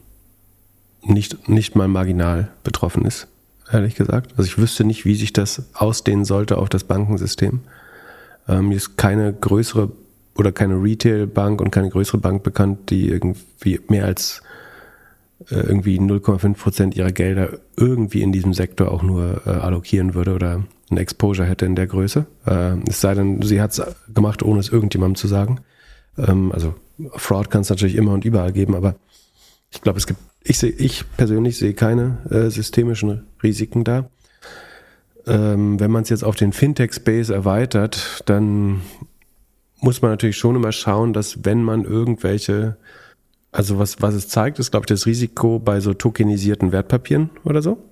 nicht, 1.01 1.49
nicht 1.49 1.75
mal 1.75 1.89
marginal 1.89 2.53
betroffen 2.63 3.03
ist. 3.03 3.27
Ehrlich 3.73 3.95
gesagt. 3.95 4.33
Also 4.37 4.47
ich 4.47 4.57
wüsste 4.57 4.83
nicht, 4.83 5.05
wie 5.05 5.15
sich 5.15 5.33
das 5.33 5.63
ausdehnen 5.73 6.25
sollte 6.25 6.57
auf 6.57 6.69
das 6.69 6.83
Bankensystem. 6.83 7.61
Ähm, 8.47 8.69
mir 8.69 8.75
ist 8.75 8.97
keine 8.97 9.33
größere 9.33 9.91
oder 10.35 10.51
keine 10.51 10.81
Retail-Bank 10.81 11.61
und 11.61 11.71
keine 11.71 11.89
größere 11.89 12.17
Bank 12.17 12.43
bekannt, 12.43 12.89
die 12.89 13.07
irgendwie 13.07 13.79
mehr 13.87 14.05
als 14.05 14.41
äh, 15.49 15.55
irgendwie 15.55 15.99
0,5 15.99 16.53
Prozent 16.55 16.95
ihrer 16.95 17.11
Gelder 17.11 17.49
irgendwie 17.77 18.21
in 18.21 18.31
diesem 18.31 18.53
Sektor 18.53 18.91
auch 18.91 19.03
nur 19.03 19.41
äh, 19.45 19.49
allokieren 19.49 20.13
würde 20.13 20.33
oder 20.33 20.63
ein 20.89 20.97
Exposure 20.97 21.47
hätte 21.47 21.65
in 21.65 21.75
der 21.75 21.87
Größe. 21.87 22.25
Äh, 22.45 22.77
es 22.87 23.01
sei 23.01 23.13
denn, 23.13 23.41
sie 23.41 23.61
hat 23.61 23.71
es 23.71 23.81
gemacht, 24.13 24.43
ohne 24.43 24.59
es 24.59 24.69
irgendjemandem 24.69 25.15
zu 25.15 25.27
sagen. 25.27 25.59
Ähm, 26.17 26.51
also 26.51 26.75
Fraud 27.15 27.49
kann 27.49 27.61
es 27.61 27.69
natürlich 27.69 27.95
immer 27.95 28.13
und 28.13 28.25
überall 28.25 28.51
geben, 28.51 28.75
aber 28.75 28.95
ich 29.73 29.81
glaube, 29.81 29.97
es 29.97 30.07
gibt, 30.07 30.19
ich 30.43 30.59
sehe, 30.59 30.69
ich 30.69 31.03
persönlich 31.17 31.57
sehe 31.57 31.73
keine 31.73 32.17
äh, 32.29 32.49
systemischen 32.49 33.23
Risiken 33.41 33.83
da. 33.83 34.09
Ähm, 35.25 35.79
wenn 35.79 35.91
man 35.91 36.03
es 36.03 36.09
jetzt 36.09 36.23
auf 36.23 36.35
den 36.35 36.53
Fintech-Space 36.53 37.29
erweitert, 37.29 38.23
dann 38.25 38.81
muss 39.79 40.01
man 40.01 40.11
natürlich 40.11 40.37
schon 40.37 40.55
immer 40.55 40.71
schauen, 40.71 41.11
dass 41.13 41.43
wenn 41.43 41.63
man 41.63 41.85
irgendwelche, 41.85 42.77
also 43.51 43.79
was, 43.79 44.01
was 44.01 44.13
es 44.13 44.29
zeigt, 44.29 44.59
ist, 44.59 44.71
glaube 44.71 44.83
ich, 44.83 44.87
das 44.87 45.05
Risiko 45.05 45.59
bei 45.59 45.79
so 45.79 45.93
tokenisierten 45.93 46.71
Wertpapieren 46.71 47.31
oder 47.43 47.61
so. 47.61 47.83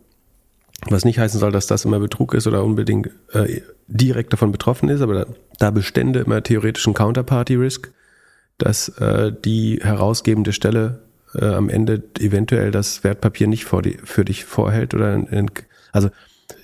Was 0.90 1.06
nicht 1.06 1.20
heißen 1.20 1.40
soll, 1.40 1.52
dass 1.52 1.68
das 1.68 1.86
immer 1.86 2.00
Betrug 2.00 2.34
ist 2.34 2.48
oder 2.48 2.64
unbedingt 2.64 3.10
äh, 3.34 3.62
direkt 3.88 4.34
davon 4.34 4.52
betroffen 4.52 4.90
ist, 4.90 5.02
aber 5.02 5.14
da, 5.14 5.26
da 5.58 5.72
bestände 5.72 6.20
immer 6.20 6.44
theoretisch 6.44 6.88
ein 6.88 6.94
Counterparty-Risk, 6.94 7.92
dass 8.58 8.90
äh, 8.90 9.32
die 9.44 9.80
herausgebende 9.82 10.54
Stelle 10.54 11.02
äh, 11.36 11.46
am 11.46 11.70
Ende 11.70 12.04
eventuell 12.20 12.72
das 12.72 13.04
Wertpapier 13.04 13.48
nicht 13.48 13.66
vor 13.66 13.82
die, 13.82 13.98
für 14.04 14.26
dich 14.26 14.46
vorhält 14.46 14.94
oder 14.94 15.14
in, 15.14 15.28
in, 15.28 15.52
also 15.92 16.10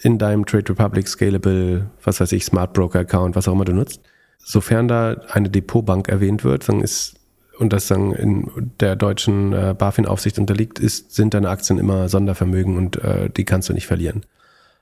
in 0.01 0.17
deinem 0.17 0.45
Trade 0.45 0.69
Republic 0.69 1.07
Scalable, 1.07 1.89
was 2.03 2.19
weiß 2.19 2.31
ich, 2.33 2.45
Smart 2.45 2.73
Broker 2.73 2.99
Account, 2.99 3.35
was 3.35 3.47
auch 3.47 3.53
immer 3.53 3.65
du 3.65 3.73
nutzt. 3.73 4.01
Sofern 4.37 4.87
da 4.87 5.13
eine 5.29 5.49
Depotbank 5.49 6.07
erwähnt 6.07 6.43
wird, 6.43 6.69
dann 6.69 6.81
ist 6.81 7.15
und 7.57 7.73
das 7.73 7.87
dann 7.87 8.11
in 8.11 8.71
der 8.79 8.95
deutschen 8.95 9.51
äh, 9.51 9.75
BaFin-Aufsicht 9.77 10.37
unterliegt, 10.39 10.79
ist, 10.79 11.13
sind 11.13 11.33
deine 11.33 11.49
Aktien 11.49 11.79
immer 11.79 12.07
Sondervermögen 12.07 12.77
und 12.77 12.97
äh, 12.97 13.29
die 13.29 13.45
kannst 13.45 13.69
du 13.69 13.73
nicht 13.73 13.87
verlieren. 13.87 14.25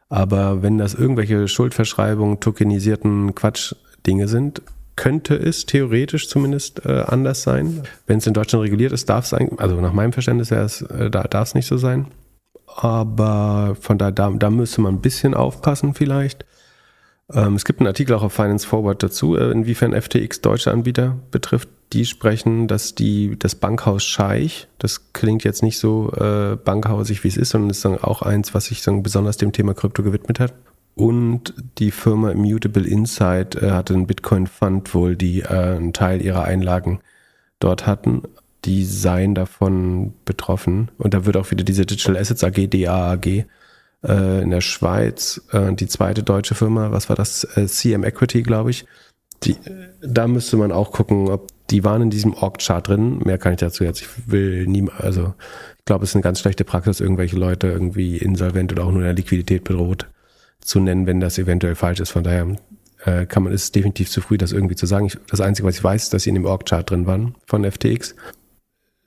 Aber 0.09 0.61
wenn 0.61 0.77
das 0.77 0.93
irgendwelche 0.93 1.47
Schuldverschreibungen, 1.47 2.39
tokenisierten 2.39 3.33
Quatsch-Dinge 3.33 4.27
sind, 4.27 4.61
könnte 4.95 5.35
es 5.35 5.65
theoretisch 5.65 6.29
zumindest 6.29 6.85
äh, 6.85 7.03
anders 7.07 7.43
sein. 7.43 7.83
Wenn 8.07 8.19
es 8.19 8.27
in 8.27 8.33
Deutschland 8.33 8.63
reguliert 8.63 8.91
ist, 8.91 9.09
darf 9.09 9.25
es 9.25 9.33
eigentlich, 9.33 9.59
also 9.59 9.79
nach 9.81 9.93
meinem 9.93 10.13
Verständnis 10.13 10.51
wäre 10.51 10.65
äh, 10.97 11.09
da 11.09 11.23
darf 11.23 11.49
es 11.49 11.55
nicht 11.55 11.67
so 11.67 11.77
sein. 11.77 12.07
Aber 12.67 13.77
von 13.79 13.97
da, 13.97 14.11
da, 14.11 14.29
da 14.31 14.49
müsste 14.49 14.81
man 14.81 14.95
ein 14.95 15.01
bisschen 15.01 15.33
aufpassen 15.33 15.93
vielleicht. 15.93 16.45
Ähm, 17.33 17.55
es 17.55 17.65
gibt 17.65 17.79
einen 17.79 17.87
Artikel 17.87 18.13
auch 18.13 18.23
auf 18.23 18.33
Finance 18.33 18.67
Forward 18.67 19.01
dazu, 19.01 19.35
äh, 19.35 19.51
inwiefern 19.51 19.99
FTX 19.99 20.41
deutsche 20.41 20.71
Anbieter 20.71 21.17
betrifft. 21.31 21.69
Die 21.93 22.05
sprechen, 22.05 22.67
dass 22.67 22.95
die 22.95 23.37
das 23.37 23.55
Bankhaus 23.55 24.03
Scheich, 24.03 24.67
das 24.79 25.13
klingt 25.13 25.43
jetzt 25.43 25.63
nicht 25.63 25.79
so 25.79 26.11
äh, 26.13 26.55
bankhausig, 26.55 27.23
wie 27.23 27.27
es 27.27 27.37
ist, 27.37 27.51
sondern 27.51 27.69
ist 27.69 27.85
dann 27.85 27.97
auch 27.97 28.21
eins, 28.21 28.53
was 28.53 28.65
sich 28.65 28.81
dann 28.81 29.03
besonders 29.03 29.37
dem 29.37 29.51
Thema 29.51 29.73
Krypto 29.73 30.03
gewidmet 30.03 30.39
hat. 30.39 30.53
Und 30.95 31.53
die 31.77 31.91
Firma 31.91 32.31
Immutable 32.31 32.87
Insight 32.87 33.55
äh, 33.55 33.71
hatte 33.71 33.93
einen 33.93 34.07
Bitcoin 34.07 34.47
Fund 34.47 34.93
wohl, 34.93 35.17
die 35.17 35.41
äh, 35.41 35.75
einen 35.75 35.91
Teil 35.91 36.21
ihrer 36.21 36.45
Einlagen 36.45 37.01
dort 37.59 37.85
hatten. 37.85 38.23
Die 38.63 38.85
seien 38.85 39.35
davon 39.35 40.13
betroffen. 40.23 40.89
Und 40.97 41.13
da 41.13 41.25
wird 41.25 41.35
auch 41.35 41.51
wieder 41.51 41.65
diese 41.65 41.85
Digital 41.85 42.17
Assets 42.17 42.43
AG, 42.43 42.69
DAAG, 42.69 43.45
äh, 44.07 44.41
in 44.41 44.49
der 44.49 44.61
Schweiz, 44.61 45.41
äh, 45.51 45.73
die 45.73 45.87
zweite 45.87 46.23
deutsche 46.23 46.55
Firma, 46.55 46.91
was 46.91 47.09
war 47.09 47.15
das? 47.17 47.43
Äh, 47.57 47.67
CM 47.67 48.05
Equity, 48.05 48.41
glaube 48.41 48.71
ich. 48.71 48.85
Die, 49.43 49.57
da 50.01 50.27
müsste 50.27 50.55
man 50.55 50.71
auch 50.71 50.91
gucken, 50.93 51.29
ob 51.29 51.49
die 51.69 51.83
waren 51.83 52.03
in 52.03 52.09
diesem 52.09 52.33
Org-Chart 52.33 52.87
drin. 52.87 53.19
Mehr 53.19 53.37
kann 53.37 53.53
ich 53.53 53.59
dazu 53.59 53.83
jetzt. 53.83 54.01
Ich 54.01 54.31
will 54.31 54.65
nie, 54.65 54.89
also 54.97 55.33
ich 55.77 55.85
glaube, 55.85 56.05
es 56.05 56.11
ist 56.11 56.15
eine 56.15 56.23
ganz 56.23 56.39
schlechte 56.39 56.63
Praxis, 56.63 57.01
irgendwelche 57.01 57.35
Leute 57.35 57.67
irgendwie 57.67 58.17
insolvent 58.17 58.71
oder 58.71 58.85
auch 58.85 58.91
nur 58.91 59.01
in 59.01 59.07
der 59.07 59.13
Liquidität 59.13 59.65
bedroht 59.65 60.07
zu 60.66 60.80
nennen, 60.80 61.05
wenn 61.05 61.20
das 61.20 61.38
eventuell 61.38 61.76
falsch 61.76 61.99
ist. 61.99 62.11
Von 62.11 62.24
daher 62.24 62.55
äh, 63.05 63.26
kann 63.26 63.43
man, 63.43 63.53
ist 63.53 63.76
definitiv 63.76 64.09
zu 64.09 64.22
früh, 64.22 64.38
das 64.38 64.51
irgendwie 64.51 64.76
zu 64.76 64.86
sagen. 64.86 65.05
Ich, 65.05 65.18
das 65.30 65.41
Einzige, 65.41 65.68
was 65.68 65.78
ich 65.78 65.84
weiß, 65.84 66.03
ist, 66.03 66.13
dass 66.13 66.24
sie 66.24 66.30
in 66.30 66.36
dem 66.36 66.45
Org-Chart 66.45 66.89
drin 66.89 67.05
waren 67.05 67.36
von 67.45 67.70
FTX. 67.70 68.16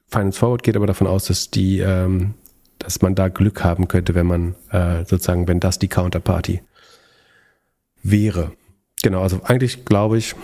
Finance 0.07 0.39
Forward 0.39 0.63
geht 0.63 0.77
aber 0.77 0.87
davon 0.87 1.07
aus, 1.07 1.27
dass 1.27 1.51
die, 1.51 1.81
ähm, 1.81 2.35
dass 2.79 3.03
man 3.03 3.15
da 3.15 3.29
Glück 3.29 3.65
haben 3.65 3.89
könnte, 3.89 4.15
wenn 4.15 4.27
man 4.27 4.55
äh, 4.71 5.05
sozusagen, 5.05 5.49
wenn 5.49 5.61
das 5.61 5.79
die 5.79 5.89
Counterparty 5.89 6.63
wäre. 8.03 8.53
Genau, 9.03 9.23
also 9.23 9.41
eigentlich 9.43 9.85
glaube 9.85 10.19
ich, 10.19 10.35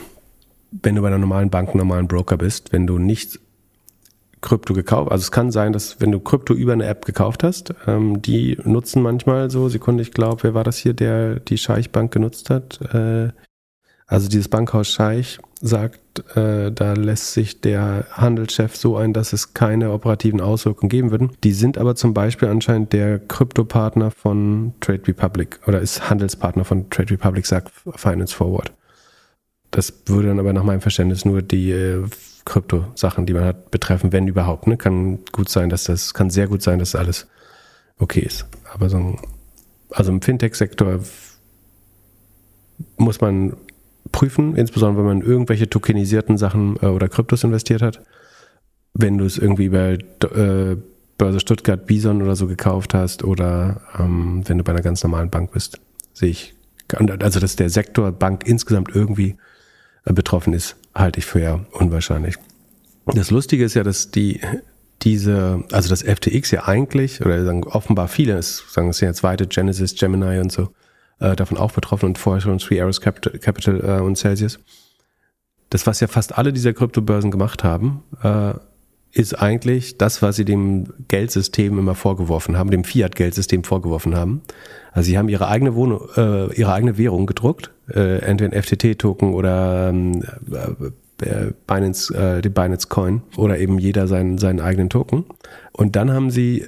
wenn 0.70 0.96
du 0.96 1.02
bei 1.02 1.08
einer 1.08 1.18
normalen 1.18 1.50
Bank 1.50 1.74
normalen 1.74 2.08
Broker 2.08 2.36
bist, 2.36 2.72
wenn 2.72 2.86
du 2.86 2.98
nicht 2.98 3.38
Krypto 4.44 4.74
gekauft, 4.74 5.10
also 5.10 5.22
es 5.22 5.32
kann 5.32 5.50
sein, 5.50 5.72
dass 5.72 6.00
wenn 6.00 6.12
du 6.12 6.20
Krypto 6.20 6.52
über 6.52 6.74
eine 6.74 6.86
App 6.86 7.06
gekauft 7.06 7.42
hast, 7.42 7.74
ähm, 7.86 8.20
die 8.20 8.58
nutzen 8.62 9.02
manchmal 9.02 9.50
so, 9.50 9.68
Sekunde, 9.68 10.02
ich 10.02 10.12
glaube, 10.12 10.42
wer 10.42 10.54
war 10.54 10.64
das 10.64 10.76
hier, 10.76 10.92
der 10.92 11.40
die 11.40 11.56
Scheich-Bank 11.56 12.12
genutzt 12.12 12.50
hat? 12.50 12.80
Äh, 12.94 13.30
also 14.06 14.28
dieses 14.28 14.48
Bankhaus 14.48 14.88
Scheich 14.88 15.38
sagt, 15.62 16.36
äh, 16.36 16.70
da 16.70 16.92
lässt 16.92 17.32
sich 17.32 17.62
der 17.62 18.04
Handelschef 18.12 18.76
so 18.76 18.98
ein, 18.98 19.14
dass 19.14 19.32
es 19.32 19.54
keine 19.54 19.92
operativen 19.92 20.42
Auswirkungen 20.42 20.90
geben 20.90 21.10
würden. 21.10 21.30
Die 21.42 21.52
sind 21.52 21.78
aber 21.78 21.96
zum 21.96 22.12
Beispiel 22.12 22.48
anscheinend 22.48 22.92
der 22.92 23.18
Kryptopartner 23.18 24.10
von 24.10 24.74
Trade 24.80 25.08
Republic 25.08 25.58
oder 25.66 25.80
ist 25.80 26.10
Handelspartner 26.10 26.66
von 26.66 26.90
Trade 26.90 27.12
Republic, 27.12 27.46
sagt 27.46 27.72
Finance 27.96 28.34
Forward. 28.34 28.72
Das 29.70 30.02
würde 30.04 30.28
dann 30.28 30.38
aber 30.38 30.52
nach 30.52 30.64
meinem 30.64 30.82
Verständnis 30.82 31.24
nur 31.24 31.40
die 31.40 31.70
äh, 31.70 32.04
Krypto-Sachen, 32.44 33.26
die 33.26 33.32
man 33.32 33.44
hat, 33.44 33.70
betreffen, 33.70 34.12
wenn 34.12 34.28
überhaupt. 34.28 34.66
Ne? 34.66 34.76
Kann 34.76 35.20
gut 35.32 35.48
sein, 35.48 35.70
dass 35.70 35.84
das, 35.84 36.14
kann 36.14 36.30
sehr 36.30 36.46
gut 36.46 36.62
sein, 36.62 36.78
dass 36.78 36.94
alles 36.94 37.26
okay 37.98 38.20
ist. 38.20 38.46
Aber 38.72 38.90
so 38.90 38.98
ein, 38.98 39.18
also 39.90 40.12
im 40.12 40.20
Fintech-Sektor 40.20 41.00
muss 42.96 43.20
man 43.20 43.56
prüfen, 44.12 44.56
insbesondere 44.56 45.04
wenn 45.04 45.18
man 45.18 45.26
irgendwelche 45.26 45.68
tokenisierten 45.68 46.36
Sachen 46.36 46.76
äh, 46.82 46.86
oder 46.86 47.08
Kryptos 47.08 47.44
investiert 47.44 47.82
hat. 47.82 48.02
Wenn 48.92 49.18
du 49.18 49.24
es 49.24 49.38
irgendwie 49.38 49.70
bei 49.70 49.98
äh, 50.34 50.76
Börse 51.18 51.40
Stuttgart 51.40 51.86
Bison 51.86 52.22
oder 52.22 52.36
so 52.36 52.46
gekauft 52.46 52.94
hast 52.94 53.24
oder 53.24 53.80
ähm, 53.98 54.42
wenn 54.46 54.58
du 54.58 54.64
bei 54.64 54.72
einer 54.72 54.82
ganz 54.82 55.02
normalen 55.02 55.30
Bank 55.30 55.52
bist, 55.52 55.80
sehe 56.12 56.30
ich. 56.30 56.54
Also, 56.96 57.40
dass 57.40 57.56
der 57.56 57.70
Sektor 57.70 58.12
Bank 58.12 58.46
insgesamt 58.46 58.94
irgendwie 58.94 59.36
äh, 60.04 60.12
betroffen 60.12 60.52
ist, 60.52 60.76
halte 60.94 61.18
ich 61.18 61.26
für 61.26 61.40
ja 61.40 61.60
unwahrscheinlich. 61.72 62.36
Das 63.06 63.30
Lustige 63.30 63.64
ist 63.64 63.74
ja, 63.74 63.82
dass 63.82 64.10
die 64.10 64.40
diese, 65.02 65.62
also 65.70 65.88
das 65.90 66.02
FTX 66.02 66.50
ja 66.50 66.66
eigentlich, 66.66 67.20
oder 67.20 67.44
sagen 67.44 67.64
offenbar 67.64 68.08
viele, 68.08 68.40
sagen 68.42 68.88
es 68.88 69.00
ja 69.00 69.12
zweite 69.12 69.46
Genesis, 69.46 69.94
Gemini 69.94 70.40
und 70.40 70.50
so, 70.50 70.68
äh, 71.20 71.36
davon 71.36 71.58
auch 71.58 71.72
betroffen 71.72 72.06
und 72.06 72.18
vorher 72.18 72.40
schon 72.40 72.58
Three 72.58 72.80
Arrows 72.80 73.00
Capital, 73.00 73.38
Capital 73.38 73.80
äh, 73.84 74.00
und 74.00 74.16
Celsius. 74.16 74.58
Das, 75.70 75.86
was 75.86 76.00
ja 76.00 76.06
fast 76.06 76.38
alle 76.38 76.52
dieser 76.52 76.72
Kryptobörsen 76.72 77.30
gemacht 77.30 77.64
haben, 77.64 78.02
äh, 78.22 78.54
ist 79.12 79.34
eigentlich 79.34 79.98
das, 79.98 80.22
was 80.22 80.36
sie 80.36 80.44
dem 80.44 80.92
Geldsystem 81.08 81.78
immer 81.78 81.94
vorgeworfen 81.94 82.56
haben, 82.58 82.70
dem 82.70 82.84
Fiat-Geldsystem 82.84 83.62
vorgeworfen 83.62 84.16
haben. 84.16 84.42
Also 84.92 85.06
sie 85.06 85.18
haben 85.18 85.28
ihre 85.28 85.48
eigene 85.48 85.74
Wohnung, 85.74 86.08
äh, 86.16 86.52
ihre 86.54 86.72
eigene 86.72 86.98
Währung 86.98 87.26
gedruckt, 87.26 87.70
äh, 87.88 88.18
entweder 88.18 88.52
ein 88.52 88.62
FTT-Token 88.62 89.34
oder 89.34 89.88
ähm, 89.88 90.22
äh, 91.22 91.52
Binance, 91.66 92.14
äh, 92.14 92.42
die 92.42 92.48
Binance 92.48 92.88
Coin 92.88 93.22
oder 93.36 93.58
eben 93.58 93.78
jeder 93.78 94.06
seinen, 94.06 94.38
seinen 94.38 94.60
eigenen 94.60 94.90
Token. 94.90 95.24
Und 95.72 95.96
dann 95.96 96.12
haben 96.12 96.30
sie 96.30 96.66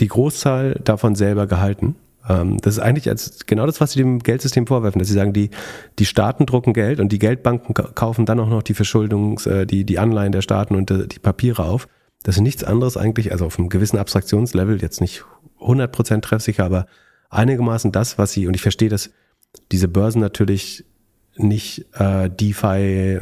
die 0.00 0.08
Großzahl 0.08 0.80
davon 0.84 1.14
selber 1.14 1.46
gehalten 1.46 1.96
ähm, 2.28 2.58
das 2.60 2.74
ist 2.74 2.80
eigentlich 2.80 3.08
als, 3.08 3.46
genau 3.46 3.66
das, 3.66 3.80
was 3.80 3.92
sie 3.92 3.98
dem 3.98 4.18
Geldsystem 4.18 4.66
vorwerfen, 4.66 4.98
dass 4.98 5.08
sie 5.08 5.14
sagen, 5.14 5.32
die, 5.32 5.50
die 5.98 6.04
Staaten 6.04 6.46
drucken 6.46 6.72
Geld 6.72 7.00
und 7.00 7.10
die 7.10 7.18
Geldbanken 7.18 7.74
kaufen 7.94 8.26
dann 8.26 8.40
auch 8.40 8.48
noch 8.48 8.62
die 8.62 8.74
Verschuldungs-, 8.74 9.48
äh, 9.48 9.66
die, 9.66 9.84
die 9.84 9.98
Anleihen 9.98 10.32
der 10.32 10.42
Staaten 10.42 10.74
und 10.74 10.90
äh, 10.90 11.06
die 11.06 11.18
Papiere 11.18 11.64
auf. 11.64 11.88
Das 12.22 12.36
ist 12.36 12.42
nichts 12.42 12.64
anderes 12.64 12.96
eigentlich, 12.96 13.32
also 13.32 13.46
auf 13.46 13.58
einem 13.58 13.68
gewissen 13.68 13.98
Abstraktionslevel, 13.98 14.82
jetzt 14.82 15.00
nicht 15.00 15.24
100% 15.60 16.20
treffsicher, 16.20 16.64
aber 16.64 16.86
einigermaßen 17.30 17.92
das, 17.92 18.18
was 18.18 18.32
sie, 18.32 18.46
und 18.46 18.54
ich 18.54 18.62
verstehe, 18.62 18.88
dass 18.88 19.10
diese 19.72 19.88
Börsen 19.88 20.20
natürlich 20.20 20.84
nicht 21.36 21.86
äh, 21.94 22.28
DeFi, 22.30 23.20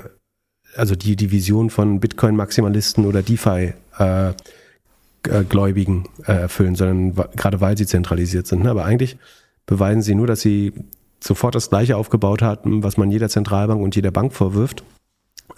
also 0.76 0.94
die, 0.94 1.16
die 1.16 1.30
Vision 1.30 1.70
von 1.70 2.00
Bitcoin-Maximalisten 2.00 3.06
oder 3.06 3.22
DeFi 3.22 3.74
äh, 3.98 4.32
äh, 5.28 5.44
äh, 5.44 6.02
erfüllen, 6.24 6.74
sondern 6.74 7.14
gerade 7.36 7.60
weil 7.60 7.76
sie 7.76 7.86
zentralisiert 7.86 8.46
sind. 8.46 8.62
Ne? 8.62 8.70
Aber 8.70 8.84
eigentlich 8.84 9.18
beweisen 9.66 10.02
sie 10.02 10.14
nur, 10.14 10.26
dass 10.26 10.40
sie 10.40 10.72
sofort 11.20 11.54
das 11.54 11.70
Gleiche 11.70 11.96
aufgebaut 11.96 12.42
hatten, 12.42 12.82
was 12.82 12.96
man 12.96 13.10
jeder 13.10 13.28
Zentralbank 13.28 13.82
und 13.82 13.96
jeder 13.96 14.10
Bank 14.10 14.32
vorwirft 14.32 14.84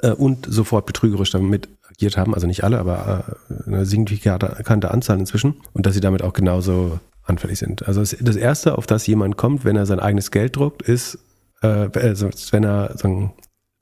äh, 0.00 0.10
und 0.10 0.46
sofort 0.48 0.86
betrügerisch 0.86 1.30
damit 1.30 1.68
agiert 1.90 2.16
haben. 2.16 2.34
Also 2.34 2.46
nicht 2.46 2.64
alle, 2.64 2.78
aber 2.78 3.36
eine 3.66 3.84
signifikante 3.84 4.90
Anzahl 4.90 5.18
inzwischen. 5.18 5.56
Und 5.72 5.86
dass 5.86 5.94
sie 5.94 6.00
damit 6.00 6.22
auch 6.22 6.32
genauso 6.32 6.98
anfällig 7.28 7.58
sind. 7.58 7.86
Also 7.86 8.00
das 8.00 8.36
Erste, 8.36 8.78
auf 8.78 8.86
das 8.86 9.06
jemand 9.06 9.36
kommt, 9.36 9.64
wenn 9.64 9.76
er 9.76 9.86
sein 9.86 10.00
eigenes 10.00 10.30
Geld 10.30 10.56
druckt, 10.56 10.82
ist, 10.82 11.18
äh, 11.62 11.88
also 11.94 12.30
wenn 12.50 12.64
er 12.64 12.96
sagen, 12.96 13.32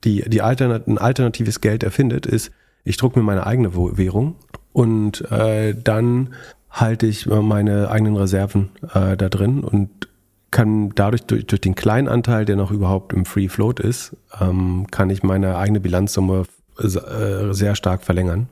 die, 0.03 0.23
die 0.27 0.41
Alternat 0.41 0.87
ein 0.87 0.97
alternatives 0.97 1.61
Geld 1.61 1.83
erfindet, 1.83 2.25
ist, 2.25 2.51
ich 2.83 2.97
drucke 2.97 3.19
mir 3.19 3.25
meine 3.25 3.45
eigene 3.45 3.75
Währung 3.75 4.35
und 4.73 5.29
äh, 5.31 5.75
dann 5.75 6.33
halte 6.69 7.07
ich 7.07 7.25
meine 7.25 7.89
eigenen 7.89 8.15
Reserven 8.15 8.69
äh, 8.93 9.17
da 9.17 9.29
drin 9.29 9.63
und 9.63 10.07
kann 10.51 10.91
dadurch 10.95 11.23
durch, 11.23 11.45
durch 11.45 11.61
den 11.61 11.75
kleinen 11.75 12.07
Anteil, 12.07 12.45
der 12.45 12.55
noch 12.55 12.71
überhaupt 12.71 13.13
im 13.13 13.25
Free 13.25 13.49
Float 13.49 13.79
ist, 13.79 14.15
ähm, 14.39 14.87
kann 14.91 15.09
ich 15.09 15.23
meine 15.23 15.57
eigene 15.57 15.79
Bilanzsumme 15.79 16.43
äh, 16.79 17.53
sehr 17.53 17.75
stark 17.75 18.03
verlängern. 18.03 18.47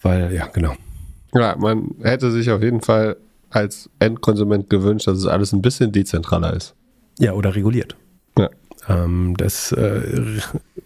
Weil, 0.00 0.32
ja, 0.32 0.46
genau. 0.46 0.74
Ja, 1.34 1.56
man 1.56 1.96
hätte 2.02 2.30
sich 2.30 2.50
auf 2.50 2.62
jeden 2.62 2.80
Fall 2.80 3.16
als 3.50 3.90
Endkonsument 3.98 4.70
gewünscht, 4.70 5.06
dass 5.06 5.18
es 5.18 5.26
alles 5.26 5.52
ein 5.52 5.62
bisschen 5.62 5.92
dezentraler 5.92 6.54
ist. 6.54 6.74
Ja, 7.18 7.32
oder 7.32 7.54
reguliert. 7.54 7.96
Ja. 8.38 8.50
Ähm, 8.88 9.34
das, 9.36 9.72
äh, 9.72 10.40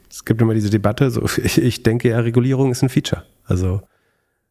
es 0.09 0.25
gibt 0.25 0.41
immer 0.41 0.55
diese 0.55 0.71
Debatte, 0.71 1.11
so, 1.11 1.23
ich, 1.43 1.61
ich 1.61 1.83
denke 1.83 2.09
ja, 2.09 2.21
Regulierung 2.21 2.71
ist 2.71 2.83
ein 2.83 2.89
Feature. 2.89 3.25
Also 3.45 3.83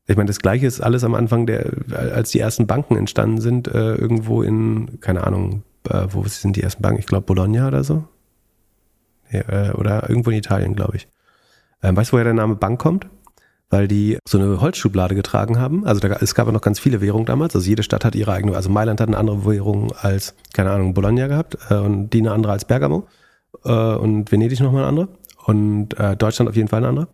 ich 0.08 0.18
meine, 0.18 0.28
das 0.28 0.40
Gleiche 0.40 0.66
ist 0.68 0.82
alles 0.82 1.04
am 1.04 1.16
Anfang 1.16 1.46
der, 1.46 1.72
als 1.96 2.32
die 2.32 2.40
ersten 2.40 2.68
Banken 2.68 2.98
entstanden 2.98 3.40
sind, 3.40 3.68
äh, 3.68 3.96
irgendwo 3.96 4.42
in, 4.42 5.00
keine 5.00 5.26
Ahnung, 5.26 5.64
äh, 5.90 6.08
wo 6.10 6.24
sind 6.24 6.56
die 6.56 6.64
ersten 6.64 6.82
Banken? 6.82 7.00
Ich 7.00 7.06
glaube 7.06 7.26
Bologna 7.26 7.68
oder 7.68 7.84
so. 7.84 8.04
Ja, 9.32 9.70
äh, 9.70 9.72
oder 9.72 10.10
irgendwo 10.10 10.32
in 10.32 10.38
Italien, 10.38 10.76
glaube 10.76 10.98
ich. 10.98 11.08
Ähm, 11.82 11.96
weißt 11.96 12.12
du, 12.12 12.14
woher 12.14 12.26
der 12.26 12.34
Name 12.34 12.56
Bank 12.56 12.80
kommt? 12.80 13.08
Weil 13.72 13.88
die 13.88 14.20
so 14.28 14.38
eine 14.38 14.62
Holzschublade 14.62 15.16
getragen 15.16 15.58
haben. 15.58 15.88
Also 15.88 16.00
da, 16.00 16.10
es 16.20 16.36
gab 16.36 16.46
ja 16.46 16.52
noch 16.52 16.62
ganz 16.62 16.80
viele 16.80 17.02
Währungen 17.02 17.26
damals. 17.26 17.56
Also 17.56 17.68
jede 17.68 17.82
Stadt 17.82 18.06
hat 18.06 18.14
ihre 18.14 18.32
eigene. 18.32 18.56
Also 18.56 18.70
Mailand 18.70 19.02
hat 19.02 19.08
eine 19.08 19.18
andere 19.18 19.46
Währung 19.46 19.92
als, 19.94 20.36
keine 20.54 20.72
Ahnung, 20.72 20.94
Bologna 20.94 21.28
gehabt 21.28 21.58
äh, 21.70 21.76
und 21.76 22.12
die 22.12 22.20
eine 22.20 22.32
andere 22.32 22.52
als 22.52 22.66
Bergamo. 22.66 23.08
Äh, 23.64 23.72
und 23.72 24.32
Venedig 24.32 24.60
nochmal 24.60 24.82
eine 24.82 24.90
andere. 24.90 25.08
Und 25.46 25.98
äh, 25.98 26.16
Deutschland 26.16 26.50
auf 26.50 26.56
jeden 26.56 26.68
Fall 26.68 26.80
eine 26.80 26.90
andere. 26.90 27.08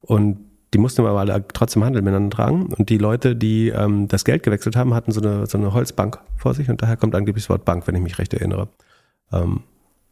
Und 0.00 0.50
die 0.72 0.78
mussten 0.78 1.04
aber 1.04 1.18
alle 1.18 1.44
trotzdem 1.52 1.84
Handel 1.84 2.02
miteinander 2.02 2.36
tragen. 2.36 2.66
Und 2.66 2.88
die 2.90 2.98
Leute, 2.98 3.34
die 3.34 3.68
ähm, 3.68 4.06
das 4.08 4.24
Geld 4.24 4.42
gewechselt 4.42 4.76
haben, 4.76 4.94
hatten 4.94 5.12
so 5.12 5.20
eine, 5.20 5.46
so 5.46 5.58
eine 5.58 5.72
Holzbank 5.72 6.18
vor 6.36 6.54
sich. 6.54 6.68
Und 6.68 6.82
daher 6.82 6.96
kommt 6.96 7.14
angeblich 7.14 7.44
das 7.44 7.50
Wort 7.50 7.64
Bank, 7.64 7.86
wenn 7.86 7.94
ich 7.94 8.02
mich 8.02 8.18
recht 8.18 8.34
erinnere. 8.34 8.68
Ähm, 9.32 9.62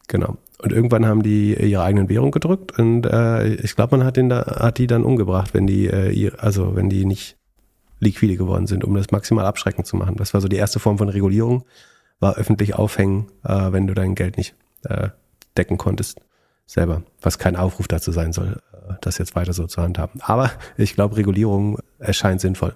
genau. 0.09 0.37
Und 0.61 0.73
irgendwann 0.73 1.05
haben 1.05 1.23
die 1.23 1.53
ihre 1.53 1.83
eigenen 1.83 2.09
Währung 2.09 2.31
gedrückt 2.31 2.77
und 2.77 3.05
äh, 3.05 3.53
ich 3.55 3.77
glaube, 3.77 3.97
man 3.97 4.05
hat, 4.05 4.17
den 4.17 4.27
da, 4.27 4.45
hat 4.59 4.77
die 4.77 4.87
dann 4.87 5.05
umgebracht, 5.05 5.53
wenn 5.53 5.65
die, 5.65 5.87
äh, 5.87 6.31
also 6.37 6.75
wenn 6.75 6.89
die 6.89 7.05
nicht 7.05 7.37
liquide 7.99 8.35
geworden 8.35 8.67
sind, 8.67 8.83
um 8.83 8.93
das 8.93 9.11
maximal 9.11 9.45
abschreckend 9.45 9.87
zu 9.87 9.95
machen. 9.95 10.17
Das 10.17 10.33
war 10.33 10.41
so 10.41 10.49
die 10.49 10.57
erste 10.57 10.79
Form 10.79 10.97
von 10.97 11.07
Regulierung, 11.07 11.63
war 12.19 12.35
öffentlich 12.35 12.75
aufhängen, 12.75 13.27
äh, 13.45 13.71
wenn 13.71 13.87
du 13.87 13.93
dein 13.93 14.15
Geld 14.15 14.35
nicht 14.35 14.55
äh, 14.83 15.09
decken 15.57 15.77
konntest 15.77 16.19
selber, 16.65 17.03
was 17.21 17.39
kein 17.39 17.55
Aufruf 17.55 17.87
dazu 17.87 18.11
sein 18.11 18.33
soll, 18.33 18.61
äh, 18.73 18.93
das 19.01 19.17
jetzt 19.17 19.35
weiter 19.35 19.53
so 19.53 19.65
zu 19.65 19.81
handhaben. 19.81 20.21
Aber 20.21 20.51
ich 20.77 20.93
glaube, 20.93 21.15
Regulierung 21.17 21.79
erscheint 21.99 22.41
sinnvoll. 22.41 22.75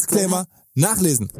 Disclaimer 0.00 0.46
nachlesen. 0.74 1.30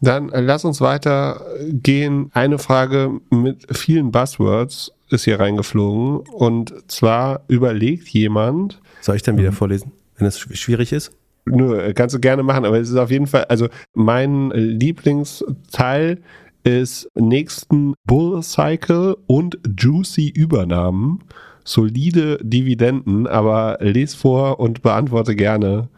Dann 0.00 0.30
äh, 0.30 0.40
lass 0.40 0.64
uns 0.64 0.80
weitergehen. 0.80 2.30
Eine 2.32 2.58
Frage 2.58 3.20
mit 3.30 3.66
vielen 3.76 4.10
Buzzwords 4.10 4.92
ist 5.10 5.24
hier 5.24 5.40
reingeflogen. 5.40 6.18
Und 6.18 6.74
zwar 6.88 7.44
überlegt 7.48 8.08
jemand. 8.08 8.80
Soll 9.00 9.16
ich 9.16 9.22
dann 9.22 9.38
wieder 9.38 9.52
vorlesen, 9.52 9.92
wenn 10.16 10.26
es 10.26 10.38
schwierig 10.38 10.92
ist? 10.92 11.12
Nö, 11.46 11.78
äh, 11.80 11.94
kannst 11.94 12.14
du 12.14 12.20
gerne 12.20 12.42
machen, 12.42 12.64
aber 12.64 12.78
es 12.78 12.90
ist 12.90 12.96
auf 12.96 13.10
jeden 13.10 13.26
Fall, 13.26 13.44
also 13.44 13.68
mein 13.94 14.50
Lieblingsteil 14.50 16.20
ist 16.64 17.08
nächsten 17.14 17.94
Bull 18.04 18.42
Cycle 18.42 19.16
und 19.28 19.58
Juicy 19.78 20.28
Übernahmen. 20.28 21.20
Solide 21.64 22.38
Dividenden, 22.42 23.26
aber 23.26 23.78
les 23.80 24.14
vor 24.14 24.60
und 24.60 24.82
beantworte 24.82 25.34
gerne 25.34 25.88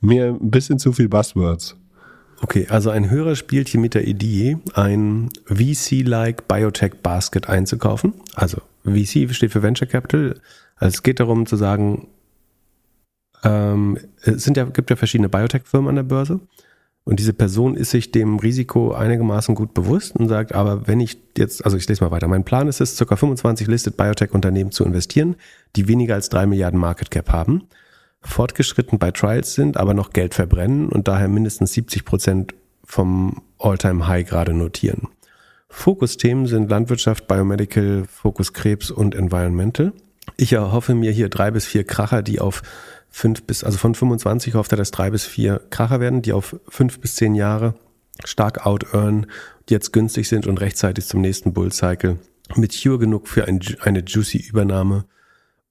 mir 0.00 0.28
ein 0.28 0.50
bisschen 0.50 0.78
zu 0.78 0.92
viel 0.92 1.08
Buzzwords. 1.08 1.76
Okay, 2.42 2.66
also 2.70 2.90
ein 2.90 3.10
Hörer 3.10 3.36
spielt 3.36 3.68
hier 3.68 3.80
mit 3.80 3.94
der 3.94 4.06
Idee, 4.06 4.58
ein 4.74 5.28
VC-like 5.46 6.48
Biotech 6.48 7.02
Basket 7.02 7.48
einzukaufen. 7.48 8.14
Also 8.34 8.62
VC 8.84 9.32
steht 9.34 9.52
für 9.52 9.62
Venture 9.62 9.86
Capital. 9.86 10.40
Also 10.76 10.94
es 10.94 11.02
geht 11.02 11.20
darum 11.20 11.44
zu 11.44 11.56
sagen, 11.56 12.08
ähm, 13.44 13.98
es 14.22 14.42
sind 14.44 14.56
ja, 14.56 14.64
gibt 14.64 14.88
ja 14.88 14.96
verschiedene 14.96 15.28
Biotech-Firmen 15.28 15.90
an 15.90 15.96
der 15.96 16.02
Börse. 16.02 16.40
Und 17.04 17.18
diese 17.18 17.32
Person 17.32 17.76
ist 17.76 17.90
sich 17.90 18.12
dem 18.12 18.38
Risiko 18.38 18.92
einigermaßen 18.92 19.54
gut 19.54 19.74
bewusst 19.74 20.16
und 20.16 20.28
sagt, 20.28 20.54
aber 20.54 20.86
wenn 20.86 21.00
ich 21.00 21.18
jetzt, 21.36 21.64
also 21.64 21.76
ich 21.76 21.88
lese 21.88 22.04
mal 22.04 22.10
weiter, 22.10 22.28
mein 22.28 22.44
Plan 22.44 22.68
ist 22.68 22.80
es, 22.80 22.96
ca. 22.96 23.16
25 23.16 23.66
Listed 23.66 23.96
Biotech-Unternehmen 23.96 24.70
zu 24.70 24.84
investieren, 24.84 25.36
die 25.76 25.88
weniger 25.88 26.14
als 26.14 26.28
drei 26.28 26.46
Milliarden 26.46 26.78
Market 26.78 27.10
Cap 27.10 27.30
haben 27.30 27.64
fortgeschritten 28.22 28.98
bei 28.98 29.10
Trials 29.10 29.54
sind, 29.54 29.76
aber 29.76 29.94
noch 29.94 30.10
Geld 30.12 30.34
verbrennen 30.34 30.88
und 30.88 31.08
daher 31.08 31.28
mindestens 31.28 31.72
70 31.72 32.04
Prozent 32.04 32.54
vom 32.84 33.42
All-Time-High 33.58 34.28
gerade 34.28 34.52
notieren. 34.52 35.08
Fokusthemen 35.68 36.46
sind 36.46 36.68
Landwirtschaft, 36.68 37.28
Biomedical, 37.28 38.04
Fokus 38.06 38.52
Krebs 38.52 38.90
und 38.90 39.14
Environmental. 39.14 39.92
Ich 40.36 40.52
erhoffe 40.52 40.94
mir 40.94 41.12
hier 41.12 41.28
drei 41.28 41.50
bis 41.50 41.64
vier 41.66 41.84
Kracher, 41.84 42.22
die 42.22 42.40
auf 42.40 42.62
fünf 43.08 43.44
bis, 43.44 43.64
also 43.64 43.78
von 43.78 43.94
25 43.94 44.54
hofft 44.54 44.72
er, 44.72 44.76
dass 44.76 44.90
drei 44.90 45.10
bis 45.10 45.24
vier 45.24 45.60
Kracher 45.70 46.00
werden, 46.00 46.22
die 46.22 46.32
auf 46.32 46.56
fünf 46.68 47.00
bis 47.00 47.14
zehn 47.14 47.34
Jahre 47.34 47.74
stark 48.24 48.66
out-earn, 48.66 49.26
die 49.68 49.74
jetzt 49.74 49.92
günstig 49.92 50.28
sind 50.28 50.46
und 50.46 50.60
rechtzeitig 50.60 51.06
zum 51.06 51.20
nächsten 51.20 51.52
Bull-Cycle 51.52 52.18
mature 52.56 52.98
genug 52.98 53.28
für 53.28 53.46
ein, 53.46 53.60
eine 53.80 54.00
juicy 54.00 54.38
Übernahme 54.38 55.04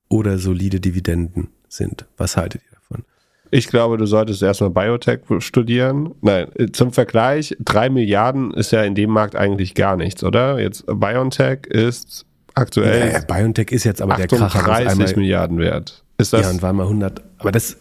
oder 0.08 0.40
solide 0.40 0.80
Dividenden 0.80 1.50
sind. 1.70 2.06
Was 2.18 2.38
haltet 2.38 2.62
ihr 2.64 2.78
davon? 2.78 3.06
Ich 3.52 3.68
glaube, 3.68 3.98
du 3.98 4.06
solltest 4.06 4.44
erstmal 4.44 4.70
Biotech 4.70 5.22
studieren. 5.40 6.14
Nein, 6.22 6.48
zum 6.74 6.92
Vergleich, 6.92 7.56
drei 7.60 7.90
Milliarden 7.90 8.54
ist 8.54 8.72
ja 8.72 8.84
in 8.84 8.96
dem 8.96 9.10
Markt 9.10 9.36
eigentlich 9.36 9.74
gar 9.74 9.96
nichts, 9.96 10.24
oder? 10.24 10.60
Jetzt 10.60 10.86
BioNTech 10.86 11.66
ist 11.68 12.26
aktuell. 12.54 13.12
Ja, 13.12 13.20
BioNTech 13.20 13.72
ist 13.72 13.86
jetzt 13.86 14.02
aber 14.02 14.16
der 14.16 14.28
Kracher. 14.28 14.64
30 14.64 15.16
Milliarden 15.16 15.58
wert. 15.58 16.04
Ist 16.18 16.34
das? 16.34 16.42
Ja, 16.42 16.50
und 16.50 16.62
war 16.62 16.74
mal 16.74 16.84
100. 16.84 17.24
Aber 17.38 17.52
das, 17.52 17.78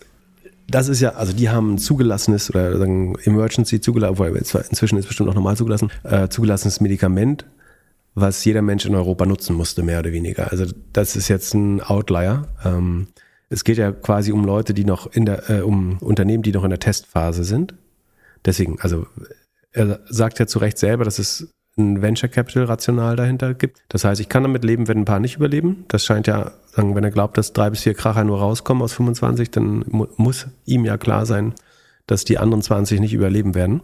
das 0.69 0.89
ist 0.89 1.01
ja, 1.01 1.11
also 1.15 1.33
die 1.33 1.49
haben 1.49 1.75
ein 1.75 1.79
zugelassenes 1.79 2.51
oder 2.51 2.77
sagen 2.79 3.17
Emergency 3.25 3.81
zugelassen, 3.81 4.37
inzwischen 4.37 4.99
ist 4.99 5.07
bestimmt 5.07 5.29
auch 5.29 5.35
normal 5.35 5.57
zugelassen, 5.57 5.91
äh, 6.05 6.29
zugelassenes 6.29 6.81
Medikament, 6.81 7.47
was 8.15 8.45
jeder 8.45 8.63
Mensch 8.63 8.85
in 8.87 8.95
Europa 8.95 9.27
nutzen 9.27 9.57
musste, 9.57 9.83
mehr 9.83 9.99
oder 9.99 10.13
weniger. 10.13 10.51
Also 10.51 10.67
das 10.93 11.17
ist 11.17 11.29
jetzt 11.29 11.55
ein 11.55 11.81
Outlier. 11.81 12.49
Ähm, 12.65 13.09
es 13.49 13.65
geht 13.65 13.79
ja 13.79 13.93
quasi 13.93 14.33
um 14.33 14.45
Leute, 14.45 14.75
die 14.75 14.85
noch 14.85 15.07
in 15.07 15.25
der, 15.25 15.49
äh, 15.51 15.61
um 15.61 15.99
Unternehmen, 15.99 16.43
die 16.43 16.53
noch 16.53 16.65
in 16.65 16.71
der 16.71 16.79
Testphase 16.79 17.45
sind. 17.45 17.75
Deswegen, 18.45 18.81
also 18.81 19.07
er 19.73 20.01
sagt 20.09 20.39
ja 20.39 20.47
zu 20.47 20.59
Recht 20.59 20.79
selber, 20.79 21.05
dass 21.05 21.19
es 21.19 21.53
ein 21.79 22.03
Venture 22.03 22.29
Capital 22.29 22.65
Rational 22.65 23.17
dahinter 23.17 23.55
gibt. 23.55 23.83
Das 23.89 24.05
heißt, 24.05 24.21
ich 24.21 24.29
kann 24.29 24.43
damit 24.43 24.65
leben, 24.65 24.89
wenn 24.89 24.99
ein 24.99 25.05
paar 25.05 25.21
nicht 25.21 25.37
überleben. 25.37 25.85
Das 25.89 26.05
scheint 26.05 26.27
ja, 26.27 26.53
sagen, 26.67 26.95
wenn 26.95 27.05
er 27.05 27.11
glaubt, 27.11 27.39
dass 27.39 27.53
drei 27.53 27.71
bis 27.71 27.83
vier 27.83 27.95
Kracher 27.95 28.25
nur 28.25 28.41
rauskommen 28.41 28.83
aus 28.83 28.93
25, 28.95 29.51
dann 29.51 29.85
mu 29.89 30.07
muss 30.17 30.49
ihm 30.65 30.85
ja 30.85 30.99
klar 30.99 31.25
sein, 31.25 31.55
dass 32.07 32.25
die 32.25 32.39
anderen 32.39 32.63
20 32.63 33.01
nicht 33.01 33.15
überleben 33.15 33.55
werden 33.55 33.81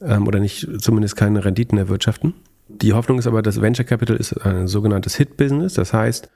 ähm, 0.00 0.26
oder 0.26 0.38
nicht 0.38 0.68
zumindest 0.78 1.16
keine 1.16 1.44
Renditen 1.44 1.76
erwirtschaften. 1.76 2.34
Die 2.68 2.92
Hoffnung 2.92 3.18
ist 3.18 3.26
aber, 3.26 3.42
dass 3.42 3.60
Venture 3.60 3.84
Capital 3.84 4.16
ist 4.16 4.34
ein 4.34 4.68
sogenanntes 4.68 5.16
Hit-Business. 5.16 5.74
Das 5.74 5.92
heißt, 5.92 6.30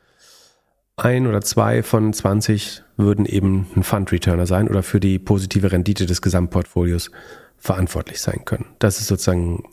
ein 0.98 1.26
oder 1.26 1.40
zwei 1.40 1.82
von 1.82 2.12
20 2.12 2.82
würden 2.96 3.26
eben 3.26 3.66
ein 3.76 3.82
Fund-Returner 3.82 4.46
sein 4.46 4.68
oder 4.68 4.82
für 4.82 5.00
die 5.00 5.18
positive 5.18 5.72
Rendite 5.72 6.06
des 6.06 6.22
Gesamtportfolios 6.22 7.10
verantwortlich 7.56 8.20
sein 8.20 8.44
können. 8.44 8.66
Das 8.78 9.00
ist 9.00 9.08
sozusagen 9.08 9.64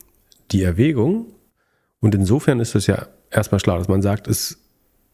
die 0.52 0.64
Erwägung. 0.64 1.28
Und 2.00 2.16
insofern 2.16 2.60
ist 2.60 2.76
es 2.76 2.88
ja 2.88 3.08
erstmal 3.32 3.60
schlau, 3.60 3.78
dass 3.78 3.88
man 3.88 4.02
sagt, 4.02 4.28
ist, 4.28 4.58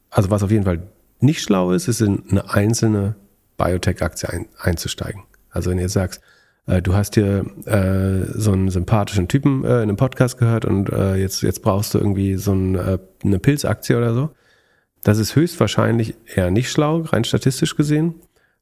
also 0.09 0.29
was 0.29 0.43
auf 0.43 0.51
jeden 0.51 0.65
Fall 0.65 0.83
nicht 1.19 1.41
schlau 1.41 1.71
ist, 1.71 1.87
ist 1.87 2.01
in 2.01 2.23
eine 2.29 2.49
einzelne 2.53 3.15
Biotech-Aktie 3.57 4.29
ein, 4.29 4.47
einzusteigen. 4.59 5.23
Also 5.49 5.69
wenn 5.69 5.79
jetzt 5.79 5.93
sagst, 5.93 6.21
äh, 6.65 6.81
du 6.81 6.93
hast 6.93 7.15
hier 7.15 7.45
äh, 7.65 8.25
so 8.33 8.51
einen 8.51 8.69
sympathischen 8.69 9.27
Typen 9.27 9.63
äh, 9.63 9.77
in 9.77 9.83
einem 9.83 9.97
Podcast 9.97 10.37
gehört 10.37 10.65
und 10.65 10.89
äh, 10.89 11.15
jetzt, 11.15 11.41
jetzt 11.43 11.61
brauchst 11.61 11.93
du 11.93 11.99
irgendwie 11.99 12.35
so 12.35 12.53
ein, 12.53 12.75
äh, 12.75 12.97
eine 13.23 13.39
Pilzaktie 13.39 13.95
oder 13.95 14.13
so. 14.13 14.31
Das 15.03 15.17
ist 15.17 15.35
höchstwahrscheinlich 15.35 16.15
eher 16.35 16.51
nicht 16.51 16.69
schlau, 16.69 17.01
rein 17.01 17.23
statistisch 17.23 17.75
gesehen, 17.75 18.15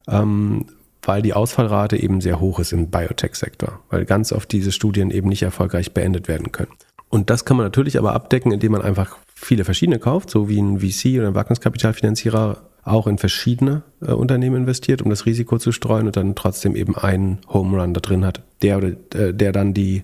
ähm, 0.08 0.66
weil 1.02 1.22
die 1.22 1.34
Ausfallrate 1.34 1.98
eben 1.98 2.22
sehr 2.22 2.40
hoch 2.40 2.60
ist 2.60 2.72
im 2.72 2.90
Biotech-Sektor, 2.90 3.80
weil 3.90 4.06
ganz 4.06 4.32
oft 4.32 4.52
diese 4.52 4.72
Studien 4.72 5.12
eben 5.12 5.30
nicht 5.30 5.44
erfolgreich 5.44 5.94
beendet 5.94 6.28
werden 6.28 6.52
können. 6.52 6.72
Und 7.10 7.30
das 7.30 7.44
kann 7.44 7.58
man 7.58 7.66
natürlich 7.66 7.98
aber 7.98 8.14
abdecken, 8.14 8.52
indem 8.52 8.74
man 8.74 8.82
einfach 8.82 9.18
viele 9.34 9.66
verschiedene 9.66 10.00
kauft, 10.00 10.30
so 10.30 10.48
wie 10.48 10.62
ein 10.62 10.80
VC 10.80 11.18
oder 11.18 11.30
ein 11.30 11.36
Wagniskapitalfinanzierer 11.36 12.62
auch 12.84 13.08
in 13.08 13.18
verschiedene 13.18 13.84
äh, 14.02 14.12
Unternehmen 14.12 14.58
investiert, 14.58 15.02
um 15.02 15.10
das 15.10 15.26
Risiko 15.26 15.58
zu 15.58 15.72
streuen 15.72 16.08
und 16.08 16.16
dann 16.16 16.36
trotzdem 16.36 16.76
eben 16.76 16.98
einen 16.98 17.40
Home 17.48 17.80
Run 17.80 17.94
da 17.94 18.00
drin 18.00 18.26
hat, 18.26 18.44
der 18.62 18.78
oder 18.78 18.90
äh, 19.14 19.34
der 19.34 19.52
dann 19.52 19.74
die 19.74 20.04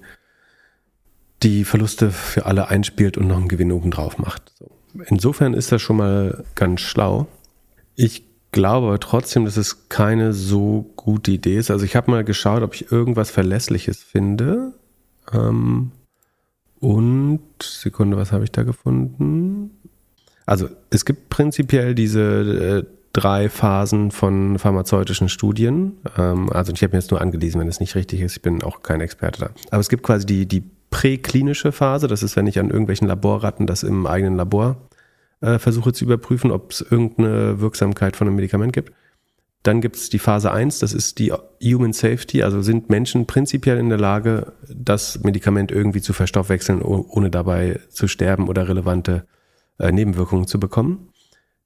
die 1.44 1.64
Verluste 1.64 2.12
für 2.12 2.46
alle 2.46 2.70
einspielt 2.70 3.18
und 3.18 3.28
noch 3.28 3.38
einen 3.38 3.48
Gewinn 3.48 3.72
obendrauf 3.72 4.18
macht. 4.18 4.52
So. 4.58 4.72
Insofern 5.08 5.54
ist 5.54 5.72
das 5.72 5.82
schon 5.82 5.98
mal 5.98 6.44
ganz 6.56 6.82
schlau. 6.82 7.28
Ich 7.96 8.24
glaube 8.52 8.88
aber 8.88 9.00
trotzdem, 9.00 9.46
dass 9.46 9.58
es 9.58 9.90
keine 9.90 10.34
so 10.34 10.92
gute 10.96 11.32
Idee 11.32 11.58
ist. 11.58 11.72
Also 11.72 11.86
ich 11.86 11.96
habe 11.96 12.12
mal 12.12 12.24
geschaut, 12.24 12.64
ob 12.64 12.74
ich 12.74 12.92
irgendwas 12.92 13.30
Verlässliches 13.30 14.02
finde. 14.02 14.74
Ähm, 15.32 15.92
und 16.80 17.42
Sekunde, 17.62 18.18
was 18.18 18.32
habe 18.32 18.44
ich 18.44 18.52
da 18.52 18.64
gefunden? 18.64 19.72
Also 20.46 20.70
es 20.90 21.06
gibt 21.06 21.30
prinzipiell 21.30 21.96
diese 21.96 22.22
äh, 22.22 22.84
drei 23.14 23.50
Phasen 23.50 24.12
von 24.12 24.60
pharmazeutischen 24.60 25.30
Studien. 25.30 25.98
Ähm, 26.18 26.52
also 26.52 26.72
ich 26.74 26.84
habe 26.84 26.92
mir 26.96 27.00
jetzt 27.00 27.12
nur 27.12 27.22
angelesen, 27.22 27.60
wenn 27.60 27.68
es 27.68 27.80
nicht 27.80 27.96
richtig 27.96 28.22
ist. 28.22 28.38
Ich 28.38 28.42
bin 28.42 28.62
auch 28.62 28.84
kein 28.84 29.02
Experte 29.02 29.40
da. 29.40 29.50
Aber 29.72 29.80
es 29.80 29.90
gibt 29.90 30.04
quasi 30.04 30.26
die, 30.26 30.46
die 30.46 30.64
präklinische 30.96 31.74
Phase. 31.74 32.08
Das 32.08 32.24
ist, 32.24 32.38
wenn 32.38 32.48
ich 32.48 32.58
an 32.58 32.70
irgendwelchen 32.70 33.10
Laborratten 33.10 33.68
das 33.68 33.84
im 33.84 34.08
eigenen 34.08 34.38
Labor 34.38 34.78
äh, 35.42 35.60
versuche 35.60 35.92
zu 35.92 36.06
überprüfen, 36.06 36.52
ob 36.52 36.72
es 36.72 36.80
irgendeine 36.80 37.60
Wirksamkeit 37.60 38.16
von 38.16 38.28
einem 38.28 38.38
Medikament 38.38 38.72
gibt. 38.72 38.94
Dann 39.64 39.82
gibt 39.82 39.98
es 39.98 40.10
die 40.10 40.20
Phase 40.20 40.54
1, 40.54 40.80
das 40.80 40.94
ist 40.94 41.20
die 41.20 41.34
Human 41.62 41.92
Safety, 41.92 42.44
also 42.44 42.62
sind 42.62 42.90
Menschen 42.90 43.26
prinzipiell 43.26 43.78
in 43.78 43.90
der 43.90 43.98
Lage, 43.98 44.54
das 44.70 45.22
Medikament 45.22 45.70
irgendwie 45.70 46.02
zu 46.02 46.14
verstoffwechseln, 46.14 46.82
ohne 46.82 47.30
dabei 47.30 47.82
zu 47.90 48.08
sterben 48.08 48.48
oder 48.48 48.70
relevante 48.70 49.26
äh, 49.80 49.92
Nebenwirkungen 49.92 50.48
zu 50.48 50.62
bekommen. 50.62 51.10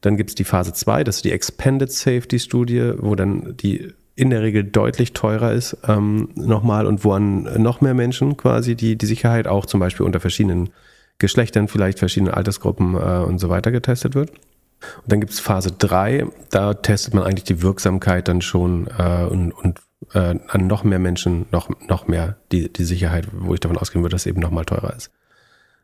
Dann 0.01 0.17
gibt 0.17 0.31
es 0.31 0.35
die 0.35 0.43
Phase 0.43 0.73
2, 0.73 1.03
das 1.03 1.17
ist 1.17 1.25
die 1.25 1.33
Expanded 1.33 1.91
Safety 1.91 2.39
Studie, 2.39 2.93
wo 2.97 3.13
dann 3.13 3.55
die 3.57 3.93
in 4.19 4.29
der 4.29 4.41
Regel 4.41 4.65
deutlich 4.65 5.13
teurer 5.13 5.53
ist 5.53 5.77
ähm, 5.87 6.29
nochmal 6.35 6.85
und 6.85 7.05
wo 7.05 7.13
an 7.13 7.43
noch 7.61 7.79
mehr 7.79 7.93
Menschen 7.93 8.35
quasi 8.35 8.75
die, 8.75 8.97
die 8.97 9.05
Sicherheit 9.05 9.47
auch 9.47 9.65
zum 9.65 9.79
Beispiel 9.79 10.05
unter 10.05 10.19
verschiedenen 10.19 10.71
Geschlechtern, 11.19 11.69
vielleicht 11.69 11.99
verschiedenen 11.99 12.33
Altersgruppen 12.33 12.95
äh, 12.95 13.23
und 13.25 13.39
so 13.39 13.49
weiter 13.49 13.71
getestet 13.71 14.15
wird. 14.15 14.31
Und 14.31 15.11
dann 15.11 15.21
gibt 15.21 15.31
es 15.31 15.39
Phase 15.39 15.71
3, 15.71 16.25
da 16.49 16.73
testet 16.73 17.13
man 17.13 17.23
eigentlich 17.23 17.45
die 17.45 17.61
Wirksamkeit 17.61 18.27
dann 18.27 18.41
schon 18.41 18.87
äh, 18.97 19.23
und, 19.23 19.51
und 19.51 19.79
äh, 20.13 20.35
an 20.47 20.67
noch 20.67 20.83
mehr 20.83 20.99
Menschen 20.99 21.45
noch, 21.51 21.69
noch 21.87 22.07
mehr 22.07 22.37
die, 22.51 22.71
die 22.71 22.83
Sicherheit, 22.83 23.27
wo 23.31 23.53
ich 23.53 23.59
davon 23.61 23.77
ausgehen 23.77 24.03
würde, 24.03 24.13
dass 24.13 24.23
es 24.23 24.27
eben 24.27 24.41
nochmal 24.41 24.65
teurer 24.65 24.93
ist. 24.95 25.11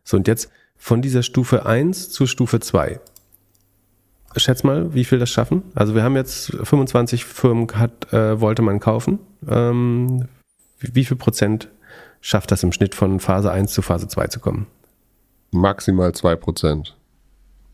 So, 0.03 0.17
und 0.17 0.27
jetzt 0.27 0.49
von 0.75 1.01
dieser 1.01 1.23
Stufe 1.23 1.65
1 1.65 2.09
zur 2.09 2.27
Stufe 2.27 2.59
2. 2.59 2.99
Schätz 4.37 4.63
mal, 4.63 4.93
wie 4.93 5.05
viel 5.05 5.19
das 5.19 5.29
schaffen? 5.29 5.63
Also 5.75 5.95
wir 5.95 6.03
haben 6.03 6.15
jetzt 6.15 6.51
25 6.63 7.25
Firmen 7.25 7.67
hat, 7.73 8.11
äh, 8.13 8.39
wollte 8.39 8.61
man 8.61 8.79
kaufen. 8.79 9.19
Ähm, 9.47 10.27
wie, 10.79 10.95
wie 10.95 11.05
viel 11.05 11.17
Prozent 11.17 11.69
schafft 12.21 12.51
das 12.51 12.63
im 12.63 12.71
Schnitt 12.71 12.95
von 12.95 13.19
Phase 13.19 13.51
1 13.51 13.73
zu 13.73 13.81
Phase 13.81 14.07
2 14.07 14.27
zu 14.27 14.39
kommen? 14.39 14.67
Maximal 15.51 16.13
2 16.13 16.35
Prozent. 16.35 16.97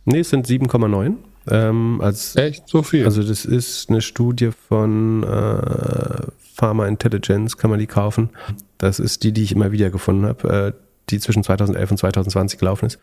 Nee, 0.06 0.20
es 0.20 0.30
sind 0.30 0.48
7,9. 0.48 1.16
Ähm, 1.50 2.00
als, 2.02 2.36
Echt? 2.36 2.68
So 2.68 2.84
viel? 2.84 3.06
Also 3.06 3.24
das 3.24 3.46
ist 3.46 3.90
eine 3.90 4.02
Studie 4.02 4.52
von 4.52 5.24
äh, 5.24 6.28
Pharma 6.38 6.88
Intelligence, 6.88 7.58
kann 7.58 7.72
man 7.72 7.80
die 7.80 7.88
kaufen. 7.88 8.30
Das 8.78 9.00
ist 9.00 9.24
die, 9.24 9.32
die 9.32 9.44
ich 9.44 9.54
immer 9.54 9.72
wieder 9.72 9.90
gefunden 9.90 10.26
habe. 10.26 10.74
Äh, 10.76 10.82
die 11.10 11.20
zwischen 11.20 11.44
2011 11.44 11.92
und 11.92 11.98
2020 11.98 12.60
gelaufen 12.60 12.86
ist. 12.86 13.00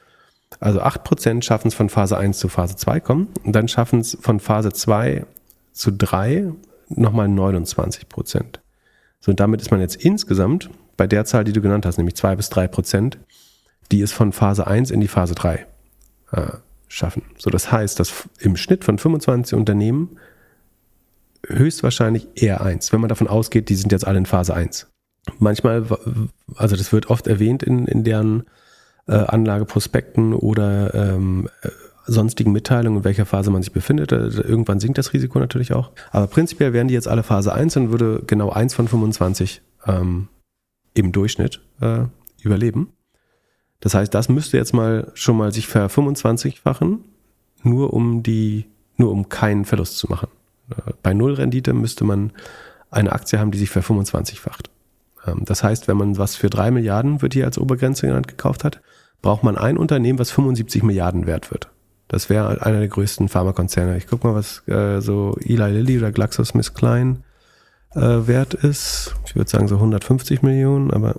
Also 0.61 0.83
8% 0.83 1.43
schaffen 1.43 1.69
es 1.69 1.75
von 1.75 1.89
Phase 1.89 2.17
1 2.17 2.39
zu 2.39 2.49
Phase 2.49 2.77
2 2.77 3.01
kommen 3.01 3.29
und 3.45 3.55
dann 3.55 3.69
schaffen 3.69 4.01
es 4.01 4.17
von 4.21 4.41
Phase 4.41 4.73
2 4.73 5.27
zu 5.73 5.93
3 5.93 6.53
nochmal 6.89 7.29
29 7.29 8.09
Prozent. 8.09 8.61
So, 9.21 9.31
und 9.31 9.41
damit 9.41 9.61
ist 9.61 9.71
man 9.71 9.81
jetzt 9.81 9.97
insgesamt 9.97 10.71
bei 10.97 11.07
der 11.07 11.25
Zahl, 11.25 11.45
die 11.45 11.53
du 11.53 11.61
genannt 11.61 11.87
hast, 11.87 11.99
nämlich 11.99 12.17
2 12.17 12.37
bis 12.37 12.49
3 12.49 12.67
Prozent, 12.69 13.19
die 13.93 14.01
es 14.01 14.13
von 14.13 14.33
Phase 14.33 14.67
1 14.67 14.91
in 14.91 15.01
die 15.01 15.09
Phase 15.09 15.35
3 15.35 15.67
äh, 16.33 16.47
schaffen. 16.89 17.23
So, 17.37 17.51
das 17.51 17.71
heißt, 17.71 18.01
dass 18.01 18.29
im 18.41 18.57
Schnitt 18.57 18.85
von 18.85 18.99
25 18.99 19.57
Unternehmen 19.57 20.19
höchstwahrscheinlich 21.47 22.29
eher 22.35 22.63
eins, 22.63 22.93
wenn 22.93 23.01
man 23.01 23.09
davon 23.09 23.29
ausgeht, 23.29 23.69
die 23.69 23.77
sind 23.77 23.93
jetzt 23.93 24.07
alle 24.07 24.19
in 24.19 24.27
Phase 24.27 24.55
1 24.55 24.89
manchmal, 25.39 25.85
also 26.57 26.77
das 26.77 26.93
wird 26.93 27.11
oft 27.11 27.27
erwähnt 27.27 27.63
in, 27.63 27.87
in 27.87 28.05
deren 28.05 28.45
äh, 29.09 29.15
Anlageprospekten 29.15 30.35
oder 30.35 30.95
ähm, 30.95 31.49
äh, 31.63 31.69
sonstigen 32.07 32.53
Mitteilungen, 32.53 32.99
in 32.99 33.05
welcher 33.05 33.27
Phase 33.27 33.51
man 33.51 33.63
sich 33.63 33.73
befindet. 33.73 34.13
Also 34.13 34.43
irgendwann 34.43 34.81
sinkt 34.81 34.99
das 34.99 35.13
Risiko 35.13 35.39
natürlich 35.39 35.73
auch. 35.73 35.91
Aber 36.11 36.27
prinzipiell 36.27 36.73
wären 36.73 36.89
die 36.89 36.95
jetzt 36.95 37.09
alle 37.09 37.23
Phase 37.23 37.53
1 37.53 37.77
und 37.77 37.91
würde 37.91 38.23
genau 38.27 38.51
eins 38.51 38.75
von 38.75 38.89
25 38.89 39.61
ähm, 39.87 40.29
im 40.95 41.13
Durchschnitt 41.13 41.61
äh, 41.81 42.05
überleben. 42.43 42.93
Das 43.81 43.95
heißt, 43.95 44.13
das 44.13 44.29
müsste 44.29 44.57
jetzt 44.57 44.73
mal 44.73 45.11
schon 45.15 45.37
mal 45.37 45.53
sich 45.53 45.69
ver 45.69 45.89
25-fachen, 45.89 46.99
nur 47.63 47.93
um 47.93 48.23
die, 48.23 48.67
nur 48.97 49.13
um 49.13 49.29
keinen 49.29 49.65
Verlust 49.65 49.99
zu 49.99 50.09
machen. 50.09 50.29
Äh, 50.71 50.93
bei 51.03 51.15
Null 51.15 51.35
Rendite 51.35 51.73
müsste 51.75 52.05
man 52.05 52.33
eine 52.91 53.13
Aktie 53.13 53.39
haben, 53.39 53.51
die 53.51 53.59
sich 53.59 53.71
ver 53.71 53.83
25-facht. 53.83 54.71
Ähm, 55.27 55.43
das 55.45 55.63
heißt, 55.63 55.89
wenn 55.89 55.97
man 55.97 56.19
was 56.19 56.37
für 56.37 56.51
drei 56.51 56.71
Milliarden, 56.71 57.23
wird 57.23 57.35
hier 57.35 57.45
als 57.45 57.59
Obergrenze 57.59 58.07
genannt, 58.07 58.29
gekauft 58.29 58.65
hat, 58.65 58.81
braucht 59.23 59.43
man 59.43 59.57
ein 59.57 59.77
Unternehmen, 59.77 60.19
was 60.19 60.31
75 60.31 60.83
Milliarden 60.83 61.27
wert 61.27 61.51
wird. 61.51 61.71
Das 62.09 62.31
wäre 62.31 62.63
einer 62.63 62.79
der 62.79 62.89
größten 62.89 63.29
Pharmakonzerne. 63.29 63.97
Ich 63.99 64.07
guck 64.07 64.25
mal, 64.25 64.35
was 64.35 64.67
äh, 64.67 65.01
so 65.01 65.37
Eli 65.41 65.71
Lilly 65.71 65.99
oder 65.99 66.11
GlaxoSmithKline 66.11 67.19
äh, 67.95 68.01
wert 68.01 68.55
ist. 68.55 69.15
Ich 69.27 69.37
würde 69.37 69.51
sagen 69.51 69.69
so 69.69 69.77
150 69.77 70.43
Millionen, 70.43 70.91
aber 70.91 71.17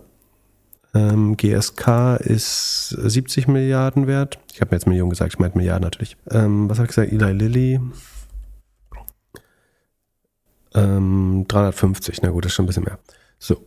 ähm, 0.95 1.37
GSK 1.37 2.17
ist 2.19 2.89
70 2.89 3.47
Milliarden 3.47 4.07
wert. 4.07 4.39
Ich 4.51 4.61
habe 4.61 4.71
mir 4.71 4.77
jetzt 4.77 4.87
Millionen 4.87 5.11
gesagt, 5.11 5.33
ich 5.33 5.39
meinte 5.39 5.57
Milliarden 5.57 5.83
natürlich. 5.83 6.17
Ähm, 6.31 6.67
was 6.69 6.79
habe 6.79 6.87
ich 6.89 6.95
gesagt? 6.95 7.11
Eli 7.11 7.33
Lilly. 7.33 7.79
Ähm, 10.73 11.45
350, 11.47 12.21
na 12.21 12.29
gut, 12.29 12.45
das 12.45 12.51
ist 12.51 12.55
schon 12.55 12.65
ein 12.65 12.67
bisschen 12.67 12.83
mehr. 12.83 12.99
So, 13.37 13.57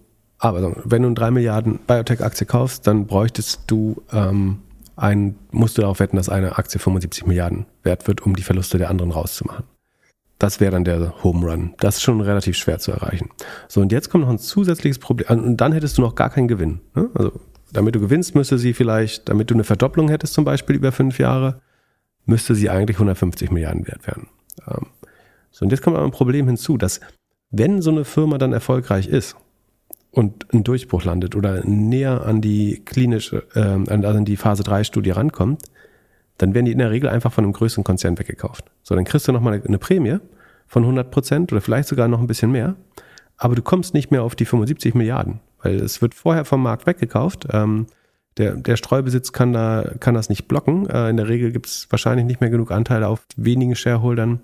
aber 0.43 0.74
wenn 0.84 1.03
du 1.03 1.09
eine 1.09 1.14
3 1.14 1.30
Milliarden 1.30 1.78
Biotech-Aktie 1.86 2.49
kaufst, 2.49 2.88
dann 2.88 3.07
bräuchtest 3.07 3.61
du 3.68 4.03
ähm, 4.12 4.59
ein, 4.97 5.36
musst 5.53 5.78
du 5.78 5.82
darauf 5.82 6.01
wetten, 6.01 6.16
dass 6.16 6.28
eine 6.28 6.59
Aktie 6.59 6.80
75 6.80 7.26
Milliarden 7.26 7.66
wert 7.84 8.09
wird, 8.09 8.22
um 8.22 8.34
die 8.34 8.43
Verluste 8.43 8.76
der 8.76 8.90
anderen 8.90 9.12
rauszumachen. 9.12 9.64
Das 10.40 10.59
wäre 10.59 10.72
dann 10.72 10.82
der 10.82 11.22
Home 11.22 11.49
Run. 11.49 11.74
Das 11.78 11.97
ist 11.97 12.03
schon 12.03 12.20
relativ 12.20 12.57
schwer 12.57 12.80
zu 12.80 12.90
erreichen. 12.90 13.30
So, 13.68 13.80
und 13.80 13.93
jetzt 13.93 14.11
kommt 14.11 14.24
noch 14.24 14.30
ein 14.30 14.40
zusätzliches 14.40 14.99
Problem. 14.99 15.28
Und 15.28 15.59
dann 15.59 15.70
hättest 15.70 15.97
du 15.97 16.03
noch 16.03 16.16
gar 16.16 16.28
keinen 16.28 16.49
Gewinn. 16.49 16.80
Ne? 16.97 17.09
Also, 17.14 17.40
damit 17.72 17.95
du 17.95 18.01
gewinnst, 18.01 18.34
müsste 18.34 18.59
sie 18.59 18.72
vielleicht, 18.72 19.28
damit 19.28 19.49
du 19.49 19.55
eine 19.55 19.62
Verdopplung 19.62 20.09
hättest, 20.09 20.34
zum 20.34 20.45
Beispiel 20.45 20.74
über 20.74 20.90
fünf 20.90 21.20
Jahre, 21.20 21.61
müsste 22.26 22.57
sie 22.57 22.68
eigentlich 22.68 22.97
150 22.97 23.53
Milliarden 23.53 23.86
wert 23.86 24.09
werden. 24.09 24.26
Ähm, 24.66 24.86
so, 25.53 25.64
und 25.64 25.70
jetzt 25.70 25.82
kommt 25.82 25.97
aber 25.97 26.05
ein 26.05 26.11
Problem 26.11 26.49
hinzu, 26.49 26.76
dass 26.76 27.01
wenn 27.53 27.80
so 27.80 27.93
eine 27.93 28.05
Firma 28.05 28.38
dann 28.38 28.53
erfolgreich 28.53 29.07
ist, 29.07 29.36
und 30.12 30.52
ein 30.52 30.62
Durchbruch 30.62 31.04
landet 31.04 31.34
oder 31.34 31.64
näher 31.64 32.24
an 32.24 32.40
die 32.40 32.82
klinische, 32.84 33.44
äh, 33.54 33.90
also 33.90 34.08
an 34.08 34.24
die 34.24 34.36
Phase 34.36 34.62
3 34.62 34.84
Studie 34.84 35.10
rankommt, 35.10 35.64
dann 36.38 36.54
werden 36.54 36.66
die 36.66 36.72
in 36.72 36.78
der 36.78 36.90
Regel 36.90 37.08
einfach 37.08 37.32
von 37.32 37.44
einem 37.44 37.54
größeren 37.54 37.82
Konzern 37.82 38.18
weggekauft. 38.18 38.70
So, 38.82 38.94
dann 38.94 39.04
kriegst 39.04 39.26
du 39.26 39.32
nochmal 39.32 39.62
eine, 39.64 39.78
Prämie 39.78 40.18
von 40.66 40.82
100 40.82 41.10
Prozent 41.10 41.52
oder 41.52 41.60
vielleicht 41.60 41.88
sogar 41.88 42.08
noch 42.08 42.20
ein 42.20 42.26
bisschen 42.26 42.52
mehr, 42.52 42.76
aber 43.38 43.54
du 43.54 43.62
kommst 43.62 43.94
nicht 43.94 44.10
mehr 44.10 44.22
auf 44.22 44.34
die 44.34 44.44
75 44.44 44.94
Milliarden, 44.94 45.40
weil 45.62 45.76
es 45.76 46.02
wird 46.02 46.14
vorher 46.14 46.44
vom 46.44 46.62
Markt 46.62 46.86
weggekauft. 46.86 47.46
Ähm, 47.50 47.86
der, 48.36 48.54
der 48.56 48.76
Streubesitz 48.76 49.32
kann, 49.32 49.52
da, 49.52 49.92
kann 50.00 50.14
das 50.14 50.28
nicht 50.28 50.46
blocken. 50.46 50.88
Äh, 50.88 51.08
in 51.08 51.16
der 51.16 51.28
Regel 51.28 51.52
gibt 51.52 51.66
es 51.66 51.86
wahrscheinlich 51.90 52.26
nicht 52.26 52.40
mehr 52.40 52.50
genug 52.50 52.70
Anteile 52.70 53.08
auf 53.08 53.24
wenigen 53.36 53.74
Shareholdern, 53.74 54.40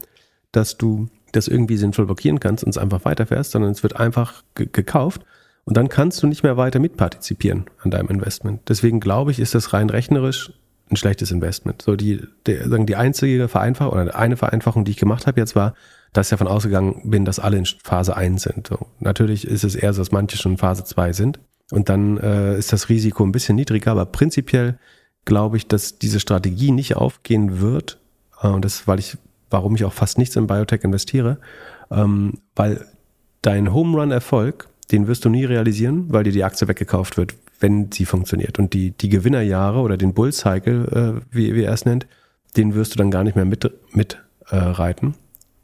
dass 0.52 0.78
du 0.78 1.08
das 1.32 1.46
irgendwie 1.46 1.76
sinnvoll 1.76 2.06
blockieren 2.06 2.40
kannst 2.40 2.64
und 2.64 2.70
es 2.70 2.78
einfach 2.78 3.04
weiterfährst, 3.04 3.50
sondern 3.50 3.70
es 3.70 3.82
wird 3.82 3.96
einfach 3.96 4.44
gekauft 4.54 5.24
und 5.68 5.76
dann 5.76 5.90
kannst 5.90 6.22
du 6.22 6.26
nicht 6.26 6.42
mehr 6.42 6.56
weiter 6.56 6.78
mitpartizipieren 6.78 7.66
an 7.82 7.90
deinem 7.90 8.08
Investment. 8.08 8.62
Deswegen 8.70 9.00
glaube 9.00 9.32
ich, 9.32 9.38
ist 9.38 9.54
das 9.54 9.74
rein 9.74 9.90
rechnerisch 9.90 10.50
ein 10.90 10.96
schlechtes 10.96 11.30
Investment. 11.30 11.82
So 11.82 11.94
die, 11.94 12.22
der, 12.46 12.70
sagen 12.70 12.86
die 12.86 12.96
einzige 12.96 13.48
Vereinfachung 13.48 13.92
oder 13.92 14.16
eine 14.16 14.38
Vereinfachung, 14.38 14.86
die 14.86 14.92
ich 14.92 14.96
gemacht 14.96 15.26
habe 15.26 15.38
jetzt 15.38 15.54
war, 15.54 15.74
dass 16.14 16.28
ich 16.28 16.30
davon 16.30 16.48
ausgegangen 16.48 17.10
bin, 17.10 17.26
dass 17.26 17.38
alle 17.38 17.58
in 17.58 17.66
Phase 17.66 18.16
1 18.16 18.44
sind. 18.44 18.66
So, 18.66 18.86
natürlich 18.98 19.46
ist 19.46 19.62
es 19.62 19.74
eher 19.74 19.92
so, 19.92 20.00
dass 20.00 20.10
manche 20.10 20.38
schon 20.38 20.52
in 20.52 20.58
Phase 20.58 20.84
2 20.84 21.12
sind. 21.12 21.38
Und 21.70 21.90
dann 21.90 22.16
äh, 22.16 22.56
ist 22.56 22.72
das 22.72 22.88
Risiko 22.88 23.22
ein 23.22 23.32
bisschen 23.32 23.56
niedriger, 23.56 23.90
aber 23.90 24.06
prinzipiell 24.06 24.78
glaube 25.26 25.58
ich, 25.58 25.66
dass 25.66 25.98
diese 25.98 26.18
Strategie 26.18 26.70
nicht 26.70 26.96
aufgehen 26.96 27.60
wird. 27.60 28.00
Äh, 28.40 28.48
und 28.48 28.64
das, 28.64 28.88
weil 28.88 29.00
ich, 29.00 29.18
warum 29.50 29.74
ich 29.74 29.84
auch 29.84 29.92
fast 29.92 30.16
nichts 30.16 30.34
in 30.36 30.46
Biotech 30.46 30.82
investiere, 30.82 31.36
ähm, 31.90 32.38
weil 32.56 32.86
dein 33.42 33.74
Home 33.74 33.98
Run 33.98 34.12
Erfolg, 34.12 34.70
den 34.90 35.06
wirst 35.06 35.24
du 35.24 35.28
nie 35.28 35.44
realisieren, 35.44 36.06
weil 36.08 36.24
dir 36.24 36.32
die 36.32 36.44
Aktie 36.44 36.66
weggekauft 36.68 37.16
wird, 37.16 37.34
wenn 37.60 37.92
sie 37.92 38.04
funktioniert. 38.04 38.58
Und 38.58 38.72
die, 38.72 38.92
die 38.92 39.08
Gewinnerjahre 39.08 39.80
oder 39.80 39.96
den 39.96 40.14
Bull 40.14 40.32
Cycle, 40.32 41.20
äh, 41.22 41.34
wie, 41.34 41.54
wie 41.54 41.62
er 41.62 41.72
es 41.72 41.84
nennt, 41.84 42.06
den 42.56 42.74
wirst 42.74 42.94
du 42.94 42.98
dann 42.98 43.10
gar 43.10 43.24
nicht 43.24 43.36
mehr 43.36 43.44
mit, 43.44 43.70
mit 43.92 44.18
äh, 44.50 44.72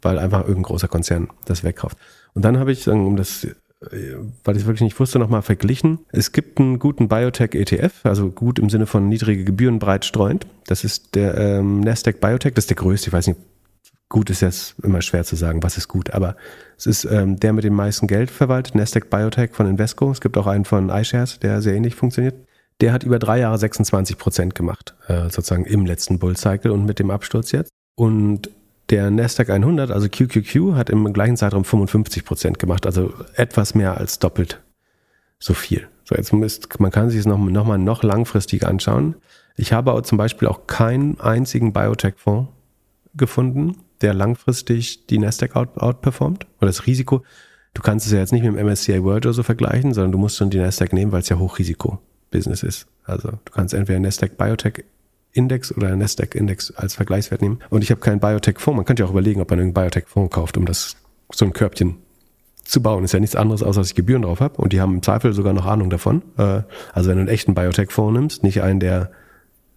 weil 0.03 0.19
einfach 0.19 0.41
irgendein 0.41 0.65
großer 0.65 0.89
Konzern 0.89 1.29
das 1.47 1.65
wegkauft. 1.65 1.97
Und 2.35 2.45
dann 2.45 2.59
habe 2.59 2.73
ich, 2.73 2.87
um 2.89 3.17
das, 3.17 3.45
äh, 3.45 3.55
weil 4.45 4.57
ich 4.57 4.63
es 4.63 4.67
wirklich 4.67 4.83
nicht 4.83 5.01
wusste, 5.01 5.19
nochmal 5.19 5.43
verglichen. 5.43 6.01
Es 6.13 6.33
gibt 6.33 6.61
einen 6.61 6.79
guten 6.79 7.09
Biotech-ETF, 7.09 8.05
also 8.05 8.31
gut 8.31 8.59
im 8.59 8.69
Sinne 8.69 8.87
von 8.87 9.09
niedrige 9.09 9.45
Gebühren 9.45 9.79
breit 9.79 10.05
streuend. 10.05 10.47
Das 10.67 10.85
ist 10.85 11.15
der 11.15 11.37
ähm, 11.39 11.81
Nasdaq 11.81 12.21
Biotech, 12.21 12.55
das 12.55 12.65
ist 12.65 12.71
der 12.71 12.77
größte, 12.77 13.09
ich 13.09 13.13
weiß 13.13 13.29
nicht, 13.29 13.41
gut 14.15 14.31
ist 14.31 14.43
jetzt 14.43 14.77
immer 14.85 15.03
schwer 15.03 15.25
zu 15.25 15.35
sagen, 15.35 15.65
was 15.65 15.77
ist 15.77 15.89
gut, 15.89 16.13
aber 16.13 16.37
es 16.79 16.87
ist 16.87 17.05
ähm, 17.05 17.41
der 17.41 17.53
mit 17.53 17.65
dem 17.65 17.75
meisten 17.75 18.07
Geld 18.07 18.31
verwaltet, 18.31 18.77
Nasdaq 18.77 19.11
Biotech 19.11 19.51
von 19.51 19.67
Invesco. 19.67 20.09
Es 20.13 20.21
gibt 20.21 20.39
auch 20.39 20.47
einen 20.47 20.65
von 20.65 20.89
iShares, 20.89 21.41
der 21.41 21.61
sehr 21.61 21.75
ähnlich 21.75 21.97
funktioniert. 21.97 22.37
Der 22.81 22.93
hat 22.93 23.03
über 23.03 23.19
drei 23.19 23.41
Jahre 23.41 23.59
26 23.59 24.17
Prozent 24.17 24.55
gemacht, 24.55 24.95
äh, 25.09 25.23
sozusagen 25.31 25.65
im 25.65 25.85
letzten 25.85 26.21
Bull-Cycle 26.21 26.71
und 26.71 26.87
mit 26.87 27.01
dem 27.01 27.11
Absturz 27.11 27.51
jetzt. 27.51 27.71
Und 27.97 28.51
der 28.89 29.11
Nasdaq 29.11 29.51
100, 29.51 29.91
also 29.91 30.09
QQQ, 30.09 30.77
hat 30.77 30.91
im 30.91 31.13
gleichen 31.13 31.37
Zeitraum 31.37 31.65
55 31.65 32.25
Prozent 32.25 32.61
gemacht, 32.61 32.87
also 32.87 33.13
etwas 33.35 33.75
mehr 33.75 33.99
als 33.99 34.21
doppelt 34.21 34.63
so 35.41 35.55
viel. 35.55 35.89
So, 36.05 36.15
jetzt 36.15 36.33
müsst, 36.33 36.79
man 36.79 36.93
kann 36.93 37.11
sich 37.11 37.19
es 37.19 37.27
nochmal 37.27 37.51
noch, 37.51 37.77
noch 37.79 38.05
langfristig 38.05 38.65
anschauen. 38.65 39.17
Ich 39.57 39.73
habe 39.73 40.01
zum 40.05 40.19
Beispiel 40.19 40.47
auch 40.47 40.69
keinen 40.69 41.19
einzigen 41.19 41.73
Biotech-Fonds 41.73 42.49
gefunden, 43.17 43.77
der 44.05 44.15
langfristig 44.15 45.07
die 45.07 45.19
Nasdaq 45.19 45.57
out, 45.57 45.79
outperformt. 45.79 46.47
Oder 46.59 46.69
das 46.69 46.87
Risiko, 46.87 47.23
du 47.73 47.83
kannst 47.83 48.07
es 48.07 48.13
ja 48.13 48.19
jetzt 48.19 48.33
nicht 48.33 48.45
mit 48.45 48.55
dem 48.55 48.67
MSCI 48.67 49.03
World 49.03 49.27
oder 49.27 49.33
so 49.33 49.43
vergleichen, 49.43 49.95
sondern 49.95 50.13
du 50.13 50.19
musst 50.19 50.37
schon 50.37 50.51
die 50.51 50.59
Nasdaq 50.59 50.93
nehmen, 50.93 51.11
weil 51.11 51.23
es 51.23 51.29
ja 51.31 51.39
Hochrisiko-Business 51.39 52.63
ist. 52.63 52.87
Also 53.05 53.31
du 53.31 53.53
kannst 53.53 53.75
entweder 53.75 53.99
Nasdaq 53.99 54.37
Biotech 54.37 54.85
Index 55.33 55.75
oder 55.77 55.97
Nasdaq 55.97 56.35
Index 56.35 56.71
als 56.71 56.95
Vergleichswert 56.95 57.43
nehmen. 57.43 57.59
Und 57.71 57.83
ich 57.83 57.91
habe 57.91 58.01
keinen 58.01 58.21
Biotech-Fonds. 58.21 58.77
Man 58.77 58.85
könnte 58.85 59.03
ja 59.03 59.07
auch 59.07 59.13
überlegen, 59.13 59.41
ob 59.41 59.51
man 59.51 59.59
einen 59.59 59.75
Biotech-Fonds 59.75 60.33
kauft, 60.33 60.57
um 60.57 60.67
das 60.67 60.97
so 61.33 61.47
ein 61.47 61.53
Körbchen 61.55 61.97
zu 62.63 62.83
bauen. 62.83 63.05
Ist 63.05 63.13
ja 63.13 63.21
nichts 63.21 63.37
anderes, 63.37 63.63
außer 63.63 63.81
dass 63.81 63.89
ich 63.89 63.95
Gebühren 63.95 64.23
drauf 64.23 64.41
habe. 64.41 64.61
Und 64.61 64.73
die 64.73 64.81
haben 64.81 64.95
im 64.95 65.03
Zweifel 65.03 65.33
sogar 65.33 65.55
noch 65.55 65.67
Ahnung 65.67 65.91
davon. 65.91 66.23
Äh, 66.37 66.63
also 66.93 67.09
wenn 67.09 67.17
du 67.17 67.23
einen 67.23 67.29
echten 67.29 67.55
Biotech-Fonds 67.55 68.19
nimmst, 68.19 68.43
nicht 68.45 68.63
einen, 68.63 68.81
der 68.81 69.11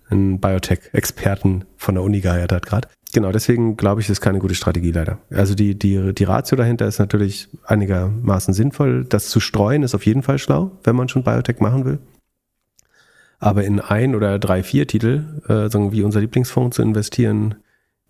einen 0.09 0.39
Biotech-Experten 0.39 1.65
von 1.78 1.95
der 1.95 2.03
Uni 2.03 2.19
geheiert 2.19 2.51
hat 2.51 2.65
gerade. 2.65 2.88
Genau, 3.14 3.32
deswegen 3.32 3.78
glaube 3.78 4.01
ich, 4.01 4.10
ist 4.10 4.22
keine 4.22 4.39
gute 4.39 4.55
Strategie 4.55 4.91
leider. 4.91 5.20
Also 5.32 5.55
die, 5.55 5.78
die, 5.78 6.14
die 6.14 6.24
Ratio 6.26 6.58
dahinter 6.58 6.88
ist 6.88 6.99
natürlich 6.99 7.47
einigermaßen 7.66 8.53
sinnvoll. 8.53 9.05
Das 9.05 9.30
zu 9.30 9.39
streuen 9.39 9.84
ist 9.84 9.95
auf 9.95 10.05
jeden 10.05 10.24
Fall 10.24 10.39
schlau, 10.39 10.72
wenn 10.84 10.95
man 10.95 11.08
schon 11.08 11.24
Biotech 11.24 11.60
machen 11.60 11.86
will. 11.86 11.99
Aber 13.39 13.64
in 13.64 13.80
ein 13.80 14.16
oder 14.16 14.39
drei, 14.39 14.64
vier 14.64 14.88
Titel, 14.88 15.41
äh, 15.47 15.70
sagen 15.70 15.91
wie 15.91 16.03
unser 16.03 16.20
Lieblingsfonds 16.20 16.76
zu 16.76 16.82
investieren, 16.82 17.55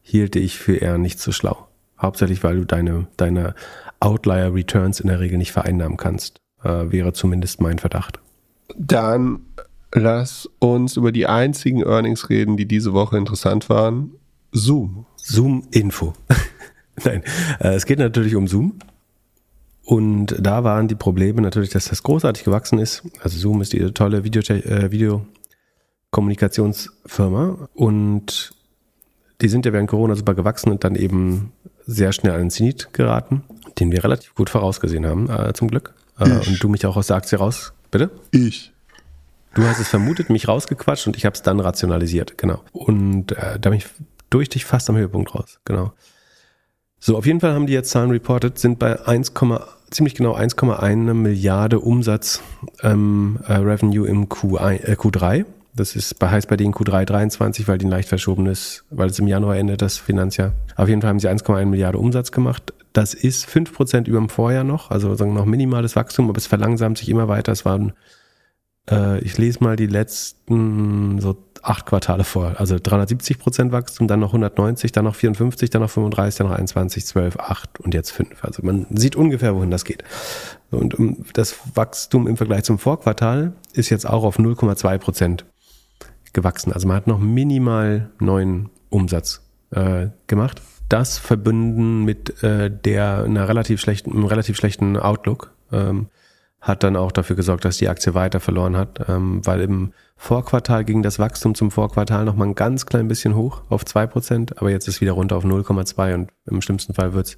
hielte 0.02 0.39
ich 0.39 0.58
für 0.58 0.78
eher 0.78 0.98
nicht 0.98 1.20
so 1.20 1.32
schlau. 1.32 1.68
Hauptsächlich, 2.00 2.43
weil 2.43 2.58
du 2.58 2.66
deine, 2.66 3.08
deine 3.18 3.56
Outlier 4.00 4.54
Returns 4.54 5.00
in 5.00 5.08
der 5.08 5.20
Regel 5.20 5.38
nicht 5.38 5.52
vereinnahmen 5.52 5.98
kannst. 5.98 6.39
Äh, 6.64 6.91
wäre 6.91 7.14
zumindest 7.14 7.62
mein 7.62 7.78
Verdacht. 7.78 8.20
Dann 8.78 9.41
lass 9.93 10.50
uns 10.60 10.98
über 10.98 11.12
die 11.12 11.28
einzigen 11.28 11.84
Earnings 11.84 12.30
reden, 12.30 12.58
die 12.58 12.66
diese 12.68 12.93
Woche 12.93 13.18
interessant 13.18 13.70
waren. 13.70 14.12
Zoom. 14.58 15.05
Zoom 15.16 15.64
Info. 15.72 16.14
Nein, 17.03 17.24
äh, 17.60 17.76
es 17.76 17.86
geht 17.86 17.99
natürlich 17.99 18.36
um 18.36 18.47
Zoom. 18.47 18.80
Und 19.84 20.36
da 20.38 20.64
waren 20.66 20.89
die 20.89 20.95
Probleme 20.95 21.41
natürlich, 21.41 21.70
dass 21.70 21.86
das 21.86 22.03
großartig 22.03 22.43
gewachsen 22.43 22.78
ist. 22.78 23.03
Also 23.22 23.38
Zoom 23.38 23.62
ist 23.62 23.72
diese 23.72 23.93
tolle 23.93 24.26
Video, 24.26 24.41
äh, 24.41 24.91
Videokommunikationsfirma 24.91 27.70
und 27.74 28.53
die 29.39 29.47
sind 29.47 29.66
ja 29.66 29.72
während 29.72 29.89
Corona 29.89 30.16
super 30.16 30.34
gewachsen 30.34 30.72
und 30.72 30.84
dann 30.84 30.95
eben 30.95 31.53
sehr 31.86 32.12
schnell 32.12 32.34
an 32.34 32.39
den 32.39 32.49
Zenit 32.49 32.91
geraten, 32.91 33.43
den 33.80 33.91
wir 33.91 34.03
relativ 34.03 34.36
gut 34.36 34.49
vorausgesehen 34.49 35.05
haben, 35.05 35.30
äh, 35.30 35.53
zum 35.53 35.70
Glück. 35.70 35.93
Äh, 36.20 36.30
und 36.30 36.62
du 36.62 36.68
mich 36.68 36.86
auch 36.86 36.97
aus 36.97 37.08
der 37.08 37.16
Aktie 37.16 37.38
raus, 37.38 37.72
bitte? 37.89 38.10
Ich. 38.32 38.74
Du 39.53 39.64
hast 39.64 39.80
es 39.80 39.88
vermutet, 39.88 40.30
mich 40.30 40.49
rausgequatscht 40.49 41.08
und 41.08 41.16
ich 41.16 41.26
habe 41.26 41.36
es 41.36 41.43
dann 41.43 41.62
rationalisiert, 41.62 42.38
genau. 42.38 42.62
Und 42.74 43.32
äh, 43.32 43.58
da 43.60 43.70
bin 43.70 43.78
ich 43.78 43.88
durch 44.30 44.50
dich 44.50 44.66
fast 44.66 44.90
am 44.90 44.98
Höhepunkt 44.98 45.36
raus, 45.36 45.60
genau. 45.66 45.94
So, 47.00 47.18
auf 47.18 47.26
jeden 47.26 47.40
Fall 47.40 47.54
haben 47.54 47.68
die 47.68 47.74
jetzt 47.74 47.92
Zahlen 47.92 48.10
reported, 48.10 48.58
sind 48.58 48.80
bei 48.80 49.06
1, 49.06 49.34
ziemlich 49.92 50.16
genau 50.16 50.36
1,1 50.36 51.14
Milliarde 51.14 51.80
Umsatz 51.80 52.42
ähm, 52.82 53.40
äh, 53.48 53.54
Revenue 53.54 54.08
im 54.08 54.28
Q1, 54.28 54.84
äh, 54.84 54.94
Q3. 54.94 55.46
Das 55.76 55.96
ist, 55.96 56.16
heißt 56.20 56.50
bei 56.50 56.58
denen 56.58 56.74
Q3 56.74 57.06
23, 57.06 57.68
weil 57.68 57.78
die 57.78 57.86
leicht 57.86 58.10
verschoben 58.10 58.48
ist, 58.48 58.84
weil 58.90 59.10
es 59.10 59.20
im 59.20 59.28
Januar 59.28 59.58
endet, 59.58 59.84
das 59.84 60.00
Finanzjahr. 60.00 60.54
Auf 60.76 60.90
jeden 60.90 61.02
Fall 61.02 61.10
haben 61.10 61.20
sie 61.20 61.30
1,1 61.30 61.66
Milliarde 61.66 62.00
Umsatz 62.00 62.32
gemacht. 62.32 62.74
Das 62.94 63.14
ist 63.14 63.48
5% 63.48 64.08
über 64.08 64.18
dem 64.18 64.30
Vorjahr 64.30 64.64
noch, 64.64 64.90
also 64.90 65.14
sagen 65.14 65.36
noch 65.36 65.46
minimales 65.46 65.96
Wachstum, 65.96 66.30
aber 66.30 66.38
es 66.40 66.48
verlangsamt 66.48 66.98
sich 66.98 67.10
immer 67.10 67.28
weiter. 67.28 67.52
Es 67.52 67.64
waren, 67.64 67.94
äh, 68.90 69.20
ich 69.20 69.38
lese 69.38 69.64
mal 69.64 69.76
die 69.76 69.88
letzten 69.88 71.20
so 71.20 71.38
acht 71.62 71.86
Quartale 71.86 72.24
vor. 72.24 72.56
Also 72.58 72.78
370 72.82 73.40
Prozent 73.40 73.72
Wachstum, 73.72 74.08
dann 74.08 74.20
noch 74.20 74.30
190, 74.30 74.92
dann 74.92 75.06
noch 75.06 75.16
54, 75.16 75.70
dann 75.70 75.82
noch 75.82 75.90
35, 75.90 76.38
dann 76.38 76.48
noch 76.48 76.56
21, 76.56 77.06
12, 77.06 77.38
8 77.40 77.80
und 77.80 77.94
jetzt 77.94 78.12
5. 78.12 78.44
Also 78.44 78.64
man 78.64 78.88
sieht 78.92 79.16
ungefähr, 79.16 79.56
wohin 79.56 79.72
das 79.72 79.84
geht. 79.84 80.04
Und 80.72 80.96
das 81.34 81.56
Wachstum 81.76 82.28
im 82.28 82.38
Vergleich 82.38 82.64
zum 82.64 82.80
Vorquartal 82.80 83.54
ist 83.74 83.90
jetzt 83.90 84.08
auch 84.08 84.24
auf 84.24 84.40
0,2 84.40 84.98
Prozent 84.98 85.46
gewachsen. 86.34 86.72
Also 86.72 86.88
man 86.88 86.98
hat 86.98 87.08
noch 87.08 87.20
minimal 87.20 88.10
neuen 88.20 88.70
Umsatz 88.90 89.42
äh, 89.72 90.08
gemacht. 90.28 90.62
Das 90.90 91.18
verbunden 91.18 92.06
mit 92.06 92.44
äh, 92.44 92.72
der 92.72 93.24
einer 93.24 93.50
relativ 93.50 93.82
schlechten, 93.82 94.12
einem 94.12 94.26
relativ 94.26 94.56
schlechten 94.56 94.96
Outlook. 94.98 95.52
Ähm, 95.72 96.08
hat 96.68 96.84
dann 96.84 96.97
auch 96.97 97.13
dafür 97.13 97.38
gesorgt, 97.38 97.63
dass 97.63 97.78
die 97.78 97.88
Aktie 97.88 98.13
weiter 98.13 98.41
verloren 98.41 98.76
hat, 98.76 99.07
ähm, 99.07 99.39
weil 99.45 99.61
im 99.61 99.93
Vorquartal 100.18 100.84
ging 100.84 101.01
das 101.01 101.18
Wachstum 101.18 101.55
zum 101.55 101.72
Vorquartal 101.72 102.26
noch 102.26 102.36
mal 102.36 102.45
ein 102.45 102.55
ganz 102.55 102.86
klein 102.86 103.07
bisschen 103.07 103.36
hoch 103.36 103.61
auf 103.70 103.86
zwei 103.86 104.05
Prozent, 104.05 104.57
aber 104.57 104.70
jetzt 104.70 104.88
ist 104.88 104.99
wieder 104.99 105.13
runter 105.13 105.38
auf 105.38 105.45
0,2 105.45 106.13
und 106.13 106.30
im 106.45 106.61
schlimmsten 106.61 106.93
Fall 106.93 107.13
wird's 107.13 107.38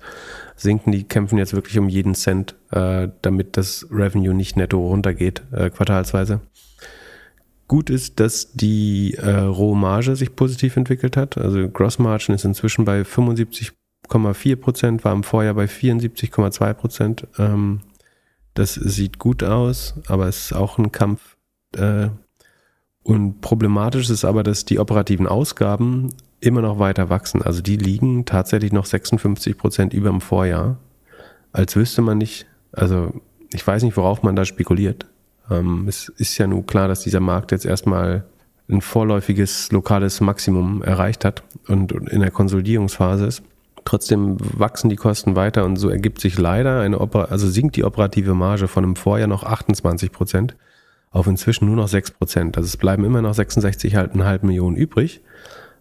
sinken. 0.56 0.92
Die 0.92 1.04
kämpfen 1.04 1.38
jetzt 1.38 1.54
wirklich 1.54 1.78
um 1.78 1.90
jeden 1.90 2.16
Cent, 2.16 2.56
äh, 2.72 3.10
damit 3.22 3.56
das 3.56 3.86
Revenue 3.92 4.34
nicht 4.34 4.58
netto 4.58 4.80
runtergeht, 4.80 5.44
äh, 5.52 5.70
quartalsweise. 5.70 6.42
Gut 7.68 7.92
ist, 7.92 8.20
dass 8.20 8.54
die 8.54 9.14
äh, 9.14 9.30
Rohmarge 9.30 10.16
sich 10.16 10.36
positiv 10.36 10.76
entwickelt 10.76 11.16
hat. 11.18 11.38
Also 11.38 11.70
Gross 11.70 12.00
Margin 12.00 12.34
ist 12.34 12.46
inzwischen 12.46 12.84
bei 12.84 13.02
75,4 13.02 14.56
Prozent, 14.56 15.04
war 15.04 15.14
im 15.14 15.22
Vorjahr 15.22 15.54
bei 15.54 15.66
74,2 15.66 16.74
Prozent. 16.74 17.28
Ähm, 17.38 17.82
das 18.54 18.74
sieht 18.74 19.20
gut 19.20 19.44
aus, 19.44 19.96
aber 20.08 20.28
es 20.28 20.46
ist 20.46 20.54
auch 20.54 20.78
ein 20.78 20.92
Kampf. 20.92 21.38
Äh, 21.76 22.10
und 23.04 23.42
problematisch 23.42 24.10
ist 24.10 24.26
aber, 24.26 24.44
dass 24.44 24.66
die 24.66 24.80
operativen 24.80 25.28
Ausgaben 25.28 26.10
immer 26.42 26.62
noch 26.62 26.80
weiter 26.80 27.10
wachsen. 27.10 27.42
Also 27.42 27.62
die 27.62 27.78
liegen 27.78 28.26
tatsächlich 28.26 28.72
noch 28.72 28.86
56 28.86 29.58
Prozent 29.58 29.94
über 29.94 30.10
dem 30.10 30.22
Vorjahr. 30.22 30.78
Als 31.52 31.76
wüsste 31.76 32.02
man 32.02 32.18
nicht, 32.18 32.46
also 32.72 33.14
ich 33.52 33.66
weiß 33.66 33.84
nicht, 33.84 33.98
worauf 33.98 34.24
man 34.24 34.36
da 34.36 34.46
spekuliert. 34.46 35.08
Ähm, 35.50 35.88
es 35.88 36.10
ist 36.10 36.38
ja 36.38 36.48
nun 36.48 36.66
klar, 36.66 36.88
dass 36.88 37.02
dieser 37.02 37.20
Markt 37.20 37.52
jetzt 37.52 37.66
erstmal 37.66 38.26
ein 38.70 38.82
vorläufiges 38.82 39.72
lokales 39.72 40.22
Maximum 40.22 40.84
erreicht 40.84 41.26
hat 41.26 41.44
und 41.68 41.92
in 41.92 42.22
der 42.22 42.32
Konsolidierungsphase 42.32 43.26
ist. 43.26 43.44
Trotzdem 43.90 44.38
wachsen 44.40 44.92
die 44.92 44.98
Kosten 44.98 45.36
weiter 45.36 45.66
und 45.66 45.78
so 45.78 45.90
ergibt 45.90 46.22
sich 46.22 46.38
leider 46.38 46.82
eine 46.82 47.00
Oper 47.00 47.32
also 47.32 47.50
sinkt 47.50 47.76
die 47.76 47.84
operative 47.84 48.36
Marge 48.36 48.68
von 48.68 48.84
einem 48.84 48.96
Vorjahr 48.96 49.28
noch 49.28 49.44
28 49.44 50.12
Prozent 50.12 50.56
auf 51.10 51.26
inzwischen 51.26 51.66
nur 51.66 51.76
noch 51.76 51.88
6 51.88 52.12
Prozent. 52.12 52.56
Also 52.56 52.68
es 52.68 52.78
bleiben 52.78 53.04
immer 53.04 53.24
noch 53.24 53.34
66,5 53.34 54.46
Millionen 54.46 54.76
übrig, 54.76 55.22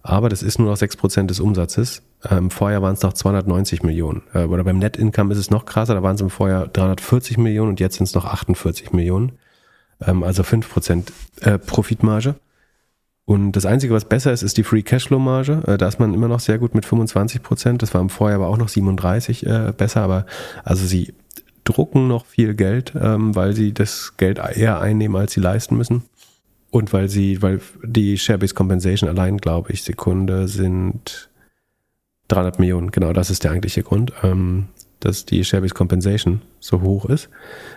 aber 0.02 0.30
das 0.30 0.42
ist 0.42 0.58
nur 0.58 0.70
noch 0.70 0.78
6 0.78 0.96
Prozent 0.96 1.28
des 1.28 1.38
Umsatzes. 1.38 2.00
Im 2.30 2.38
ähm, 2.38 2.50
Vorjahr 2.50 2.80
waren 2.80 2.94
es 2.94 3.02
noch 3.02 3.12
290 3.12 3.82
Millionen. 3.82 4.22
Äh, 4.32 4.44
oder 4.44 4.64
beim 4.64 4.78
Net 4.78 4.96
Income 4.96 5.34
ist 5.34 5.38
es 5.38 5.50
noch 5.50 5.66
krasser, 5.66 5.92
da 5.92 6.02
waren 6.02 6.14
es 6.14 6.22
im 6.22 6.30
Vorjahr 6.30 6.66
340 6.66 7.36
Millionen 7.36 7.68
und 7.68 7.80
jetzt 7.80 7.96
sind 7.96 8.04
es 8.04 8.14
noch 8.14 8.24
48 8.24 8.94
Millionen. 8.94 9.32
Ähm, 10.00 10.22
also 10.22 10.44
5 10.44 10.66
Prozent 10.66 11.12
äh, 11.42 11.58
Profitmarge. 11.58 12.36
Und 13.28 13.52
das 13.52 13.66
Einzige, 13.66 13.92
was 13.92 14.06
besser 14.06 14.32
ist, 14.32 14.42
ist 14.42 14.56
die 14.56 14.62
Free 14.62 14.80
Cashflow 14.80 15.18
Marge. 15.18 15.62
Äh, 15.66 15.76
da 15.76 15.86
ist 15.86 16.00
man 16.00 16.14
immer 16.14 16.28
noch 16.28 16.40
sehr 16.40 16.56
gut 16.56 16.74
mit 16.74 16.86
25 16.86 17.42
Prozent. 17.42 17.82
Das 17.82 17.92
war 17.92 18.00
im 18.00 18.08
Vorjahr 18.08 18.40
aber 18.40 18.48
auch 18.48 18.56
noch 18.56 18.70
37 18.70 19.44
äh, 19.44 19.74
besser. 19.76 20.00
Aber 20.00 20.24
also 20.64 20.86
sie 20.86 21.12
drucken 21.62 22.08
noch 22.08 22.24
viel 22.24 22.54
Geld, 22.54 22.94
ähm, 22.98 23.36
weil 23.36 23.52
sie 23.52 23.74
das 23.74 24.14
Geld 24.16 24.38
eher 24.38 24.80
einnehmen, 24.80 25.14
als 25.14 25.34
sie 25.34 25.40
leisten 25.40 25.76
müssen. 25.76 26.04
Und 26.70 26.94
weil 26.94 27.10
sie, 27.10 27.42
weil 27.42 27.60
die 27.82 28.16
Share-Based 28.16 28.54
Compensation 28.54 29.10
allein, 29.10 29.36
glaube 29.36 29.72
ich, 29.72 29.82
Sekunde 29.82 30.48
sind 30.48 31.28
300 32.28 32.58
Millionen. 32.58 32.92
Genau, 32.92 33.12
das 33.12 33.28
ist 33.28 33.44
der 33.44 33.50
eigentliche 33.50 33.82
Grund, 33.82 34.10
ähm, 34.22 34.68
dass 35.00 35.24
die 35.24 35.44
Share-Based 35.44 35.74
Compensation 35.74 36.42
so 36.60 36.80
hoch 36.80 37.04
ist. 37.06 37.28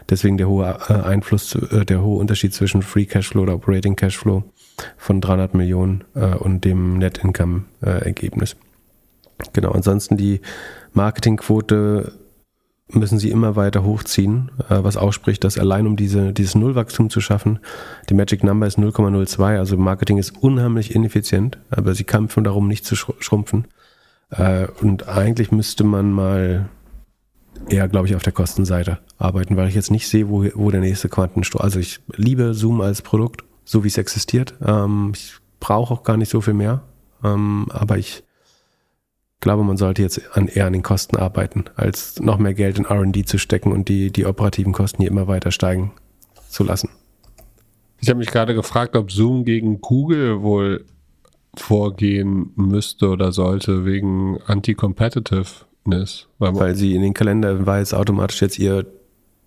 Deswegen 0.09 0.38
der 0.38 0.47
hohe 0.47 0.80
äh, 0.89 0.93
Einfluss, 0.93 1.55
äh, 1.55 1.86
der 1.86 2.01
hohe 2.01 2.19
Unterschied 2.19 2.53
zwischen 2.53 2.82
Free 2.82 3.05
Cashflow 3.05 3.43
oder 3.43 3.55
Operating 3.55 3.95
Cashflow 3.95 4.43
von 4.97 5.22
300 5.22 5.53
Millionen 5.53 6.03
äh, 6.15 6.36
und 6.36 6.65
dem 6.65 6.97
Net 6.97 7.19
Income 7.19 7.63
Ergebnis. 7.82 8.55
Genau, 9.53 9.72
ansonsten 9.72 10.17
die 10.17 10.39
Marketingquote 10.93 12.13
müssen 12.89 13.17
sie 13.17 13.32
immer 13.32 13.55
weiter 13.55 13.84
hochziehen, 13.84 14.51
was 14.67 14.97
ausspricht, 14.97 15.43
dass 15.43 15.57
allein 15.57 15.88
um 15.88 15.95
diese, 15.95 16.32
dieses 16.32 16.53
Nullwachstum 16.53 17.09
zu 17.09 17.22
schaffen, 17.22 17.57
die 18.09 18.13
Magic 18.13 18.43
Number 18.43 18.67
ist 18.67 18.78
0,02, 18.78 19.57
also 19.57 19.78
Marketing 19.78 20.19
ist 20.19 20.43
unheimlich 20.43 20.93
ineffizient, 20.93 21.57
aber 21.72 21.95
sie 21.95 22.03
kämpfen 22.03 22.43
darum, 22.43 22.67
nicht 22.67 22.86
zu 22.86 22.95
schrumpfen. 22.95 23.65
Und 24.82 25.07
eigentlich 25.07 25.51
müsste 25.51 25.86
man 25.86 26.11
mal 26.11 26.69
eher, 27.70 27.88
glaube 27.88 28.07
ich, 28.07 28.16
auf 28.16 28.24
der 28.24 28.34
Kostenseite 28.34 28.99
arbeiten, 29.18 29.57
weil 29.57 29.70
ich 29.70 29.76
jetzt 29.76 29.91
nicht 29.91 30.07
sehe, 30.07 30.30
wo, 30.30 30.45
wo 30.55 30.72
der 30.72 30.82
nächste 30.82 31.09
Quantensturm. 31.09 31.64
Also 31.64 31.80
ich 31.80 31.99
liebe 32.16 32.53
Zoom 32.53 32.82
als 32.82 33.01
Produkt, 33.01 33.43
so 33.64 33.84
wie 33.84 33.88
es 33.88 33.97
existiert. 33.97 34.55
Ähm, 34.66 35.12
ich 35.16 35.34
brauche 35.59 35.93
auch 35.93 36.03
gar 36.03 36.18
nicht 36.18 36.30
so 36.30 36.41
viel 36.41 36.53
mehr. 36.53 36.84
Ähm, 37.24 37.68
aber 37.70 37.97
ich 37.97 38.24
glaube, 39.39 39.64
man 39.64 39.78
sollte 39.78 40.01
jetzt 40.01 40.22
an, 40.36 40.47
eher 40.47 40.68
an 40.68 40.74
den 40.74 40.84
Kosten 40.84 41.18
arbeiten, 41.18 41.66
als 41.76 42.20
noch 42.20 42.38
mehr 42.38 42.53
Geld 42.53 42.78
in 42.78 42.86
RD 42.86 43.28
zu 43.28 43.38
stecken 43.38 43.72
und 43.72 43.89
die, 43.89 44.12
die 44.12 44.26
operativen 44.26 44.74
Kosten 44.74 45.01
hier 45.01 45.12
immer 45.12 45.28
weiter 45.28 45.51
steigen 45.51 45.91
zu 46.49 46.64
lassen. 46.64 46.89
Ich 47.99 48.09
habe 48.09 48.20
mich 48.20 48.30
gerade 48.30 48.55
gefragt, 48.55 48.95
ob 48.95 49.12
Zoom 49.12 49.45
gegen 49.45 49.82
Google 49.82 50.41
wohl 50.41 50.86
vorgehen 51.55 52.51
müsste 52.55 53.09
oder 53.09 53.32
sollte 53.32 53.86
wegen 53.86 54.39
Anti-Competitiveness. 55.86 56.28
Weil, 56.40 56.56
weil 56.56 56.76
sie 56.76 56.96
in 56.96 57.02
den 57.02 57.14
Kalender 57.14 57.66
weiß 57.66 57.94
automatisch 57.94 58.42
jetzt 58.42 58.60
ihr 58.60 58.86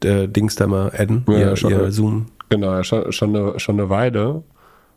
äh, 0.02 0.28
Dings 0.28 0.56
da 0.56 0.66
mal 0.66 0.92
adden, 0.96 1.24
ja, 1.28 1.38
ihr, 1.38 1.56
schon 1.56 1.70
ihr 1.70 1.90
Zoom. 1.92 2.26
Genau, 2.48 2.82
schon, 2.82 3.10
schon, 3.12 3.34
eine, 3.34 3.58
schon 3.58 3.80
eine 3.80 3.90
Weile. 3.90 4.42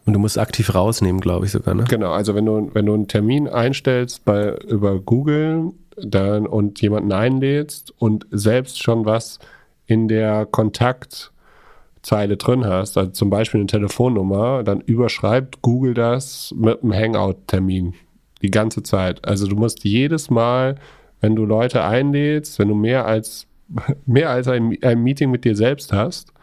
Und 0.06 0.14
du 0.14 0.20
musst 0.20 0.38
aktiv 0.38 0.74
rausnehmen, 0.74 1.20
glaube 1.20 1.46
ich 1.46 1.52
sogar, 1.52 1.76
ne? 1.76 1.84
Genau, 1.84 2.12
also 2.12 2.34
wenn 2.34 2.46
du, 2.46 2.70
wenn 2.74 2.86
du 2.86 2.94
einen 2.94 3.08
Termin 3.08 3.48
einstellst 3.50 4.24
bei, 4.24 4.56
über 4.68 5.00
Google 5.00 5.74
dann, 5.98 6.48
und 6.48 6.82
jemanden 6.82 7.12
einlädst 7.12 7.94
und 7.98 8.26
selbst 8.32 8.82
schon 8.82 9.06
was 9.06 9.40
in 9.86 10.08
der 10.08 10.46
Kontaktzeile 10.46 12.38
drin 12.38 12.66
hast, 12.66 12.98
also 12.98 13.12
zum 13.12 13.30
Beispiel 13.30 13.60
eine 13.60 13.68
Telefonnummer, 13.68 14.64
dann 14.64 14.80
überschreibt 14.80 15.62
Google 15.62 15.94
das 15.94 16.54
mit 16.56 16.84
einem 16.84 16.94
Hangout-Termin 16.94 17.94
die 18.42 18.52
ganze 18.52 18.84
Zeit. 18.84 19.28
Also 19.28 19.48
du 19.48 19.58
musst 19.58 19.84
jedes 19.84 20.30
Mal, 20.30 20.78
wenn 21.22 21.36
du 21.36 21.46
Leute 21.46 21.84
einlädst, 21.84 22.60
wenn 22.60 22.68
du 22.68 22.76
mehr 22.76 23.06
als 23.06 23.48
mehr 24.06 24.30
als 24.30 24.48
ein, 24.48 24.78
ein 24.82 25.04
Meeting 25.04 25.30
mit 25.30 25.44
dir 25.44 25.56
selbst 25.56 25.92
hast, 25.94 26.34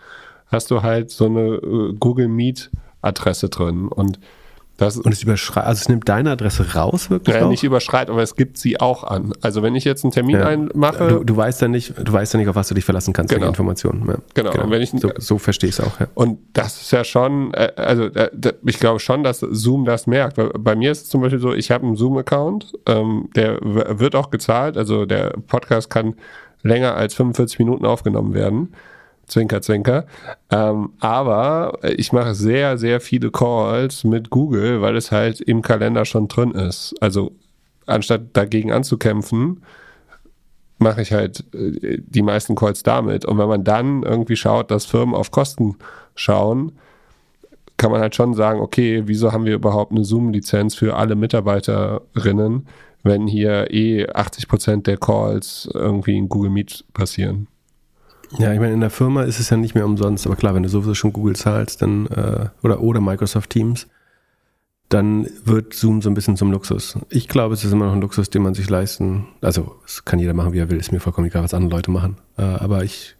hast 0.46 0.70
du 0.70 0.82
halt 0.82 1.10
so 1.10 1.26
eine 1.26 1.54
äh, 1.54 1.94
Google 1.98 2.28
Meet 2.28 2.70
Adresse 3.02 3.48
drin. 3.48 3.88
Und 3.88 4.18
das, 4.76 4.96
und 4.96 5.12
es 5.12 5.22
überschreitet, 5.22 5.68
also 5.68 5.80
es 5.82 5.88
nimmt 5.88 6.08
deine 6.08 6.32
Adresse 6.32 6.74
raus 6.74 7.08
wirklich? 7.08 7.36
Ja, 7.36 7.46
nicht 7.46 7.62
überschreitet, 7.62 8.10
aber 8.10 8.22
es 8.22 8.34
gibt 8.34 8.58
sie 8.58 8.80
auch 8.80 9.04
an. 9.04 9.32
Also 9.40 9.62
wenn 9.62 9.76
ich 9.76 9.84
jetzt 9.84 10.04
einen 10.04 10.12
Termin 10.12 10.36
ja. 10.36 10.46
einmache. 10.46 11.08
Du, 11.08 11.24
du, 11.24 11.36
weißt 11.36 11.62
ja 11.62 11.68
nicht, 11.68 11.94
du 11.96 12.12
weißt 12.12 12.34
ja 12.34 12.40
nicht, 12.40 12.48
auf 12.48 12.56
was 12.56 12.68
du 12.68 12.74
dich 12.74 12.84
verlassen 12.84 13.12
kannst, 13.12 13.32
genau. 13.32 13.46
Informationen. 13.46 14.04
Ja. 14.08 14.16
Genau. 14.34 14.50
genau. 14.50 14.64
Und 14.64 14.70
wenn 14.70 14.82
ich, 14.82 14.90
so, 14.90 15.10
so 15.16 15.38
verstehe 15.38 15.70
ich 15.70 15.78
es 15.78 15.84
auch. 15.84 16.00
Ja. 16.00 16.08
Und 16.14 16.38
das 16.54 16.82
ist 16.82 16.90
ja 16.90 17.04
schon, 17.04 17.54
äh, 17.54 17.72
also 17.76 18.04
äh, 18.04 18.30
ich 18.64 18.80
glaube 18.80 18.98
schon, 18.98 19.22
dass 19.22 19.40
Zoom 19.40 19.84
das 19.84 20.08
merkt. 20.08 20.40
Bei 20.58 20.74
mir 20.74 20.90
ist 20.90 21.02
es 21.04 21.08
zum 21.08 21.20
Beispiel 21.20 21.38
so, 21.38 21.54
ich 21.54 21.70
habe 21.70 21.86
einen 21.86 21.94
Zoom-Account, 21.94 22.72
ähm, 22.86 23.28
der 23.36 23.58
wird 23.62 24.16
auch 24.16 24.30
gezahlt, 24.30 24.76
also 24.76 25.06
der 25.06 25.34
Podcast 25.46 25.88
kann 25.88 26.14
länger 26.62 26.96
als 26.96 27.14
45 27.14 27.60
Minuten 27.60 27.86
aufgenommen 27.86 28.34
werden. 28.34 28.74
Zwinker, 29.26 29.62
zwinker. 29.62 30.06
Ähm, 30.50 30.92
aber 31.00 31.78
ich 31.82 32.12
mache 32.12 32.34
sehr, 32.34 32.78
sehr 32.78 33.00
viele 33.00 33.30
Calls 33.30 34.04
mit 34.04 34.30
Google, 34.30 34.82
weil 34.82 34.96
es 34.96 35.10
halt 35.10 35.40
im 35.40 35.62
Kalender 35.62 36.04
schon 36.04 36.28
drin 36.28 36.52
ist. 36.52 36.94
Also 37.00 37.32
anstatt 37.86 38.36
dagegen 38.36 38.72
anzukämpfen, 38.72 39.62
mache 40.78 41.02
ich 41.02 41.12
halt 41.12 41.44
äh, 41.54 41.98
die 42.06 42.22
meisten 42.22 42.54
Calls 42.54 42.82
damit. 42.82 43.24
Und 43.24 43.38
wenn 43.38 43.48
man 43.48 43.64
dann 43.64 44.02
irgendwie 44.02 44.36
schaut, 44.36 44.70
dass 44.70 44.84
Firmen 44.84 45.14
auf 45.14 45.30
Kosten 45.30 45.76
schauen, 46.14 46.72
kann 47.76 47.90
man 47.90 48.00
halt 48.00 48.14
schon 48.14 48.34
sagen, 48.34 48.60
okay, 48.60 49.02
wieso 49.06 49.32
haben 49.32 49.46
wir 49.46 49.54
überhaupt 49.54 49.92
eine 49.92 50.04
Zoom-Lizenz 50.04 50.74
für 50.74 50.94
alle 50.94 51.16
Mitarbeiterinnen, 51.16 52.68
wenn 53.02 53.26
hier 53.26 53.72
eh 53.72 54.06
80 54.08 54.48
Prozent 54.48 54.86
der 54.86 54.96
Calls 54.96 55.68
irgendwie 55.72 56.16
in 56.16 56.28
Google 56.28 56.50
Meet 56.50 56.84
passieren? 56.94 57.48
Ja, 58.38 58.52
ich 58.52 58.60
meine, 58.60 58.72
in 58.72 58.80
der 58.80 58.90
Firma 58.90 59.22
ist 59.22 59.38
es 59.38 59.50
ja 59.50 59.56
nicht 59.56 59.74
mehr 59.74 59.86
umsonst, 59.86 60.26
aber 60.26 60.36
klar, 60.36 60.54
wenn 60.54 60.62
du 60.62 60.68
sowieso 60.68 60.94
schon 60.94 61.12
Google 61.12 61.36
zahlst, 61.36 61.82
dann 61.82 62.06
äh, 62.06 62.46
oder 62.62 62.80
oder 62.80 63.00
Microsoft 63.00 63.50
Teams, 63.50 63.86
dann 64.88 65.28
wird 65.44 65.74
Zoom 65.74 66.02
so 66.02 66.10
ein 66.10 66.14
bisschen 66.14 66.36
zum 66.36 66.52
Luxus. 66.52 66.98
Ich 67.10 67.28
glaube, 67.28 67.54
es 67.54 67.64
ist 67.64 67.72
immer 67.72 67.86
noch 67.86 67.94
ein 67.94 68.00
Luxus, 68.00 68.30
den 68.30 68.42
man 68.42 68.54
sich 68.54 68.68
leisten. 68.68 69.26
Also, 69.40 69.76
es 69.84 70.04
kann 70.04 70.18
jeder 70.18 70.34
machen, 70.34 70.52
wie 70.52 70.58
er 70.58 70.70
will, 70.70 70.78
ist 70.78 70.92
mir 70.92 71.00
vollkommen 71.00 71.26
egal, 71.26 71.42
was 71.42 71.54
andere 71.54 71.76
Leute 71.76 71.90
machen. 71.90 72.16
Äh, 72.36 72.42
aber 72.42 72.84
ich 72.84 73.16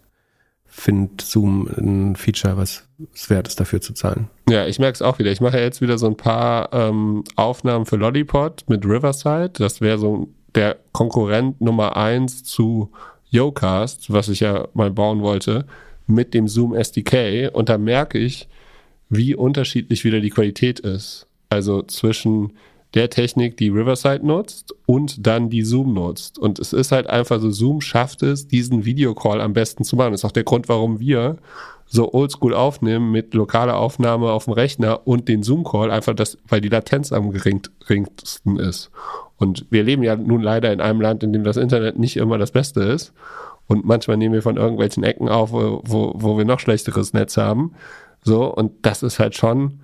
finde 0.65 1.23
Zoom 1.23 1.67
ein 1.77 2.15
Feature, 2.15 2.57
was 2.57 2.87
es 3.13 3.29
wert 3.29 3.47
ist, 3.47 3.59
dafür 3.59 3.79
zu 3.79 3.93
zahlen. 3.93 4.29
Ja, 4.49 4.67
ich 4.67 4.77
merke 4.77 4.95
es 4.95 5.01
auch 5.01 5.19
wieder. 5.19 5.31
Ich 5.31 5.39
mache 5.39 5.57
ja 5.57 5.63
jetzt 5.63 5.81
wieder 5.81 5.97
so 5.97 6.07
ein 6.07 6.17
paar 6.17 6.73
ähm, 6.73 7.23
Aufnahmen 7.37 7.85
für 7.85 7.95
Lollipod 7.95 8.65
mit 8.67 8.85
Riverside. 8.85 9.51
Das 9.53 9.79
wäre 9.79 9.97
so 9.97 10.27
der 10.53 10.77
Konkurrent 10.91 11.61
Nummer 11.61 11.95
eins 11.95 12.43
zu 12.43 12.91
Yocast, 13.35 14.11
was 14.11 14.29
ich 14.29 14.39
ja 14.39 14.67
mal 14.73 14.91
bauen 14.91 15.21
wollte, 15.21 15.65
mit 16.07 16.33
dem 16.33 16.47
Zoom 16.47 16.73
SDK 16.73 17.49
und 17.53 17.69
da 17.69 17.77
merke 17.77 18.17
ich, 18.17 18.47
wie 19.09 19.35
unterschiedlich 19.35 20.03
wieder 20.03 20.19
die 20.19 20.29
Qualität 20.29 20.79
ist. 20.79 21.27
Also 21.49 21.83
zwischen 21.83 22.53
der 22.93 23.09
Technik, 23.09 23.57
die 23.57 23.69
Riverside 23.69 24.25
nutzt 24.25 24.73
und 24.85 25.27
dann 25.27 25.49
die 25.49 25.63
Zoom 25.63 25.93
nutzt. 25.93 26.39
Und 26.39 26.59
es 26.59 26.71
ist 26.71 26.91
halt 26.91 27.07
einfach 27.07 27.41
so, 27.41 27.51
Zoom 27.51 27.81
schafft 27.81 28.23
es, 28.23 28.47
diesen 28.47 28.85
Videocall 28.85 29.41
am 29.41 29.53
besten 29.53 29.83
zu 29.83 29.97
machen. 29.97 30.11
Das 30.11 30.21
ist 30.21 30.25
auch 30.25 30.31
der 30.31 30.45
Grund, 30.45 30.69
warum 30.69 30.99
wir 30.99 31.37
so 31.85 32.13
oldschool 32.13 32.53
aufnehmen 32.53 33.11
mit 33.11 33.33
lokaler 33.33 33.77
Aufnahme 33.77 34.31
auf 34.31 34.45
dem 34.45 34.53
Rechner 34.53 35.05
und 35.05 35.27
den 35.27 35.43
Zoom-Call, 35.43 35.91
einfach 35.91 36.15
das, 36.15 36.37
weil 36.47 36.61
die 36.61 36.69
Latenz 36.69 37.11
am 37.11 37.31
geringsten 37.31 38.57
ist. 38.57 38.89
Und 39.37 39.65
wir 39.69 39.83
leben 39.83 40.03
ja 40.03 40.15
nun 40.15 40.41
leider 40.41 40.71
in 40.71 40.81
einem 40.81 41.01
Land, 41.01 41.23
in 41.23 41.33
dem 41.33 41.43
das 41.43 41.57
Internet 41.57 41.99
nicht 41.99 42.17
immer 42.17 42.37
das 42.37 42.51
Beste 42.51 42.81
ist. 42.81 43.13
Und 43.67 43.85
manchmal 43.85 44.17
nehmen 44.17 44.33
wir 44.33 44.41
von 44.41 44.57
irgendwelchen 44.57 45.03
Ecken 45.03 45.27
auf, 45.27 45.51
wo, 45.51 45.81
wo, 45.85 46.13
wo 46.15 46.37
wir 46.37 46.45
noch 46.45 46.59
schlechteres 46.59 47.13
Netz 47.13 47.37
haben. 47.37 47.73
So, 48.23 48.45
und 48.45 48.71
das 48.83 49.03
ist 49.03 49.19
halt 49.19 49.35
schon 49.35 49.79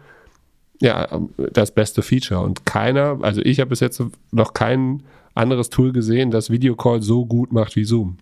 ja, 0.80 1.08
das 1.54 1.72
beste 1.72 2.02
Feature. 2.02 2.41
Und 2.41 2.66
keiner, 2.66 3.20
also 3.22 3.41
ich 3.41 3.60
habe 3.60 3.70
bis 3.70 3.80
jetzt 3.80 4.02
noch 4.32 4.54
kein 4.54 5.04
anderes 5.34 5.70
Tool 5.70 5.93
gesehen, 5.93 6.32
das 6.32 6.49
Videocall 6.49 7.02
so 7.02 7.26
gut 7.26 7.54
macht 7.54 7.76
wie 7.76 7.84
Zoom. 7.84 8.18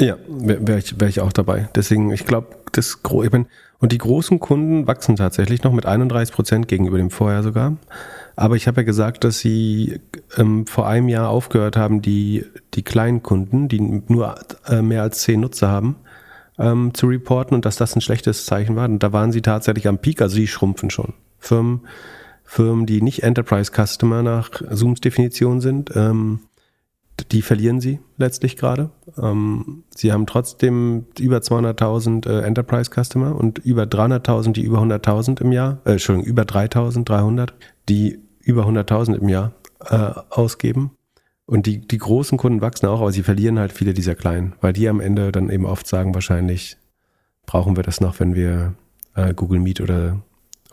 Ja, 0.00 0.16
wäre 0.28 0.66
wär 0.66 0.78
ich, 0.78 0.98
wär 0.98 1.08
ich 1.08 1.20
auch 1.20 1.32
dabei. 1.32 1.68
Deswegen, 1.74 2.10
ich 2.10 2.24
glaube, 2.24 2.48
das 2.72 2.98
ich 3.04 3.32
mein, 3.32 3.46
und 3.78 3.92
die 3.92 3.98
großen 3.98 4.40
Kunden 4.40 4.86
wachsen 4.86 5.16
tatsächlich 5.16 5.62
noch 5.62 5.72
mit 5.72 5.86
31 5.86 6.34
Prozent 6.34 6.68
gegenüber 6.68 6.98
dem 6.98 7.10
Vorjahr 7.10 7.42
sogar. 7.42 7.76
Aber 8.36 8.56
ich 8.56 8.66
habe 8.66 8.80
ja 8.80 8.84
gesagt, 8.84 9.24
dass 9.24 9.38
sie 9.38 10.00
ähm, 10.36 10.66
vor 10.66 10.86
einem 10.86 11.08
Jahr 11.08 11.28
aufgehört 11.28 11.76
haben, 11.76 12.02
die, 12.02 12.44
die 12.74 12.82
kleinen 12.82 13.22
Kunden, 13.22 13.68
die 13.68 13.80
nur 13.80 14.34
äh, 14.66 14.82
mehr 14.82 15.02
als 15.02 15.20
zehn 15.20 15.40
Nutzer 15.40 15.68
haben, 15.68 15.96
ähm, 16.58 16.92
zu 16.94 17.06
reporten 17.06 17.54
und 17.54 17.64
dass 17.64 17.76
das 17.76 17.94
ein 17.96 18.00
schlechtes 18.00 18.46
Zeichen 18.46 18.76
war. 18.76 18.88
Und 18.88 19.02
da 19.02 19.12
waren 19.12 19.32
sie 19.32 19.42
tatsächlich 19.42 19.88
am 19.88 19.98
Peak, 19.98 20.22
also 20.22 20.36
sie 20.36 20.46
schrumpfen 20.46 20.90
schon. 20.90 21.14
Firmen, 21.38 21.80
Firmen, 22.44 22.86
die 22.86 23.02
nicht 23.02 23.22
Enterprise 23.22 23.72
Customer 23.72 24.22
nach 24.22 24.50
Zooms 24.72 25.00
Definition 25.00 25.60
sind, 25.60 25.94
ähm, 25.94 26.40
die 27.30 27.42
verlieren 27.42 27.80
sie 27.80 28.00
letztlich 28.16 28.56
gerade. 28.56 28.90
Ähm, 29.20 29.84
sie 29.94 30.12
haben 30.12 30.26
trotzdem 30.26 31.06
über 31.18 31.38
200.000 31.38 32.28
äh, 32.28 32.42
Enterprise 32.42 32.90
Customer 32.90 33.34
und 33.34 33.58
über 33.58 33.84
300.000, 33.84 34.52
die 34.52 34.62
über 34.62 34.78
100.000 34.78 35.40
im 35.40 35.52
Jahr, 35.52 35.78
äh, 35.84 35.92
Entschuldigung, 35.92 36.26
über 36.26 36.42
3.300, 36.42 37.50
die 37.88 38.20
über 38.40 38.66
100.000 38.66 39.16
im 39.16 39.28
Jahr 39.28 39.52
äh, 39.80 40.12
ausgeben. 40.30 40.92
Und 41.46 41.66
die, 41.66 41.80
die 41.80 41.98
großen 41.98 42.38
Kunden 42.38 42.60
wachsen 42.60 42.86
auch, 42.86 43.00
aber 43.00 43.12
sie 43.12 43.22
verlieren 43.22 43.58
halt 43.58 43.72
viele 43.72 43.92
dieser 43.92 44.14
kleinen, 44.14 44.54
weil 44.60 44.72
die 44.72 44.88
am 44.88 45.00
Ende 45.00 45.32
dann 45.32 45.50
eben 45.50 45.66
oft 45.66 45.86
sagen, 45.86 46.14
wahrscheinlich 46.14 46.76
brauchen 47.44 47.76
wir 47.76 47.82
das 47.82 48.00
noch, 48.00 48.20
wenn 48.20 48.34
wir 48.34 48.74
äh, 49.14 49.34
Google 49.34 49.58
Meet 49.58 49.80
oder 49.80 50.22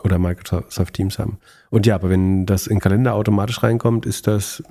oder 0.04 0.18
Microsoft 0.18 0.94
Teams 0.94 1.18
haben. 1.18 1.38
Und 1.70 1.86
ja, 1.86 1.94
aber 1.94 2.10
wenn 2.10 2.46
das 2.46 2.66
in 2.66 2.80
Kalender 2.80 3.14
automatisch 3.14 3.62
reinkommt, 3.62 4.06
ist 4.06 4.26
das, 4.26 4.62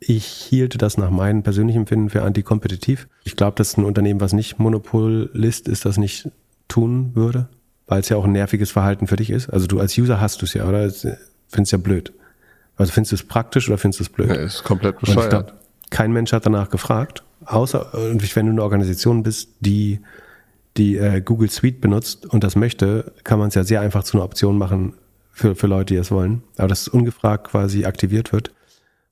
ich 0.00 0.26
hielte 0.26 0.78
das 0.78 0.98
nach 0.98 1.10
meinem 1.10 1.42
persönlichen 1.42 1.80
Empfinden 1.80 2.10
für 2.10 2.22
antikompetitiv. 2.22 3.08
Ich 3.24 3.36
glaube, 3.36 3.56
dass 3.56 3.76
ein 3.76 3.84
Unternehmen, 3.84 4.20
was 4.20 4.32
nicht 4.32 4.58
Monopolist 4.58 5.68
ist, 5.68 5.84
das 5.84 5.96
nicht 5.96 6.30
tun 6.68 7.14
würde, 7.14 7.48
weil 7.86 8.00
es 8.00 8.08
ja 8.08 8.16
auch 8.16 8.24
ein 8.24 8.32
nerviges 8.32 8.70
Verhalten 8.70 9.06
für 9.06 9.16
dich 9.16 9.30
ist. 9.30 9.48
Also 9.48 9.66
du 9.66 9.80
als 9.80 9.96
User 9.96 10.20
hast 10.20 10.42
du 10.42 10.46
es 10.46 10.54
ja, 10.54 10.68
oder? 10.68 10.90
Findest 11.54 11.72
ja 11.72 11.78
blöd. 11.78 12.12
Also 12.76 12.92
findest 12.92 13.12
du 13.12 13.16
es 13.16 13.22
praktisch 13.22 13.68
oder 13.68 13.78
findest 13.78 14.00
du 14.00 14.04
es 14.04 14.10
blöd? 14.10 14.28
Ja, 14.28 14.34
ist 14.34 14.64
komplett 14.64 14.98
bescheuert. 14.98 15.30
Glaub, 15.30 15.52
kein 15.90 16.12
Mensch 16.12 16.32
hat 16.32 16.44
danach 16.44 16.68
gefragt, 16.68 17.22
außer 17.44 17.90
wenn 17.92 18.18
du 18.18 18.52
eine 18.52 18.62
Organisation 18.62 19.22
bist, 19.22 19.50
die 19.60 20.00
die 20.76 20.96
äh, 20.96 21.20
Google 21.20 21.48
Suite 21.48 21.80
benutzt 21.80 22.26
und 22.26 22.42
das 22.42 22.56
möchte, 22.56 23.12
kann 23.22 23.38
man 23.38 23.48
es 23.48 23.54
ja 23.54 23.62
sehr 23.62 23.80
einfach 23.80 24.02
zu 24.02 24.16
einer 24.16 24.24
Option 24.24 24.58
machen 24.58 24.94
für, 25.30 25.54
für 25.54 25.68
Leute, 25.68 25.94
die 25.94 26.00
es 26.00 26.10
wollen. 26.10 26.42
Aber 26.56 26.66
dass 26.66 26.82
es 26.82 26.88
ungefragt 26.88 27.48
quasi 27.48 27.84
aktiviert 27.84 28.32
wird, 28.32 28.50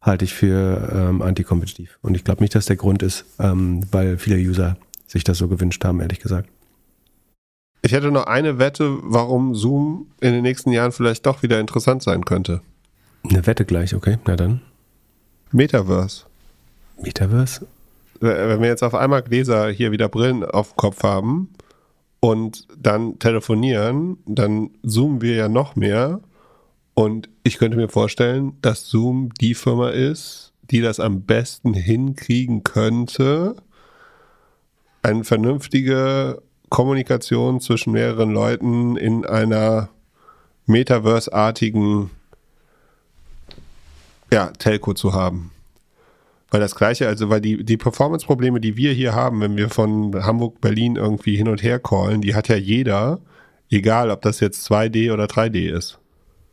halte 0.01 0.25
ich 0.25 0.35
für 0.35 0.91
ähm, 0.93 1.23
antikompetitiv. 1.23 1.99
Und 2.03 2.17
ich 2.17 2.25
glaube 2.25 2.43
nicht, 2.43 2.57
dass 2.57 2.67
der 2.67 2.75
Grund 2.75 3.05
ist, 3.05 3.25
ähm, 3.39 3.83
weil 3.93 4.19
viele 4.19 4.37
User 4.37 4.77
sich 5.07 5.23
das 5.23 5.39
so 5.39 5.47
gewünscht 5.47 5.85
haben, 5.85 6.01
ehrlich 6.01 6.19
gesagt. 6.19 6.49
Ich 7.85 7.93
hätte 7.93 8.13
noch 8.13 8.27
eine 8.27 8.61
Wette, 8.61 8.99
warum 9.03 9.57
Zoom 9.57 10.07
in 10.21 10.33
den 10.33 10.43
nächsten 10.43 10.71
Jahren 10.71 10.93
vielleicht 10.93 11.27
doch 11.27 11.43
wieder 11.43 11.59
interessant 11.59 12.03
sein 12.03 12.25
könnte. 12.25 12.61
Eine 13.29 13.45
Wette 13.45 13.65
gleich, 13.65 13.95
okay, 13.95 14.19
na 14.25 14.37
dann. 14.37 14.63
Metaverse. 15.51 16.25
Metaverse? 17.03 17.67
Wenn 18.21 18.61
wir 18.61 18.69
jetzt 18.69 18.85
auf 18.85 18.95
einmal 18.95 19.23
Gläser 19.23 19.69
hier 19.69 19.91
wieder 19.91 20.09
Brillen 20.09 20.45
auf 20.45 20.71
dem 20.71 20.77
Kopf 20.77 21.03
haben 21.03 21.49
und 22.21 22.69
dann 22.79 23.19
telefonieren, 23.19 24.19
dann 24.27 24.71
zoomen 24.85 25.21
wir 25.21 25.35
ja 25.35 25.49
noch 25.49 25.75
mehr. 25.75 26.21
Und 26.95 27.29
ich 27.43 27.59
könnte 27.59 27.77
mir 27.77 27.89
vorstellen, 27.89 28.53
dass 28.63 28.87
Zoom 28.87 29.35
die 29.41 29.55
Firma 29.55 29.91
ist, 29.91 30.53
die 30.71 30.83
das 30.83 31.01
am 31.01 31.23
besten 31.23 31.75
hinkriegen 31.75 32.63
könnte, 32.63 33.57
eine 35.03 35.25
vernünftige 35.25 36.41
Kommunikation 36.73 37.61
zwischen 37.61 37.93
mehreren 37.93 38.33
Leuten 38.33 38.97
in 38.97 39.27
einer 39.27 39.91
Metaverse-artigen 40.65 42.09
ja, 44.33 44.47
Telco 44.59 44.95
zu 44.95 45.13
haben. 45.13 45.51
Weil 46.51 46.61
das 46.61 46.75
gleiche, 46.75 47.07
also 47.07 47.29
weil 47.29 47.43
die, 47.43 47.63
die 47.63 47.77
Performance-Probleme, 47.77 48.59
die 48.59 48.79
wir 48.79 48.95
hier 48.95 49.15
haben, 49.15 49.43
wenn 49.43 49.59
wir 49.59 49.69
von 49.69 50.15
Hamburg, 50.25 50.63
Berlin 50.63 50.97
irgendwie 50.97 51.37
hin 51.37 51.49
und 51.49 51.63
her 51.63 51.79
callen, 51.79 52.23
die 52.23 52.35
hat 52.35 52.49
ja 52.49 52.57
jeder, 52.57 53.21
egal 53.69 54.11
ob 54.11 54.23
das 54.23 54.41
jetzt 54.41 54.67
2D 54.71 55.13
oder 55.13 55.27
3D 55.27 55.71
ist. 55.71 55.99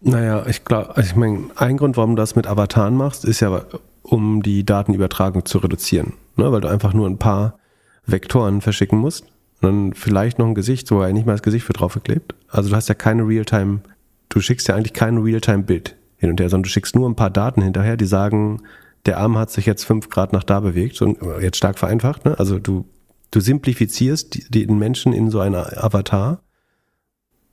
Naja, 0.02 0.46
ich 0.48 0.66
glaube, 0.66 0.98
also 0.98 1.10
ich 1.10 1.16
meine, 1.16 1.46
ein 1.56 1.78
Grund, 1.78 1.96
warum 1.96 2.18
du 2.18 2.22
das 2.22 2.36
mit 2.36 2.46
Avataren 2.46 2.98
machst, 2.98 3.24
ist 3.24 3.40
ja, 3.40 3.64
um 4.04 4.44
die 4.44 4.66
Datenübertragung 4.66 5.46
zu 5.46 5.60
reduzieren. 5.60 6.12
Ne? 6.36 6.52
Weil 6.52 6.60
du 6.60 6.68
einfach 6.68 6.94
nur 6.94 7.08
ein 7.08 7.20
paar 7.20 7.58
Vektoren 8.06 8.60
verschicken 8.60 9.00
musst. 9.00 9.24
Und 9.62 9.68
dann 9.68 9.94
vielleicht 9.94 10.40
noch 10.40 10.48
ein 10.48 10.56
Gesicht, 10.56 10.90
wo 10.92 11.02
er 11.02 11.12
nicht 11.12 11.26
mal 11.26 11.34
das 11.34 11.42
Gesicht 11.42 11.66
für 11.66 11.74
draufgeklebt. 11.74 12.34
Also 12.48 12.70
du 12.70 12.76
hast 12.76 12.88
ja 12.90 12.96
keine 12.96 13.28
Realtime, 13.28 13.82
du 14.30 14.40
schickst 14.40 14.68
ja 14.68 14.76
eigentlich 14.76 14.94
kein 14.94 15.18
Realtime-Bild 15.18 15.96
hin 16.18 16.30
und 16.30 16.40
her, 16.40 16.50
sondern 16.50 16.64
du 16.64 16.70
schickst 16.70 16.96
nur 16.96 17.10
ein 17.10 17.16
paar 17.16 17.30
Daten 17.30 17.62
hinterher, 17.62 17.98
die 17.98 18.06
sagen, 18.06 18.62
der 19.06 19.18
Arm 19.18 19.38
hat 19.38 19.52
sich 19.52 19.66
jetzt 19.66 19.86
fünf 19.86 20.10
Grad 20.10 20.34
nach 20.34 20.44
da 20.44 20.60
bewegt, 20.60 21.02
und 21.02 21.18
jetzt 21.42 21.58
stark 21.58 21.80
vereinfacht, 21.80 22.26
ne? 22.26 22.38
Also 22.38 22.60
du, 22.60 22.86
du 23.32 23.40
simplifizierst 23.40 24.54
den 24.54 24.78
Menschen 24.78 25.14
in 25.14 25.30
so 25.30 25.40
einer 25.40 25.84
Avatar, 25.84 26.42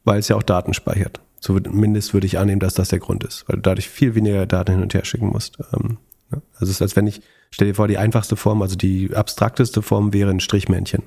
weil 0.04 0.18
es 0.18 0.28
ja 0.28 0.36
auch 0.36 0.42
Daten 0.42 0.74
speichert. 0.74 1.20
Zumindest 1.40 2.14
würde 2.14 2.26
ich 2.26 2.38
annehmen, 2.38 2.61
dass 2.61 2.74
das 2.74 2.88
der 2.88 2.98
Grund 2.98 3.22
ist, 3.22 3.48
weil 3.48 3.57
du 3.57 3.62
dadurch 3.62 3.88
viel 3.88 4.14
weniger 4.14 4.46
Daten 4.46 4.72
hin 4.72 4.82
und 4.82 4.94
her 4.94 5.04
schicken 5.04 5.28
musst. 5.28 5.59
Ähm, 5.72 5.98
ne? 6.30 6.42
Also 6.54 6.64
es 6.64 6.70
ist, 6.70 6.82
als 6.82 6.96
wenn 6.96 7.07
ich, 7.07 7.20
stell 7.50 7.68
dir 7.68 7.74
vor, 7.74 7.88
die 7.88 7.98
einfachste 7.98 8.36
Form, 8.36 8.62
also 8.62 8.74
die 8.74 9.14
abstrakteste 9.14 9.82
Form 9.82 10.12
wäre 10.12 10.30
ein 10.30 10.40
Strichmännchen 10.40 11.04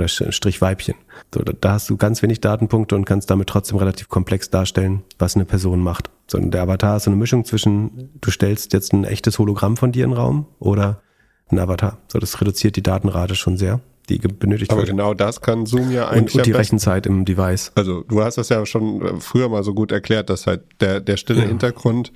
oder 0.00 0.08
Strichweibchen. 0.08 0.94
So, 1.34 1.42
da 1.42 1.72
hast 1.72 1.88
du 1.90 1.96
ganz 1.96 2.22
wenig 2.22 2.40
Datenpunkte 2.40 2.96
und 2.96 3.04
kannst 3.04 3.30
damit 3.30 3.48
trotzdem 3.48 3.78
relativ 3.78 4.08
komplex 4.08 4.50
darstellen, 4.50 5.02
was 5.18 5.36
eine 5.36 5.44
Person 5.44 5.80
macht. 5.80 6.10
So, 6.26 6.38
der 6.38 6.62
Avatar 6.62 6.96
ist 6.96 7.04
so 7.04 7.10
eine 7.10 7.18
Mischung 7.18 7.44
zwischen, 7.44 8.10
du 8.20 8.30
stellst 8.30 8.72
jetzt 8.72 8.92
ein 8.92 9.04
echtes 9.04 9.38
Hologramm 9.38 9.76
von 9.76 9.92
dir 9.92 10.04
in 10.04 10.10
den 10.10 10.16
Raum 10.16 10.46
oder 10.58 11.02
ein 11.50 11.58
Avatar. 11.58 11.98
So, 12.08 12.18
das 12.18 12.40
reduziert 12.40 12.76
die 12.76 12.82
Datenrate 12.82 13.34
schon 13.34 13.56
sehr, 13.56 13.80
die 14.08 14.18
benötigt 14.18 14.70
Aber 14.70 14.80
wird. 14.80 14.90
genau 14.90 15.14
das 15.14 15.40
kann 15.40 15.66
Zoom 15.66 15.90
ja 15.90 16.08
eigentlich. 16.08 16.34
Und, 16.34 16.40
und 16.40 16.46
die 16.46 16.52
Rechenzeit 16.52 17.06
im 17.06 17.24
Device. 17.24 17.72
Also, 17.74 18.02
du 18.02 18.22
hast 18.22 18.38
das 18.38 18.48
ja 18.48 18.64
schon 18.66 19.20
früher 19.20 19.48
mal 19.48 19.62
so 19.62 19.74
gut 19.74 19.92
erklärt, 19.92 20.30
dass 20.30 20.46
halt 20.46 20.62
der, 20.80 21.00
der 21.00 21.16
stille 21.16 21.42
ja. 21.42 21.48
Hintergrund 21.48 22.12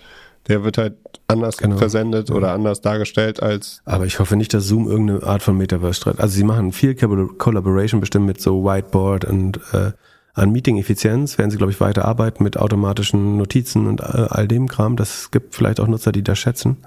der 0.48 0.64
wird 0.64 0.78
halt 0.78 0.94
anders 1.26 1.56
genau. 1.56 1.76
versendet 1.76 2.30
oder 2.30 2.52
anders 2.52 2.80
dargestellt 2.80 3.42
als. 3.42 3.80
Aber 3.84 4.06
ich 4.06 4.18
hoffe 4.18 4.36
nicht, 4.36 4.52
dass 4.52 4.66
Zoom 4.66 4.88
irgendeine 4.88 5.22
Art 5.22 5.42
von 5.42 5.56
Metaverse 5.56 5.94
streitet. 5.94 6.20
Also 6.20 6.34
sie 6.34 6.44
machen 6.44 6.72
viel 6.72 6.94
Collaboration 6.94 8.00
bestimmt 8.00 8.26
mit 8.26 8.40
so 8.40 8.64
Whiteboard 8.64 9.24
und 9.24 9.58
äh, 9.72 9.92
an 10.34 10.50
Meeting-Effizienz 10.50 11.38
werden 11.38 11.50
sie, 11.50 11.56
glaube 11.56 11.72
ich, 11.72 11.80
weiter 11.80 12.04
arbeiten 12.04 12.42
mit 12.42 12.56
automatischen 12.56 13.38
Notizen 13.38 13.86
und 13.86 14.02
all, 14.02 14.28
all 14.28 14.48
dem 14.48 14.68
Kram. 14.68 14.96
Das 14.96 15.30
gibt 15.30 15.54
vielleicht 15.54 15.78
auch 15.80 15.86
Nutzer, 15.86 16.12
die 16.12 16.24
das 16.24 16.38
schätzen. 16.38 16.78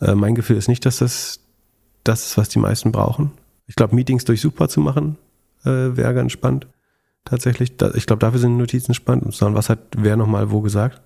Äh, 0.00 0.14
mein 0.14 0.34
Gefühl 0.34 0.56
ist 0.56 0.68
nicht, 0.68 0.84
dass 0.84 0.98
das 0.98 1.40
das 2.04 2.26
ist, 2.26 2.36
was 2.38 2.50
die 2.50 2.58
meisten 2.58 2.92
brauchen. 2.92 3.32
Ich 3.66 3.74
glaube, 3.74 3.94
Meetings 3.94 4.24
durch 4.24 4.40
Super 4.40 4.68
zu 4.68 4.80
machen, 4.80 5.16
äh, 5.64 5.96
wäre 5.96 6.14
ganz 6.14 6.32
spannend. 6.32 6.66
Tatsächlich. 7.24 7.78
Da, 7.78 7.90
ich 7.94 8.06
glaube, 8.06 8.20
dafür 8.20 8.38
sind 8.38 8.58
Notizen 8.58 8.92
spannend. 8.92 9.34
Sondern 9.34 9.56
was 9.56 9.70
hat 9.70 9.78
wer 9.96 10.16
nochmal 10.16 10.50
wo 10.50 10.60
gesagt? 10.60 11.00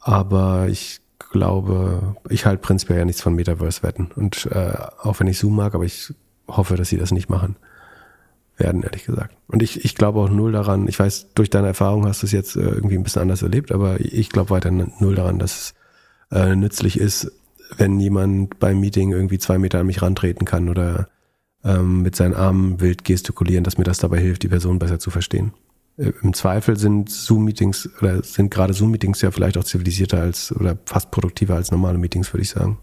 Aber 0.00 0.68
ich 0.68 1.00
glaube, 1.30 2.16
ich 2.28 2.46
halte 2.46 2.62
prinzipiell 2.62 3.00
ja 3.00 3.04
nichts 3.04 3.22
von 3.22 3.34
Metaverse-Wetten. 3.34 4.10
Und 4.14 4.46
äh, 4.46 4.72
auch 5.02 5.20
wenn 5.20 5.26
ich 5.26 5.38
Zoom 5.38 5.56
mag, 5.56 5.74
aber 5.74 5.84
ich 5.84 6.12
hoffe, 6.46 6.76
dass 6.76 6.88
sie 6.88 6.96
das 6.96 7.12
nicht 7.12 7.28
machen 7.28 7.56
werden, 8.56 8.82
ehrlich 8.82 9.04
gesagt. 9.04 9.36
Und 9.46 9.62
ich, 9.62 9.84
ich 9.84 9.94
glaube 9.94 10.20
auch 10.20 10.30
null 10.30 10.52
daran, 10.52 10.88
ich 10.88 10.98
weiß, 10.98 11.34
durch 11.34 11.50
deine 11.50 11.68
Erfahrung 11.68 12.06
hast 12.06 12.22
du 12.22 12.26
es 12.26 12.32
jetzt 12.32 12.56
äh, 12.56 12.60
irgendwie 12.60 12.96
ein 12.96 13.02
bisschen 13.02 13.22
anders 13.22 13.42
erlebt, 13.42 13.70
aber 13.72 14.00
ich 14.00 14.30
glaube 14.30 14.50
weiter 14.50 14.70
null 14.70 15.14
daran, 15.14 15.38
dass 15.38 15.74
es 16.30 16.36
äh, 16.36 16.56
nützlich 16.56 16.98
ist, 16.98 17.30
wenn 17.76 18.00
jemand 18.00 18.58
beim 18.58 18.80
Meeting 18.80 19.12
irgendwie 19.12 19.38
zwei 19.38 19.58
Meter 19.58 19.80
an 19.80 19.86
mich 19.86 20.02
rantreten 20.02 20.44
kann 20.44 20.68
oder 20.68 21.08
ähm, 21.64 22.02
mit 22.02 22.16
seinen 22.16 22.34
Armen 22.34 22.80
wild 22.80 23.04
gestikulieren, 23.04 23.64
dass 23.64 23.78
mir 23.78 23.84
das 23.84 23.98
dabei 23.98 24.18
hilft, 24.18 24.42
die 24.42 24.48
Person 24.48 24.78
besser 24.78 24.98
zu 24.98 25.10
verstehen. 25.10 25.52
Äh, 25.98 26.12
im 26.22 26.32
Zweifel 26.32 26.76
sind 26.78 27.10
Zoom-Meetings 27.10 27.90
oder 28.00 28.22
sind 28.22 28.50
gerade 28.50 28.72
Zoom-Meetings 28.72 29.20
ja 29.20 29.30
vielleicht 29.30 29.58
auch 29.58 29.64
zivilisierter 29.64 30.20
als 30.20 30.52
oder 30.52 30.78
fast 30.86 31.10
produktiver 31.10 31.56
als 31.56 31.70
normale 31.70 31.98
Meetings, 31.98 32.32
würde 32.32 32.42
ich 32.42 32.50
sagen. 32.50 32.78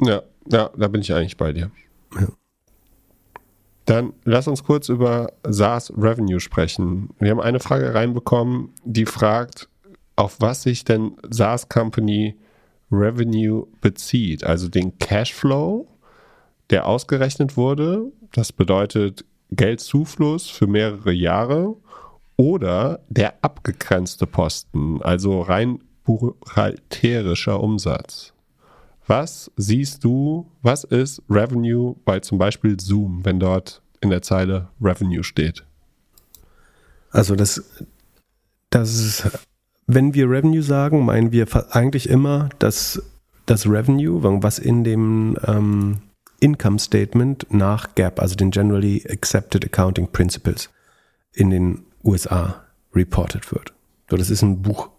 Ja, 0.00 0.22
ja, 0.50 0.70
da 0.76 0.88
bin 0.88 1.00
ich 1.00 1.12
eigentlich 1.12 1.36
bei 1.36 1.52
dir. 1.52 1.70
Ja. 2.14 2.28
Dann 3.86 4.12
lass 4.24 4.46
uns 4.46 4.62
kurz 4.64 4.90
über 4.90 5.32
SaaS 5.48 5.90
Revenue 5.96 6.40
sprechen. 6.40 7.10
Wir 7.18 7.30
haben 7.30 7.40
eine 7.40 7.58
Frage 7.58 7.94
reinbekommen, 7.94 8.70
die 8.84 9.06
fragt, 9.06 9.68
auf 10.14 10.36
was 10.40 10.62
sich 10.62 10.84
denn 10.84 11.16
SaaS 11.30 11.68
Company 11.68 12.36
Revenue 12.92 13.66
bezieht. 13.80 14.44
Also 14.44 14.68
den 14.68 14.98
Cashflow, 14.98 15.88
der 16.70 16.86
ausgerechnet 16.86 17.56
wurde. 17.56 18.12
Das 18.32 18.52
bedeutet 18.52 19.24
Geldzufluss 19.50 20.50
für 20.50 20.66
mehrere 20.66 21.12
Jahre 21.12 21.76
oder 22.38 23.00
der 23.08 23.34
abgegrenzte 23.42 24.26
Posten, 24.26 25.02
also 25.02 25.42
rein 25.42 25.80
buchhalterischer 26.04 27.60
Umsatz. 27.60 28.32
Was 29.06 29.50
siehst 29.56 30.04
du, 30.04 30.46
was 30.62 30.84
ist 30.84 31.20
Revenue 31.28 31.96
bei 32.04 32.20
zum 32.20 32.38
Beispiel 32.38 32.78
Zoom, 32.80 33.24
wenn 33.24 33.40
dort 33.40 33.82
in 34.00 34.10
der 34.10 34.22
Zeile 34.22 34.68
Revenue 34.80 35.24
steht? 35.24 35.64
Also 37.10 37.34
das, 37.34 37.62
das 38.70 38.94
ist, 38.94 39.38
wenn 39.86 40.14
wir 40.14 40.30
Revenue 40.30 40.62
sagen, 40.62 41.04
meinen 41.04 41.32
wir 41.32 41.46
eigentlich 41.74 42.08
immer, 42.08 42.50
dass 42.58 43.02
das 43.46 43.66
Revenue, 43.66 44.22
was 44.22 44.58
in 44.58 44.84
dem 44.84 45.36
ähm, 45.46 45.98
Income 46.40 46.78
Statement 46.78 47.46
nach 47.50 47.94
GAP, 47.94 48.20
also 48.20 48.36
den 48.36 48.50
Generally 48.50 49.04
Accepted 49.08 49.64
Accounting 49.64 50.06
Principles, 50.12 50.70
in 51.32 51.50
den 51.50 51.87
USA 52.04 52.64
reported 52.94 53.50
wird. 53.52 53.72
So, 54.10 54.16
das 54.16 54.30
ist 54.30 54.42
ein 54.42 54.62
Buch, 54.62 54.90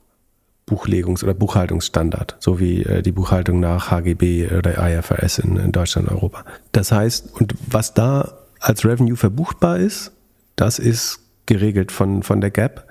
Buchlegungs- 0.68 1.24
oder 1.24 1.34
Buchhaltungsstandard, 1.34 2.38
so 2.40 2.60
wie 2.60 2.84
äh, 2.84 3.02
die 3.02 3.12
Buchhaltung 3.12 3.60
nach 3.60 3.90
HGB 3.90 4.52
oder 4.52 4.78
IFRS 4.78 5.40
in, 5.40 5.58
in 5.58 5.72
Deutschland 5.72 6.08
und 6.08 6.16
Europa. 6.16 6.46
Das 6.72 6.92
heißt, 6.92 7.34
und 7.40 7.56
was 7.68 7.94
da 7.94 8.38
als 8.60 8.86
Revenue 8.86 9.16
verbuchbar 9.16 9.80
ist, 9.80 10.12
das 10.56 10.80
ist 10.80 11.20
geregelt 11.46 11.92
von, 11.92 12.24
von 12.24 12.42
der 12.42 12.52
Gap. 12.52 12.88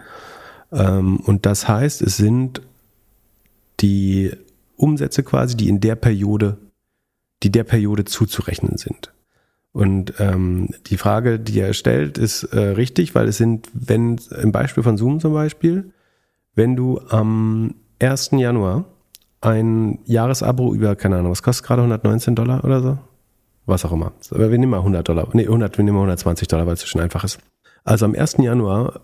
Ähm, 0.73 1.19
und 1.21 1.47
das 1.47 1.69
heißt, 1.69 2.03
es 2.03 2.17
sind 2.17 2.63
die 3.81 4.33
Umsätze 4.77 5.23
quasi, 5.23 5.57
die 5.57 5.69
in 5.69 5.81
der 5.81 5.95
Periode, 5.95 6.59
die 7.43 7.53
der 7.53 7.65
Periode 7.65 8.05
zuzurechnen 8.05 8.77
sind. 8.77 9.13
Und 9.73 10.15
ähm, 10.19 10.71
die 10.87 10.97
Frage, 10.97 11.39
die 11.39 11.61
er 11.61 11.75
stellt, 11.75 12.19
ist 12.19 12.45
äh, 12.45 12.59
richtig, 12.59 13.15
weil 13.15 13.29
es 13.29 13.37
sind, 13.37 13.69
wenn 13.73 14.19
im 14.41 14.53
Beispiel 14.53 14.83
von 14.83 14.97
Zoom 14.97 15.21
zum 15.21 15.33
Beispiel, 15.33 15.93
Wenn 16.55 16.75
du 16.75 17.01
am 17.11 17.77
1. 18.01 18.31
Januar 18.33 18.87
ein 19.41 20.01
Jahresabo 20.07 20.75
über, 20.75 20.97
keine 20.97 21.19
Ahnung, 21.19 21.31
was 21.31 21.43
kostet 21.43 21.67
gerade 21.67 21.83
119 21.83 22.35
Dollar 22.35 22.65
oder 22.65 22.81
so? 22.81 22.99
Was 23.67 23.85
auch 23.85 23.93
immer. 23.93 24.13
Aber 24.31 24.51
wir 24.51 24.59
nehmen 24.59 24.71
mal 24.71 24.79
100 24.79 25.09
Dollar. 25.09 25.29
Nee, 25.35 25.45
100, 25.45 25.79
wir 25.79 25.85
nehmen 25.85 25.97
mal 25.97 26.03
120 26.03 26.49
Dollar, 26.49 26.67
weil 26.67 26.75
es 26.75 26.81
so 26.81 26.87
schön 26.87 27.01
einfach 27.01 27.23
ist. 27.23 27.39
Also 27.85 28.07
am 28.07 28.15
1. 28.15 28.39
Januar 28.39 29.01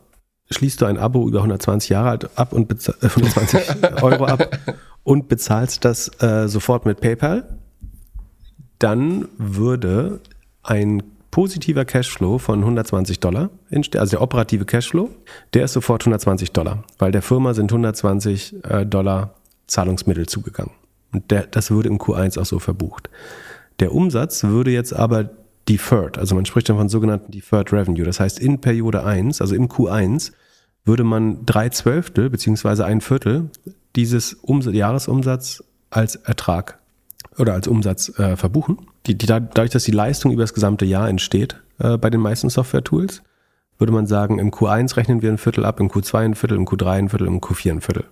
schließt 0.51 0.81
du 0.81 0.87
ein 0.87 0.99
Abo 0.99 1.29
über 1.29 1.39
120 1.39 1.91
Jahre 1.91 2.11
alt 2.11 2.39
ab 2.39 2.53
und 2.53 2.67
bezahl, 2.67 2.97
äh, 3.03 3.07
120 3.07 3.63
Euro 4.03 4.25
ab 4.25 4.59
und 5.05 5.29
bezahlst 5.29 5.85
das 5.85 6.11
äh, 6.23 6.49
sofort 6.49 6.87
mit 6.87 7.01
PayPal, 7.01 7.59
dann 8.79 9.29
würde 9.39 10.21
ein 10.65 11.03
positiver 11.31 11.85
Cashflow 11.85 12.39
von 12.39 12.61
120 12.61 13.19
Dollar 13.21 13.51
also 13.73 14.11
der 14.11 14.23
operative 14.23 14.65
Cashflow, 14.65 15.11
der 15.53 15.65
ist 15.65 15.73
sofort 15.73 16.03
120 16.03 16.53
Dollar, 16.53 16.85
weil 16.99 17.11
der 17.11 17.23
Firma 17.23 17.55
sind 17.55 17.73
120 17.73 18.65
äh, 18.65 18.87
Dollar 18.87 19.35
Zahlungsmittel 19.67 20.27
zugegangen. 20.27 20.73
Und 21.13 21.31
der, 21.31 21.47
das 21.47 21.71
würde 21.71 21.89
im 21.89 21.99
Q1 21.99 22.39
auch 22.39 22.47
so 22.47 22.59
verbucht. 22.59 23.11
Der 23.81 23.93
Umsatz 23.93 24.45
würde 24.45 24.71
jetzt 24.71 24.95
aber 24.95 25.31
deferred, 25.69 26.19
also 26.19 26.35
man 26.35 26.45
spricht 26.45 26.69
dann 26.69 26.77
von 26.77 26.89
sogenannten 26.89 27.33
deferred 27.33 27.73
revenue. 27.73 28.05
Das 28.05 28.21
heißt, 28.21 28.39
in 28.39 28.61
Periode 28.61 29.05
1, 29.05 29.41
also 29.41 29.55
im 29.55 29.69
Q1, 29.69 30.33
würde 30.85 31.03
man 31.03 31.45
drei 31.47 31.71
Zwölftel 31.71 32.31
beziehungsweise 32.31 32.85
ein 32.85 33.01
Viertel 33.01 33.51
dieses 33.97 34.35
Umsatz, 34.35 34.75
Jahresumsatz 34.75 35.65
als 35.91 36.17
Ertrag 36.17 36.79
oder 37.39 37.55
als 37.55 37.67
Umsatz 37.67 38.17
äh, 38.19 38.37
verbuchen. 38.37 38.79
Die, 39.07 39.17
die, 39.17 39.27
dadurch, 39.27 39.71
dass 39.71 39.85
die 39.85 39.93
Leistung 39.93 40.33
über 40.33 40.43
das 40.43 40.55
gesamte 40.55 40.85
Jahr 40.85 41.09
entsteht 41.09 41.61
äh, 41.79 41.99
bei 41.99 42.11
den 42.11 42.21
meisten 42.21 42.49
Software-Tools, 42.49 43.23
würde 43.79 43.93
man 43.93 44.07
sagen, 44.07 44.39
im 44.39 44.51
Q1 44.51 44.97
rechnen 44.97 45.21
wir 45.21 45.31
ein 45.31 45.39
Viertel 45.39 45.65
ab, 45.65 45.81
im 45.81 45.91
Q2 45.91 46.19
ein 46.19 46.35
Viertel, 46.35 46.57
im 46.57 46.65
Q3 46.65 46.91
ein 46.91 47.09
Viertel, 47.09 47.27
im 47.27 47.41
Q4 47.41 47.71
ein 47.73 47.81
Viertel. 47.81 48.05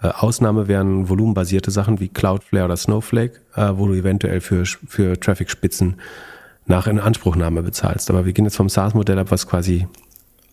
Äh, 0.00 0.08
Ausnahme 0.08 0.68
wären 0.68 1.08
volumenbasierte 1.08 1.70
Sachen 1.70 2.00
wie 2.00 2.08
Cloudflare 2.08 2.64
oder 2.64 2.76
Snowflake, 2.76 3.40
äh, 3.54 3.72
wo 3.74 3.86
du 3.86 3.94
eventuell 3.94 4.40
für, 4.40 4.64
für 4.64 5.18
Traffic-Spitzen 5.18 5.96
nach 6.66 6.86
Inanspruchnahme 6.86 7.62
bezahlst. 7.62 8.10
Aber 8.10 8.26
wir 8.26 8.32
gehen 8.32 8.44
jetzt 8.44 8.56
vom 8.56 8.68
SaaS-Modell 8.68 9.18
ab, 9.18 9.30
was 9.30 9.46
quasi 9.46 9.86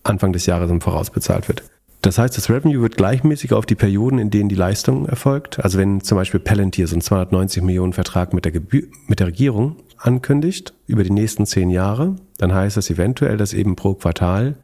Anfang 0.02 0.32
des 0.32 0.46
Jahres 0.46 0.70
im 0.70 0.80
Voraus 0.80 1.10
bezahlt 1.10 1.48
wird. 1.48 1.64
Das 2.06 2.18
heißt, 2.18 2.36
das 2.36 2.48
Revenue 2.48 2.82
wird 2.82 2.96
gleichmäßig 2.96 3.52
auf 3.52 3.66
die 3.66 3.74
Perioden, 3.74 4.20
in 4.20 4.30
denen 4.30 4.48
die 4.48 4.54
Leistung 4.54 5.08
erfolgt. 5.08 5.58
Also 5.58 5.76
wenn 5.76 6.02
zum 6.02 6.16
Beispiel 6.16 6.38
Palantir 6.38 6.86
so 6.86 6.94
einen 6.94 7.00
290 7.00 7.64
Millionen 7.64 7.92
Vertrag 7.92 8.32
mit 8.32 8.44
der, 8.44 8.52
Gebühr, 8.52 8.84
mit 9.08 9.18
der 9.18 9.26
Regierung 9.26 9.74
ankündigt 9.96 10.72
über 10.86 11.02
die 11.02 11.10
nächsten 11.10 11.46
zehn 11.46 11.68
Jahre, 11.68 12.14
dann 12.38 12.54
heißt 12.54 12.76
das 12.76 12.90
eventuell, 12.90 13.36
dass 13.36 13.52
eben 13.52 13.74
pro 13.74 13.94
Quartal 13.94 14.54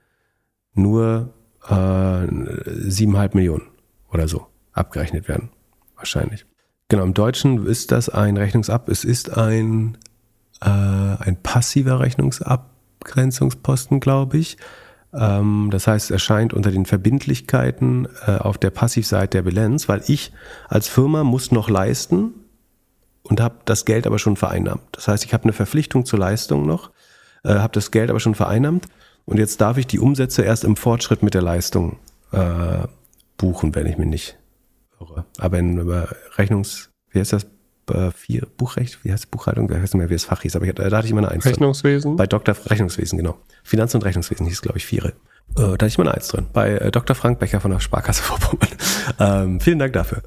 nur 0.74 1.34
äh, 1.68 2.28
siebeneinhalb 2.88 3.34
äh, 3.34 3.38
Millionen 3.38 3.66
oder 4.12 4.28
so 4.28 4.46
abgerechnet 4.72 5.26
werden. 5.26 5.50
Wahrscheinlich. 5.96 6.46
Genau, 6.86 7.02
im 7.02 7.12
Deutschen 7.12 7.66
ist 7.66 7.90
das 7.90 8.08
ein 8.08 8.36
Rechnungsab, 8.36 8.88
es 8.88 9.02
ist 9.02 9.36
ein, 9.36 9.98
äh, 10.60 10.68
ein 10.68 11.38
passiver 11.42 11.98
Rechnungsabgrenzungsposten, 11.98 13.98
glaube 13.98 14.38
ich. 14.38 14.58
Ähm, 15.14 15.68
das 15.70 15.86
heißt, 15.86 16.06
es 16.06 16.10
erscheint 16.10 16.52
unter 16.52 16.70
den 16.70 16.86
Verbindlichkeiten 16.86 18.08
äh, 18.26 18.36
auf 18.36 18.58
der 18.58 18.70
Passivseite 18.70 19.38
der 19.38 19.42
Bilanz, 19.42 19.88
weil 19.88 20.02
ich 20.06 20.32
als 20.68 20.88
Firma 20.88 21.24
muss 21.24 21.52
noch 21.52 21.68
leisten 21.68 22.32
und 23.22 23.40
habe 23.40 23.56
das 23.64 23.84
Geld 23.84 24.06
aber 24.06 24.18
schon 24.18 24.36
vereinnahmt. 24.36 24.82
Das 24.92 25.08
heißt, 25.08 25.24
ich 25.24 25.32
habe 25.34 25.44
eine 25.44 25.52
Verpflichtung 25.52 26.06
zur 26.06 26.18
Leistung 26.18 26.66
noch, 26.66 26.90
äh, 27.44 27.54
habe 27.54 27.72
das 27.74 27.90
Geld 27.90 28.10
aber 28.10 28.20
schon 28.20 28.34
vereinnahmt 28.34 28.86
und 29.24 29.38
jetzt 29.38 29.60
darf 29.60 29.78
ich 29.78 29.86
die 29.86 29.98
Umsätze 29.98 30.42
erst 30.42 30.64
im 30.64 30.76
Fortschritt 30.76 31.22
mit 31.22 31.34
der 31.34 31.42
Leistung 31.42 31.98
äh, 32.32 32.86
buchen, 33.36 33.74
wenn 33.74 33.86
ich 33.86 33.98
mich 33.98 34.08
nicht 34.08 34.38
irre. 35.00 35.26
Aber 35.38 35.58
in 35.58 35.78
Rechnungs, 36.36 36.90
wie 37.10 37.20
heißt 37.20 37.32
das? 37.34 37.46
Vier 38.12 38.46
Buchrecht, 38.56 38.98
wie 39.04 39.12
heißt 39.12 39.30
Buchhaltung? 39.30 39.70
Ich 39.70 39.76
weiß 39.76 39.82
nicht 39.82 39.94
mehr, 39.94 40.08
wie 40.08 40.14
das 40.14 40.24
Fach 40.24 40.42
hieß, 40.42 40.56
aber 40.56 40.66
ich, 40.66 40.74
da 40.74 40.84
hatte 40.84 41.04
ich 41.04 41.10
immer 41.10 41.20
eine 41.20 41.30
Eins 41.30 41.44
Rechnungswesen? 41.44 42.12
Drin. 42.12 42.16
Bei 42.16 42.26
Dr. 42.26 42.54
Rechnungswesen, 42.66 43.18
genau. 43.18 43.36
Finanz- 43.62 43.94
und 43.94 44.04
Rechnungswesen 44.04 44.46
hieß, 44.46 44.62
glaube 44.62 44.78
ich, 44.78 44.86
Viere. 44.86 45.08
Äh, 45.08 45.12
da 45.56 45.72
hatte 45.72 45.86
ich 45.86 45.98
mal 45.98 46.04
eine 46.04 46.14
Eins 46.14 46.28
drin. 46.28 46.46
Bei 46.52 46.72
äh, 46.72 46.90
Dr. 46.90 47.14
Frank 47.14 47.38
Becker 47.38 47.60
von 47.60 47.70
der 47.70 47.80
Sparkasse 47.80 48.22
Vorpommern. 48.22 48.68
Ähm, 49.18 49.60
vielen 49.60 49.78
Dank 49.78 49.92
dafür. 49.92 50.22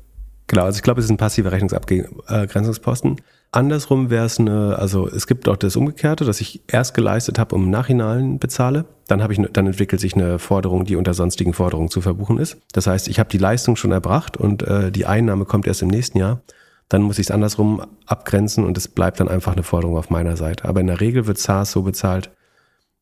Genau, 0.47 0.63
also 0.63 0.78
ich 0.78 0.84
glaube, 0.84 0.99
es 0.99 1.05
ist 1.05 1.11
ein 1.11 1.18
passiver 1.18 1.51
Rechnungsabgrenzungsposten. 1.51 3.20
Andersrum 3.51 4.09
wäre 4.09 4.26
es 4.26 4.39
eine, 4.39 4.78
also 4.78 5.07
es 5.07 5.28
gibt 5.28 5.47
auch 5.47 5.55
das 5.55 5.76
Umgekehrte, 5.76 6.26
dass 6.26 6.41
ich 6.41 6.61
erst 6.68 6.93
geleistet 6.93 7.39
habe 7.39 7.55
und 7.55 7.63
im 7.63 7.70
Nachhinein 7.70 8.38
bezahle. 8.38 8.86
Dann 9.07 9.24
habe 9.24 9.34
ich, 9.34 9.41
dann 9.53 9.66
entwickelt 9.66 10.01
sich 10.01 10.13
eine 10.13 10.39
Forderung, 10.39 10.86
die 10.86 10.97
unter 10.97 11.13
sonstigen 11.13 11.53
Forderungen 11.53 11.89
zu 11.89 12.01
verbuchen 12.01 12.38
ist. 12.38 12.57
Das 12.74 12.86
heißt, 12.86 13.07
ich 13.07 13.18
habe 13.18 13.30
die 13.30 13.38
Leistung 13.38 13.76
schon 13.76 13.91
erbracht 13.91 14.38
und 14.38 14.61
äh, 14.63 14.91
die 14.91 15.05
Einnahme 15.05 15.45
kommt 15.45 15.68
erst 15.68 15.82
im 15.82 15.88
nächsten 15.88 16.18
Jahr 16.18 16.41
dann 16.90 17.02
muss 17.02 17.20
ich 17.20 17.28
es 17.28 17.32
andersrum 17.32 17.82
abgrenzen 18.06 18.64
und 18.64 18.78
es 18.78 18.88
bleibt 18.88 19.20
dann 19.20 19.28
einfach 19.28 19.54
eine 19.54 19.64
Forderung 19.64 19.98
auf 19.98 20.10
meiner 20.10 20.38
Seite. 20.38 20.66
Aber 20.66 20.82
in 20.82 20.88
der 20.88 21.02
Regel 21.02 21.28
wird 21.28 21.38
SaaS 21.38 21.72
so 21.72 21.82
bezahlt, 21.82 22.32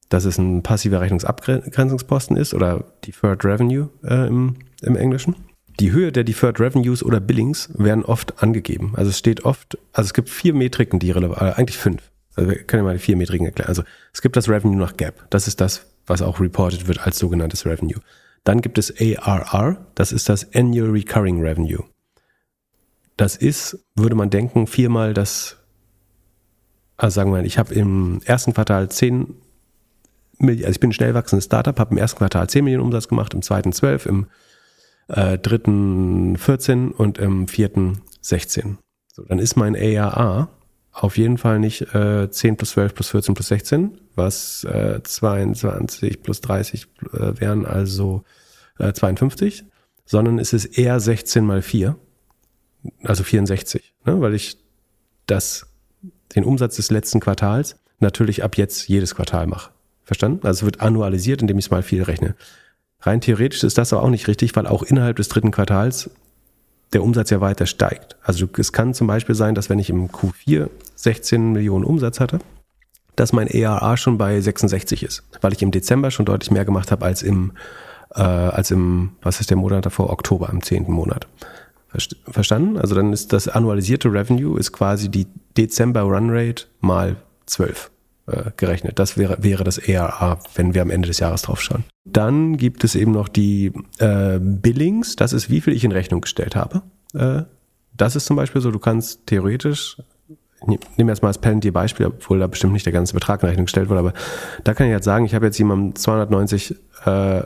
dass 0.10 0.26
es 0.26 0.38
ein 0.38 0.64
passiver 0.64 1.02
Rechnungsabgrenzungsposten 1.02 2.38
ist 2.38 2.54
oder 2.54 2.86
Deferred 3.06 3.44
Revenue 3.44 3.90
äh, 4.04 4.28
im, 4.28 4.56
im 4.82 4.96
Englischen. 4.96 5.36
Die 5.80 5.92
Höhe 5.92 6.12
der 6.12 6.24
Deferred 6.24 6.60
Revenues 6.60 7.04
oder 7.04 7.20
Billings 7.20 7.70
werden 7.74 8.06
oft 8.06 8.44
angegeben. 8.44 8.94
Also 8.96 9.10
es 9.10 9.18
steht 9.18 9.44
oft, 9.44 9.78
also 9.92 10.08
es 10.08 10.14
gibt 10.14 10.30
vier 10.30 10.54
Metriken, 10.54 11.00
die 11.00 11.12
relevant, 11.12 11.42
äh, 11.42 11.60
eigentlich 11.60 11.78
fünf. 11.78 12.12
Also 12.36 12.50
wir 12.50 12.64
können 12.64 12.82
ja 12.82 12.86
mal 12.86 12.94
die 12.94 13.04
vier 13.04 13.18
Metriken 13.18 13.48
erklären. 13.48 13.70
Also 13.70 13.84
es 14.14 14.22
gibt 14.22 14.36
das 14.36 14.50
Revenue 14.50 14.78
nach 14.78 14.98
Gap. 14.98 15.26
Das 15.30 15.48
ist 15.48 15.62
das, 15.62 15.88
was 16.06 16.22
auch 16.22 16.40
reported 16.40 16.88
wird 16.88 17.06
als 17.06 17.18
sogenanntes 17.18 17.66
Revenue. 17.66 18.00
Dann 18.44 18.62
gibt 18.62 18.78
es 18.78 18.94
ARR, 19.00 19.86
das 19.96 20.12
ist 20.12 20.30
das 20.30 20.54
Annual 20.54 20.90
Recurring 20.92 21.42
Revenue. 21.42 21.84
Das 23.18 23.36
ist, 23.36 23.80
würde 23.96 24.16
man 24.16 24.30
denken, 24.30 24.68
viermal 24.68 25.14
das, 25.14 25.58
also 26.98 27.16
sagen 27.16 27.32
wir 27.32 27.38
mal, 27.38 27.46
ich 27.46 27.58
habe 27.58 27.74
im 27.74 28.22
ersten 28.26 28.54
Quartal 28.54 28.90
10 28.90 29.36
Millionen, 30.40 30.66
also 30.66 30.76
ich 30.76 30.80
bin 30.80 30.90
ein 30.90 30.94
schnell 30.94 31.14
wachsendes 31.14 31.46
Startup, 31.46 31.78
habe 31.80 31.92
im 31.92 31.98
ersten 31.98 32.18
Quartal 32.18 32.50
10 32.50 32.64
Millionen 32.64 32.86
Umsatz 32.86 33.08
gemacht, 33.08 33.34
im 33.34 33.42
zweiten 33.42 33.72
12, 33.72 34.06
im 34.08 34.28
äh, 35.10 35.38
dritten 35.38 36.38
14 36.38 36.92
und 36.92 37.18
im 37.18 37.48
vierten 37.48 38.02
16. 38.22 38.78
So, 39.12 39.24
dann 39.24 39.40
ist 39.40 39.56
mein 39.56 39.76
ARA 39.76 40.50
auf 40.92 41.18
jeden 41.18 41.38
Fall 41.38 41.60
nicht 41.60 41.94
äh, 41.94 42.30
10 42.30 42.58
plus 42.58 42.72
12 42.72 42.94
plus 42.94 43.10
14 43.10 43.34
plus 43.34 43.48
16, 43.48 44.00
was 44.16 44.64
äh, 44.64 45.02
22 45.04 46.22
plus 46.22 46.42
30 46.42 46.88
äh, 47.14 47.40
wären 47.40 47.66
also 47.66 48.24
äh, 48.78 48.94
52, 48.94 49.66
sondern 50.06 50.40
es 50.40 50.54
ist 50.54 50.66
eher 50.78 51.00
16 51.00 51.46
mal 51.46 51.62
4 51.62 51.96
also 53.04 53.24
64, 53.24 53.94
ne? 54.06 54.22
weil 54.22 54.34
ich 54.34 54.58
das, 55.26 55.68
den 56.36 56.44
Umsatz 56.44 56.76
des 56.76 56.92
letzten 56.92 57.20
Quartals 57.20 57.78
natürlich 58.00 58.44
ab 58.44 58.58
jetzt 58.58 58.88
jedes 58.88 59.16
Quartal 59.16 59.48
mache. 59.48 59.72
Verstanden? 60.04 60.46
Also 60.46 60.60
es 60.60 60.66
wird 60.66 60.82
annualisiert, 60.82 61.42
indem 61.42 61.58
ich 61.60 61.66
es 61.66 61.72
mal 61.72 61.84
viel 61.84 62.04
rechne. 62.04 62.36
Rein 63.02 63.22
theoretisch 63.22 63.64
ist 63.64 63.78
das 63.78 63.94
aber 63.94 64.04
auch 64.04 64.10
nicht 64.10 64.28
richtig, 64.28 64.56
weil 64.56 64.68
auch 64.68 64.84
innerhalb 64.84 65.18
des 65.18 65.30
dritten 65.30 65.52
Quartals 65.52 66.10
der 66.94 67.04
Umsatz 67.04 67.30
ja 67.30 67.42
weiter 67.42 67.66
steigt. 67.66 68.18
Also 68.22 68.48
es 68.58 68.72
kann 68.72 68.94
zum 68.94 69.08
Beispiel 69.08 69.36
sein, 69.36 69.56
dass 69.56 69.70
wenn 69.70 69.80
ich 69.80 69.90
im 69.90 70.10
Q4 70.10 70.70
16 70.96 71.52
Millionen 71.52 71.84
Umsatz 71.84 72.20
hatte, 72.20 72.40
dass 73.16 73.34
mein 73.34 73.48
ERA 73.48 73.98
schon 73.98 74.18
bei 74.18 74.40
66 74.40 75.04
ist, 75.04 75.24
weil 75.42 75.54
ich 75.54 75.62
im 75.62 75.72
Dezember 75.72 76.12
schon 76.12 76.26
deutlich 76.26 76.52
mehr 76.52 76.66
gemacht 76.66 76.92
habe 76.92 77.06
als 77.06 77.24
im, 77.24 77.54
äh, 78.16 78.22
als 78.22 78.72
im, 78.72 79.12
was 79.22 79.40
ist 79.40 79.50
der 79.50 79.58
Monat 79.58 79.86
davor, 79.86 80.10
Oktober, 80.10 80.50
im 80.50 80.62
zehnten 80.64 80.92
Monat. 80.92 81.28
Verstanden? 82.28 82.78
Also 82.78 82.96
dann 82.96 83.14
ist 83.14 83.34
das 83.34 83.48
annualisierte 83.48 84.12
Revenue 84.12 84.60
ist 84.60 84.72
quasi 84.72 85.10
die 85.10 85.28
Dezember 85.58 86.02
Run 86.02 86.30
Rate 86.30 86.66
mal 86.82 87.16
12 87.46 87.92
äh, 88.28 88.52
gerechnet. 88.58 89.00
Das 89.00 89.18
wäre, 89.18 89.38
wäre 89.42 89.64
das 89.64 89.78
ERA, 89.78 90.40
wenn 90.56 90.74
wir 90.74 90.82
am 90.82 90.90
Ende 90.90 91.08
des 91.08 91.20
Jahres 91.20 91.44
drauf 91.44 91.62
schauen. 91.62 91.84
Dann 92.06 92.58
gibt 92.58 92.84
es 92.84 92.96
eben 92.96 93.12
noch 93.12 93.28
die 93.28 93.74
äh, 94.00 94.40
Billings. 94.40 95.16
Das 95.16 95.34
ist, 95.34 95.50
wie 95.50 95.62
viel 95.62 95.74
ich 95.74 95.84
in 95.84 95.92
Rechnung 95.92 96.22
gestellt 96.22 96.56
habe. 96.56 96.82
Äh, 97.14 97.44
das 97.96 98.16
ist 98.16 98.26
zum 98.26 98.36
Beispiel 98.36 98.62
so, 98.62 98.72
du 98.72 98.80
kannst 98.80 99.28
theoretisch, 99.28 99.98
ich 100.62 100.98
nehme 100.98 101.12
jetzt 101.12 101.22
mal 101.22 101.28
als 101.28 101.38
Palantir 101.38 101.74
Beispiel, 101.74 102.08
obwohl 102.08 102.40
da 102.40 102.48
bestimmt 102.48 102.74
nicht 102.74 102.86
der 102.86 102.94
ganze 102.94 103.14
Betrag 103.14 103.44
in 103.44 103.50
Rechnung 103.50 103.66
gestellt 103.66 103.90
wurde, 103.90 104.00
aber 104.00 104.14
da 104.64 104.74
kann 104.74 104.88
ich 104.88 104.94
jetzt 104.94 105.06
sagen, 105.06 105.26
ich 105.26 105.36
habe 105.36 105.46
jetzt 105.46 105.58
jemandem 105.58 105.96
290 105.96 106.76
äh, 107.06 107.44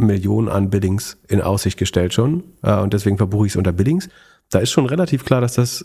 Millionen 0.00 0.48
an 0.48 0.70
Billings 0.70 1.18
in 1.28 1.40
Aussicht 1.40 1.78
gestellt 1.78 2.14
schon 2.14 2.44
äh, 2.62 2.78
und 2.78 2.92
deswegen 2.92 3.18
verbuche 3.18 3.46
ich 3.46 3.52
es 3.52 3.56
unter 3.56 3.72
Billings. 3.72 4.08
Da 4.50 4.58
ist 4.58 4.70
schon 4.70 4.86
relativ 4.86 5.24
klar, 5.24 5.40
dass 5.40 5.54
das, 5.54 5.84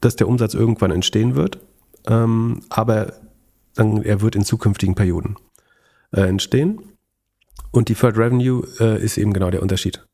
dass 0.00 0.16
der 0.16 0.28
Umsatz 0.28 0.54
irgendwann 0.54 0.90
entstehen 0.90 1.34
wird, 1.34 1.58
ähm, 2.06 2.60
aber 2.68 3.14
dann, 3.74 4.02
er 4.02 4.20
wird 4.20 4.36
in 4.36 4.44
zukünftigen 4.44 4.94
Perioden 4.94 5.36
äh, 6.12 6.22
entstehen. 6.22 6.80
Und 7.72 7.86
Third 7.86 8.16
Revenue 8.16 8.64
äh, 8.78 9.02
ist 9.02 9.18
eben 9.18 9.32
genau 9.32 9.50
der 9.50 9.62
Unterschied 9.62 10.04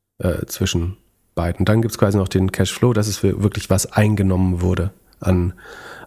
zwischen 0.48 0.98
beiden. 1.34 1.64
Dann 1.64 1.80
gibt 1.80 1.92
es 1.92 1.98
quasi 1.98 2.18
noch 2.18 2.28
den 2.28 2.52
Cashflow, 2.52 2.92
das 2.92 3.08
ist 3.08 3.22
wirklich 3.22 3.70
was 3.70 3.90
eingenommen 3.90 4.60
wurde 4.60 4.90
an, 5.18 5.54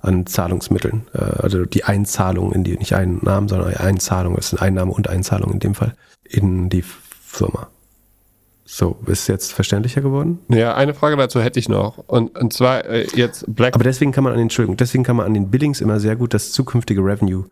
an 0.04 0.28
Zahlungsmitteln. 0.28 1.08
Also 1.14 1.66
die 1.66 1.84
Einzahlung 1.84 2.52
in 2.52 2.64
die, 2.64 2.78
nicht 2.78 2.94
Einnahmen, 2.94 3.48
sondern 3.48 3.74
Einzahlung, 3.74 4.36
das 4.36 4.50
sind 4.50 4.62
Einnahme 4.62 4.92
und 4.92 5.10
Einzahlung 5.10 5.54
in 5.54 5.60
dem 5.60 5.74
Fall, 5.74 5.96
in 6.24 6.70
die 6.70 6.84
Firma. 7.34 7.68
So, 8.66 8.98
ist 9.08 9.28
jetzt 9.28 9.52
verständlicher 9.52 10.02
geworden? 10.02 10.40
Ja, 10.48 10.76
eine 10.76 10.94
Frage 10.94 11.18
dazu 11.18 11.42
hätte 11.42 11.60
ich 11.60 11.68
noch. 11.68 11.98
Und, 11.98 12.38
und 12.40 12.54
zwar 12.54 12.86
äh, 12.86 13.08
jetzt 13.16 13.44
Black. 13.48 13.76
Aber 13.76 13.84
deswegen 13.84 14.12
kann 14.12 14.24
man 14.24 14.34
an 14.34 14.40
den, 14.40 14.44
Entschuldigung, 14.44 14.78
deswegen 14.78 15.04
kann 15.04 15.16
man 15.16 15.26
an 15.26 15.34
den 15.34 15.52
Billings 15.52 15.82
immer 15.82 16.00
sehr 16.00 16.16
gut 16.16 16.34
das 16.34 16.52
zukünftige 16.52 17.02
Revenue, 17.02 17.46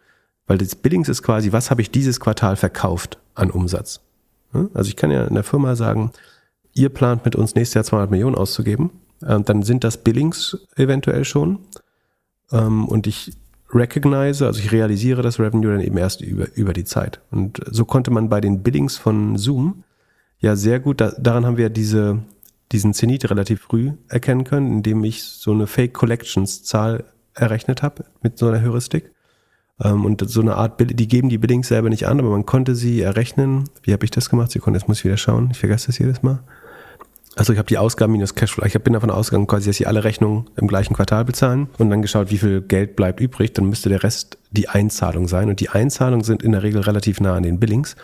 weil 0.48 0.58
das 0.58 0.76
Billings 0.76 1.10
ist 1.10 1.24
quasi, 1.24 1.52
was 1.52 1.70
habe 1.70 1.82
ich 1.82 1.92
dieses 1.92 2.20
Quartal 2.20 2.56
verkauft 2.56 3.18
an 3.36 3.52
Umsatz? 3.52 4.02
Also 4.74 4.90
ich 4.90 4.96
kann 4.96 5.12
ja 5.12 5.26
in 5.26 5.34
der 5.34 5.44
Firma 5.44 5.76
sagen, 5.76 6.12
ihr 6.74 6.90
plant 6.90 7.26
mit 7.26 7.36
uns 7.36 7.56
nächstes 7.56 7.76
Jahr 7.76 7.84
200 7.84 8.12
Millionen 8.12 8.36
auszugeben, 8.36 8.92
ähm, 9.26 9.44
dann 9.46 9.64
sind 9.64 9.84
das 9.84 9.98
Billings 9.98 10.58
eventuell 10.76 11.26
schon 11.26 11.60
ähm, 12.52 12.88
und 12.88 13.08
ich 13.08 13.34
recognize, 13.74 14.46
also 14.46 14.60
ich 14.60 14.72
realisiere 14.72 15.22
das 15.22 15.40
Revenue 15.40 15.72
dann 15.72 15.82
eben 15.82 15.98
erst 15.98 16.22
über, 16.22 16.48
über 16.56 16.74
die 16.74 16.84
Zeit. 16.84 17.22
Und 17.32 17.60
so 17.70 17.86
konnte 17.86 18.12
man 18.12 18.30
bei 18.30 18.42
den 18.42 18.64
Billings 18.64 18.98
von 18.98 19.38
Zoom 19.38 19.84
ja, 20.42 20.56
sehr 20.56 20.80
gut. 20.80 21.00
Da, 21.00 21.14
daran 21.18 21.46
haben 21.46 21.58
wir 21.58 21.70
diese, 21.70 22.20
diesen 22.72 22.94
Zenit 22.94 23.30
relativ 23.30 23.62
früh 23.62 23.92
erkennen 24.10 24.44
können, 24.44 24.72
indem 24.72 25.04
ich 25.04 25.24
so 25.24 25.52
eine 25.52 25.68
Fake 25.68 25.94
Collections 25.94 26.64
Zahl 26.64 27.06
errechnet 27.34 27.84
habe 27.84 28.06
mit 28.22 28.38
so 28.38 28.48
einer 28.48 28.62
Heuristik. 28.62 29.12
Ähm, 29.80 30.04
und 30.04 30.28
so 30.28 30.42
eine 30.42 30.56
Art, 30.56 30.80
die 30.80 31.08
geben 31.08 31.30
die 31.30 31.38
Billings 31.38 31.68
selber 31.68 31.90
nicht 31.90 32.08
an, 32.08 32.20
aber 32.20 32.32
man 32.32 32.46
konnte 32.46 32.76
sie 32.76 33.02
errechnen. 33.02 33.66
Wie 33.84 33.94
habe 33.94 34.04
ich 34.04 34.12
das 34.12 34.30
gemacht? 34.30 34.52
Sekunde, 34.52 34.80
jetzt 34.80 34.88
muss 34.88 34.98
ich 34.98 35.06
wieder 35.06 35.18
schauen. 35.18 35.50
Ich 35.52 35.60
vergesse 35.60 35.88
das 35.88 36.00
jedes 36.00 36.24
Mal. 36.24 36.44
Also 37.36 37.54
ich 37.54 37.60
habe 37.60 37.68
die 37.68 37.78
Ausgaben 37.78 38.12
minus 38.12 38.36
Cashflow. 38.36 38.66
Ich 38.66 38.74
bin 38.82 38.94
davon 38.94 39.10
ausgegangen, 39.10 39.48
quasi, 39.48 39.70
dass 39.70 39.78
sie 39.78 39.88
alle 39.88 40.04
Rechnungen 40.04 40.50
im 40.58 40.68
gleichen 40.68 40.94
Quartal 40.94 41.24
bezahlen 41.24 41.70
und 41.78 41.90
dann 41.90 42.02
geschaut, 42.02 42.30
wie 42.30 42.38
viel 42.38 42.62
Geld 42.62 42.96
bleibt 42.96 43.22
übrig. 43.22 43.54
Dann 43.54 43.68
müsste 43.68 43.90
der 43.90 44.04
Rest 44.04 44.38
die 44.52 44.68
Einzahlung 44.68 45.28
sein. 45.28 45.50
Und 45.50 45.62
die 45.62 45.70
Einzahlungen 45.70 46.26
sind 46.26 46.44
in 46.44 46.52
der 46.52 46.64
Regel 46.64 46.82
relativ 46.82 47.22
nah 47.22 47.36
an 47.36 47.44
den 47.44 47.60
Billings. 47.60 47.96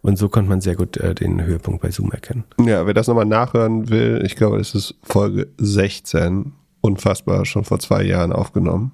Und 0.00 0.16
so 0.16 0.28
konnte 0.28 0.48
man 0.48 0.60
sehr 0.60 0.76
gut 0.76 0.96
äh, 0.96 1.14
den 1.14 1.42
Höhepunkt 1.44 1.82
bei 1.82 1.90
Zoom 1.90 2.12
erkennen. 2.12 2.44
Ja, 2.60 2.86
wer 2.86 2.94
das 2.94 3.08
nochmal 3.08 3.24
nachhören 3.24 3.90
will, 3.90 4.22
ich 4.24 4.36
glaube, 4.36 4.58
das 4.58 4.74
ist 4.74 4.94
Folge 5.02 5.48
16. 5.58 6.52
Unfassbar, 6.80 7.44
schon 7.44 7.64
vor 7.64 7.80
zwei 7.80 8.04
Jahren 8.04 8.32
aufgenommen. 8.32 8.92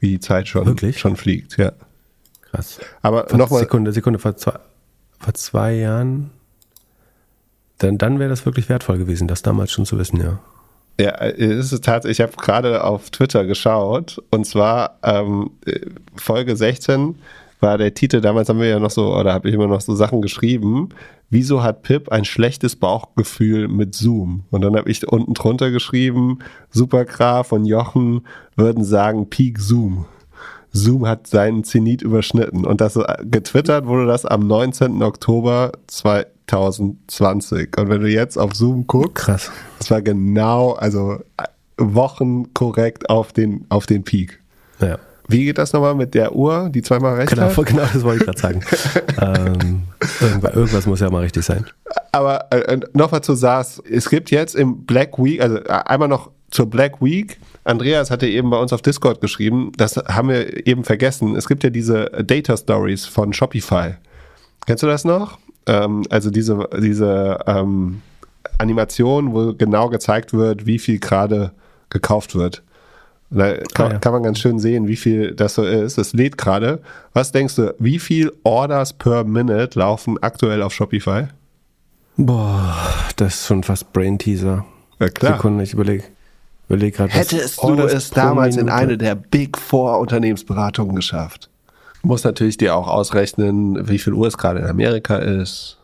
Wie 0.00 0.12
die 0.12 0.20
Zeit 0.20 0.48
schon, 0.48 0.64
Wirklich? 0.64 0.98
schon 0.98 1.16
fliegt, 1.16 1.58
ja. 1.58 1.72
Krass. 2.40 2.80
Aber 3.02 3.26
nochmal, 3.36 3.60
Sekunde, 3.60 3.92
Sekunde, 3.92 4.18
vor 4.18 4.36
zwei, 4.36 4.54
vor 5.18 5.34
zwei 5.34 5.74
Jahren. 5.74 6.30
Dann, 7.78 7.98
dann 7.98 8.18
wäre 8.18 8.30
das 8.30 8.44
wirklich 8.44 8.68
wertvoll 8.68 8.98
gewesen, 8.98 9.28
das 9.28 9.42
damals 9.42 9.70
schon 9.72 9.86
zu 9.86 9.98
wissen, 9.98 10.20
ja. 10.20 10.38
Ja, 11.00 11.12
es 11.20 11.72
ist 11.72 11.84
tatsächlich, 11.84 12.18
ich 12.18 12.22
habe 12.22 12.32
gerade 12.36 12.82
auf 12.82 13.10
Twitter 13.10 13.44
geschaut 13.44 14.20
und 14.32 14.44
zwar 14.46 14.98
ähm, 15.04 15.50
äh, 15.64 15.78
Folge 16.16 16.56
16 16.56 17.14
war 17.60 17.78
der 17.78 17.94
Titel, 17.94 18.20
damals 18.20 18.48
haben 18.48 18.60
wir 18.60 18.66
ja 18.66 18.80
noch 18.80 18.90
so, 18.90 19.14
oder 19.14 19.32
habe 19.32 19.48
ich 19.48 19.54
immer 19.54 19.68
noch 19.68 19.80
so 19.80 19.94
Sachen 19.94 20.22
geschrieben, 20.22 20.88
wieso 21.30 21.62
hat 21.62 21.82
Pip 21.82 22.10
ein 22.10 22.24
schlechtes 22.24 22.76
Bauchgefühl 22.76 23.68
mit 23.68 23.94
Zoom? 23.94 24.44
Und 24.50 24.62
dann 24.62 24.76
habe 24.76 24.90
ich 24.90 25.06
unten 25.06 25.34
drunter 25.34 25.70
geschrieben, 25.70 26.38
Supergraf 26.70 27.52
und 27.52 27.64
Jochen 27.64 28.26
würden 28.56 28.84
sagen 28.84 29.30
Peak 29.30 29.58
Zoom. 29.60 30.06
Zoom 30.72 31.06
hat 31.06 31.26
seinen 31.26 31.64
Zenit 31.64 32.02
überschnitten 32.02 32.64
und 32.64 32.80
das 32.80 32.96
äh, 32.96 33.04
getwittert 33.24 33.86
wurde 33.86 34.06
das 34.06 34.24
am 34.26 34.46
19. 34.46 35.02
Oktober 35.02 35.72
2020. 36.48 37.76
Und 37.78 37.88
wenn 37.88 38.00
du 38.00 38.08
jetzt 38.08 38.36
auf 38.36 38.54
Zoom 38.54 38.86
guckst, 38.86 39.24
Krass. 39.24 39.50
das 39.78 39.90
war 39.90 40.02
genau, 40.02 40.72
also 40.72 41.20
äh, 41.36 41.44
Wochen 41.76 42.52
korrekt 42.54 43.08
auf 43.10 43.32
den, 43.32 43.66
auf 43.68 43.86
den 43.86 44.04
Peak. 44.04 44.40
Ja. 44.80 44.98
Wie 45.30 45.44
geht 45.44 45.58
das 45.58 45.74
nochmal 45.74 45.94
mit 45.94 46.14
der 46.14 46.34
Uhr, 46.34 46.70
die 46.70 46.80
zweimal 46.80 47.16
recht 47.16 47.30
Genau, 47.34 47.54
hat? 47.54 47.66
genau 47.66 47.82
das 47.92 48.02
wollte 48.02 48.20
ich 48.20 48.24
gerade 48.24 48.40
sagen. 48.40 48.60
ähm, 49.20 49.82
irgendwas, 50.20 50.54
irgendwas 50.54 50.86
muss 50.86 51.00
ja 51.00 51.10
mal 51.10 51.22
richtig 51.22 51.44
sein. 51.44 51.66
Aber 52.12 52.50
äh, 52.50 52.78
nochmal 52.94 53.20
zu 53.22 53.34
SaaS. 53.34 53.82
Es 53.88 54.08
gibt 54.08 54.30
jetzt 54.30 54.56
im 54.56 54.86
Black 54.86 55.18
Week, 55.18 55.42
also 55.42 55.58
äh, 55.58 55.68
einmal 55.68 56.08
noch 56.08 56.30
zur 56.50 56.70
Black 56.70 57.02
Week. 57.02 57.38
Andreas 57.64 58.10
hatte 58.10 58.26
eben 58.26 58.48
bei 58.48 58.56
uns 58.58 58.72
auf 58.72 58.80
Discord 58.80 59.20
geschrieben, 59.20 59.72
das 59.76 59.96
haben 59.96 60.30
wir 60.30 60.66
eben 60.66 60.84
vergessen. 60.84 61.36
Es 61.36 61.46
gibt 61.46 61.62
ja 61.62 61.68
diese 61.68 62.06
Data 62.24 62.56
Stories 62.56 63.04
von 63.04 63.34
Shopify. 63.34 63.96
Kennst 64.64 64.82
du 64.82 64.86
das 64.86 65.04
noch? 65.04 65.38
Ähm, 65.68 66.02
also 66.10 66.30
diese, 66.30 66.68
diese 66.80 67.38
ähm, 67.46 68.02
Animation, 68.58 69.32
wo 69.32 69.54
genau 69.54 69.88
gezeigt 69.88 70.32
wird, 70.32 70.66
wie 70.66 70.78
viel 70.78 70.98
gerade 70.98 71.52
gekauft 71.90 72.34
wird. 72.34 72.62
Und 73.30 73.38
Da 73.38 73.54
kann, 73.74 73.86
Ah, 73.86 73.92
ja. 73.92 73.98
kann 73.98 74.12
man 74.12 74.22
ganz 74.22 74.38
schön 74.38 74.58
sehen, 74.58 74.88
wie 74.88 74.96
viel 74.96 75.34
das 75.34 75.54
so 75.54 75.62
ist. 75.64 75.98
Es 75.98 76.12
lädt 76.14 76.38
gerade. 76.38 76.80
Was 77.12 77.30
denkst 77.32 77.56
du, 77.56 77.74
wie 77.78 77.98
viel 77.98 78.32
Orders 78.42 78.92
per 78.94 79.24
Minute 79.24 79.78
laufen 79.78 80.16
aktuell 80.22 80.62
auf 80.62 80.72
Shopify? 80.72 81.26
Boah, 82.16 82.74
das 83.16 83.34
ist 83.36 83.46
schon 83.46 83.62
fast 83.62 83.92
Brain 83.92 84.18
Teaser. 84.18 84.64
Ja, 84.98 85.08
klar. 85.08 85.34
Sekunde, 85.36 85.62
ich 85.62 85.72
überlege 85.74 86.04
überleg 86.68 86.96
gerade. 86.96 87.12
Hättest 87.12 87.62
du 87.62 87.74
es 87.84 88.10
damals 88.10 88.56
in 88.56 88.68
eine 88.68 88.98
der 88.98 89.14
Big 89.14 89.56
Four 89.56 90.00
Unternehmensberatungen 90.00 90.96
geschafft? 90.96 91.47
Du 92.02 92.08
musst 92.08 92.24
natürlich 92.24 92.56
dir 92.56 92.74
auch 92.76 92.86
ausrechnen, 92.88 93.88
wie 93.88 93.98
viel 93.98 94.12
Uhr 94.12 94.26
es 94.28 94.38
gerade 94.38 94.60
in 94.60 94.66
Amerika 94.66 95.16
ist. 95.16 95.78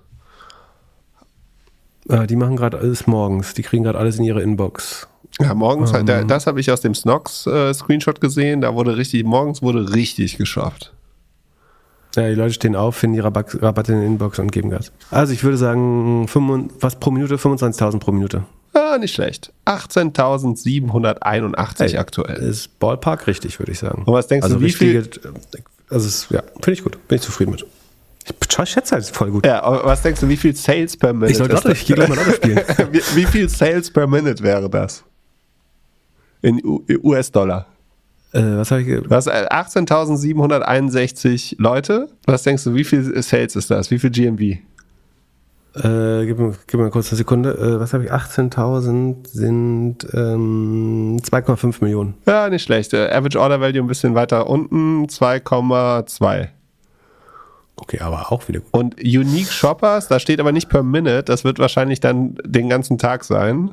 Äh, 2.09 2.27
die 2.27 2.37
machen 2.37 2.57
gerade 2.57 2.79
alles 2.79 3.07
morgens. 3.07 3.55
Die 3.55 3.63
kriegen 3.63 3.85
gerade 3.85 3.99
alles 3.99 4.19
in 4.19 4.25
ihre 4.25 4.43
Inbox. 4.43 5.09
Ja, 5.41 5.53
morgens, 5.55 5.91
da, 5.91 6.23
das 6.23 6.47
habe 6.47 6.61
ich 6.61 6.71
aus 6.71 6.81
dem 6.81 6.95
Snox-Screenshot 6.95 8.21
gesehen. 8.21 8.61
Da 8.61 8.75
wurde 8.75 8.97
richtig, 8.97 9.25
morgens 9.25 9.63
wurde 9.63 9.93
richtig 9.93 10.37
geschafft. 10.39 10.93
Ja, 12.15 12.29
die 12.29 12.35
Leute 12.37 12.55
stehen 12.55 12.77
auf, 12.77 12.95
finden 12.95 13.15
die 13.15 13.21
Rabatt, 13.21 13.61
Rabatte 13.61 13.93
in 13.95 13.99
der 13.99 14.07
Inbox 14.07 14.39
und 14.39 14.53
geben 14.53 14.71
Gas. 14.71 14.93
Also 15.11 15.33
ich 15.33 15.43
würde 15.43 15.57
sagen, 15.57 16.29
25, 16.29 16.81
was 16.81 17.01
pro 17.01 17.11
Minute? 17.11 17.35
25.000 17.37 17.99
pro 17.99 18.13
Minute. 18.13 18.45
Ah, 18.75 18.97
nicht 18.99 19.13
schlecht. 19.15 19.53
18.781 19.67 21.83
Ey, 21.83 21.97
aktuell. 21.99 22.37
Ist 22.37 22.79
Ballpark 22.79 23.27
richtig, 23.27 23.59
würde 23.59 23.73
ich 23.73 23.81
sagen. 23.81 24.05
Und 24.05 24.13
was 24.13 24.29
denkst 24.29 24.47
du, 24.49 24.61
wie 24.61 24.71
viel- 24.71 24.99
richtige- 24.99 25.33
Also 25.95 26.09
es, 26.09 26.27
ja, 26.31 26.43
finde 26.55 26.73
ich 26.73 26.83
gut. 26.83 26.99
Bin 27.09 27.17
ich 27.17 27.23
zufrieden 27.23 27.53
mit. 27.53 27.65
Ich 28.27 28.35
schätze 28.71 28.95
halt 28.95 29.05
voll 29.07 29.31
gut. 29.31 29.47
Ja, 29.47 29.63
aber 29.63 29.85
was 29.85 30.03
denkst 30.03 30.21
du, 30.21 30.29
wie 30.29 30.37
viel 30.37 30.57
Sales 30.57 30.97
per 30.97 31.13
Minute? 31.13 31.31
ich 31.33 31.39
soll 31.39 31.47
ist 31.47 31.53
Lotto, 31.65 31.69
ich 31.71 31.87
gehe 31.87 31.95
gleich 31.95 32.09
mal 32.09 32.17
Lotto 32.17 32.33
spielen. 32.33 32.61
wie, 32.91 33.01
wie 33.17 33.25
viel 33.27 33.49
Sales 33.49 33.91
per 33.91 34.07
Minute 34.07 34.43
wäre 34.43 34.69
das? 34.71 35.05
In 36.43 36.61
US-Dollar. 37.03 37.67
äh, 38.33 38.41
was 38.43 38.71
habe 38.71 38.81
ich 38.81 38.87
ge- 38.89 39.03
Du 39.03 39.11
hast 39.11 39.27
äh, 39.29 39.47
18.761 39.51 41.55
Leute. 41.59 42.09
Was 42.27 42.43
denkst 42.43 42.65
du, 42.65 42.75
wie 42.75 42.85
viel 42.85 43.23
Sales 43.23 43.55
ist 43.57 43.71
das? 43.71 43.91
Wie 43.91 43.99
viel 43.99 44.11
GMV? 44.11 44.59
Äh, 45.77 46.27
gib, 46.27 46.39
mir, 46.39 46.55
gib 46.69 46.79
mir 46.79 46.91
kurz 46.91 47.11
eine 47.11 47.17
Sekunde. 47.17 47.51
Äh, 47.51 47.81
was 47.81 47.93
habe 47.95 48.05
ich? 48.05 48.13
18.000 48.13 49.27
sind 49.27 50.07
ähm, 50.13 51.19
2,5 51.21 51.77
Millionen. 51.81 52.15
Ja, 52.27 52.49
nicht 52.49 52.63
schlecht. 52.63 52.93
Äh, 52.93 53.09
Average 53.11 53.41
Order 53.41 53.61
Value 53.61 53.83
ein 53.83 53.89
bisschen 53.89 54.15
weiter 54.15 54.49
unten, 54.49 55.07
2,2. 55.07 56.49
Okay, 57.77 57.99
aber 58.01 58.31
auch 58.31 58.47
wieder 58.47 58.61
gut. 58.61 58.73
Und 58.73 59.01
Unique 59.01 59.51
Shoppers, 59.51 60.07
da 60.07 60.21
steht 60.21 60.39
aber 60.39 60.53
nicht 60.53 60.69
per 60.69 60.85
Minute, 60.85 61.25
das 61.25 61.43
wird 61.43 61.59
wahrscheinlich 61.59 61.99
dann 61.99 62.37
den 62.45 62.69
ganzen 62.69 62.99
Tag 62.99 63.25
sein. 63.25 63.73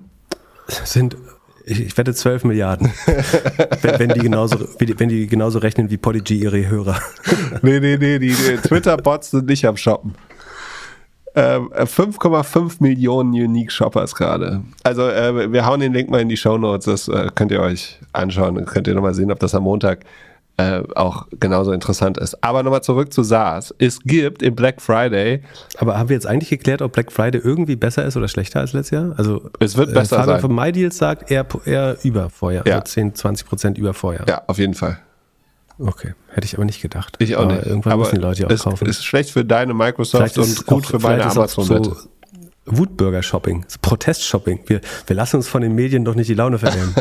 Sind, 0.68 1.16
ich, 1.66 1.82
ich 1.82 1.98
wette 1.98 2.16
12 2.16 2.46
Milliarden. 2.46 2.92
wenn, 3.84 4.00
wenn, 4.00 4.10
die 4.10 4.22
genauso, 4.22 4.58
wenn 4.80 5.10
die 5.10 5.28
genauso 5.28 5.60
rechnen 5.60 5.92
wie 5.92 5.98
Podigy 5.98 6.40
ihre 6.40 6.68
Hörer. 6.68 7.00
Nee, 7.62 7.80
nee, 7.80 7.98
nee, 7.98 8.18
die, 8.18 8.34
die 8.34 8.58
Twitter-Bots 8.58 9.32
sind 9.32 9.46
nicht 9.46 9.66
am 9.66 9.78
Shoppen. 9.78 10.16
Ähm, 11.34 11.72
äh, 11.74 11.84
5,5 11.84 12.78
Millionen 12.80 13.32
Unique 13.32 13.72
Shoppers 13.72 14.16
gerade. 14.16 14.62
Also 14.84 15.08
äh, 15.08 15.52
wir 15.52 15.66
hauen 15.66 15.80
den 15.80 15.94
Link 15.94 16.10
mal 16.10 16.20
in 16.22 16.30
die 16.30 16.38
Show 16.38 16.58
Notes, 16.58 16.86
das 16.86 17.08
äh, 17.08 17.30
könnt 17.34 17.52
ihr 17.52 17.62
euch 17.62 18.00
anschauen. 18.12 18.66
Könnt 18.66 18.88
ihr 18.88 18.96
nochmal 18.96 19.14
sehen, 19.14 19.32
ob 19.32 19.40
das 19.40 19.56
am 19.56 19.64
Montag 19.64 20.00
äh, 20.58 20.82
auch 20.96 21.28
genauso 21.40 21.72
interessant 21.72 22.18
ist. 22.18 22.44
Aber 22.44 22.62
nochmal 22.64 22.84
zurück 22.84 23.14
zu 23.14 23.24
SaaS. 23.24 23.74
Es 23.80 24.00
gibt 24.02 24.44
im 24.44 24.56
Black 24.56 24.82
Friday, 24.82 25.42
Aber 25.78 25.98
haben 25.98 26.10
wir 26.10 26.16
jetzt 26.16 26.28
eigentlich 26.28 26.50
geklärt, 26.50 26.82
ob 26.82 26.92
Black 26.92 27.12
Friday 27.14 27.40
irgendwie 27.42 27.78
besser 27.78 28.04
ist 28.06 28.18
oder 28.18 28.28
schlechter 28.28 28.60
als 28.60 28.74
letztes 28.74 28.92
Jahr? 28.92 29.14
Also 29.18 29.50
Es 29.62 29.78
wird 29.78 29.94
besser 29.94 30.18
Fabian 30.18 30.36
sein. 30.36 30.42
von 30.42 30.54
MyDeals 30.54 30.98
sagt 30.98 31.32
eher, 31.32 31.46
eher 31.64 31.96
über 32.04 32.30
Vorjahr. 32.30 32.68
Ja. 32.68 32.76
Also 32.80 32.92
10, 32.92 33.16
20 33.16 33.48
Prozent 33.48 33.78
über 33.78 33.94
Vorjahr. 33.94 34.28
ja, 34.28 34.42
auf 34.48 34.58
jeden 34.58 34.74
Fall. 34.74 35.00
Okay, 35.84 36.14
hätte 36.30 36.46
ich 36.46 36.56
aber 36.56 36.66
nicht 36.66 36.82
gedacht. 36.82 37.16
Ich 37.20 37.36
auch 37.36 37.44
aber 37.44 37.56
nicht. 37.56 37.66
Irgendwann 37.66 38.00
müssen 38.00 38.16
die 38.16 38.22
Leute 38.22 38.42
ja 38.42 38.48
auch 38.48 38.52
es 38.52 38.64
kaufen. 38.64 38.88
ist 38.88 39.04
schlecht 39.04 39.32
für 39.32 39.44
deine 39.44 39.74
Microsoft 39.74 40.38
und 40.38 40.66
gut 40.66 40.86
für 40.86 41.00
meine 41.00 41.26
auch 41.26 41.36
Amazon-Wette. 41.36 41.90
so 41.90 42.10
Wutbürger-Shopping, 42.66 43.66
so 43.68 43.78
Protest-Shopping. 43.82 44.62
Wir, 44.68 44.82
wir 45.08 45.16
lassen 45.16 45.38
uns 45.38 45.48
von 45.48 45.62
den 45.62 45.74
Medien 45.74 46.06
doch 46.06 46.16
nicht 46.16 46.30
die 46.30 46.36
Laune 46.36 46.60
verderben. 46.60 46.94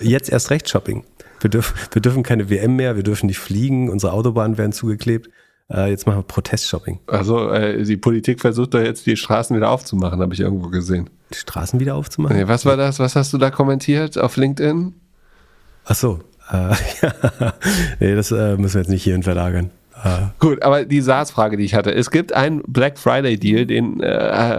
jetzt 0.00 0.30
erst 0.30 0.50
recht 0.50 0.68
Shopping. 0.68 1.04
Wir, 1.40 1.50
dürf, 1.50 1.74
wir 1.92 2.00
dürfen 2.00 2.22
keine 2.22 2.48
WM 2.48 2.76
mehr, 2.76 2.96
wir 2.96 3.02
dürfen 3.02 3.26
nicht 3.26 3.38
fliegen, 3.38 3.90
unsere 3.90 4.12
Autobahnen 4.12 4.56
werden 4.58 4.72
zugeklebt. 4.72 5.28
Äh, 5.68 5.90
jetzt 5.90 6.06
machen 6.06 6.18
wir 6.18 6.22
Protest-Shopping. 6.22 7.00
Also 7.08 7.50
äh, 7.50 7.82
die 7.82 7.96
Politik 7.96 8.40
versucht 8.40 8.74
doch 8.74 8.80
jetzt 8.80 9.06
die 9.06 9.16
Straßen 9.16 9.56
wieder 9.56 9.70
aufzumachen, 9.70 10.20
habe 10.20 10.32
ich 10.32 10.40
irgendwo 10.40 10.68
gesehen. 10.68 11.10
Die 11.32 11.38
Straßen 11.38 11.80
wieder 11.80 11.96
aufzumachen? 11.96 12.36
Nee, 12.36 12.46
was 12.46 12.64
war 12.64 12.76
das? 12.76 13.00
Was 13.00 13.16
hast 13.16 13.32
du 13.32 13.38
da 13.38 13.50
kommentiert 13.50 14.16
auf 14.16 14.36
LinkedIn? 14.36 14.94
Ach 15.84 15.94
so. 15.94 16.20
Äh, 16.50 16.54
ja. 17.02 17.52
nee, 18.00 18.14
das 18.14 18.30
äh, 18.30 18.56
müssen 18.56 18.74
wir 18.74 18.80
jetzt 18.82 18.90
nicht 18.90 19.02
hierhin 19.02 19.22
verlagern. 19.22 19.70
Gut, 20.38 20.62
aber 20.62 20.84
die 20.84 21.00
SaaS-Frage, 21.00 21.56
die 21.56 21.64
ich 21.64 21.74
hatte. 21.74 21.92
Es 21.92 22.10
gibt 22.10 22.32
einen 22.32 22.62
Black 22.66 22.98
Friday-Deal, 22.98 23.66
den 23.66 24.00
äh, 24.00 24.06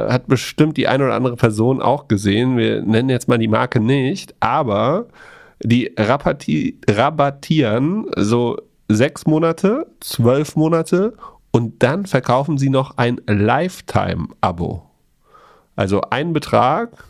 hat 0.09 0.27
bestimmt 0.27 0.77
die 0.77 0.87
eine 0.87 1.05
oder 1.05 1.13
andere 1.13 1.35
Person 1.35 1.81
auch 1.81 2.07
gesehen. 2.07 2.57
Wir 2.57 2.81
nennen 2.81 3.09
jetzt 3.09 3.27
mal 3.27 3.37
die 3.37 3.47
Marke 3.47 3.79
nicht, 3.79 4.33
aber 4.39 5.05
die 5.63 5.93
rabatti 5.97 6.79
rabattieren 6.89 8.07
so 8.15 8.57
sechs 8.89 9.25
Monate, 9.25 9.87
zwölf 9.99 10.55
Monate 10.55 11.13
und 11.51 11.83
dann 11.83 12.05
verkaufen 12.05 12.57
sie 12.57 12.69
noch 12.69 12.97
ein 12.97 13.21
Lifetime-Abo. 13.27 14.83
Also 15.75 16.01
ein 16.09 16.33
Betrag 16.33 17.05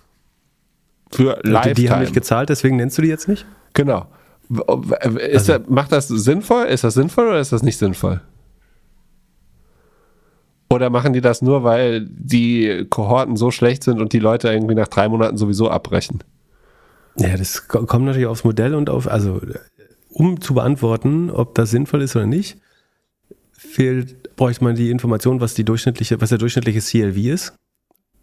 für 1.11 1.39
Lifetime. 1.43 1.75
Die, 1.75 1.81
die 1.81 1.89
haben 1.89 2.01
nicht 2.01 2.13
gezahlt, 2.13 2.49
deswegen 2.49 2.75
nennst 2.75 2.97
du 2.97 3.01
die 3.01 3.07
jetzt 3.07 3.27
nicht? 3.27 3.45
Genau. 3.73 4.07
Ist 4.49 5.49
also, 5.49 5.57
das, 5.57 5.69
macht 5.69 5.91
das 5.91 6.07
sinnvoll? 6.07 6.65
Ist 6.65 6.83
das 6.83 6.93
sinnvoll 6.93 7.27
oder 7.27 7.39
ist 7.39 7.51
das 7.51 7.63
nicht 7.63 7.77
sinnvoll? 7.77 8.21
Oder 10.69 10.89
machen 10.89 11.13
die 11.13 11.21
das 11.21 11.41
nur, 11.41 11.63
weil 11.63 12.05
die 12.09 12.85
Kohorten 12.89 13.37
so 13.37 13.51
schlecht 13.51 13.83
sind 13.83 14.01
und 14.01 14.13
die 14.13 14.19
Leute 14.19 14.49
irgendwie 14.49 14.75
nach 14.75 14.87
drei 14.87 15.07
Monaten 15.07 15.37
sowieso 15.37 15.69
abbrechen? 15.69 16.23
Ja, 17.17 17.35
das 17.35 17.67
kommt 17.67 18.05
natürlich 18.05 18.27
aufs 18.27 18.43
Modell 18.43 18.75
und 18.75 18.89
auf, 18.89 19.07
also 19.07 19.41
um 20.09 20.41
zu 20.41 20.53
beantworten, 20.53 21.29
ob 21.29 21.55
das 21.55 21.71
sinnvoll 21.71 22.01
ist 22.01 22.15
oder 22.15 22.25
nicht, 22.25 22.57
fehlt, 23.51 24.35
bräuchte 24.35 24.63
man 24.63 24.75
die 24.75 24.91
Information, 24.91 25.41
was 25.41 25.53
die 25.53 25.63
durchschnittliche, 25.63 26.21
was 26.21 26.29
der 26.29 26.37
durchschnittliche 26.37 26.79
CLV 26.79 27.17
ist. 27.17 27.53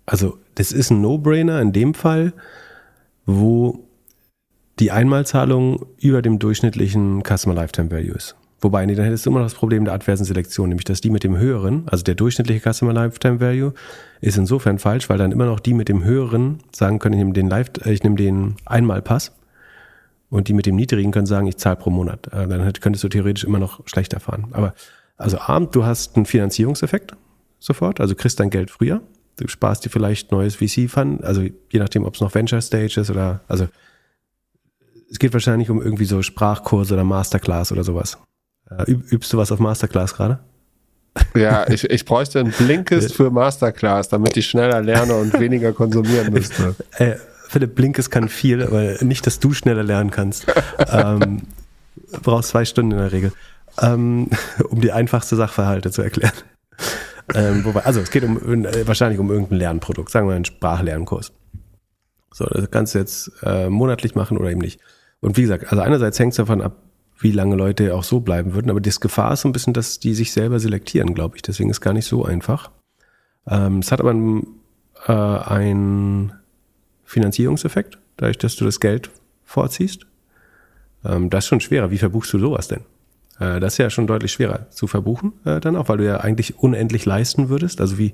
Also, 0.07 0.39
das 0.55 0.71
ist 0.71 0.91
ein 0.91 1.01
No-Brainer 1.01 1.61
in 1.61 1.73
dem 1.73 1.95
Fall, 1.95 2.35
wo 3.27 3.84
die 4.79 4.91
Einmalzahlung 4.91 5.87
über 5.99 6.23
dem 6.23 6.39
durchschnittlichen 6.39 7.23
Customer 7.23 7.55
Lifetime 7.55 7.91
Value 7.91 8.15
ist. 8.15 8.37
Wobei, 8.61 8.87
nee, 8.87 8.95
dann 8.95 9.05
hättest 9.05 9.27
du 9.27 9.31
immer 9.31 9.41
noch 9.41 9.47
das 9.47 9.55
Problem 9.55 9.85
der 9.85 9.93
adversen 9.93 10.25
Selektion, 10.25 10.71
nämlich 10.71 10.87
dass 10.87 11.03
die 11.03 11.11
mit 11.11 11.23
dem 11.23 11.37
höheren, 11.37 11.87
also 11.87 12.03
der 12.03 12.15
durchschnittliche 12.15 12.73
Customer 12.73 12.95
Lifetime 12.95 13.39
Value, 13.39 13.75
ist 14.23 14.39
insofern 14.39 14.79
falsch, 14.79 15.11
weil 15.11 15.19
dann 15.19 15.33
immer 15.33 15.45
noch 15.45 15.61
die 15.61 15.75
mit 15.75 15.91
dem 15.91 16.03
höheren 16.03 16.61
sagen 16.73 16.99
können, 16.99 17.13
ich 17.15 17.19
nehme 17.19 17.35
den 17.35 17.49
Live, 17.49 17.73
äh, 17.85 17.93
ich 17.93 18.03
nehme 18.03 18.17
den 18.17 18.57
Einmalpass 18.65 19.33
und 20.31 20.49
die 20.49 20.55
mit 20.55 20.65
dem 20.65 20.77
niedrigen 20.77 21.13
können 21.13 21.27
sagen, 21.27 21.47
ich 21.47 21.59
zahle 21.59 21.77
pro 21.77 21.91
Monat. 21.91 22.33
Äh, 22.33 22.49
dann 22.49 22.73
könntest 22.81 23.05
du 23.05 23.09
theoretisch 23.09 23.45
immer 23.45 23.59
noch 23.59 23.87
schlechter 23.87 24.19
fahren. 24.19 24.47
Aber 24.53 24.75
also 25.19 25.39
Abend, 25.39 25.75
du 25.75 25.85
hast 25.85 26.17
einen 26.17 26.25
Finanzierungseffekt 26.25 27.15
sofort, 27.59 28.01
also 28.01 28.15
kriegst 28.15 28.41
dein 28.41 28.51
Geld 28.51 28.71
früher. 28.71 29.03
Du 29.37 29.47
sparst 29.47 29.85
dir 29.85 29.91
vielleicht 29.91 30.33
neues 30.33 30.57
VC-Fund, 30.57 31.23
also 31.23 31.43
je 31.43 31.79
nachdem, 31.79 32.05
ob 32.05 32.15
es 32.15 32.21
noch 32.23 32.35
Venture 32.35 32.63
Stage 32.63 32.99
ist 32.99 33.11
oder 33.11 33.43
also 33.47 33.69
es 35.11 35.19
geht 35.19 35.33
wahrscheinlich 35.33 35.71
um 35.71 35.83
irgendwie 35.83 36.05
so 36.05 36.23
Sprachkurse 36.23 36.95
oder 36.95 37.05
Masterclass 37.05 37.73
oder 37.73 37.85
sowas. 37.85 38.19
Äh, 38.71 38.91
übst 38.91 39.33
du 39.33 39.37
was 39.37 39.53
auf 39.53 39.59
Masterclass 39.59 40.15
gerade? 40.15 40.41
Ja, 41.37 41.69
ich, 41.69 41.85
ich 41.85 42.05
bräuchte 42.05 42.41
ein 42.41 42.51
Blinkist 42.51 43.13
für 43.15 43.31
Masterclass, 43.31 44.09
damit 44.09 44.37
ich 44.37 44.47
schneller 44.47 44.81
lerne 44.81 45.15
und 45.15 45.39
weniger 45.39 45.73
konsumieren 45.73 46.33
müsste. 46.33 46.75
Äh, 46.99 47.17
Philipp, 47.49 47.75
Blinkist 47.77 48.11
kann 48.11 48.29
viel, 48.29 48.63
aber 48.63 49.05
nicht, 49.05 49.27
dass 49.27 49.39
du 49.39 49.53
schneller 49.53 49.83
lernen 49.83 50.11
kannst. 50.11 50.47
ähm, 50.91 51.43
brauchst 52.23 52.51
zwei 52.51 52.65
Stunden 52.65 52.93
in 52.93 52.99
der 52.99 53.13
Regel, 53.13 53.33
ähm, 53.81 54.29
um 54.71 54.81
die 54.81 54.91
einfachste 54.91 55.37
Sachverhalte 55.37 55.91
zu 55.91 56.03
erklären. 56.03 56.33
Ähm, 57.33 57.65
wobei, 57.65 57.85
also 57.85 58.01
es 58.01 58.11
geht 58.11 58.25
um 58.25 58.65
äh, 58.65 58.87
wahrscheinlich 58.87 59.21
um 59.21 59.31
irgendein 59.31 59.59
Lernprodukt, 59.59 60.11
sagen 60.11 60.29
wir 60.29 60.35
einen 60.35 60.45
Sprachlernkurs. 60.45 61.33
So, 62.33 62.47
das 62.47 62.71
kannst 62.71 62.95
du 62.95 62.99
jetzt 62.99 63.31
äh, 63.43 63.69
monatlich 63.69 64.15
machen 64.15 64.37
oder 64.37 64.51
eben 64.51 64.61
nicht. 64.61 64.81
Und 65.25 65.39
wie 65.39 65.43
gesagt, 65.43 65.73
also 65.73 65.83
einerseits 65.83 66.19
hängt 66.19 66.33
es 66.33 66.37
davon 66.37 66.61
ab, 66.61 66.77
wie 67.19 67.31
lange 67.31 67.57
Leute 67.57 67.95
auch 67.95 68.05
so 68.05 68.21
bleiben 68.21 68.53
würden, 68.53 68.69
aber 68.69 68.83
das 68.83 69.01
Gefahr 69.01 69.33
ist 69.33 69.41
so 69.41 69.49
ein 69.49 69.53
bisschen, 69.53 69.73
dass 69.73 69.99
die 69.99 70.13
sich 70.13 70.33
selber 70.33 70.61
selektieren, 70.61 71.15
glaube 71.15 71.37
ich. 71.37 71.43
Deswegen 71.43 71.71
ist 71.71 71.81
gar 71.81 71.95
nicht 71.95 72.05
so 72.05 72.27
einfach. 72.27 72.71
Ähm, 73.49 73.79
es 73.79 73.91
hat 73.91 74.01
aber 74.01 74.11
einen, 74.11 74.47
äh, 75.07 75.13
einen 75.13 76.35
Finanzierungseffekt, 77.05 77.97
dadurch, 78.19 78.37
dass 78.37 78.57
du 78.57 78.67
das 78.67 78.81
Geld 78.81 79.09
vorziehst. 79.45 80.05
Ähm, 81.07 81.31
das 81.31 81.45
ist 81.45 81.49
schon 81.49 81.61
schwerer. 81.61 81.91
Wie 81.91 81.97
verbuchst 81.97 82.31
du 82.35 82.39
sowas 82.39 82.69
denn? 82.69 82.81
Äh, 83.41 83.61
das 83.61 83.75
ist 83.75 83.79
ja 83.79 83.89
schon 83.89 84.07
deutlich 84.07 84.33
schwerer 84.33 84.69
zu 84.69 84.87
verbuchen, 84.87 85.33
äh, 85.47 85.59
dann 85.59 85.77
auch, 85.77 85.89
weil 85.89 85.97
du 85.97 86.05
ja 86.05 86.19
eigentlich 86.19 86.59
unendlich 86.59 87.07
leisten 87.07 87.49
würdest. 87.49 87.81
Also 87.81 87.97
wie, 87.97 88.13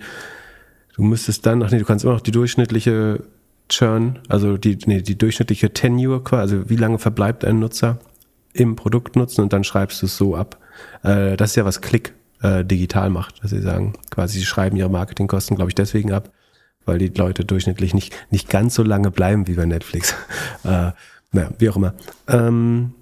du 0.95 1.03
müsstest 1.03 1.45
dann, 1.45 1.61
ach 1.65 1.73
nee, 1.73 1.78
du 1.81 1.85
kannst 1.85 2.05
immer 2.05 2.15
noch 2.15 2.20
die 2.20 2.31
durchschnittliche 2.31 3.24
Churn, 3.70 4.18
also 4.28 4.56
die, 4.56 4.78
nee, 4.86 5.01
die 5.01 5.16
durchschnittliche 5.16 5.72
Tenure, 5.72 6.22
also 6.32 6.68
wie 6.68 6.76
lange 6.76 6.98
verbleibt 6.98 7.44
ein 7.44 7.59
Nutzer 7.59 7.98
im 8.52 8.76
Produkt 8.76 9.16
nutzen 9.16 9.42
und 9.42 9.52
dann 9.52 9.64
schreibst 9.64 10.02
du 10.02 10.06
es 10.06 10.16
so 10.16 10.36
ab. 10.36 10.59
Äh, 11.02 11.36
das 11.36 11.51
ist 11.51 11.56
ja, 11.56 11.64
was 11.64 11.80
Klick 11.80 12.14
äh, 12.42 12.64
digital 12.64 13.10
macht, 13.10 13.42
dass 13.42 13.51
sie 13.51 13.60
sagen, 13.60 13.94
quasi 14.10 14.38
sie 14.38 14.44
schreiben 14.44 14.76
ihre 14.76 14.90
Marketingkosten, 14.90 15.56
glaube 15.56 15.70
ich, 15.70 15.74
deswegen 15.74 16.12
ab, 16.12 16.30
weil 16.84 16.98
die 16.98 17.09
Leute 17.09 17.44
durchschnittlich 17.44 17.94
nicht, 17.94 18.14
nicht 18.30 18.48
ganz 18.48 18.74
so 18.74 18.82
lange 18.82 19.10
bleiben 19.10 19.47
wie 19.47 19.55
bei 19.55 19.66
Netflix. 19.66 20.14
äh, 20.64 20.92
naja, 21.32 21.51
wie 21.59 21.70
auch 21.70 21.76
immer. 21.76 21.94
Ähm, 22.28 22.92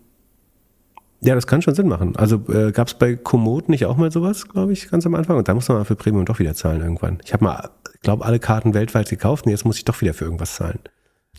ja, 1.20 1.35
das 1.35 1.47
kann 1.47 1.62
schon 1.62 1.74
Sinn 1.74 1.89
machen. 1.89 2.15
Also 2.16 2.43
äh, 2.49 2.70
gab 2.70 2.86
es 2.86 2.95
bei 2.95 3.16
Komoot 3.16 3.69
nicht 3.69 3.86
auch 3.86 3.97
mal 3.97 4.12
sowas, 4.12 4.49
glaube 4.49 4.73
ich, 4.73 4.89
ganz 4.89 5.05
am 5.05 5.15
Anfang? 5.15 5.36
Und 5.36 5.49
da 5.49 5.55
muss 5.55 5.69
man 5.69 5.78
mal 5.78 5.85
für 5.85 5.97
Premium 5.97 6.24
doch 6.24 6.39
wieder 6.39 6.55
zahlen 6.55 6.81
irgendwann. 6.81 7.19
Ich 7.24 7.32
habe 7.32 7.45
mal, 7.45 7.70
glaube 8.01 8.25
alle 8.25 8.39
Karten 8.39 8.75
weltweit 8.75 9.09
gekauft 9.09 9.47
und 9.47 9.51
jetzt 9.51 9.65
muss 9.65 9.77
ich 9.77 9.85
doch 9.85 10.01
wieder 10.01 10.15
für 10.15 10.25
irgendwas 10.25 10.55
zahlen. 10.55 10.79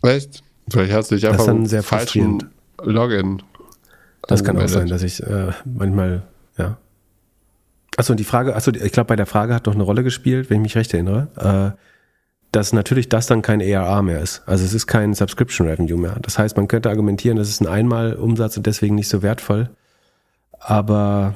Echt? 0.02 0.42
Vielleicht 0.70 0.92
hast 0.92 1.10
du 1.10 1.16
dich 1.16 1.26
einfach 1.26 1.38
das 1.38 1.46
ist 1.46 1.52
dann 1.54 1.66
sehr 1.66 1.82
falschen 1.82 2.50
Login. 2.82 3.42
Das 4.28 4.44
kann 4.44 4.56
auch 4.58 4.68
sein, 4.68 4.88
dass 4.88 5.02
ich 5.02 5.22
äh, 5.22 5.52
manchmal, 5.64 6.22
ja. 6.56 6.76
Achso, 7.96 8.12
und 8.12 8.20
die 8.20 8.24
Frage, 8.24 8.54
achso, 8.54 8.70
ich 8.70 8.92
glaube, 8.92 9.08
bei 9.08 9.16
der 9.16 9.26
Frage 9.26 9.54
hat 9.54 9.66
doch 9.66 9.74
eine 9.74 9.82
Rolle 9.82 10.04
gespielt, 10.04 10.48
wenn 10.48 10.58
ich 10.58 10.62
mich 10.62 10.76
recht 10.76 10.94
erinnere, 10.94 11.74
äh, 11.76 11.80
dass 12.52 12.72
natürlich 12.72 13.08
das 13.08 13.26
dann 13.26 13.42
kein 13.42 13.60
ARA 13.60 14.02
mehr 14.02 14.20
ist. 14.20 14.42
Also 14.46 14.64
es 14.64 14.74
ist 14.74 14.86
kein 14.86 15.14
Subscription 15.14 15.68
Revenue 15.68 15.98
mehr. 15.98 16.16
Das 16.22 16.38
heißt, 16.38 16.56
man 16.56 16.68
könnte 16.68 16.90
argumentieren, 16.90 17.36
das 17.36 17.48
ist 17.48 17.60
ein 17.60 17.66
Einmalumsatz 17.66 18.56
und 18.56 18.66
deswegen 18.66 18.94
nicht 18.94 19.08
so 19.08 19.22
wertvoll. 19.22 19.70
Aber 20.58 21.34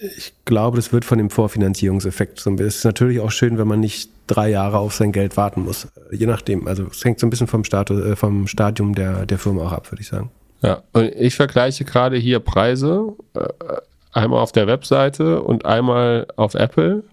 ich 0.00 0.34
glaube, 0.44 0.76
das 0.76 0.92
wird 0.92 1.04
von 1.04 1.18
dem 1.18 1.30
Vorfinanzierungseffekt 1.30 2.38
so. 2.40 2.52
Es 2.54 2.76
ist 2.76 2.84
natürlich 2.84 3.20
auch 3.20 3.30
schön, 3.30 3.58
wenn 3.58 3.68
man 3.68 3.80
nicht 3.80 4.10
drei 4.26 4.50
Jahre 4.50 4.78
auf 4.78 4.94
sein 4.94 5.12
Geld 5.12 5.36
warten 5.36 5.64
muss. 5.64 5.88
Je 6.10 6.26
nachdem. 6.26 6.66
Also 6.66 6.86
es 6.90 7.04
hängt 7.04 7.18
so 7.18 7.26
ein 7.26 7.30
bisschen 7.30 7.46
vom, 7.46 7.64
Status, 7.64 8.04
äh, 8.04 8.16
vom 8.16 8.46
Stadium 8.46 8.94
der, 8.94 9.26
der 9.26 9.38
Firma 9.38 9.62
auch 9.62 9.72
ab, 9.72 9.90
würde 9.90 10.02
ich 10.02 10.08
sagen. 10.08 10.30
Ja, 10.62 10.82
und 10.92 11.14
ich 11.14 11.34
vergleiche 11.34 11.84
gerade 11.84 12.16
hier 12.16 12.40
Preise. 12.40 13.14
Äh, 13.34 13.48
einmal 14.12 14.40
auf 14.40 14.52
der 14.52 14.66
Webseite 14.66 15.42
und 15.42 15.64
einmal 15.64 16.26
auf 16.36 16.54
Apple. 16.54 17.04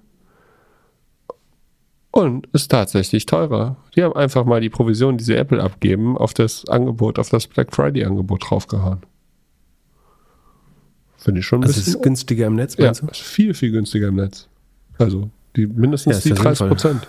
Und 2.12 2.48
ist 2.54 2.70
tatsächlich 2.70 3.26
teurer. 3.26 3.78
Die 3.96 4.04
haben 4.04 4.16
einfach 4.16 4.46
mal 4.46 4.62
die 4.62 4.70
Provision, 4.70 5.18
die 5.18 5.24
sie 5.24 5.36
Apple 5.36 5.62
abgeben, 5.62 6.18
auf 6.18 6.34
das 6.34 6.68
Angebot, 6.68 7.18
auf 7.18 7.30
das 7.30 7.48
Black 7.48 7.74
Friday 7.74 8.06
Angebot 8.06 8.50
draufgehauen. 8.50 9.02
Finde 11.24 11.40
ich 11.40 11.46
schon 11.46 11.62
ein 11.62 11.64
also 11.64 11.80
bisschen. 11.80 11.96
ist 11.96 12.04
günstiger 12.04 12.48
im 12.48 12.56
Netz, 12.56 12.78
meinst 12.78 13.02
ja, 13.02 13.08
du? 13.08 13.14
viel, 13.14 13.54
viel 13.54 13.72
günstiger 13.72 14.10
im 14.10 14.16
Netz. 14.16 14.50
Also, 14.98 15.30
die 15.56 15.68
mindestens 15.68 16.24
ja, 16.26 16.36
die 16.36 16.42
30 16.42 16.68
Prozent. 16.68 17.08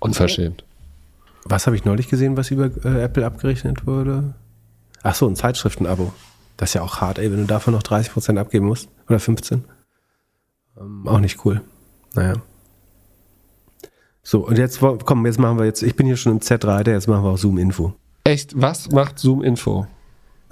Unverschämt. 0.00 0.64
Was 1.44 1.66
habe 1.66 1.76
ich 1.76 1.84
neulich 1.84 2.08
gesehen, 2.08 2.36
was 2.36 2.50
über 2.50 2.70
äh, 2.84 3.02
Apple 3.02 3.24
abgerechnet 3.24 3.86
wurde? 3.86 4.34
Ach 5.04 5.14
so, 5.14 5.28
ein 5.28 5.36
Zeitschriftenabo. 5.36 6.12
Das 6.56 6.70
ist 6.70 6.74
ja 6.74 6.82
auch 6.82 7.00
hart, 7.00 7.18
ey, 7.18 7.30
wenn 7.30 7.38
du 7.38 7.46
davon 7.46 7.72
noch 7.72 7.84
30 7.84 8.12
Prozent 8.12 8.38
abgeben 8.38 8.66
musst. 8.66 8.88
Oder 9.08 9.20
15. 9.20 9.64
Ähm, 10.80 11.06
auch 11.06 11.20
nicht 11.20 11.44
cool. 11.44 11.60
Naja. 12.14 12.34
So, 14.24 14.46
und 14.46 14.58
jetzt, 14.58 14.80
komm, 14.80 15.26
jetzt 15.26 15.38
machen 15.38 15.58
wir 15.58 15.66
jetzt, 15.66 15.82
ich 15.82 15.94
bin 15.94 16.06
hier 16.06 16.16
schon 16.16 16.32
im 16.32 16.38
Z3, 16.40 16.90
jetzt 16.90 17.06
machen 17.06 17.22
wir 17.22 17.30
auch 17.30 17.38
Zoom 17.38 17.58
Info. 17.58 17.94
Echt? 18.24 18.60
Was 18.60 18.90
macht 18.90 19.18
Zoom 19.18 19.42
Info? 19.42 19.86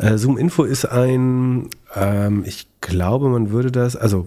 Äh, 0.03 0.19
Zoom 0.19 0.37
Info 0.37 0.65
ist 0.65 0.85
ein, 0.85 1.69
ähm, 1.95 2.43
ich 2.45 2.67
glaube, 2.81 3.29
man 3.29 3.51
würde 3.51 3.71
das, 3.71 3.95
also 3.95 4.27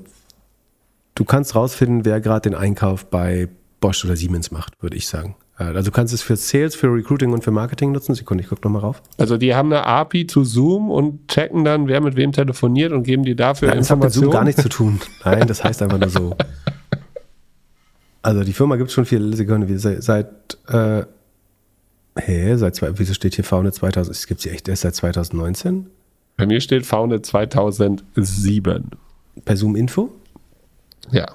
du 1.16 1.26
kannst 1.26 1.54
rausfinden, 1.54 2.06
wer 2.06 2.22
gerade 2.22 2.50
den 2.50 2.56
Einkauf 2.56 3.06
bei 3.06 3.50
Bosch 3.82 4.06
oder 4.06 4.16
Siemens 4.16 4.52
macht, 4.52 4.82
würde 4.82 4.96
ich 4.96 5.08
sagen. 5.08 5.36
Äh, 5.60 5.66
also 5.66 5.90
du 5.90 5.92
kannst 5.92 6.14
es 6.14 6.22
für 6.22 6.38
Sales, 6.38 6.76
für 6.76 6.88
Recruiting 6.88 7.34
und 7.34 7.44
für 7.44 7.52
Marketing 7.52 7.92
nutzen. 7.92 8.16
Sekunde, 8.16 8.44
ich 8.44 8.50
gucke 8.50 8.62
nochmal 8.64 8.82
rauf. 8.82 9.02
Also 9.18 9.38
die 9.38 9.54
haben 9.54 9.72
eine 9.72 9.86
API 9.86 10.28
zu 10.28 10.46
Zoom 10.46 10.90
und 10.90 11.28
checken 11.28 11.66
dann, 11.66 11.88
wer 11.88 12.00
mit 12.00 12.16
wem 12.16 12.32
telefoniert 12.32 12.94
und 12.94 13.04
geben 13.04 13.24
dir 13.24 13.36
dafür 13.36 13.68
Nein, 13.68 13.80
Informationen. 13.80 14.02
Das 14.02 14.10
hat 14.12 14.22
mit 14.22 14.32
Zoom 14.32 14.32
gar 14.32 14.44
nichts 14.46 14.62
zu 14.62 14.70
tun. 14.70 15.02
Nein, 15.26 15.48
das 15.48 15.64
heißt 15.64 15.82
einfach 15.82 16.00
nur 16.00 16.10
so. 16.10 16.36
Also 18.22 18.44
die 18.44 18.54
Firma 18.54 18.76
gibt 18.78 18.90
es 18.90 18.96
schon 18.96 19.06
viele 19.06 19.36
Sekunden, 19.36 19.78
seit, 19.78 20.02
seit 20.02 20.58
äh, 20.68 21.06
hä, 22.18 22.56
seit 22.56 22.76
zwei, 22.76 22.98
wieso 22.98 23.14
steht 23.14 23.36
hier 23.36 23.44
Founded 23.44 23.74
2000? 23.74 24.16
Es 24.16 24.28
gibt 24.28 24.42
sie 24.42 24.50
echt 24.50 24.68
erst 24.68 24.84
seit 24.84 24.96
2019? 24.96 25.88
Bei 26.38 26.46
mir 26.46 26.60
steht 26.62 26.86
Founded 26.86 27.26
2007. 27.26 28.92
Per 29.44 29.58
Zoom 29.58 29.76
Info? 29.76 30.12
Ja. 31.12 31.26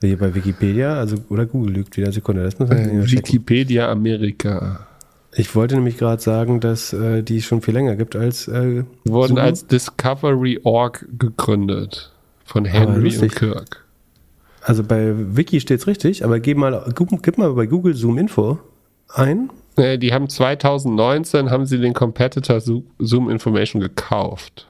Hier 0.00 0.18
bei 0.18 0.34
Wikipedia, 0.34 0.94
also 0.94 1.16
oder 1.28 1.46
Google 1.46 1.74
lügt 1.74 1.96
wieder 1.96 2.12
Sekunde. 2.12 2.44
Das 2.44 2.58
muss 2.58 2.68
man 2.68 3.10
Wikipedia 3.10 3.90
Amerika. 3.90 4.86
Ich 5.32 5.54
wollte 5.54 5.74
nämlich 5.74 5.98
gerade 5.98 6.22
sagen, 6.22 6.60
dass 6.60 6.92
äh, 6.92 7.22
die 7.22 7.42
schon 7.42 7.62
viel 7.62 7.74
länger 7.74 7.96
gibt 7.96 8.16
als. 8.16 8.48
Äh, 8.48 8.84
Wurden 9.04 9.36
Zoom. 9.36 9.38
als 9.38 9.66
Discovery 9.66 10.60
Org 10.62 11.06
gegründet. 11.18 12.12
Von 12.44 12.64
Henry 12.64 13.16
und 13.18 13.34
Kirk. 13.34 13.84
Also 14.62 14.82
bei 14.84 15.12
Wiki 15.36 15.60
steht's 15.60 15.86
richtig, 15.86 16.24
aber 16.24 16.40
gib 16.40 16.58
mal, 16.58 16.92
gib 16.94 17.38
mal 17.38 17.52
bei 17.52 17.66
Google 17.66 17.94
Zoom 17.94 18.18
Info 18.18 18.58
ein. 19.08 19.50
Nee, 19.78 19.96
die 19.98 20.12
haben 20.12 20.28
2019 20.28 21.50
haben 21.50 21.64
sie 21.66 21.78
den 21.78 21.94
Competitor 21.94 22.60
Zo- 22.60 22.84
Zoom 22.98 23.30
Information 23.30 23.80
gekauft 23.80 24.68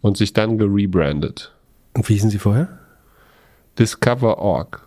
und 0.00 0.16
sich 0.16 0.32
dann 0.32 0.58
gerebrandet. 0.58 1.52
Und 1.94 2.08
wie 2.08 2.14
hießen 2.14 2.30
sie 2.30 2.38
vorher? 2.38 2.78
Discover.org. 3.78 4.86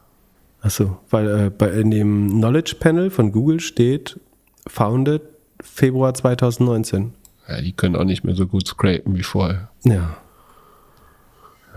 Achso, 0.62 0.98
weil 1.10 1.28
äh, 1.46 1.50
bei, 1.50 1.70
in 1.72 1.90
dem 1.92 2.30
Knowledge 2.30 2.76
Panel 2.80 3.10
von 3.10 3.32
Google 3.32 3.60
steht 3.60 4.20
Founded 4.68 5.22
Februar 5.62 6.14
2019. 6.14 7.14
Ja, 7.48 7.62
die 7.62 7.72
können 7.72 7.96
auch 7.96 8.04
nicht 8.04 8.24
mehr 8.24 8.36
so 8.36 8.46
gut 8.46 8.68
scrapen 8.68 9.16
wie 9.18 9.24
vorher. 9.24 9.70
Ja. 9.84 10.18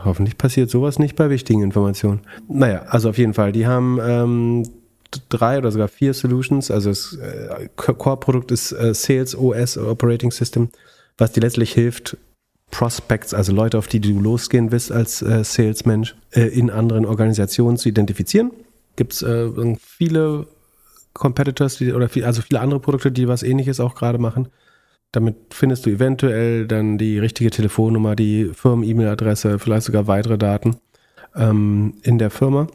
Hoffentlich 0.05 0.37
passiert 0.37 0.69
sowas 0.71 0.99
nicht 0.99 1.17
bei 1.17 1.31
wichtigen 1.31 1.63
Informationen. 1.63 2.21
Naja, 2.49 2.83
also 2.89 3.09
auf 3.09 3.17
jeden 3.19 3.33
Fall, 3.33 3.53
die 3.53 3.67
haben 3.67 3.99
ähm, 4.03 4.63
drei 5.29 5.59
oder 5.59 5.71
sogar 5.71 5.89
vier 5.89 6.15
Solutions. 6.15 6.71
Also 6.71 6.91
das 6.91 7.17
äh, 7.17 7.69
Core-Produkt 7.77 8.51
ist 8.51 8.73
äh, 8.73 8.95
Sales 8.95 9.37
OS 9.37 9.79
Operating 9.79 10.31
System, 10.31 10.69
was 11.19 11.33
dir 11.33 11.41
letztlich 11.41 11.73
hilft, 11.73 12.17
Prospects, 12.71 13.35
also 13.35 13.53
Leute, 13.53 13.79
auf 13.79 13.87
die 13.87 14.01
du 14.01 14.19
losgehen 14.19 14.73
willst 14.73 14.91
als 14.91 15.23
äh, 15.23 15.45
Salesmensch, 15.45 16.17
in 16.33 16.71
anderen 16.71 17.07
Organisationen 17.07 17.77
zu 17.77 17.89
identifizieren. 17.89 18.51
Gibt 18.97 19.13
es 19.13 19.25
viele 19.79 20.47
Competitors, 21.15 21.77
die, 21.79 21.93
oder 21.93 22.09
viel, 22.09 22.25
also 22.25 22.43
viele 22.43 22.61
andere 22.61 22.81
Produkte, 22.81 23.11
die 23.13 23.29
was 23.29 23.43
ähnliches 23.43 23.81
auch 23.81 23.95
gerade 23.95 24.19
machen. 24.19 24.49
Damit 25.13 25.37
findest 25.51 25.87
du 25.87 25.91
eventuell 25.91 26.67
dann 26.67 26.99
die 26.99 27.21
richtige 27.21 27.51
Telefonnummer, 27.51 28.17
die 28.17 28.51
Firmen-E-Mail-Adresse, 28.53 29.61
vielleicht 29.61 29.87
sogar 29.87 30.09
weitere 30.09 30.37
Daten 30.37 30.77
ähm, 31.37 31.95
in 32.03 32.19
der 32.19 32.31
Firma. 32.31 32.67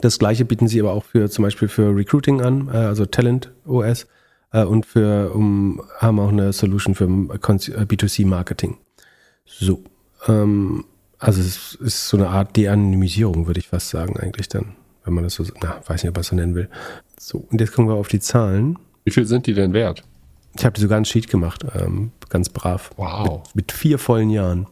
Das 0.00 0.18
gleiche 0.18 0.44
bieten 0.44 0.68
sie 0.68 0.80
aber 0.80 0.92
auch 0.92 1.04
für 1.04 1.28
zum 1.28 1.42
Beispiel 1.44 1.68
für 1.68 1.94
Recruiting 1.94 2.40
an, 2.40 2.68
äh, 2.68 2.76
also 2.76 3.06
Talent 3.06 3.52
OS 3.66 4.06
äh, 4.52 4.64
und 4.64 4.86
für 4.86 5.32
um, 5.34 5.82
haben 5.98 6.18
auch 6.18 6.30
eine 6.30 6.52
Solution 6.52 6.94
für 6.94 7.04
Cons- 7.04 7.68
äh, 7.68 7.84
B2C-Marketing. 7.84 8.78
So. 9.44 9.84
Ähm, 10.26 10.84
also 11.18 11.40
es 11.40 11.74
ist 11.76 12.08
so 12.08 12.16
eine 12.16 12.28
Art 12.28 12.56
De-Anonymisierung, 12.56 13.46
würde 13.46 13.60
ich 13.60 13.68
fast 13.68 13.90
sagen, 13.90 14.16
eigentlich 14.18 14.48
dann, 14.48 14.74
wenn 15.04 15.14
man 15.14 15.24
das 15.24 15.34
so, 15.34 15.44
na, 15.62 15.80
weiß 15.86 16.02
nicht, 16.02 16.08
ob 16.08 16.16
man 16.16 16.22
es 16.22 16.28
so 16.28 16.36
nennen 16.36 16.54
will. 16.54 16.68
So, 17.18 17.46
und 17.50 17.60
jetzt 17.60 17.72
kommen 17.72 17.88
wir 17.88 17.94
auf 17.94 18.08
die 18.08 18.18
Zahlen. 18.18 18.78
Wie 19.04 19.12
viel 19.12 19.26
sind 19.26 19.46
die 19.46 19.54
denn 19.54 19.72
wert? 19.72 20.02
Ich 20.56 20.64
habe 20.64 20.78
sogar 20.80 20.96
einen 20.96 21.04
Sheet 21.04 21.28
gemacht, 21.28 21.64
ähm, 21.74 22.10
ganz 22.28 22.48
brav. 22.48 22.90
Wow. 22.96 23.42
Mit, 23.48 23.56
mit 23.56 23.72
vier 23.72 23.98
vollen 23.98 24.30
Jahren. 24.30 24.66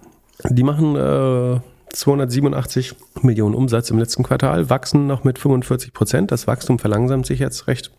Die 0.49 0.63
machen 0.63 0.97
äh, 0.97 1.61
287 1.93 2.95
Millionen 3.23 3.55
Umsatz 3.55 3.91
im 3.91 3.99
letzten 3.99 4.23
Quartal, 4.23 4.71
wachsen 4.71 5.07
noch 5.07 5.25
mit 5.25 5.39
45 5.39 5.93
Prozent. 5.93 6.31
Das 6.31 6.47
Wachstum 6.47 6.79
verlangsamt 6.79 7.27
sich 7.27 7.41
jetzt 7.41 7.67
recht, 7.67 7.91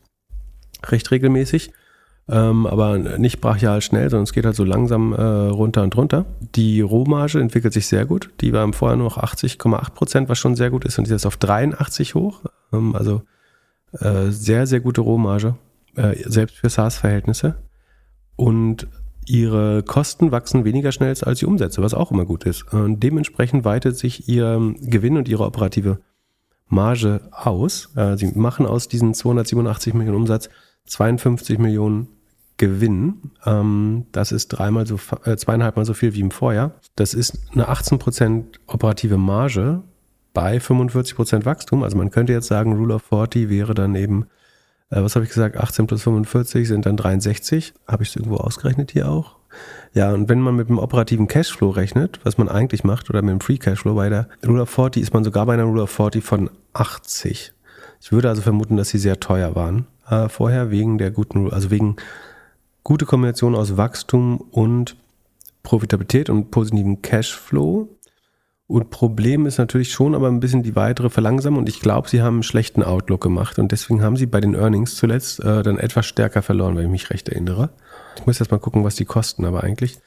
recht 0.86 1.12
regelmäßig, 1.12 1.72
ähm, 2.30 2.66
aber 2.66 2.98
nicht 2.98 3.42
brachial 3.42 3.82
schnell, 3.82 4.10
sondern 4.10 4.24
es 4.24 4.34
geht 4.34 4.46
halt 4.46 4.56
so 4.56 4.64
langsam 4.64 5.14
äh, 5.14 5.22
runter 5.22 5.84
und 5.84 5.96
runter. 5.96 6.26
Die 6.56 6.82
Rohmarge 6.82 7.40
entwickelt 7.40 7.74
sich 7.74 7.88
sehr 7.88 8.06
gut. 8.06 8.30
Die 8.42 8.54
war 8.54 8.64
im 8.64 8.74
Vorjahr 8.74 8.98
nur 8.98 9.08
noch 9.08 9.18
80,8 9.18 9.92
Prozent, 9.92 10.30
was 10.30 10.40
schon 10.40 10.56
sehr 10.56 10.70
gut 10.70 10.86
ist, 10.86 10.98
und 10.98 11.06
die 11.06 11.10
ist 11.10 11.24
jetzt 11.24 11.26
auf 11.26 11.38
83 11.38 12.16
hoch. 12.16 12.42
Ähm, 12.72 12.96
also 12.96 13.24
äh, 14.00 14.30
sehr, 14.30 14.68
sehr 14.68 14.80
gute 14.80 15.02
Rohmarge, 15.02 15.56
äh, 15.96 16.16
selbst 16.26 16.58
für 16.58 16.70
SaaS-Verhältnisse. 16.70 17.56
Und 18.38 18.88
ihre 19.26 19.84
Kosten 19.84 20.32
wachsen 20.32 20.66
weniger 20.66 20.92
schnell 20.92 21.16
als 21.24 21.40
die 21.40 21.46
Umsätze, 21.46 21.82
was 21.82 21.94
auch 21.94 22.12
immer 22.12 22.26
gut 22.26 22.46
ist. 22.46 22.74
Und 22.74 23.02
dementsprechend 23.02 23.66
weitet 23.66 23.98
sich 23.98 24.28
ihr 24.28 24.74
Gewinn 24.82 25.18
und 25.18 25.28
ihre 25.28 25.46
operative 25.46 26.00
Marge 26.68 27.22
aus. 27.32 27.90
Äh, 27.96 28.18
Sie 28.18 28.28
machen 28.34 28.66
aus 28.66 28.88
diesen 28.88 29.14
287 29.14 29.94
Millionen 29.94 30.18
Umsatz 30.18 30.50
52 30.86 31.60
Millionen 31.60 32.08
Gewinn. 32.58 33.32
Ähm, 33.46 34.06
Das 34.12 34.32
ist 34.32 34.50
dreimal 34.50 34.88
so, 34.88 35.00
äh, 35.26 35.36
zweieinhalbmal 35.36 35.86
so 35.86 35.94
viel 35.94 36.14
wie 36.14 36.22
im 36.22 36.32
Vorjahr. 36.32 36.76
Das 36.96 37.14
ist 37.14 37.40
eine 37.52 37.70
18% 37.70 38.60
operative 38.68 39.18
Marge 39.18 39.82
bei 40.34 40.60
45% 40.60 41.46
Wachstum. 41.46 41.84
Also 41.84 41.98
man 41.98 42.12
könnte 42.12 42.34
jetzt 42.34 42.48
sagen, 42.48 42.74
Rule 42.74 42.96
of 42.96 43.04
40 43.04 43.50
wäre 43.50 43.74
dann 43.74 43.96
eben 43.96 44.28
äh, 44.92 45.02
was 45.02 45.16
habe 45.16 45.26
ich 45.26 45.30
gesagt, 45.30 45.58
18 45.58 45.88
plus 45.88 46.04
45 46.04 46.68
sind 46.68 46.86
dann 46.86 46.98
63. 46.98 47.74
Habe 47.88 48.04
ich 48.04 48.10
es 48.10 48.16
irgendwo 48.16 48.38
ausgerechnet 48.38 48.92
hier 48.92 49.10
auch? 49.10 49.38
Ja, 49.94 50.14
und 50.14 50.30
wenn 50.30 50.40
man 50.40 50.56
mit 50.56 50.70
dem 50.70 50.80
operativen 50.80 51.28
Cashflow 51.28 51.72
rechnet, 51.72 52.20
was 52.24 52.38
man 52.38 52.48
eigentlich 52.48 52.84
macht, 52.84 53.10
oder 53.10 53.22
mit 53.22 53.32
dem 53.32 53.42
Free 53.42 53.58
Cashflow 53.58 53.96
bei 53.96 54.10
der 54.10 54.30
Rule 54.46 54.62
of 54.62 54.70
40, 54.70 55.04
ist 55.04 55.14
man 55.14 55.24
sogar 55.24 55.46
bei 55.46 55.54
einer 55.54 55.64
Rule 55.64 55.84
of 55.84 55.92
40 55.92 56.24
von 56.24 56.50
80. 56.74 57.52
Ich 58.00 58.12
würde 58.12 58.30
also 58.30 58.42
vermuten, 58.42 58.78
dass 58.78 58.90
sie 58.90 58.98
sehr 58.98 59.20
teuer 59.20 59.56
waren 59.56 59.88
äh, 60.10 60.30
vorher, 60.30 60.72
wegen 60.72 60.98
der 60.98 61.12
guten, 61.12 61.52
also 61.52 61.72
wegen 61.72 61.96
gute 62.84 63.06
Kombination 63.06 63.56
aus 63.56 63.78
Wachstum 63.78 64.40
und 64.52 64.96
Profitabilität 65.64 66.30
und 66.30 66.52
positivem 66.52 67.02
Cashflow. 67.02 67.90
Und 68.72 68.90
Problem 68.90 69.46
ist 69.46 69.58
natürlich 69.58 69.92
schon 69.92 70.16
aber 70.16 70.30
ein 70.30 70.40
bisschen 70.40 70.64
die 70.64 70.78
weitere 70.78 71.10
Verlangsamung. 71.10 71.60
Und 71.60 71.70
ich 71.70 71.82
glaube, 71.82 72.08
sie 72.08 72.22
haben 72.22 72.36
einen 72.36 72.44
schlechten 72.44 72.84
Outlook 72.84 73.20
gemacht. 73.20 73.60
Und 73.60 73.74
deswegen 73.74 74.02
haben 74.02 74.16
sie 74.16 74.28
bei 74.28 74.40
den 74.40 74.56
Earnings 74.56 74.96
zuletzt 74.96 75.42
äh, 75.42 75.62
dann 75.62 75.78
etwas 75.78 76.06
stärker 76.06 76.42
verloren, 76.42 76.78
wenn 76.78 76.86
ich 76.86 76.92
mich 76.92 77.10
recht 77.10 77.28
erinnere. 77.28 77.72
Ich 78.16 78.26
muss 78.26 78.40
jetzt 78.40 78.50
mal 78.50 78.60
gucken, 78.60 78.86
was 78.86 78.96
die 78.96 79.04
kosten. 79.04 79.44
Aber 79.44 79.66
eigentlich 79.66 79.98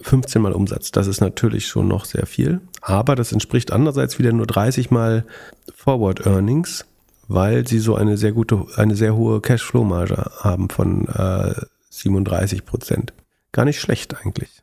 15 0.00 0.40
mal 0.40 0.52
Umsatz. 0.52 0.92
Das 0.92 1.08
ist 1.08 1.20
natürlich 1.20 1.66
schon 1.66 1.88
noch 1.88 2.06
sehr 2.06 2.24
viel. 2.24 2.62
Aber 2.80 3.16
das 3.16 3.32
entspricht 3.32 3.70
andererseits 3.70 4.18
wieder 4.18 4.32
nur 4.32 4.46
30 4.46 4.90
mal 4.90 5.26
Forward 5.74 6.24
Earnings, 6.24 6.86
weil 7.28 7.68
sie 7.68 7.80
so 7.80 7.96
eine 7.96 8.16
sehr 8.16 8.32
gute, 8.32 8.64
eine 8.76 8.96
sehr 8.96 9.14
hohe 9.14 9.42
Cashflow-Marge 9.42 10.30
haben 10.40 10.70
von 10.70 11.06
äh, 11.08 11.54
37 11.90 12.64
Prozent. 12.64 13.12
Gar 13.52 13.66
nicht 13.66 13.78
schlecht 13.78 14.16
eigentlich. 14.18 14.62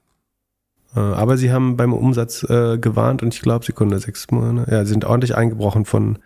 Äh, 0.95 0.99
Aber 0.99 1.38
sie 1.38 1.52
haben 1.52 1.78
beim 1.78 1.94
Umsatz 1.94 2.44
äh, 2.44 2.78
gewarnt 2.78 3.24
und 3.24 3.34
ich 3.34 3.41
glaube, 3.41 3.65
Sekunde, 3.65 3.99
sechs 3.99 4.30
Monate, 4.32 4.72
ja, 4.72 4.86
sind 4.86 5.06
ordentlich 5.06 5.36
eingebrochen. 5.36 5.86
Von 5.86 6.20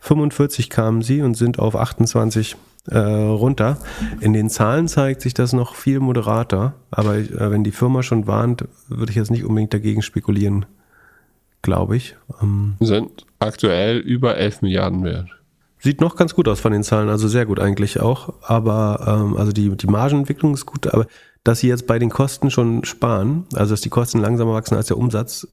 45 0.00 0.70
kamen 0.70 1.02
sie 1.02 1.22
und 1.22 1.36
sind 1.36 1.58
auf 1.58 1.76
28 1.76 2.56
äh, 2.90 2.98
runter. 2.98 3.78
In 4.20 4.32
den 4.32 4.48
Zahlen 4.48 4.88
zeigt 4.88 5.20
sich 5.20 5.34
das 5.34 5.52
noch 5.52 5.74
viel 5.74 6.00
moderater, 6.00 6.74
aber 6.90 7.16
äh, 7.16 7.50
wenn 7.50 7.64
die 7.64 7.72
Firma 7.72 8.02
schon 8.02 8.26
warnt, 8.26 8.66
würde 8.88 9.10
ich 9.10 9.16
jetzt 9.16 9.30
nicht 9.30 9.44
unbedingt 9.44 9.74
dagegen 9.74 10.02
spekulieren, 10.02 10.66
glaube 11.62 11.96
ich. 11.96 12.16
Ähm, 12.42 12.76
Sind 12.80 13.26
aktuell 13.38 13.98
über 13.98 14.36
11 14.36 14.62
Milliarden 14.62 15.04
wert. 15.04 15.28
Sieht 15.80 16.00
noch 16.00 16.16
ganz 16.16 16.34
gut 16.34 16.48
aus 16.48 16.58
von 16.58 16.72
den 16.72 16.82
Zahlen, 16.82 17.08
also 17.08 17.28
sehr 17.28 17.46
gut 17.46 17.60
eigentlich 17.60 18.00
auch. 18.00 18.34
Aber 18.42 19.04
ähm, 19.06 19.36
also 19.36 19.52
die, 19.52 19.76
die 19.76 19.86
Margenentwicklung 19.86 20.54
ist 20.54 20.66
gut, 20.66 20.92
aber 20.92 21.06
dass 21.48 21.60
sie 21.60 21.68
jetzt 21.68 21.86
bei 21.86 21.98
den 21.98 22.10
Kosten 22.10 22.50
schon 22.50 22.84
sparen, 22.84 23.46
also 23.54 23.72
dass 23.72 23.80
die 23.80 23.88
Kosten 23.88 24.18
langsamer 24.18 24.52
wachsen 24.52 24.74
als 24.74 24.88
der 24.88 24.98
Umsatz, 24.98 25.48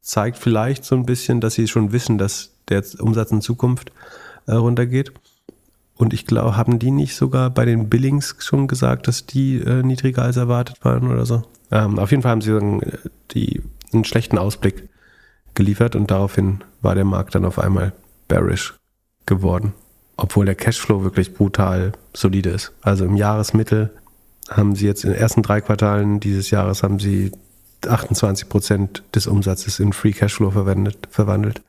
zeigt 0.00 0.38
vielleicht 0.38 0.84
so 0.84 0.94
ein 0.94 1.04
bisschen, 1.04 1.40
dass 1.40 1.54
sie 1.54 1.66
schon 1.66 1.90
wissen, 1.90 2.16
dass 2.16 2.52
der 2.68 2.84
Umsatz 3.00 3.32
in 3.32 3.40
Zukunft 3.40 3.90
äh, 4.46 4.52
runtergeht. 4.52 5.12
Und 5.96 6.14
ich 6.14 6.26
glaube, 6.26 6.56
haben 6.56 6.78
die 6.78 6.92
nicht 6.92 7.16
sogar 7.16 7.50
bei 7.50 7.64
den 7.64 7.88
Billings 7.88 8.36
schon 8.38 8.68
gesagt, 8.68 9.08
dass 9.08 9.26
die 9.26 9.56
äh, 9.56 9.82
niedriger 9.82 10.22
als 10.22 10.36
erwartet 10.36 10.84
waren 10.84 11.10
oder 11.10 11.26
so? 11.26 11.42
Ähm, 11.72 11.98
auf 11.98 12.12
jeden 12.12 12.22
Fall 12.22 12.30
haben 12.30 12.40
sie 12.40 12.52
sagen, 12.52 12.80
äh, 12.82 12.98
die, 13.32 13.62
einen 13.92 14.04
schlechten 14.04 14.38
Ausblick 14.38 14.88
geliefert 15.54 15.96
und 15.96 16.12
daraufhin 16.12 16.62
war 16.82 16.94
der 16.94 17.04
Markt 17.04 17.34
dann 17.34 17.44
auf 17.44 17.58
einmal 17.58 17.94
bearish 18.28 18.74
geworden. 19.26 19.72
Obwohl 20.16 20.46
der 20.46 20.54
Cashflow 20.54 21.02
wirklich 21.02 21.34
brutal 21.34 21.90
solide 22.12 22.50
ist. 22.50 22.70
Also 22.80 23.04
im 23.04 23.16
Jahresmittel 23.16 23.90
haben 24.50 24.74
sie 24.74 24.86
jetzt 24.86 25.04
in 25.04 25.10
den 25.10 25.18
ersten 25.18 25.42
drei 25.42 25.60
Quartalen 25.60 26.20
dieses 26.20 26.50
Jahres 26.50 26.82
haben 26.82 26.98
sie 26.98 27.32
28 27.86 28.48
Prozent 28.48 29.02
des 29.14 29.26
Umsatzes 29.26 29.80
in 29.80 29.92
Free 29.92 30.12
Cashflow 30.12 30.50
verwendet, 30.50 31.08
verwandelt. 31.10 31.62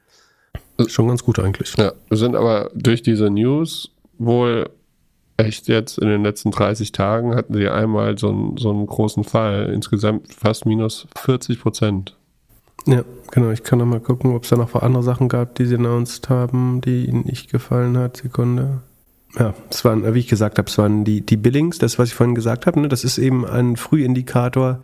Schon 0.87 1.07
ganz 1.07 1.23
gut 1.23 1.39
eigentlich. 1.39 1.75
Ja, 1.77 1.93
sind 2.09 2.35
aber 2.35 2.69
durch 2.73 3.01
diese 3.01 3.29
News 3.29 3.91
wohl 4.17 4.69
echt 5.37 5.67
jetzt 5.67 5.97
in 5.97 6.07
den 6.07 6.23
letzten 6.23 6.51
30 6.51 6.91
Tagen 6.91 7.35
hatten 7.35 7.53
sie 7.53 7.67
einmal 7.67 8.17
so 8.17 8.29
einen, 8.29 8.57
so 8.57 8.69
einen 8.69 8.85
großen 8.85 9.23
Fall. 9.23 9.71
Insgesamt 9.73 10.33
fast 10.33 10.65
minus 10.65 11.07
40 11.17 11.59
Prozent. 11.61 12.15
Ja, 12.85 13.03
genau. 13.31 13.51
Ich 13.51 13.63
kann 13.63 13.79
noch 13.79 13.85
mal 13.85 13.99
gucken, 13.99 14.35
ob 14.35 14.43
es 14.43 14.49
da 14.49 14.57
noch 14.57 14.75
andere 14.75 15.03
Sachen 15.03 15.27
gab, 15.27 15.55
die 15.55 15.65
sie 15.65 15.75
announced 15.75 16.29
haben, 16.29 16.81
die 16.81 17.05
ihnen 17.05 17.25
nicht 17.25 17.51
gefallen 17.51 17.97
hat. 17.97 18.17
Sekunde. 18.17 18.81
Ja, 19.37 19.53
es 19.69 19.83
waren, 19.83 20.13
wie 20.13 20.19
ich 20.19 20.27
gesagt 20.27 20.57
habe, 20.57 20.69
es 20.69 20.77
waren 20.77 21.03
die, 21.03 21.21
die 21.21 21.37
Billings, 21.37 21.77
das, 21.77 21.99
was 21.99 22.09
ich 22.09 22.15
vorhin 22.15 22.35
gesagt 22.35 22.65
habe, 22.65 22.79
ne, 22.79 22.87
das 22.87 23.03
ist 23.03 23.17
eben 23.17 23.45
ein 23.45 23.75
Frühindikator 23.75 24.83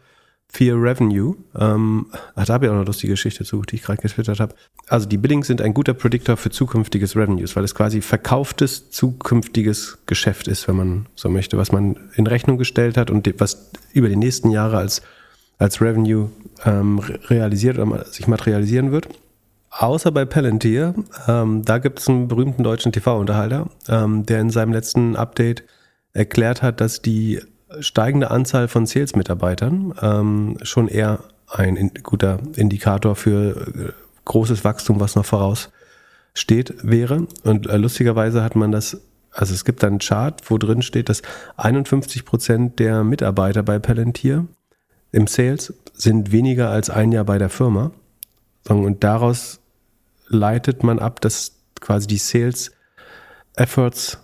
für 0.49 0.75
Revenue. 0.75 1.35
Ähm, 1.57 2.07
ach, 2.35 2.45
da 2.45 2.55
habe 2.55 2.65
ich 2.65 2.71
auch 2.71 2.75
noch 2.75 2.85
lustige 2.85 3.13
Geschichte 3.13 3.45
zu, 3.45 3.61
die 3.61 3.77
ich 3.77 3.83
gerade 3.83 4.01
getwittert 4.01 4.41
habe. 4.41 4.53
Also 4.87 5.07
die 5.07 5.17
Billings 5.17 5.47
sind 5.47 5.61
ein 5.61 5.73
guter 5.73 5.93
Prediktor 5.93 6.35
für 6.35 6.49
zukünftiges 6.49 7.15
Revenues, 7.15 7.55
weil 7.55 7.63
es 7.63 7.73
quasi 7.73 8.01
verkauftes 8.01 8.89
zukünftiges 8.89 9.99
Geschäft 10.05 10.49
ist, 10.49 10.67
wenn 10.67 10.75
man 10.75 11.05
so 11.15 11.29
möchte, 11.29 11.57
was 11.57 11.71
man 11.71 11.97
in 12.15 12.27
Rechnung 12.27 12.57
gestellt 12.57 12.97
hat 12.97 13.09
und 13.09 13.33
was 13.39 13.71
über 13.93 14.09
die 14.09 14.17
nächsten 14.17 14.51
Jahre 14.51 14.77
als 14.77 15.01
als 15.61 15.79
Revenue 15.79 16.31
ähm, 16.65 16.99
realisiert 16.99 17.77
oder 17.77 18.03
sich 18.05 18.27
materialisieren 18.27 18.91
wird. 18.91 19.07
Außer 19.72 20.11
bei 20.11 20.26
Palantir, 20.26 20.93
ähm, 21.27 21.64
da 21.64 21.77
gibt 21.77 21.99
es 21.99 22.10
einen 22.10 22.27
berühmten 22.27 22.61
deutschen 22.61 22.91
TV-Unterhalter, 22.91 23.69
ähm, 23.88 24.26
der 24.26 24.41
in 24.41 24.49
seinem 24.49 24.73
letzten 24.73 25.15
Update 25.15 25.64
erklärt 26.14 26.61
hat, 26.61 26.81
dass 26.81 27.02
die 27.02 27.41
steigende 27.80 28.31
Anzahl 28.31 28.68
von 28.68 28.85
Sales-Mitarbeitern 28.85 29.93
ähm, 30.02 30.57
schon 30.61 30.89
eher 30.89 31.19
ein 31.48 31.77
in, 31.77 31.91
guter 32.03 32.39
Indikator 32.57 33.15
für 33.15 33.56
äh, 33.56 33.91
großes 34.26 34.65
Wachstum, 34.65 34.99
was 34.99 35.15
noch 35.15 35.26
voraussteht, 35.26 36.76
wäre. 36.84 37.27
Und 37.43 37.68
äh, 37.68 37.77
lustigerweise 37.77 38.43
hat 38.43 38.57
man 38.57 38.73
das, 38.73 38.99
also 39.31 39.53
es 39.53 39.64
gibt 39.64 39.84
da 39.84 39.88
einen 39.88 39.99
Chart, 39.99 40.41
wo 40.49 40.57
drin 40.57 40.81
steht, 40.81 41.07
dass 41.07 41.22
51 41.56 42.26
Prozent 42.26 42.80
der 42.80 43.06
Mitarbeiter 43.06 43.64
bei 43.64 43.80
Palantir 43.80 44.48
im 45.14 45.27
Sales 45.27 45.73
sind 45.93 46.34
weniger 46.34 46.69
als 46.69 46.89
ein 46.89 47.14
Jahr 47.14 47.26
bei 47.26 47.38
der 47.38 47.49
Firma. 47.49 47.91
Und 48.68 49.03
daraus 49.03 49.60
leitet 50.31 50.83
man 50.83 50.99
ab, 50.99 51.21
dass 51.21 51.53
quasi 51.79 52.07
die 52.07 52.17
Sales 52.17 52.71
Efforts 53.55 54.17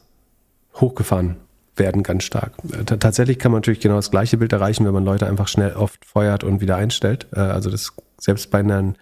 hochgefahren 0.75 1.37
werden 1.75 2.03
ganz 2.03 2.23
stark. 2.23 2.53
T 2.85 2.97
tatsächlich 2.97 3.39
kann 3.39 3.51
man 3.51 3.59
natürlich 3.59 3.79
genau 3.79 3.95
das 3.95 4.11
gleiche 4.11 4.37
Bild 4.37 4.53
erreichen, 4.53 4.85
wenn 4.85 4.93
man 4.93 5.05
Leute 5.05 5.27
einfach 5.27 5.47
schnell 5.47 5.73
oft 5.73 6.03
feuert 6.05 6.43
und 6.43 6.61
wieder 6.61 6.75
einstellt. 6.75 7.27
Äh, 7.33 7.39
also 7.39 7.69
das 7.69 7.93
selbst 8.19 8.49
bei 8.49 8.59
einer, 8.59 8.93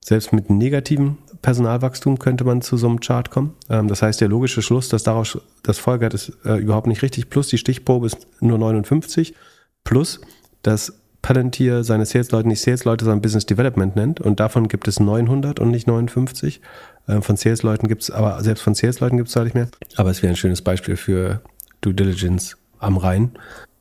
selbst 0.00 0.32
mit 0.32 0.50
negativem 0.50 1.18
Personalwachstum 1.40 2.18
könnte 2.18 2.44
man 2.44 2.62
zu 2.62 2.76
so 2.76 2.88
einem 2.88 3.00
Chart 3.00 3.30
kommen. 3.30 3.54
Ähm, 3.70 3.88
das 3.88 4.02
heißt, 4.02 4.20
der 4.20 4.28
logische 4.28 4.62
Schluss, 4.62 4.88
dass 4.88 5.02
daraus 5.02 5.38
das 5.62 5.78
folgert, 5.78 6.14
ist 6.14 6.32
äh, 6.44 6.56
überhaupt 6.56 6.86
nicht 6.86 7.02
richtig. 7.02 7.30
Plus 7.30 7.48
die 7.48 7.58
Stichprobe 7.58 8.06
ist 8.06 8.26
nur 8.40 8.58
59. 8.58 9.34
Plus, 9.82 10.20
dass 10.62 11.00
Palantir 11.24 11.84
seine 11.84 12.04
Sales-Leute 12.04 12.46
nicht 12.48 12.60
Sales-Leute, 12.60 13.06
sondern 13.06 13.22
Business 13.22 13.46
Development 13.46 13.96
nennt. 13.96 14.20
Und 14.20 14.40
davon 14.40 14.68
gibt 14.68 14.86
es 14.88 15.00
900 15.00 15.58
und 15.58 15.70
nicht 15.70 15.86
59. 15.86 16.60
Ähm, 17.08 17.22
von 17.22 17.38
Sales-Leuten 17.38 17.88
gibt 17.88 18.02
es, 18.02 18.10
aber 18.10 18.42
selbst 18.42 18.60
von 18.60 18.74
Sales-Leuten 18.74 19.16
gibt 19.16 19.28
es 19.28 19.34
deutlich 19.34 19.54
mehr. 19.54 19.68
Aber 19.96 20.10
es 20.10 20.22
wäre 20.22 20.34
ein 20.34 20.36
schönes 20.36 20.60
Beispiel 20.60 20.96
für 20.96 21.40
Due 21.80 21.94
Diligence 21.94 22.58
am 22.78 22.98
Rhein. 22.98 23.30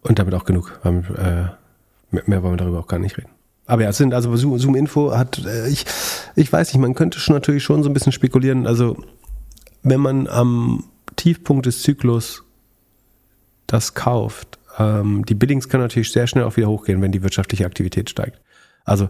Und 0.04 0.20
damit 0.20 0.34
auch 0.36 0.46
genug. 0.46 0.80
Äh, 0.86 0.92
mehr 2.12 2.44
wollen 2.44 2.54
wir 2.54 2.58
darüber 2.58 2.80
auch 2.80 2.88
gar 2.88 3.00
nicht 3.00 3.18
reden. 3.18 3.30
Aber 3.66 3.84
ja, 3.84 3.90
es 3.90 3.98
sind 3.98 4.14
also 4.14 4.34
Zoom 4.38 4.76
Info 4.76 5.12
hat, 5.12 5.44
äh, 5.46 5.68
ich, 5.68 5.86
ich 6.36 6.52
weiß 6.52 6.74
nicht, 6.74 6.82
man 6.82 6.96
könnte 6.96 7.20
schon 7.20 7.36
natürlich 7.36 7.64
schon 7.64 7.84
so 7.84 7.90
ein 7.90 7.94
bisschen 7.94 8.14
spekulieren. 8.14 8.68
Also, 8.68 8.96
wenn 9.82 10.00
man 10.00 10.28
am 10.28 10.86
Tiefpunkt 11.18 11.66
des 11.66 11.82
Zyklus 11.82 12.44
das 13.68 13.96
kauft, 13.96 14.60
ähm, 14.78 15.26
die 15.26 15.36
Billings 15.36 15.70
können 15.70 15.84
natürlich 15.84 16.12
sehr 16.12 16.28
schnell 16.28 16.44
auch 16.44 16.58
wieder 16.58 16.70
hochgehen, 16.70 17.02
wenn 17.02 17.12
die 17.12 17.24
wirtschaftliche 17.24 17.66
Aktivität 17.66 18.10
steigt. 18.10 18.42
Also, 18.86 19.10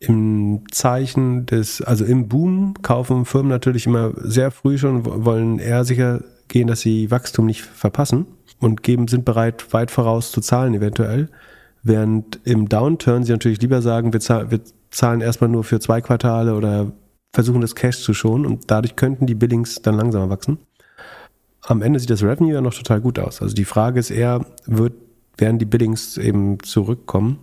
im 0.00 0.64
Zeichen 0.70 1.46
des, 1.46 1.82
also 1.82 2.04
im 2.04 2.28
Boom 2.28 2.74
kaufen 2.80 3.26
Firmen 3.26 3.50
natürlich 3.50 3.86
immer 3.86 4.12
sehr 4.16 4.50
früh 4.50 4.78
schon, 4.78 5.04
wollen 5.04 5.58
eher 5.58 5.84
sicher 5.84 6.24
gehen, 6.48 6.68
dass 6.68 6.80
sie 6.80 7.10
Wachstum 7.10 7.46
nicht 7.46 7.62
verpassen 7.62 8.26
und 8.60 8.82
geben, 8.82 9.08
sind 9.08 9.24
bereit, 9.24 9.72
weit 9.72 9.90
voraus 9.90 10.32
zu 10.32 10.40
zahlen 10.40 10.74
eventuell. 10.74 11.28
Während 11.82 12.40
im 12.44 12.68
Downturn 12.68 13.24
sie 13.24 13.32
natürlich 13.32 13.60
lieber 13.60 13.82
sagen, 13.82 14.12
wir, 14.12 14.20
zahl, 14.20 14.50
wir 14.50 14.60
zahlen 14.90 15.20
erstmal 15.20 15.50
nur 15.50 15.64
für 15.64 15.80
zwei 15.80 16.00
Quartale 16.00 16.54
oder 16.54 16.92
versuchen 17.32 17.60
das 17.60 17.74
Cash 17.74 18.02
zu 18.02 18.14
schonen 18.14 18.46
und 18.46 18.70
dadurch 18.70 18.96
könnten 18.96 19.26
die 19.26 19.34
Billings 19.34 19.82
dann 19.82 19.96
langsamer 19.96 20.30
wachsen. 20.30 20.58
Am 21.62 21.82
Ende 21.82 22.00
sieht 22.00 22.10
das 22.10 22.22
Revenue 22.22 22.52
ja 22.52 22.60
noch 22.60 22.74
total 22.74 23.00
gut 23.00 23.18
aus. 23.18 23.42
Also 23.42 23.54
die 23.54 23.64
Frage 23.64 24.00
ist 24.00 24.10
eher, 24.10 24.44
wird, 24.66 24.94
werden 25.36 25.58
die 25.58 25.66
Billings 25.66 26.16
eben 26.16 26.58
zurückkommen? 26.62 27.38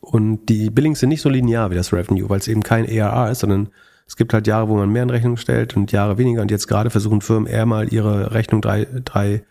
Und 0.00 0.46
die 0.48 0.70
Billings 0.70 1.00
sind 1.00 1.08
nicht 1.08 1.22
so 1.22 1.28
linear 1.28 1.70
wie 1.70 1.74
das 1.74 1.92
Revenue, 1.92 2.28
weil 2.28 2.38
es 2.38 2.48
eben 2.48 2.62
kein 2.62 2.86
ARR 2.86 3.30
ist, 3.30 3.40
sondern 3.40 3.68
es 4.06 4.16
gibt 4.16 4.34
halt 4.34 4.46
Jahre, 4.46 4.68
wo 4.68 4.76
man 4.76 4.90
mehr 4.90 5.02
in 5.02 5.10
Rechnung 5.10 5.36
stellt 5.36 5.76
und 5.76 5.90
Jahre 5.92 6.18
weniger. 6.18 6.42
Und 6.42 6.50
jetzt 6.50 6.68
gerade 6.68 6.90
versuchen 6.90 7.20
Firmen 7.20 7.46
eher 7.46 7.66
mal 7.66 7.92
ihre 7.92 8.34
Rechnung 8.34 8.60
drei, 8.60 8.86
drei 9.04 9.42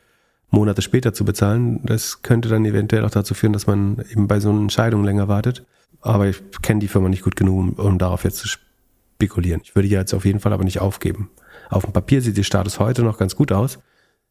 Monate 0.52 0.82
später 0.82 1.14
zu 1.14 1.26
bezahlen. 1.26 1.82
Das 1.84 2.22
könnte 2.22 2.50
dann 2.50 2.66
eventuell 2.66 3.04
auch 3.06 3.10
dazu 3.10 3.34
führen, 3.34 3.54
dass 3.54 3.68
man 3.68 4.04
eben 4.12 4.28
bei 4.28 4.40
so 4.40 4.50
einer 4.50 4.62
Entscheidung 4.62 5.04
länger 5.04 5.28
wartet. 5.28 5.66
Aber 6.02 6.28
ich 6.28 6.42
kenne 6.62 6.80
die 6.80 6.88
Firma 6.88 7.10
nicht 7.10 7.24
gut 7.24 7.36
genug, 7.36 7.58
um, 7.58 7.74
um 7.74 7.98
darauf 7.98 8.24
jetzt 8.24 8.38
zu 8.38 8.48
spekulieren. 8.48 9.62
Ich 9.64 9.76
würde 9.76 9.88
die 9.88 9.94
jetzt 9.96 10.14
auf 10.14 10.26
jeden 10.26 10.40
Fall 10.40 10.54
aber 10.54 10.64
nicht 10.64 10.80
aufgeben. 10.80 11.32
Auf 11.72 11.86
dem 11.86 11.94
Papier 11.94 12.22
sieht 12.22 12.38
der 12.38 12.44
Status 12.44 12.80
heute 12.80 13.02
noch 13.02 13.18
ganz 13.18 13.36
gut 13.36 13.52
aus. 13.52 13.80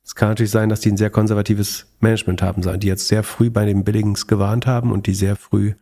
Es 0.04 0.14
kann 0.14 0.28
natürlich 0.28 0.50
sein, 0.50 0.68
dass 0.68 0.80
die 0.80 0.90
ein 0.90 0.96
sehr 0.96 1.10
konservatives 1.10 1.86
Management 2.00 2.42
haben, 2.42 2.62
die 2.80 2.86
jetzt 2.86 3.08
sehr 3.08 3.22
früh 3.22 3.50
bei 3.50 3.64
den 3.64 3.82
Billings 3.82 4.26
gewarnt 4.26 4.66
haben 4.66 4.92
und 4.92 5.06
die 5.06 5.14
sehr 5.14 5.36
früh 5.36 5.72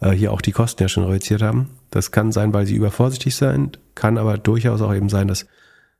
äh, 0.00 0.10
hier 0.10 0.32
auch 0.32 0.40
die 0.40 0.52
Kosten 0.52 0.82
ja 0.82 0.88
schon 0.88 1.04
reduziert 1.04 1.42
haben. 1.42 1.70
Das 1.90 2.10
kann 2.10 2.32
sein, 2.32 2.54
weil 2.54 2.66
sie 2.66 2.74
übervorsichtig 2.74 3.36
sind, 3.36 3.78
kann 3.94 4.16
aber 4.16 4.38
durchaus 4.38 4.80
auch 4.80 4.94
eben 4.94 5.10
sein, 5.10 5.28
dass 5.28 5.46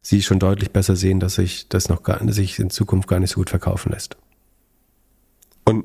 sie 0.00 0.22
schon 0.22 0.38
deutlich 0.38 0.70
besser 0.70 0.96
sehen, 0.96 1.20
dass 1.20 1.34
sich 1.34 1.68
das 1.68 1.88
noch 1.90 2.02
gar, 2.02 2.20
sich 2.32 2.58
in 2.58 2.70
Zukunft 2.70 3.08
gar 3.08 3.20
nicht 3.20 3.30
so 3.30 3.40
gut 3.40 3.50
verkaufen 3.50 3.92
lässt. 3.92 4.16
Und 5.64 5.84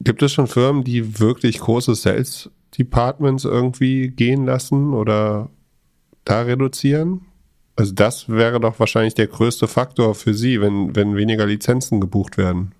gibt 0.00 0.22
es 0.22 0.32
schon 0.32 0.46
Firmen, 0.46 0.84
die 0.84 1.20
wirklich 1.20 1.60
große 1.60 1.94
Sales 1.94 2.50
Departments 2.78 3.44
irgendwie 3.44 4.08
gehen 4.08 4.46
lassen 4.46 4.94
oder 4.94 5.50
da 6.24 6.40
reduzieren? 6.42 7.26
Also 7.76 7.92
das 7.94 8.28
wäre 8.28 8.60
doch 8.60 8.78
wahrscheinlich 8.78 9.14
der 9.14 9.28
größte 9.28 9.66
Faktor 9.66 10.14
für 10.14 10.34
Sie, 10.34 10.60
wenn, 10.60 10.94
wenn 10.94 11.16
weniger 11.16 11.46
Lizenzen 11.46 12.00
gebucht 12.00 12.36
werden. 12.36 12.72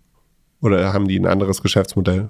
Oder 0.60 0.92
haben 0.92 1.08
die 1.08 1.18
ein 1.18 1.26
anderes 1.26 1.62
Geschäftsmodell? 1.62 2.28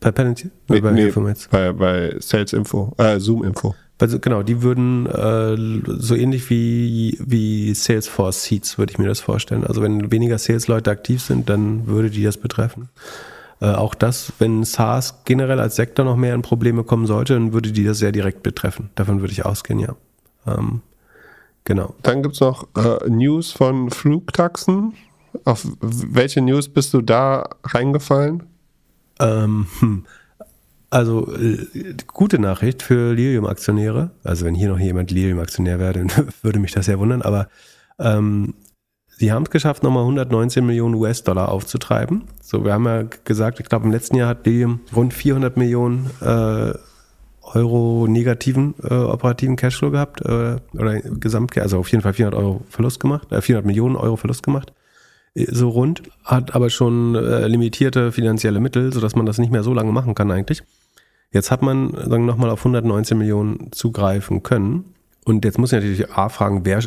Bei 0.00 0.12
Penalty? 0.12 0.50
Nee, 0.68 0.80
bei, 0.80 0.92
nee, 0.92 1.12
bei, 1.50 1.72
bei 1.72 2.16
Sales 2.20 2.52
Info, 2.52 2.94
äh, 2.98 3.18
Zoom 3.18 3.44
Info. 3.44 3.74
Also 3.98 4.18
genau, 4.18 4.42
die 4.42 4.62
würden 4.62 5.06
äh, 5.06 5.56
so 6.00 6.14
ähnlich 6.14 6.50
wie, 6.50 7.16
wie 7.24 7.72
Salesforce 7.74 8.44
Seats, 8.44 8.76
würde 8.76 8.92
ich 8.92 8.98
mir 8.98 9.06
das 9.06 9.20
vorstellen. 9.20 9.64
Also 9.64 9.82
wenn 9.82 10.10
weniger 10.10 10.36
Sales-Leute 10.38 10.90
aktiv 10.90 11.22
sind, 11.22 11.48
dann 11.48 11.86
würde 11.86 12.10
die 12.10 12.22
das 12.22 12.36
betreffen. 12.36 12.88
Äh, 13.60 13.66
auch 13.66 13.94
das, 13.94 14.32
wenn 14.38 14.64
SaaS 14.64 15.22
generell 15.24 15.60
als 15.60 15.76
Sektor 15.76 16.04
noch 16.04 16.16
mehr 16.16 16.34
in 16.34 16.42
Probleme 16.42 16.82
kommen 16.82 17.06
sollte, 17.06 17.34
dann 17.34 17.52
würde 17.52 17.70
die 17.72 17.84
das 17.84 17.98
sehr 17.98 18.12
direkt 18.12 18.42
betreffen. 18.42 18.90
Davon 18.96 19.20
würde 19.20 19.32
ich 19.32 19.44
ausgehen, 19.44 19.78
ja. 19.78 19.94
Ähm, 20.46 20.82
genau. 21.64 21.94
Dann 22.02 22.22
gibt 22.22 22.34
es 22.34 22.40
noch 22.40 22.68
äh, 22.76 23.08
News 23.08 23.52
von 23.52 23.90
Flugtaxen. 23.90 24.94
Auf 25.44 25.66
welche 25.80 26.40
News 26.40 26.68
bist 26.68 26.94
du 26.94 27.00
da 27.02 27.48
reingefallen? 27.64 28.44
Ähm, 29.20 29.66
hm. 29.80 30.04
Also 30.90 31.34
äh, 31.34 31.94
gute 32.06 32.38
Nachricht 32.38 32.82
für 32.82 33.14
Lilium-Aktionäre. 33.14 34.12
Also 34.22 34.46
wenn 34.46 34.54
hier 34.54 34.68
noch 34.68 34.78
jemand 34.78 35.10
Lilium-Aktionär 35.10 35.80
wäre, 35.80 35.92
dann 35.92 36.10
würde 36.42 36.60
mich 36.60 36.72
das 36.72 36.86
sehr 36.86 37.00
wundern. 37.00 37.22
Aber 37.22 37.48
ähm, 37.98 38.54
sie 39.08 39.32
haben 39.32 39.42
es 39.42 39.50
geschafft, 39.50 39.82
nochmal 39.82 40.04
119 40.04 40.64
Millionen 40.64 40.94
US-Dollar 40.94 41.48
aufzutreiben. 41.48 42.24
So, 42.40 42.64
wir 42.64 42.72
haben 42.72 42.84
ja 42.84 43.02
gesagt, 43.24 43.58
ich 43.58 43.66
glaube 43.66 43.86
im 43.86 43.90
letzten 43.90 44.16
Jahr 44.16 44.28
hat 44.28 44.46
Lilium 44.46 44.80
rund 44.94 45.12
400 45.12 45.56
Millionen 45.56 46.10
äh, 46.20 46.74
Euro 47.54 48.06
negativen 48.08 48.74
äh, 48.82 48.94
operativen 48.94 49.56
Cashflow 49.56 49.90
gehabt 49.90 50.20
äh, 50.22 50.56
oder 50.72 51.00
Gesamt, 51.00 51.56
also 51.58 51.78
auf 51.78 51.88
jeden 51.88 52.02
Fall 52.02 52.14
400 52.14 52.38
Euro 52.38 52.62
Verlust 52.68 53.00
gemacht, 53.00 53.32
äh, 53.32 53.40
400 53.40 53.66
Millionen 53.66 53.96
Euro 53.96 54.16
Verlust 54.16 54.42
gemacht 54.42 54.72
so 55.34 55.68
rund, 55.68 56.02
hat 56.24 56.54
aber 56.54 56.70
schon 56.70 57.14
äh, 57.16 57.46
limitierte 57.48 58.12
finanzielle 58.12 58.60
Mittel, 58.60 58.92
sodass 58.92 59.16
man 59.16 59.26
das 59.26 59.38
nicht 59.38 59.50
mehr 59.50 59.64
so 59.64 59.74
lange 59.74 59.92
machen 59.92 60.14
kann 60.14 60.30
eigentlich. 60.30 60.62
Jetzt 61.32 61.50
hat 61.50 61.62
man 61.62 61.90
sagen 62.08 62.24
nochmal 62.26 62.50
auf 62.50 62.60
119 62.60 63.18
Millionen 63.18 63.72
zugreifen 63.72 64.44
können. 64.44 64.94
Und 65.24 65.44
jetzt 65.44 65.58
muss 65.58 65.72
ich 65.72 65.76
natürlich 65.80 66.10
A 66.12 66.28
fragen, 66.28 66.64
wer 66.64 66.80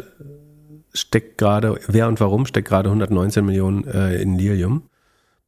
steckt 0.93 1.37
gerade, 1.37 1.77
wer 1.87 2.07
und 2.07 2.19
warum 2.21 2.45
steckt 2.45 2.69
gerade 2.69 2.87
119 2.87 3.45
Millionen 3.45 3.85
äh, 3.85 4.21
in 4.21 4.37
Lilium? 4.37 4.83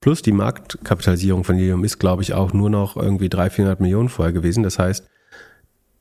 Plus 0.01 0.21
die 0.21 0.31
Marktkapitalisierung 0.31 1.43
von 1.43 1.57
Lilium 1.57 1.84
ist, 1.84 1.99
glaube 1.99 2.21
ich, 2.21 2.34
auch 2.34 2.53
nur 2.53 2.69
noch 2.69 2.95
irgendwie 2.95 3.30
300, 3.30 3.53
400 3.53 3.80
Millionen 3.81 4.09
vorher 4.09 4.34
gewesen. 4.34 4.63
Das 4.63 4.80
heißt, 4.80 5.05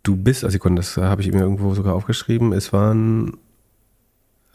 du 0.05 0.17
bist, 0.17 0.45
also 0.45 0.59
das 0.59 0.97
habe 0.97 1.23
ich 1.23 1.33
mir 1.33 1.41
irgendwo 1.41 1.75
sogar 1.75 1.95
aufgeschrieben, 1.95 2.53
es 2.53 2.73
waren 2.73 3.39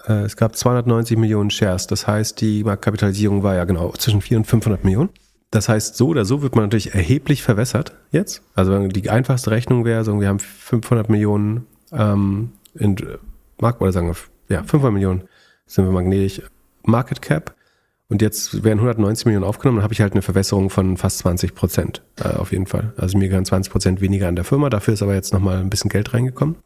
äh, 0.08 0.24
es 0.24 0.36
gab 0.36 0.56
290 0.56 1.18
Millionen 1.18 1.50
Shares. 1.50 1.88
Das 1.88 2.08
heißt, 2.08 2.40
die 2.42 2.64
Marktkapitalisierung 2.64 3.44
war 3.44 3.56
ja 3.56 3.66
genau 3.66 3.92
zwischen 3.92 4.22
400 4.22 4.46
und 4.46 4.50
500 4.50 4.84
Millionen. 4.84 5.10
Das 5.52 5.70
heißt, 5.70 5.96
so 5.96 6.08
oder 6.08 6.26
so 6.26 6.42
wird 6.42 6.56
man 6.56 6.66
natürlich 6.66 6.96
erheblich 6.96 7.44
verwässert 7.44 7.94
jetzt. 8.12 8.42
Also 8.56 8.88
die 8.88 9.10
einfachste 9.10 9.52
Rechnung 9.52 9.86
wäre, 9.86 10.04
so, 10.04 10.20
wir 10.20 10.28
haben 10.28 10.40
500 10.40 11.10
Millionen 11.10 11.68
ähm, 11.92 12.54
in 12.74 12.98
Markt, 13.60 13.80
oder 13.82 13.92
sagen 13.92 14.08
wir, 14.08 14.16
ja, 14.50 14.64
500 14.64 14.94
Millionen 14.94 15.24
sind 15.68 15.86
wir 15.86 15.92
magnetisch 15.92 16.42
Market 16.84 17.22
Cap. 17.22 17.54
Und 18.14 18.22
jetzt 18.22 18.64
werden 18.64 18.78
190 18.78 19.26
Millionen 19.26 19.44
aufgenommen, 19.44 19.78
dann 19.78 19.84
habe 19.86 19.96
ich 19.96 20.02
halt 20.02 20.14
eine 20.14 20.22
Verwässerung 20.22 20.70
von 20.70 20.98
fast 20.98 21.18
20 21.18 21.56
Prozent 21.56 22.04
äh, 22.24 22.28
auf 22.36 22.52
jeden 22.52 22.68
Fall. 22.68 22.94
Also 22.96 23.18
mir 23.18 23.28
gehören 23.28 23.44
20 23.44 23.72
Prozent 23.72 24.02
weniger 24.02 24.28
an 24.28 24.36
der 24.36 24.46
Firma, 24.46 24.70
dafür 24.70 24.94
ist 24.94 25.02
aber 25.02 25.16
jetzt 25.16 25.34
nochmal 25.34 25.58
ein 25.58 25.72
bisschen 25.72 25.90
Geld 25.90 26.14
reingekommen. 26.14 26.58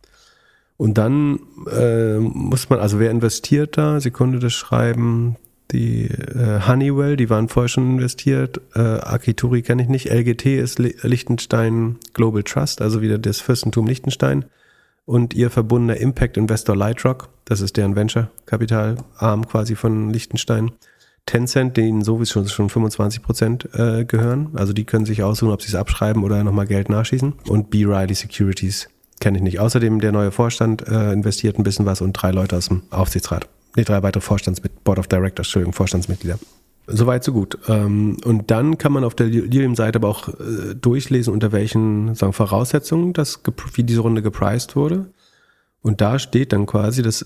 Und 0.76 0.98
dann 0.98 1.40
äh, 1.72 2.18
muss 2.20 2.70
man, 2.70 2.80
also 2.80 3.00
wer 3.00 3.12
investiert 3.12 3.78
da, 3.78 4.02
Sekunde 4.02 4.40
das 4.40 4.52
Schreiben, 4.52 5.38
Die 5.72 6.08
äh, 6.08 6.68
Honeywell, 6.68 7.16
die 7.16 7.30
waren 7.30 7.48
vorher 7.48 7.70
schon 7.70 7.92
investiert. 7.92 8.60
Äh, 8.76 8.80
Akituri 8.82 9.62
kenne 9.62 9.84
ich 9.84 9.88
nicht. 9.88 10.10
LGT 10.12 10.48
ist 10.48 10.80
Liechtenstein 10.80 11.96
Global 12.12 12.44
Trust, 12.44 12.82
also 12.82 13.02
wieder 13.02 13.20
das 13.20 13.40
Fürstentum 13.40 13.88
Liechtenstein. 13.88 14.44
Und 15.06 15.34
ihr 15.34 15.50
verbundener 15.50 15.96
Impact 15.96 16.36
Investor 16.36 16.76
Lightrock, 16.76 17.30
das 17.46 17.62
ist 17.62 17.78
deren 17.78 17.96
Venture-Kapitalarm 17.96 19.48
quasi 19.48 19.76
von 19.76 20.10
Liechtenstein. 20.10 20.72
Tencent, 21.28 21.78
denen 21.78 22.04
sowieso 22.04 22.44
schon 22.48 22.70
25 22.70 23.22
Prozent 23.22 23.70
äh, 23.74 24.06
gehören. 24.06 24.50
Also 24.56 24.74
die 24.74 24.86
können 24.86 25.06
sich 25.06 25.22
aussuchen, 25.22 25.52
ob 25.52 25.62
sie 25.62 25.68
es 25.68 25.76
abschreiben 25.76 26.24
oder 26.24 26.44
nochmal 26.44 26.66
Geld 26.66 26.90
nachschießen. 26.90 27.34
Und 27.48 27.70
B. 27.70 27.86
Riley 27.86 28.16
Securities 28.16 28.90
kenne 29.20 29.38
ich 29.38 29.44
nicht. 29.44 29.60
Außerdem 29.60 30.00
der 30.02 30.12
neue 30.12 30.32
Vorstand 30.32 30.88
äh, 30.88 31.14
investiert 31.14 31.60
ein 31.60 31.64
bisschen 31.64 31.86
was 31.86 32.02
und 32.02 32.14
drei 32.14 32.32
Leute 32.32 32.58
aus 32.58 32.70
dem 32.70 32.82
Aufsichtsrat 32.90 33.48
nee, 33.78 33.84
drei 33.84 34.04
weitere 34.04 34.22
Vorstandsmitglieder, 34.22 34.84
Board 34.84 35.00
of 35.00 35.08
Directors, 35.08 35.48
Entschuldigung, 35.48 35.74
Vorstandsmitglieder. 35.74 36.38
Soweit, 36.88 37.24
so 37.24 37.32
gut. 37.34 37.58
Ähm, 37.68 38.18
und 38.26 38.50
dann 38.50 38.78
kann 38.78 38.92
man 38.92 39.04
auf 39.04 39.14
der 39.14 39.28
Lilium-Seite 39.28 40.00
aber 40.00 40.08
auch 40.10 40.30
äh, 40.30 40.74
durchlesen, 40.76 41.34
unter 41.34 41.52
welchen 41.52 42.16
sagen, 42.16 42.34
Voraussetzungen 42.34 43.14
das, 43.14 43.42
wie 43.74 43.84
diese 43.84 44.02
Runde 44.02 44.22
gepriced 44.22 44.76
wurde. 44.76 45.08
Und 45.82 46.02
da 46.02 46.18
steht 46.18 46.54
dann 46.54 46.66
quasi, 46.66 47.02
dass 47.02 47.26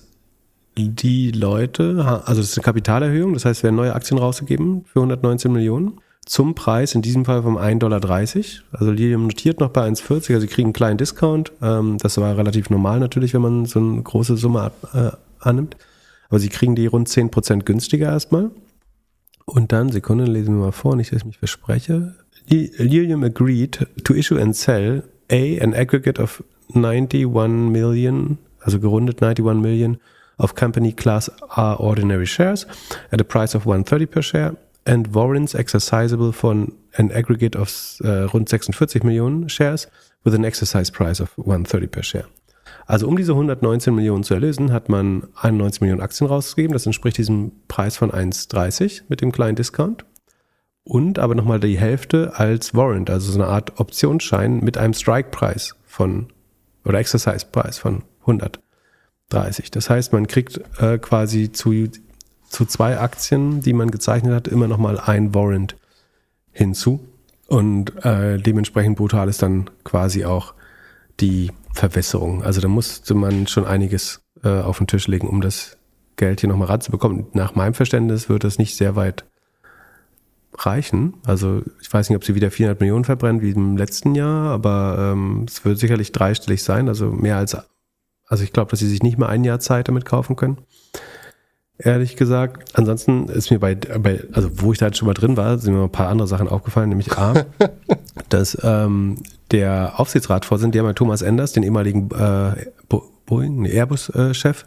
die 0.76 1.30
Leute, 1.30 2.22
also 2.24 2.40
das 2.40 2.50
ist 2.50 2.58
eine 2.58 2.64
Kapitalerhöhung, 2.64 3.34
das 3.34 3.44
heißt, 3.44 3.58
es 3.58 3.64
werden 3.64 3.76
neue 3.76 3.94
Aktien 3.94 4.18
rausgegeben 4.18 4.84
für 4.86 5.00
119 5.00 5.52
Millionen 5.52 6.00
zum 6.24 6.54
Preis, 6.54 6.94
in 6.94 7.02
diesem 7.02 7.24
Fall 7.24 7.42
vom 7.42 7.58
1,30 7.58 7.78
Dollar. 7.78 8.00
Also 8.72 8.90
Lilium 8.92 9.26
notiert 9.26 9.60
noch 9.60 9.70
bei 9.70 9.86
1,40, 9.86 10.12
also 10.12 10.40
sie 10.40 10.46
kriegen 10.46 10.66
einen 10.66 10.72
kleinen 10.72 10.98
Discount. 10.98 11.52
Ähm, 11.60 11.98
das 11.98 12.16
war 12.18 12.36
relativ 12.36 12.70
normal 12.70 13.00
natürlich, 13.00 13.34
wenn 13.34 13.42
man 13.42 13.66
so 13.66 13.80
eine 13.80 14.02
große 14.02 14.36
Summe 14.36 14.70
äh, 14.94 15.10
annimmt. 15.40 15.76
Aber 16.28 16.38
sie 16.38 16.48
kriegen 16.48 16.74
die 16.74 16.86
rund 16.86 17.08
10% 17.08 17.64
günstiger 17.64 18.06
erstmal. 18.06 18.50
Und 19.44 19.72
dann, 19.72 19.90
Sekunde, 19.90 20.24
lesen 20.24 20.54
wir 20.54 20.66
mal 20.66 20.72
vor, 20.72 20.96
nicht, 20.96 21.12
dass 21.12 21.18
ich 21.18 21.24
mich 21.26 21.38
verspreche. 21.38 22.14
Lilium 22.48 23.24
agreed 23.24 23.86
to 24.04 24.14
issue 24.14 24.40
and 24.40 24.56
sell 24.56 25.02
A, 25.30 25.60
an 25.60 25.74
aggregate 25.74 26.20
of 26.20 26.42
91 26.74 27.70
million, 27.70 28.38
also 28.60 28.78
gerundet 28.80 29.22
91 29.22 29.60
million 29.60 29.98
of 30.42 30.54
company 30.54 30.92
class 30.92 31.30
R 31.56 31.76
ordinary 31.78 32.26
shares 32.26 32.66
at 33.10 33.20
a 33.20 33.24
price 33.24 33.54
of 33.54 33.64
130 33.64 34.06
per 34.06 34.22
share 34.22 34.56
and 34.84 35.14
warrants 35.14 35.54
exercisable 35.54 36.32
von 36.32 36.72
an 36.98 37.10
aggregate 37.12 37.56
of 37.56 37.70
uh, 38.04 38.28
rund 38.34 38.48
46 38.48 39.04
Millionen 39.04 39.48
shares 39.48 39.86
with 40.24 40.34
an 40.34 40.44
exercise 40.44 40.90
price 40.90 41.20
of 41.20 41.36
130 41.38 41.86
per 41.86 42.02
share. 42.02 42.26
Also 42.86 43.06
um 43.06 43.16
diese 43.16 43.32
119 43.32 43.94
Millionen 43.94 44.24
zu 44.24 44.34
erlösen, 44.34 44.72
hat 44.72 44.88
man 44.88 45.28
91 45.40 45.80
Millionen 45.80 46.00
Aktien 46.00 46.26
rausgegeben. 46.26 46.72
Das 46.72 46.84
entspricht 46.84 47.16
diesem 47.16 47.52
Preis 47.68 47.96
von 47.96 48.10
1,30 48.10 49.02
mit 49.08 49.20
dem 49.20 49.30
kleinen 49.30 49.56
Discount. 49.56 50.04
Und 50.84 51.20
aber 51.20 51.36
nochmal 51.36 51.60
die 51.60 51.78
Hälfte 51.78 52.32
als 52.34 52.74
Warrant, 52.74 53.08
also 53.08 53.30
so 53.30 53.40
eine 53.40 53.48
Art 53.48 53.78
Optionsschein 53.78 54.58
mit 54.60 54.76
einem 54.76 54.94
Strike-Preis 54.94 55.76
von 55.84 56.26
oder 56.84 56.98
Exercise-Preis 56.98 57.78
von 57.78 58.02
130. 59.32 59.70
Das 59.70 59.90
heißt, 59.90 60.12
man 60.12 60.26
kriegt 60.26 60.60
äh, 60.78 60.98
quasi 60.98 61.52
zu, 61.52 61.88
zu 62.48 62.64
zwei 62.66 62.98
Aktien, 62.98 63.60
die 63.60 63.72
man 63.72 63.90
gezeichnet 63.90 64.34
hat, 64.34 64.48
immer 64.48 64.68
nochmal 64.68 64.98
ein 65.00 65.34
Warrant 65.34 65.76
hinzu. 66.52 67.00
Und 67.48 68.04
äh, 68.04 68.38
dementsprechend 68.38 68.96
brutal 68.96 69.28
ist 69.28 69.42
dann 69.42 69.68
quasi 69.84 70.24
auch 70.24 70.54
die 71.20 71.50
Verwässerung. 71.74 72.42
Also 72.42 72.60
da 72.60 72.68
musste 72.68 73.14
man 73.14 73.46
schon 73.46 73.66
einiges 73.66 74.22
äh, 74.42 74.48
auf 74.48 74.78
den 74.78 74.86
Tisch 74.86 75.06
legen, 75.06 75.28
um 75.28 75.40
das 75.40 75.76
Geld 76.16 76.40
hier 76.40 76.48
nochmal 76.48 76.68
ranzubekommen. 76.68 77.26
Nach 77.32 77.54
meinem 77.54 77.74
Verständnis 77.74 78.28
wird 78.28 78.44
das 78.44 78.58
nicht 78.58 78.76
sehr 78.76 78.96
weit 78.96 79.24
reichen. 80.54 81.14
Also 81.24 81.62
ich 81.80 81.92
weiß 81.92 82.08
nicht, 82.08 82.16
ob 82.16 82.24
sie 82.24 82.34
wieder 82.34 82.50
400 82.50 82.80
Millionen 82.80 83.04
verbrennen 83.04 83.42
wie 83.42 83.50
im 83.50 83.76
letzten 83.76 84.14
Jahr, 84.14 84.50
aber 84.50 85.12
ähm, 85.12 85.46
es 85.48 85.64
wird 85.64 85.78
sicherlich 85.78 86.12
dreistellig 86.12 86.62
sein. 86.62 86.88
Also 86.88 87.10
mehr 87.10 87.36
als, 87.36 87.56
also 88.32 88.44
ich 88.44 88.54
glaube, 88.54 88.70
dass 88.70 88.80
sie 88.80 88.88
sich 88.88 89.02
nicht 89.02 89.18
mal 89.18 89.26
ein 89.26 89.44
Jahr 89.44 89.60
Zeit 89.60 89.88
damit 89.88 90.06
kaufen 90.06 90.36
können. 90.36 90.56
Ehrlich 91.76 92.16
gesagt. 92.16 92.78
Ansonsten 92.78 93.28
ist 93.28 93.50
mir 93.50 93.58
bei, 93.58 93.74
bei 93.74 94.24
also 94.32 94.48
wo 94.54 94.72
ich 94.72 94.78
da 94.78 94.86
jetzt 94.86 94.96
schon 94.96 95.06
mal 95.06 95.12
drin 95.12 95.36
war, 95.36 95.58
sind 95.58 95.74
mir 95.74 95.82
ein 95.82 95.92
paar 95.92 96.08
andere 96.08 96.26
Sachen 96.26 96.48
aufgefallen, 96.48 96.88
nämlich 96.88 97.12
A, 97.18 97.44
dass 98.30 98.56
ähm, 98.62 99.18
der 99.50 99.92
Aufsichtsratsvorsitzende, 99.98 100.76
der 100.76 100.82
mal 100.82 100.94
Thomas 100.94 101.20
Enders, 101.20 101.52
den 101.52 101.62
ehemaligen 101.62 102.10
äh, 102.10 102.70
Boeing, 103.26 103.66
Airbus-Chef, 103.66 104.64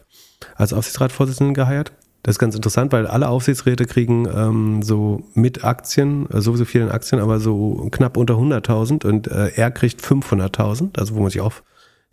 als 0.56 0.72
Aufsichtsratsvorsitzenden 0.72 1.56
geheiert. 1.56 1.92
Das 2.22 2.36
ist 2.36 2.40
ganz 2.40 2.54
interessant, 2.54 2.92
weil 2.92 3.08
alle 3.08 3.30
Aufsichtsräte 3.30 3.86
kriegen 3.86 4.28
ähm, 4.32 4.84
so 4.84 5.24
mit 5.34 5.64
Aktien, 5.64 6.30
äh, 6.30 6.40
sowieso 6.40 6.66
vielen 6.66 6.92
Aktien, 6.92 7.20
aber 7.20 7.40
so 7.40 7.88
knapp 7.90 8.16
unter 8.16 8.36
100.000 8.36 9.08
und 9.08 9.26
äh, 9.26 9.54
er 9.56 9.72
kriegt 9.72 10.02
500.000, 10.02 11.00
also 11.00 11.16
wo 11.16 11.22
man 11.22 11.32
sich 11.32 11.42
auch, 11.42 11.54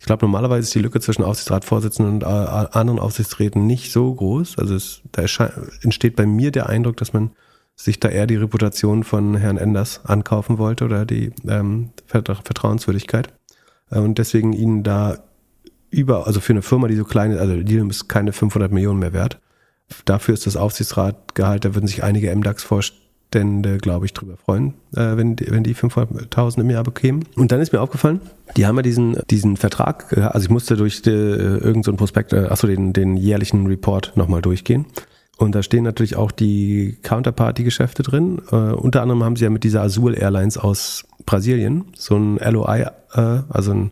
ich 0.03 0.05
glaube 0.05 0.25
normalerweise 0.25 0.67
ist 0.67 0.75
die 0.75 0.79
Lücke 0.79 0.99
zwischen 0.99 1.23
Aufsichtsratsvorsitzenden 1.23 2.15
und 2.15 2.23
äh, 2.23 2.25
anderen 2.25 2.99
Aufsichtsräten 2.99 3.65
nicht 3.65 3.93
so 3.93 4.13
groß. 4.13 4.59
Also 4.59 4.75
es, 4.75 5.01
da 5.13 5.23
entsteht 5.81 6.17
bei 6.17 6.25
mir 6.25 6.51
der 6.51 6.67
Eindruck, 6.67 6.97
dass 6.97 7.13
man 7.13 7.31
sich 7.77 8.01
da 8.01 8.09
eher 8.09 8.27
die 8.27 8.35
Reputation 8.35 9.05
von 9.05 9.37
Herrn 9.37 9.57
Enders 9.57 10.01
ankaufen 10.03 10.57
wollte 10.57 10.83
oder 10.83 11.05
die 11.05 11.31
ähm, 11.47 11.91
Vertrauenswürdigkeit. 12.05 13.33
Äh, 13.91 13.99
und 13.99 14.17
deswegen 14.17 14.51
ihnen 14.51 14.83
da 14.83 15.19
über, 15.89 16.27
also 16.27 16.41
für 16.41 16.51
eine 16.51 16.63
Firma, 16.63 16.89
die 16.89 16.97
so 16.97 17.05
klein 17.05 17.31
ist, 17.31 17.39
also 17.39 17.53
Lilium 17.53 17.89
ist 17.89 18.09
keine 18.09 18.33
500 18.33 18.73
Millionen 18.73 18.99
mehr 18.99 19.13
wert. 19.13 19.39
Dafür 20.03 20.33
ist 20.33 20.45
das 20.45 20.57
Aufsichtsratgehalt, 20.57 21.63
da 21.63 21.75
würden 21.75 21.87
sich 21.87 22.03
einige 22.03 22.29
MDAX-Vorstände, 23.33 23.77
glaube 23.77 24.05
ich, 24.05 24.13
drüber 24.13 24.37
freuen, 24.37 24.73
äh, 24.95 25.17
wenn, 25.17 25.35
die, 25.35 25.49
wenn 25.49 25.63
die 25.63 25.75
500.000 25.75 26.61
im 26.61 26.69
Jahr 26.69 26.83
bekämen. 26.83 27.25
Und 27.35 27.51
dann 27.51 27.61
ist 27.61 27.73
mir 27.73 27.81
aufgefallen, 27.81 28.21
die 28.55 28.65
haben 28.65 28.75
ja 28.77 28.81
diesen, 28.81 29.17
diesen 29.29 29.57
Vertrag, 29.57 30.17
also 30.17 30.45
ich 30.45 30.49
musste 30.49 30.75
durch 30.77 31.01
die, 31.01 31.09
äh, 31.09 31.57
irgendeinen 31.57 31.97
Prospekt, 31.97 32.33
äh, 32.33 32.47
achso, 32.49 32.67
den, 32.67 32.93
den 32.93 33.17
jährlichen 33.17 33.67
Report 33.67 34.13
nochmal 34.15 34.41
durchgehen. 34.41 34.85
Und 35.37 35.55
da 35.55 35.63
stehen 35.63 35.83
natürlich 35.83 36.15
auch 36.15 36.31
die 36.31 36.97
Counterparty-Geschäfte 37.01 38.03
drin. 38.03 38.41
Äh, 38.51 38.55
unter 38.55 39.01
anderem 39.01 39.23
haben 39.23 39.35
sie 39.35 39.45
ja 39.45 39.49
mit 39.49 39.63
dieser 39.63 39.81
Azul 39.81 40.15
Airlines 40.15 40.57
aus 40.57 41.05
Brasilien 41.25 41.85
so 41.97 42.15
ein 42.15 42.37
LOI, 42.37 42.85
äh, 43.13 43.41
also 43.49 43.71
ein 43.73 43.91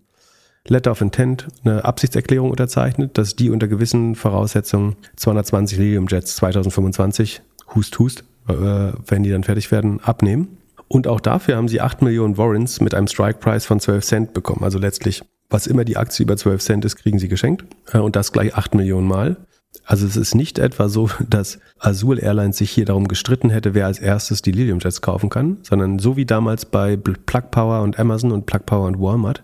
Letter 0.67 0.91
of 0.91 1.01
Intent, 1.01 1.47
eine 1.63 1.83
Absichtserklärung 1.83 2.51
unterzeichnet, 2.51 3.17
dass 3.17 3.35
die 3.35 3.49
unter 3.49 3.67
gewissen 3.67 4.13
Voraussetzungen 4.13 4.95
220 5.15 5.79
Lilium 5.79 6.05
Jets 6.07 6.35
2025, 6.35 7.41
hust, 7.73 7.97
hust, 7.97 8.19
äh, 8.19 8.23
wenn 8.53 9.23
die 9.23 9.31
dann 9.31 9.43
fertig 9.43 9.71
werden, 9.71 9.99
abnehmen. 10.01 10.57
Und 10.87 11.07
auch 11.07 11.21
dafür 11.21 11.55
haben 11.55 11.69
sie 11.69 11.79
8 11.79 12.01
Millionen 12.01 12.37
Warrants 12.37 12.81
mit 12.81 12.93
einem 12.93 13.07
Strike 13.07 13.39
Price 13.39 13.65
von 13.65 13.79
12 13.79 14.03
Cent 14.03 14.33
bekommen. 14.33 14.63
Also 14.63 14.77
letztlich, 14.77 15.23
was 15.49 15.67
immer 15.67 15.85
die 15.85 15.95
Aktie 15.95 16.23
über 16.23 16.35
12 16.35 16.61
Cent 16.61 16.85
ist, 16.85 16.97
kriegen 16.97 17.17
sie 17.17 17.29
geschenkt. 17.29 17.63
Äh, 17.93 17.99
und 17.99 18.15
das 18.15 18.33
gleich 18.33 18.55
8 18.55 18.75
Millionen 18.75 19.07
Mal. 19.07 19.37
Also 19.85 20.05
es 20.05 20.17
ist 20.17 20.35
nicht 20.35 20.59
etwa 20.59 20.89
so, 20.89 21.09
dass 21.29 21.59
Azul 21.79 22.19
Airlines 22.19 22.57
sich 22.57 22.71
hier 22.71 22.85
darum 22.85 23.07
gestritten 23.07 23.49
hätte, 23.49 23.73
wer 23.73 23.85
als 23.85 23.99
erstes 23.99 24.41
die 24.41 24.51
Lilium 24.51 24.79
Jets 24.79 25.01
kaufen 25.01 25.29
kann, 25.29 25.59
sondern 25.63 25.97
so 25.97 26.17
wie 26.17 26.25
damals 26.25 26.65
bei 26.65 26.97
Plug 26.97 27.51
Power 27.51 27.83
und 27.83 27.97
Amazon 27.97 28.33
und 28.33 28.45
Plug 28.45 28.65
Power 28.65 28.87
und 28.87 28.99
Walmart 28.99 29.43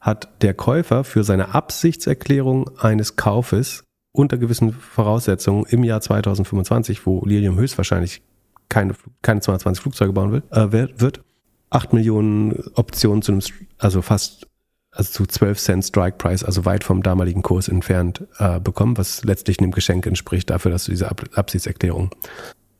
hat 0.00 0.42
der 0.42 0.54
Käufer 0.54 1.04
für 1.04 1.24
seine 1.24 1.54
Absichtserklärung 1.54 2.70
eines 2.78 3.16
Kaufes 3.16 3.84
unter 4.12 4.38
gewissen 4.38 4.72
Voraussetzungen 4.72 5.66
im 5.68 5.84
Jahr 5.84 6.00
2025, 6.00 7.06
wo 7.06 7.24
Lilium 7.24 7.58
höchstwahrscheinlich 7.58 8.22
keine, 8.70 8.94
keine 9.20 9.40
220 9.42 9.82
Flugzeuge 9.82 10.14
bauen 10.14 10.32
will, 10.32 10.42
äh, 10.50 10.72
wird, 10.72 11.22
8 11.68 11.92
Millionen 11.92 12.58
Optionen 12.74 13.20
zu 13.20 13.32
einem, 13.32 13.42
also 13.78 14.00
fast 14.00 14.46
also 14.92 15.12
zu 15.12 15.26
12 15.26 15.58
Cent 15.58 15.84
Strike 15.84 16.16
Price, 16.16 16.42
also 16.42 16.64
weit 16.64 16.82
vom 16.82 17.02
damaligen 17.02 17.42
Kurs 17.42 17.68
entfernt, 17.68 18.26
äh, 18.38 18.58
bekommen, 18.58 18.98
was 18.98 19.22
letztlich 19.24 19.60
einem 19.60 19.70
Geschenk 19.70 20.06
entspricht 20.06 20.50
dafür, 20.50 20.72
dass 20.72 20.84
du 20.84 20.90
diese 20.90 21.10
Ab 21.10 21.22
Absichtserklärung 21.34 22.10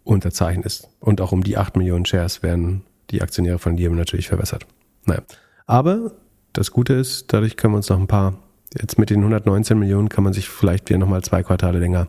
unterzeichnest. 0.02 0.88
Und 0.98 1.20
auch 1.20 1.32
um 1.32 1.44
die 1.44 1.56
8 1.56 1.76
Millionen 1.76 2.06
Shares 2.06 2.42
werden 2.42 2.82
die 3.10 3.22
Aktionäre 3.22 3.58
von 3.58 3.76
Lilium 3.76 3.96
natürlich 3.96 4.28
verwässert. 4.28 4.66
Naja. 5.04 5.22
Aber 5.66 6.12
das 6.52 6.72
Gute 6.72 6.94
ist, 6.94 7.32
dadurch 7.32 7.56
können 7.56 7.74
wir 7.74 7.78
uns 7.78 7.90
noch 7.90 7.98
ein 7.98 8.08
paar, 8.08 8.38
jetzt 8.76 8.98
mit 8.98 9.10
den 9.10 9.20
119 9.20 9.78
Millionen 9.78 10.08
kann 10.08 10.24
man 10.24 10.32
sich 10.32 10.48
vielleicht 10.48 10.88
wieder 10.88 10.98
nochmal 10.98 11.22
zwei 11.22 11.44
Quartale 11.44 11.78
länger 11.78 12.08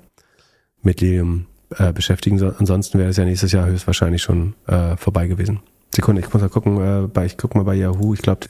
mit 0.81 1.01
Lilium 1.01 1.45
äh, 1.77 1.93
beschäftigen. 1.93 2.37
So, 2.37 2.53
ansonsten 2.57 2.99
wäre 2.99 3.09
es 3.09 3.17
ja 3.17 3.25
nächstes 3.25 3.51
Jahr 3.51 3.65
höchstwahrscheinlich 3.67 4.21
schon 4.21 4.53
äh, 4.67 4.95
vorbei 4.97 5.27
gewesen. 5.27 5.59
Sekunde, 5.93 6.21
ich 6.21 6.31
muss 6.31 6.41
mal 6.41 6.49
gucken, 6.49 6.77
äh, 6.77 7.07
bei, 7.07 7.25
ich 7.25 7.37
gucke 7.37 7.57
mal 7.57 7.63
bei 7.63 7.75
Yahoo, 7.75 8.13
ich 8.13 8.21
glaube, 8.21 8.47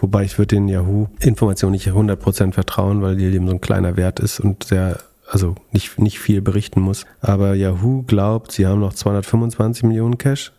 Wobei 0.00 0.24
ich 0.24 0.38
würde 0.38 0.56
den 0.56 0.68
Yahoo-Informationen 0.68 1.72
nicht 1.72 1.88
100% 1.88 2.52
vertrauen, 2.52 3.02
weil 3.02 3.16
die 3.16 3.26
eben 3.26 3.46
so 3.46 3.52
ein 3.52 3.60
kleiner 3.60 3.96
Wert 3.96 4.18
ist 4.18 4.40
und 4.40 4.64
sehr, 4.64 4.98
also 5.28 5.56
nicht, 5.72 5.98
nicht 5.98 6.18
viel 6.18 6.40
berichten 6.40 6.80
muss. 6.80 7.04
Aber 7.20 7.54
Yahoo 7.54 8.02
glaubt, 8.02 8.52
sie 8.52 8.66
haben 8.66 8.80
noch 8.80 8.94
225 8.94 9.82
Millionen 9.84 10.16
Cash, 10.16 10.52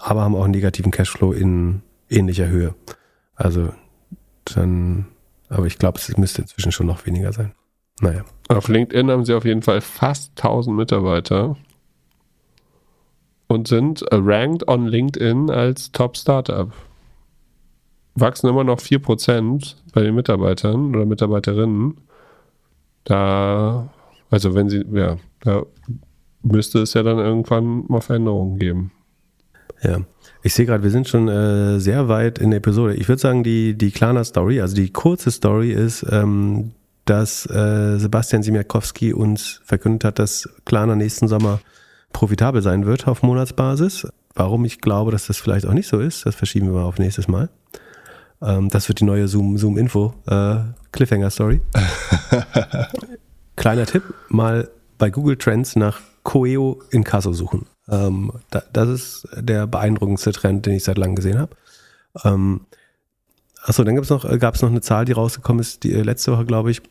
aber 0.00 0.22
haben 0.22 0.34
auch 0.34 0.44
einen 0.44 0.52
negativen 0.52 0.90
Cashflow 0.90 1.32
in 1.32 1.82
ähnlicher 2.08 2.48
Höhe. 2.48 2.74
Also 3.36 3.72
dann, 4.44 5.06
aber 5.48 5.66
ich 5.66 5.78
glaube, 5.78 5.98
es 5.98 6.16
müsste 6.16 6.42
inzwischen 6.42 6.72
schon 6.72 6.88
noch 6.88 7.06
weniger 7.06 7.32
sein. 7.32 7.52
Naja. 8.00 8.24
Auf 8.56 8.66
LinkedIn 8.66 9.10
haben 9.10 9.24
sie 9.24 9.34
auf 9.34 9.44
jeden 9.44 9.62
Fall 9.62 9.80
fast 9.80 10.32
1000 10.36 10.76
Mitarbeiter. 10.76 11.56
und 13.46 13.66
sind 13.66 14.04
ranked 14.12 14.68
on 14.68 14.86
LinkedIn 14.86 15.50
als 15.50 15.90
Top 15.90 16.16
Startup. 16.16 16.72
Wachsen 18.14 18.48
immer 18.48 18.62
noch 18.62 18.78
4% 18.78 19.74
bei 19.92 20.02
den 20.02 20.14
Mitarbeitern 20.14 20.94
oder 20.94 21.04
Mitarbeiterinnen. 21.04 21.96
Da, 23.04 23.88
also 24.30 24.54
wenn 24.54 24.68
sie, 24.68 24.84
ja, 24.92 25.16
da 25.40 25.64
müsste 26.42 26.80
es 26.80 26.94
ja 26.94 27.02
dann 27.02 27.18
irgendwann 27.18 27.84
mal 27.88 28.00
Veränderungen 28.00 28.58
geben. 28.58 28.92
Ja. 29.82 30.00
Ich 30.42 30.54
sehe 30.54 30.66
gerade, 30.66 30.84
wir 30.84 30.90
sind 30.90 31.08
schon 31.08 31.26
äh, 31.26 31.80
sehr 31.80 32.08
weit 32.08 32.38
in 32.38 32.50
der 32.50 32.58
Episode. 32.58 32.94
Ich 32.94 33.08
würde 33.08 33.20
sagen, 33.20 33.42
die, 33.42 33.76
die 33.76 33.90
Klarna 33.90 34.22
Story, 34.22 34.60
also 34.60 34.76
die 34.76 34.92
kurze 34.92 35.30
Story 35.32 35.72
ist, 35.72 36.06
ähm, 36.08 36.72
dass 37.04 37.46
äh, 37.46 37.98
Sebastian 37.98 38.42
Simiakowski 38.42 39.12
uns 39.12 39.60
verkündet 39.64 40.04
hat, 40.04 40.18
dass 40.18 40.48
Klarna 40.64 40.94
nächsten 40.94 41.28
Sommer 41.28 41.60
profitabel 42.12 42.62
sein 42.62 42.86
wird 42.86 43.06
auf 43.06 43.22
Monatsbasis. 43.22 44.06
Warum 44.34 44.64
ich 44.64 44.80
glaube, 44.80 45.10
dass 45.10 45.26
das 45.26 45.38
vielleicht 45.38 45.66
auch 45.66 45.72
nicht 45.72 45.88
so 45.88 45.98
ist, 45.98 46.26
das 46.26 46.34
verschieben 46.34 46.66
wir 46.66 46.74
mal 46.74 46.84
auf 46.84 46.98
nächstes 46.98 47.28
Mal. 47.28 47.48
Ähm, 48.42 48.68
das 48.68 48.88
wird 48.88 49.00
die 49.00 49.04
neue 49.04 49.28
Zoom, 49.28 49.58
Zoom 49.58 49.76
Info 49.76 50.14
äh, 50.26 50.56
Cliffhanger 50.92 51.30
Story. 51.30 51.60
Kleiner 53.56 53.86
Tipp, 53.86 54.02
mal 54.28 54.70
bei 54.98 55.10
Google 55.10 55.36
Trends 55.36 55.76
nach 55.76 56.00
Coeo 56.22 56.82
in 56.90 57.04
Caso 57.04 57.32
suchen. 57.32 57.66
Ähm, 57.88 58.32
da, 58.50 58.62
das 58.72 58.88
ist 58.88 59.28
der 59.36 59.66
beeindruckendste 59.66 60.32
Trend, 60.32 60.66
den 60.66 60.74
ich 60.74 60.84
seit 60.84 60.98
langem 60.98 61.16
gesehen 61.16 61.38
habe. 61.38 61.56
Ähm, 62.24 62.66
achso, 63.62 63.84
dann 63.84 63.96
gab's 63.96 64.10
noch, 64.10 64.26
gab 64.38 64.54
es 64.54 64.62
noch 64.62 64.70
eine 64.70 64.80
Zahl, 64.80 65.04
die 65.04 65.12
rausgekommen 65.12 65.60
ist, 65.60 65.84
die 65.84 65.92
äh, 65.92 66.02
letzte 66.02 66.32
Woche, 66.32 66.44
glaube 66.44 66.70
ich. 66.70 66.82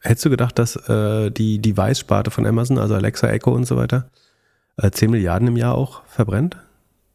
Hättest 0.00 0.24
du 0.26 0.30
gedacht, 0.30 0.58
dass 0.58 0.76
äh, 0.88 1.30
die 1.30 1.58
Device-Sparte 1.60 2.30
von 2.30 2.46
Amazon, 2.46 2.78
also 2.78 2.94
Alexa, 2.94 3.28
Echo 3.28 3.52
und 3.52 3.66
so 3.66 3.76
weiter, 3.76 4.10
äh, 4.76 4.90
10 4.90 5.10
Milliarden 5.10 5.48
im 5.48 5.56
Jahr 5.56 5.74
auch 5.74 6.04
verbrennt? 6.06 6.56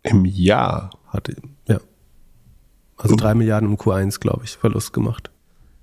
Im 0.04 0.26
Jahr? 0.26 0.90
Hat, 1.08 1.30
ja. 1.68 1.80
Also 2.98 3.16
3 3.16 3.36
Milliarden 3.36 3.70
im 3.70 3.78
Q1, 3.78 4.20
glaube 4.20 4.44
ich, 4.46 4.58
Verlust 4.58 4.94
gemacht. 4.94 5.32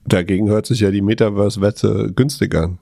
Dagegen 0.04 0.48
hört 0.48 0.66
sich 0.66 0.80
ja 0.80 0.90
die 0.90 1.02
Metaverse-Wette 1.02 2.12
günstig 2.14 2.54
an. 2.54 2.78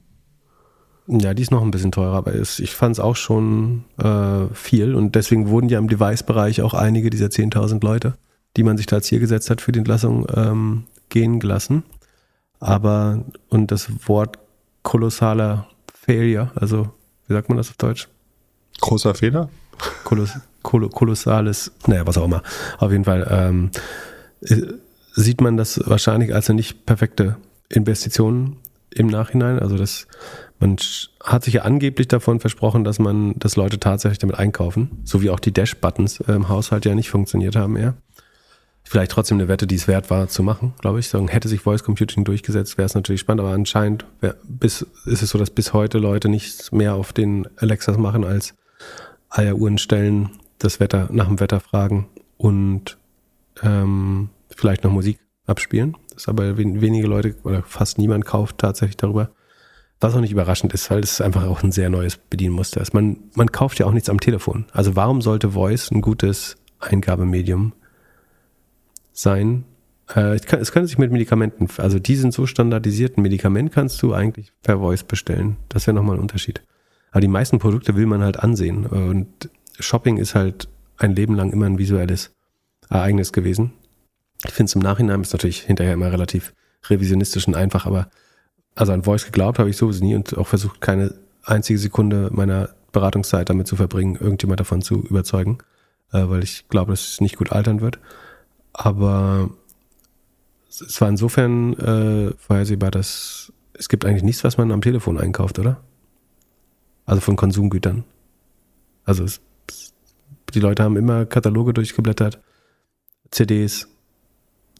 Ja, 1.08 1.34
die 1.34 1.42
ist 1.42 1.50
noch 1.52 1.62
ein 1.62 1.70
bisschen 1.70 1.92
teurer, 1.92 2.16
aber 2.16 2.34
ich 2.34 2.74
fand 2.74 2.94
es 2.94 3.00
auch 3.00 3.16
schon 3.16 3.84
äh, 3.98 4.52
viel 4.54 4.94
und 4.94 5.14
deswegen 5.14 5.48
wurden 5.48 5.68
ja 5.68 5.78
im 5.78 5.88
Device-Bereich 5.88 6.62
auch 6.62 6.74
einige 6.74 7.10
dieser 7.10 7.26
10.000 7.26 7.84
Leute, 7.84 8.16
die 8.56 8.62
man 8.62 8.76
sich 8.76 8.86
da 8.86 8.96
als 8.96 9.06
Ziel 9.06 9.20
gesetzt 9.20 9.50
hat 9.50 9.60
für 9.60 9.72
die 9.72 9.78
Entlassung, 9.78 10.26
ähm, 10.34 10.84
gehen 11.08 11.40
gelassen. 11.40 11.84
Aber, 12.58 13.24
und 13.48 13.70
das 13.70 13.88
Wort 14.08 14.38
kolossaler 14.82 15.66
Failure, 15.92 16.50
also 16.54 16.90
wie 17.26 17.34
sagt 17.34 17.48
man 17.48 17.58
das 17.58 17.70
auf 17.70 17.76
Deutsch? 17.76 18.08
Großer 18.80 19.14
Fehler? 19.14 19.48
Koloss, 20.04 20.38
kol 20.62 20.88
kolossales, 20.88 21.72
naja, 21.86 22.06
was 22.06 22.16
auch 22.18 22.24
immer. 22.24 22.42
Auf 22.78 22.92
jeden 22.92 23.04
Fall 23.04 23.26
ähm, 23.30 23.70
äh, 24.40 24.62
sieht 25.12 25.40
man 25.40 25.56
das 25.56 25.80
wahrscheinlich 25.84 26.34
als 26.34 26.48
eine 26.48 26.56
nicht 26.56 26.86
perfekte 26.86 27.36
Investition 27.68 28.56
im 28.90 29.08
Nachhinein. 29.08 29.58
Also 29.58 29.76
das, 29.76 30.06
man 30.58 30.76
hat 31.22 31.44
sich 31.44 31.54
ja 31.54 31.62
angeblich 31.62 32.08
davon 32.08 32.40
versprochen, 32.40 32.84
dass 32.84 32.98
man, 32.98 33.34
dass 33.38 33.56
Leute 33.56 33.78
tatsächlich 33.78 34.18
damit 34.18 34.38
einkaufen, 34.38 35.02
so 35.04 35.20
wie 35.22 35.30
auch 35.30 35.40
die 35.40 35.52
Dash-Buttons 35.52 36.20
im 36.20 36.48
Haushalt 36.48 36.84
ja 36.84 36.94
nicht 36.94 37.10
funktioniert 37.10 37.56
haben 37.56 37.76
eher. 37.76 37.94
Vielleicht 38.88 39.10
trotzdem 39.10 39.38
eine 39.38 39.48
Wette, 39.48 39.66
die 39.66 39.74
es 39.74 39.88
wert 39.88 40.10
war 40.10 40.28
zu 40.28 40.44
machen, 40.44 40.72
glaube 40.80 41.00
ich. 41.00 41.08
Sagen, 41.08 41.26
hätte 41.26 41.48
sich 41.48 41.60
Voice 41.60 41.82
Computing 41.82 42.22
durchgesetzt, 42.22 42.78
wäre 42.78 42.86
es 42.86 42.94
natürlich 42.94 43.20
spannend, 43.20 43.40
aber 43.40 43.52
anscheinend 43.52 44.06
wär, 44.20 44.36
bis, 44.44 44.86
ist 45.06 45.22
es 45.22 45.30
so, 45.30 45.38
dass 45.38 45.50
bis 45.50 45.72
heute 45.72 45.98
Leute 45.98 46.28
nichts 46.28 46.70
mehr 46.70 46.94
auf 46.94 47.12
den 47.12 47.48
Alexas 47.56 47.98
machen, 47.98 48.24
als 48.24 48.54
Eieruhren 49.28 49.78
stellen, 49.78 50.30
das 50.58 50.78
Wetter, 50.78 51.08
nach 51.10 51.26
dem 51.26 51.40
Wetter 51.40 51.58
fragen 51.58 52.06
und 52.36 52.96
ähm, 53.60 54.30
vielleicht 54.54 54.84
noch 54.84 54.92
Musik 54.92 55.18
abspielen. 55.46 55.96
Das 56.10 56.22
ist 56.22 56.28
aber 56.28 56.56
wenige 56.56 57.08
Leute 57.08 57.34
oder 57.42 57.64
fast 57.64 57.98
niemand 57.98 58.24
kauft 58.24 58.58
tatsächlich 58.58 58.96
darüber. 58.96 59.30
Was 59.98 60.14
auch 60.14 60.20
nicht 60.20 60.32
überraschend 60.32 60.72
ist, 60.72 60.88
weil 60.92 61.00
es 61.00 61.20
einfach 61.20 61.44
auch 61.44 61.64
ein 61.64 61.72
sehr 61.72 61.90
neues 61.90 62.18
Bedienmuster 62.18 62.82
ist. 62.82 62.94
Man, 62.94 63.16
man 63.34 63.50
kauft 63.50 63.80
ja 63.80 63.86
auch 63.86 63.92
nichts 63.92 64.10
am 64.10 64.20
Telefon. 64.20 64.66
Also 64.72 64.94
warum 64.94 65.22
sollte 65.22 65.50
Voice 65.50 65.90
ein 65.90 66.02
gutes 66.02 66.56
Eingabemedium 66.78 67.72
sein? 67.72 67.85
Äh, 70.14 70.34
es, 70.34 70.46
kann, 70.46 70.60
es 70.60 70.72
könnte 70.72 70.88
sich 70.88 70.98
mit 70.98 71.10
Medikamenten, 71.10 71.68
also 71.78 71.98
die 71.98 72.16
sind 72.16 72.32
so 72.32 72.46
standardisiert, 72.46 73.16
ein 73.16 73.22
Medikament 73.22 73.72
kannst 73.72 74.00
du 74.02 74.14
eigentlich 74.14 74.52
per 74.62 74.78
Voice 74.78 75.02
bestellen. 75.02 75.56
Das 75.68 75.86
wäre 75.86 75.94
nochmal 75.94 76.16
ein 76.16 76.22
Unterschied. 76.22 76.62
Aber 77.10 77.20
die 77.20 77.28
meisten 77.28 77.58
Produkte 77.58 77.96
will 77.96 78.06
man 78.06 78.22
halt 78.22 78.38
ansehen. 78.38 78.86
Und 78.86 79.50
Shopping 79.78 80.18
ist 80.18 80.34
halt 80.34 80.68
ein 80.98 81.14
Leben 81.14 81.34
lang 81.34 81.52
immer 81.52 81.66
ein 81.66 81.78
visuelles 81.78 82.32
Ereignis 82.88 83.32
gewesen. 83.32 83.72
Ich 84.44 84.52
finde 84.52 84.68
es 84.68 84.74
im 84.74 84.82
Nachhinein 84.82 85.22
ist 85.22 85.32
natürlich 85.32 85.62
hinterher 85.62 85.94
immer 85.94 86.12
relativ 86.12 86.54
revisionistisch 86.88 87.48
und 87.48 87.56
einfach, 87.56 87.86
aber 87.86 88.08
also 88.74 88.92
an 88.92 89.02
Voice 89.02 89.24
geglaubt 89.24 89.58
habe 89.58 89.70
ich 89.70 89.76
sowieso 89.76 90.04
nie 90.04 90.14
und 90.14 90.36
auch 90.36 90.46
versucht, 90.46 90.80
keine 90.80 91.14
einzige 91.42 91.78
Sekunde 91.78 92.28
meiner 92.32 92.70
Beratungszeit 92.92 93.48
damit 93.48 93.66
zu 93.66 93.76
verbringen, 93.76 94.16
irgendjemand 94.16 94.60
davon 94.60 94.82
zu 94.82 95.02
überzeugen, 95.02 95.58
äh, 96.12 96.28
weil 96.28 96.44
ich 96.44 96.68
glaube, 96.68 96.92
dass 96.92 97.08
es 97.08 97.20
nicht 97.20 97.36
gut 97.36 97.52
altern 97.52 97.80
wird. 97.80 97.98
Aber 98.78 99.48
es 100.68 101.00
war 101.00 101.08
insofern 101.08 101.72
äh, 101.74 102.34
vorhersehbar, 102.36 102.90
dass 102.90 103.52
es 103.72 103.88
gibt 103.88 104.04
eigentlich 104.04 104.22
nichts, 104.22 104.44
was 104.44 104.58
man 104.58 104.70
am 104.70 104.82
Telefon 104.82 105.18
einkauft, 105.18 105.58
oder? 105.58 105.80
Also 107.06 107.20
von 107.20 107.36
Konsumgütern. 107.36 108.04
Also 109.04 109.24
es, 109.24 109.40
die 110.52 110.60
Leute 110.60 110.82
haben 110.82 110.96
immer 110.96 111.24
Kataloge 111.24 111.72
durchgeblättert, 111.72 112.40
CDs, 113.30 113.88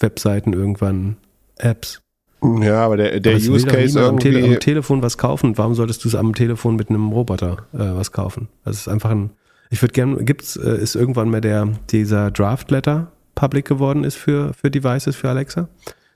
Webseiten 0.01 0.53
irgendwann, 0.53 1.17
Apps. 1.57 2.03
Ja, 2.43 2.85
aber 2.85 2.99
der, 2.99 3.21
der 3.21 3.37
aber 3.37 3.43
Use 3.43 3.67
Case 3.67 3.99
irgendwie... 3.99 4.29
Am, 4.29 4.35
Tele 4.35 4.45
am 4.45 4.61
Telefon 4.61 5.03
was 5.03 5.17
kaufen. 5.17 5.57
Warum 5.57 5.75
solltest 5.75 6.05
du 6.05 6.09
es 6.09 6.15
am 6.15 6.35
Telefon 6.35 6.77
mit 6.77 6.91
einem 6.91 7.13
Roboter 7.13 7.67
äh, 7.73 7.79
was 7.79 8.13
kaufen? 8.13 8.49
Das 8.65 8.77
ist 8.77 8.89
einfach 8.89 9.11
ein... 9.11 9.31
Ich 9.71 9.81
würde 9.81 9.93
gerne... 9.93 10.23
Gibt's, 10.23 10.57
äh, 10.57 10.77
ist 10.77 10.97
irgendwann 10.97 11.31
mal 11.31 11.41
der, 11.41 11.67
dieser 11.91 12.31
Draft 12.31 12.71
Letter 12.71 13.13
public 13.37 13.67
geworden 13.67 14.03
ist 14.03 14.17
für, 14.17 14.53
für 14.53 14.73
Devices, 14.73 15.15
für 15.15 15.31
Alexa? 15.31 15.69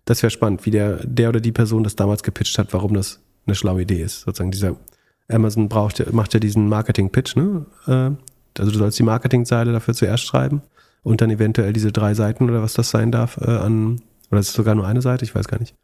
Das 0.06 0.24
wäre 0.24 0.30
spannend, 0.30 0.66
wie 0.66 0.72
der, 0.72 0.98
der 1.04 1.28
oder 1.28 1.40
die 1.40 1.52
Person 1.52 1.84
das 1.84 1.94
damals 1.94 2.24
gepitcht 2.24 2.58
hat, 2.58 2.72
warum 2.72 2.94
das 2.94 3.20
eine 3.46 3.54
schlaue 3.54 3.82
Idee 3.82 4.02
ist. 4.02 4.22
Sozusagen 4.22 4.50
dieser 4.50 4.74
Amazon 5.28 5.68
braucht, 5.68 6.12
macht 6.12 6.34
ja 6.34 6.40
diesen 6.40 6.68
Marketing-Pitch, 6.68 7.36
ne? 7.36 7.66
Äh, 7.86 8.10
also 8.58 8.72
du 8.72 8.78
sollst 8.78 8.98
die 8.98 9.04
Marketingzeile 9.04 9.72
dafür 9.72 9.94
zuerst 9.94 10.24
schreiben 10.24 10.62
und 11.04 11.20
dann 11.20 11.30
eventuell 11.30 11.72
diese 11.72 11.92
drei 11.92 12.14
Seiten 12.14 12.50
oder 12.50 12.62
was 12.62 12.74
das 12.74 12.90
sein 12.90 13.12
darf 13.12 13.38
äh, 13.38 13.50
an, 13.50 14.02
oder 14.30 14.40
ist 14.40 14.48
es 14.48 14.54
sogar 14.54 14.74
nur 14.74 14.86
eine 14.86 15.02
Seite, 15.02 15.24
ich 15.24 15.34
weiß 15.34 15.46
gar 15.46 15.60
nicht. 15.60 15.74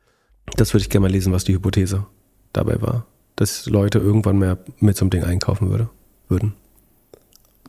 Das 0.56 0.74
würde 0.74 0.82
ich 0.82 0.90
gerne 0.90 1.06
mal 1.06 1.12
lesen, 1.12 1.32
was 1.32 1.44
die 1.44 1.54
Hypothese 1.54 2.06
dabei 2.52 2.80
war. 2.82 3.06
Dass 3.36 3.66
Leute 3.66 3.98
irgendwann 3.98 4.38
mehr 4.38 4.58
mit 4.80 4.96
so 4.96 5.04
einem 5.04 5.10
Ding 5.10 5.24
einkaufen 5.24 5.70
würde, 5.70 5.90
würden. 6.28 6.54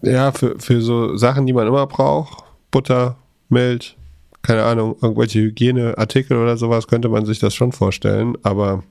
Ja, 0.02 0.32
für, 0.32 0.60
für 0.60 0.82
so 0.82 1.18
Sachen, 1.18 1.46
die 1.46 1.54
man 1.54 1.68
immer 1.68 1.88
braucht, 1.88 2.44
Butter, 2.72 3.18
Milch, 3.50 3.98
keine 4.42 4.64
Ahnung, 4.64 4.96
irgendwelche 5.02 5.40
Hygieneartikel 5.40 6.38
oder 6.38 6.58
sowas, 6.58 6.88
könnte 6.88 7.10
man 7.10 7.26
sich 7.26 7.40
das 7.40 7.54
schon 7.54 7.72
vorstellen, 7.72 8.38
aber 8.44 8.84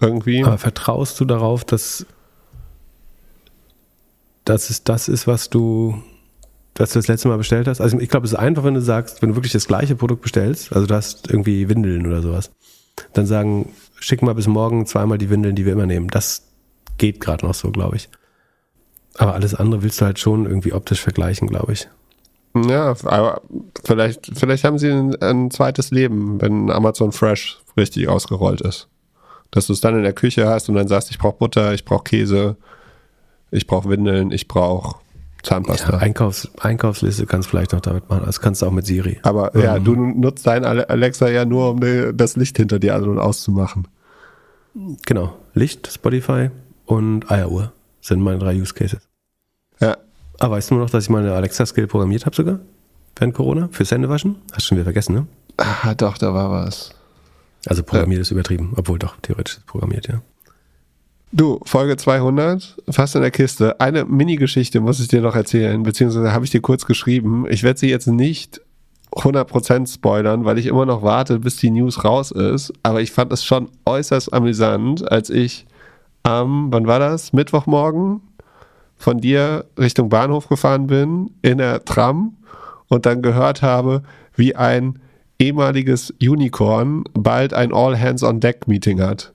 irgendwie. 0.00 0.44
Aber 0.44 0.58
vertraust 0.58 1.20
du 1.20 1.24
darauf, 1.24 1.64
dass, 1.64 2.06
dass 4.44 4.70
es 4.70 4.84
das 4.84 5.08
ist, 5.08 5.26
was 5.26 5.50
du 5.50 6.02
dass 6.74 6.90
du 6.90 6.98
das 6.98 7.06
letzte 7.08 7.28
Mal 7.28 7.38
bestellt 7.38 7.68
hast? 7.68 7.80
Also 7.80 7.98
ich 8.00 8.08
glaube, 8.08 8.26
es 8.26 8.32
ist 8.32 8.38
einfach, 8.38 8.64
wenn 8.64 8.74
du 8.74 8.82
sagst, 8.82 9.22
wenn 9.22 9.30
du 9.30 9.36
wirklich 9.36 9.52
das 9.52 9.66
gleiche 9.66 9.94
Produkt 9.94 10.22
bestellst, 10.22 10.72
also 10.72 10.86
du 10.86 10.94
hast 10.94 11.30
irgendwie 11.30 11.68
Windeln 11.68 12.06
oder 12.06 12.20
sowas, 12.20 12.50
dann 13.12 13.26
sagen, 13.26 13.72
schick 14.00 14.22
mal 14.22 14.34
bis 14.34 14.48
morgen 14.48 14.84
zweimal 14.86 15.18
die 15.18 15.30
Windeln, 15.30 15.54
die 15.54 15.64
wir 15.64 15.72
immer 15.72 15.86
nehmen. 15.86 16.08
Das 16.08 16.48
geht 16.98 17.20
gerade 17.20 17.46
noch 17.46 17.54
so, 17.54 17.70
glaube 17.70 17.96
ich. 17.96 18.08
Aber 19.16 19.34
alles 19.34 19.54
andere 19.54 19.84
willst 19.84 20.00
du 20.00 20.04
halt 20.04 20.18
schon 20.18 20.46
irgendwie 20.46 20.72
optisch 20.72 21.00
vergleichen, 21.00 21.48
glaube 21.48 21.72
ich. 21.72 21.88
Ja, 22.54 22.94
aber 23.04 23.42
vielleicht, 23.84 24.30
vielleicht 24.38 24.64
haben 24.64 24.78
sie 24.78 24.90
ein, 24.90 25.20
ein, 25.20 25.50
zweites 25.50 25.90
Leben, 25.90 26.40
wenn 26.40 26.70
Amazon 26.70 27.10
Fresh 27.10 27.58
richtig 27.76 28.08
ausgerollt 28.08 28.60
ist. 28.60 28.88
Dass 29.50 29.66
du 29.66 29.72
es 29.72 29.80
dann 29.80 29.96
in 29.96 30.04
der 30.04 30.12
Küche 30.12 30.48
hast 30.48 30.68
und 30.68 30.76
dann 30.76 30.86
sagst, 30.86 31.10
ich 31.10 31.18
brauche 31.18 31.36
Butter, 31.36 31.74
ich 31.74 31.84
brauche 31.84 32.04
Käse, 32.04 32.56
ich 33.50 33.66
brauche 33.66 33.88
Windeln, 33.88 34.30
ich 34.30 34.46
brauche 34.46 34.96
Zahnpasta. 35.42 35.92
Ja, 35.92 35.98
Einkaufs, 35.98 36.50
Einkaufsliste 36.60 37.26
kannst 37.26 37.46
du 37.46 37.50
vielleicht 37.50 37.72
noch 37.72 37.80
damit 37.80 38.08
machen. 38.08 38.22
Das 38.24 38.40
kannst 38.40 38.62
du 38.62 38.66
auch 38.66 38.72
mit 38.72 38.86
Siri. 38.86 39.18
Aber 39.22 39.54
ähm. 39.54 39.62
ja, 39.62 39.78
du 39.78 39.94
nutzt 39.94 40.46
dein 40.46 40.64
Alexa 40.64 41.28
ja 41.28 41.44
nur, 41.44 41.70
um 41.70 42.16
das 42.16 42.36
Licht 42.36 42.56
hinter 42.56 42.78
dir 42.78 42.94
an- 42.94 43.08
und 43.08 43.18
auszumachen. 43.18 43.88
Genau. 45.06 45.36
Licht, 45.54 45.90
Spotify 45.92 46.50
und 46.86 47.30
Eieruhr 47.30 47.72
sind 48.00 48.20
meine 48.20 48.38
drei 48.38 48.54
Use 48.54 48.74
Cases. 48.74 49.00
Ja. 49.80 49.96
Aber 50.38 50.56
weißt 50.56 50.70
du 50.70 50.76
noch, 50.76 50.90
dass 50.90 51.04
ich 51.04 51.10
mal 51.10 51.22
eine 51.22 51.34
Alexa-Skill 51.34 51.86
programmiert 51.86 52.26
habe 52.26 52.34
sogar? 52.34 52.60
Während 53.16 53.34
Corona? 53.34 53.68
Fürs 53.70 53.90
Händewaschen? 53.90 54.36
Hast 54.52 54.62
du 54.62 54.68
schon 54.68 54.78
wieder 54.78 54.84
vergessen, 54.84 55.14
ne? 55.14 55.26
Ah, 55.56 55.94
doch, 55.94 56.18
da 56.18 56.34
war 56.34 56.50
was. 56.50 56.90
Also 57.66 57.82
programmiert 57.82 58.18
ja. 58.18 58.22
ist 58.22 58.30
übertrieben. 58.30 58.72
Obwohl 58.76 58.98
doch, 58.98 59.16
theoretisch 59.22 59.58
ist 59.58 59.66
programmiert, 59.66 60.08
ja. 60.08 60.20
Du, 61.32 61.58
Folge 61.64 61.96
200, 61.96 62.76
fast 62.90 63.16
in 63.16 63.22
der 63.22 63.30
Kiste. 63.30 63.80
Eine 63.80 64.04
Mini-Geschichte 64.04 64.80
muss 64.80 65.00
ich 65.00 65.08
dir 65.08 65.20
noch 65.20 65.34
erzählen, 65.34 65.82
beziehungsweise 65.82 66.32
habe 66.32 66.44
ich 66.44 66.50
dir 66.50 66.60
kurz 66.60 66.86
geschrieben. 66.86 67.44
Ich 67.48 67.64
werde 67.64 67.80
sie 67.80 67.88
jetzt 67.88 68.06
nicht 68.06 68.60
100% 69.12 69.92
spoilern, 69.92 70.44
weil 70.44 70.58
ich 70.58 70.66
immer 70.66 70.86
noch 70.86 71.02
warte, 71.02 71.40
bis 71.40 71.56
die 71.56 71.70
News 71.70 72.04
raus 72.04 72.30
ist. 72.30 72.72
Aber 72.82 73.00
ich 73.00 73.10
fand 73.10 73.32
es 73.32 73.44
schon 73.44 73.68
äußerst 73.84 74.32
amüsant, 74.32 75.10
als 75.10 75.30
ich 75.30 75.66
am, 76.22 76.72
wann 76.72 76.86
war 76.86 76.98
das? 76.98 77.32
Mittwochmorgen 77.32 78.20
von 78.96 79.20
dir 79.20 79.66
Richtung 79.78 80.08
Bahnhof 80.08 80.48
gefahren 80.48 80.86
bin, 80.86 81.30
in 81.42 81.58
der 81.58 81.84
Tram 81.84 82.36
und 82.88 83.06
dann 83.06 83.22
gehört 83.22 83.62
habe, 83.62 84.02
wie 84.34 84.56
ein 84.56 84.98
ehemaliges 85.38 86.12
Unicorn 86.22 87.04
bald 87.12 87.54
ein 87.54 87.72
All-Hands-on-Deck-Meeting 87.72 89.00
hat 89.00 89.34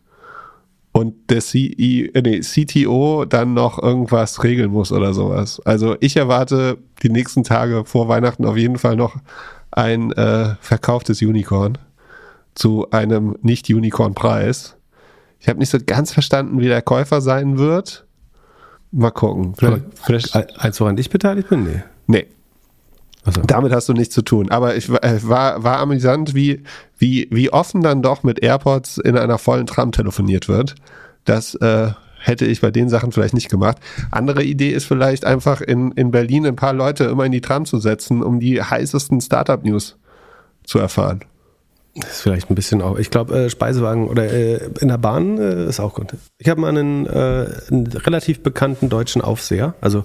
und 0.92 1.30
der 1.30 1.42
CE, 1.42 2.10
äh, 2.14 2.22
nee, 2.22 2.40
CTO 2.40 3.26
dann 3.26 3.54
noch 3.54 3.82
irgendwas 3.82 4.44
regeln 4.44 4.72
muss 4.72 4.92
oder 4.92 5.14
sowas. 5.14 5.62
Also 5.66 5.96
ich 6.00 6.18
erwarte 6.18 6.78
die 7.04 7.10
nächsten 7.10 7.44
Tage 7.44 7.86
vor 7.86 8.08
Weihnachten 8.08 8.46
auf 8.46 8.58
jeden 8.58 8.78
Fall 8.78 8.96
noch 8.96 9.16
ein 9.72 10.12
äh, 10.14 10.56
verkauftes 10.60 11.22
Unicorn 11.22 11.78
zu 12.56 12.90
einem 12.92 13.38
Nicht-Unicorn-Preis. 13.42 14.76
Ich 15.40 15.48
habe 15.48 15.60
nicht 15.60 15.70
so 15.70 15.78
ganz 15.86 16.12
verstanden, 16.12 16.60
wie 16.60 16.68
der 16.68 16.82
Käufer 16.82 17.22
sein 17.22 17.58
wird. 17.58 18.06
Mal 18.92 19.12
gucken. 19.12 19.54
Vielleicht, 19.56 19.84
vielleicht 20.02 20.60
eins, 20.60 20.80
woran 20.80 20.98
ich 20.98 21.10
beteiligt 21.10 21.50
bin? 21.50 21.64
Nee. 21.64 21.84
Nee. 22.08 22.26
Also. 23.24 23.42
Damit 23.42 23.72
hast 23.72 23.88
du 23.90 23.94
nichts 23.94 24.16
zu 24.16 24.22
tun. 24.22 24.50
Aber 24.50 24.76
ich 24.76 24.90
äh, 24.90 25.20
war, 25.28 25.64
war 25.64 25.78
amüsant, 25.80 26.34
wie, 26.34 26.64
wie, 26.98 27.28
wie 27.32 27.52
offen 27.52 27.82
dann 27.82 28.02
doch 28.02 28.24
mit 28.24 28.42
AirPods 28.42 28.98
in 28.98 29.18
einer 29.18 29.38
vollen 29.38 29.68
Tram 29.68 29.92
telefoniert 29.92 30.48
wird. 30.48 30.76
Das 31.26 31.54
äh, 31.56 31.92
hätte 32.20 32.46
ich 32.46 32.62
bei 32.62 32.72
den 32.72 32.90
Sachen 32.90 33.12
vielleicht 33.12 33.34
nicht 33.34 33.50
gemacht. 33.50 33.78
Andere 34.10 34.44
Idee 34.44 34.72
ist 34.72 34.86
vielleicht 34.86 35.26
einfach 35.26 35.62
in, 35.62 35.92
in 35.92 36.12
Berlin 36.12 36.46
ein 36.46 36.56
paar 36.56 36.74
Leute 36.74 37.06
immer 37.06 37.26
in 37.26 37.32
die 37.32 37.42
Tram 37.42 37.66
zu 37.66 37.78
setzen, 37.78 38.24
um 38.24 38.40
die 38.40 38.62
heißesten 38.62 39.22
Startup-News 39.22 39.98
zu 40.64 40.80
erfahren. 40.80 41.22
Das 42.00 42.12
ist 42.12 42.22
vielleicht 42.22 42.50
ein 42.50 42.56
bisschen 42.56 42.82
auch. 42.82 42.98
Ich 42.98 43.10
glaube, 43.10 43.38
äh, 43.38 43.50
Speisewagen 43.50 44.08
oder 44.08 44.32
äh, 44.32 44.70
in 44.80 44.88
der 44.88 44.98
Bahn 44.98 45.38
äh, 45.38 45.66
ist 45.66 45.80
auch 45.80 45.94
gut. 45.94 46.16
Ich 46.38 46.48
habe 46.50 46.62
mal 46.62 46.70
einen, 46.70 47.06
äh, 47.06 47.50
einen 47.70 47.88
relativ 47.88 48.42
bekannten 48.42 48.90
deutschen 48.90 49.22
Aufseher, 49.22 49.76
also 49.82 50.04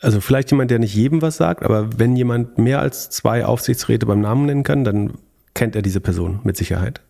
also 0.00 0.20
vielleicht 0.20 0.50
jemand, 0.50 0.70
der 0.70 0.78
nicht 0.78 0.94
jedem 0.94 1.22
was 1.22 1.36
sagt, 1.36 1.64
aber 1.64 1.98
wenn 1.98 2.16
jemand 2.16 2.58
mehr 2.58 2.80
als 2.80 3.10
zwei 3.10 3.44
Aufsichtsräte 3.44 4.06
beim 4.06 4.20
Namen 4.20 4.46
nennen 4.46 4.62
kann, 4.62 4.84
dann 4.84 5.14
kennt 5.54 5.74
er 5.74 5.82
diese 5.82 6.00
Person 6.00 6.40
mit 6.44 6.56
Sicherheit. 6.56 7.00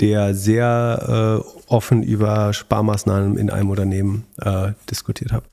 Der 0.00 0.34
sehr 0.34 1.42
äh, 1.42 1.72
offen 1.72 2.02
über 2.02 2.52
Sparmaßnahmen 2.52 3.38
in 3.38 3.50
einem 3.50 3.70
Unternehmen 3.70 4.24
äh, 4.42 4.72
diskutiert 4.90 5.32
hat. 5.32 5.44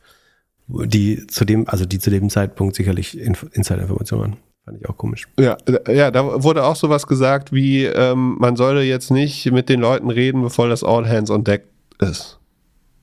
Die 0.68 1.28
zu 1.28 1.45
dem, 1.45 1.69
also 1.69 1.86
die 1.86 1.99
zu 1.99 2.10
dem 2.10 2.30
Zeitpunkt 2.30 2.76
sicherlich 2.76 3.18
Insider-Informationen 3.18 4.22
waren. 4.22 4.38
Fand 4.65 4.79
ich 4.79 4.88
auch 4.88 4.97
komisch. 4.97 5.27
Ja, 5.39 5.57
ja, 5.88 6.11
da 6.11 6.43
wurde 6.43 6.63
auch 6.63 6.75
sowas 6.75 7.07
gesagt 7.07 7.51
wie, 7.51 7.85
ähm, 7.85 8.38
man 8.39 8.55
solle 8.55 8.83
jetzt 8.83 9.09
nicht 9.09 9.51
mit 9.51 9.69
den 9.69 9.79
Leuten 9.79 10.09
reden, 10.11 10.43
bevor 10.43 10.69
das 10.69 10.83
All 10.83 11.09
Hands 11.09 11.29
on 11.31 11.43
Deck 11.43 11.65
ist. 11.99 12.39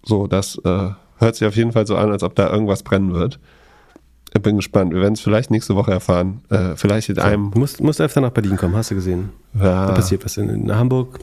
So, 0.04 0.28
das 0.28 0.60
äh, 0.64 0.90
hört 1.18 1.36
sich 1.36 1.46
auf 1.48 1.56
jeden 1.56 1.72
Fall 1.72 1.86
so 1.86 1.96
an, 1.96 2.12
als 2.12 2.22
ob 2.22 2.36
da 2.36 2.50
irgendwas 2.50 2.84
brennen 2.84 3.12
wird. 3.12 3.40
Ich 4.34 4.42
bin 4.42 4.56
gespannt. 4.56 4.92
Wir 4.92 5.00
werden 5.00 5.14
es 5.14 5.20
vielleicht 5.20 5.50
nächste 5.50 5.74
Woche 5.74 5.90
erfahren. 5.90 6.42
Äh, 6.50 6.76
vielleicht 6.76 7.08
in 7.08 7.16
so, 7.16 7.22
einem. 7.22 7.50
Du 7.50 7.58
musst, 7.58 7.80
musst 7.80 8.00
öfter 8.00 8.20
nach 8.20 8.30
Berlin 8.30 8.56
kommen, 8.56 8.76
hast 8.76 8.90
du 8.90 8.94
gesehen? 8.94 9.30
Ja. 9.54 9.86
Da 9.86 9.92
passiert 9.94 10.24
was. 10.24 10.36
In, 10.36 10.48
in 10.48 10.74
Hamburg 10.74 11.18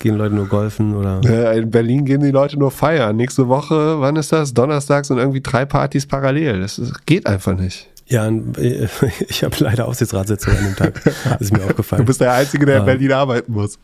gehen 0.00 0.16
Leute 0.16 0.34
nur 0.34 0.46
golfen 0.46 0.96
oder. 0.96 1.20
In 1.54 1.70
Berlin 1.70 2.04
gehen 2.04 2.22
die 2.22 2.30
Leute 2.30 2.58
nur 2.58 2.70
feiern. 2.70 3.16
Nächste 3.16 3.48
Woche, 3.48 4.00
wann 4.00 4.16
ist 4.16 4.32
das? 4.32 4.54
Donnerstag 4.54 5.04
sind 5.04 5.18
irgendwie 5.18 5.40
drei 5.40 5.66
Partys 5.66 6.06
parallel. 6.06 6.60
Das, 6.60 6.76
das 6.76 6.92
geht 7.04 7.26
einfach 7.26 7.56
nicht. 7.56 7.88
Ja, 8.08 8.30
ich 9.28 9.44
habe 9.44 9.56
leider 9.58 9.86
Aufsichtsratssitzung 9.86 10.56
an 10.56 10.64
dem 10.64 10.76
Tag. 10.76 11.02
Das 11.04 11.40
ist 11.40 11.52
mir 11.52 11.62
aufgefallen. 11.62 12.02
Du 12.02 12.06
bist 12.06 12.20
der 12.20 12.32
Einzige, 12.32 12.64
der 12.64 12.78
in 12.78 12.84
Berlin 12.86 13.12
arbeiten 13.12 13.52
muss. 13.52 13.78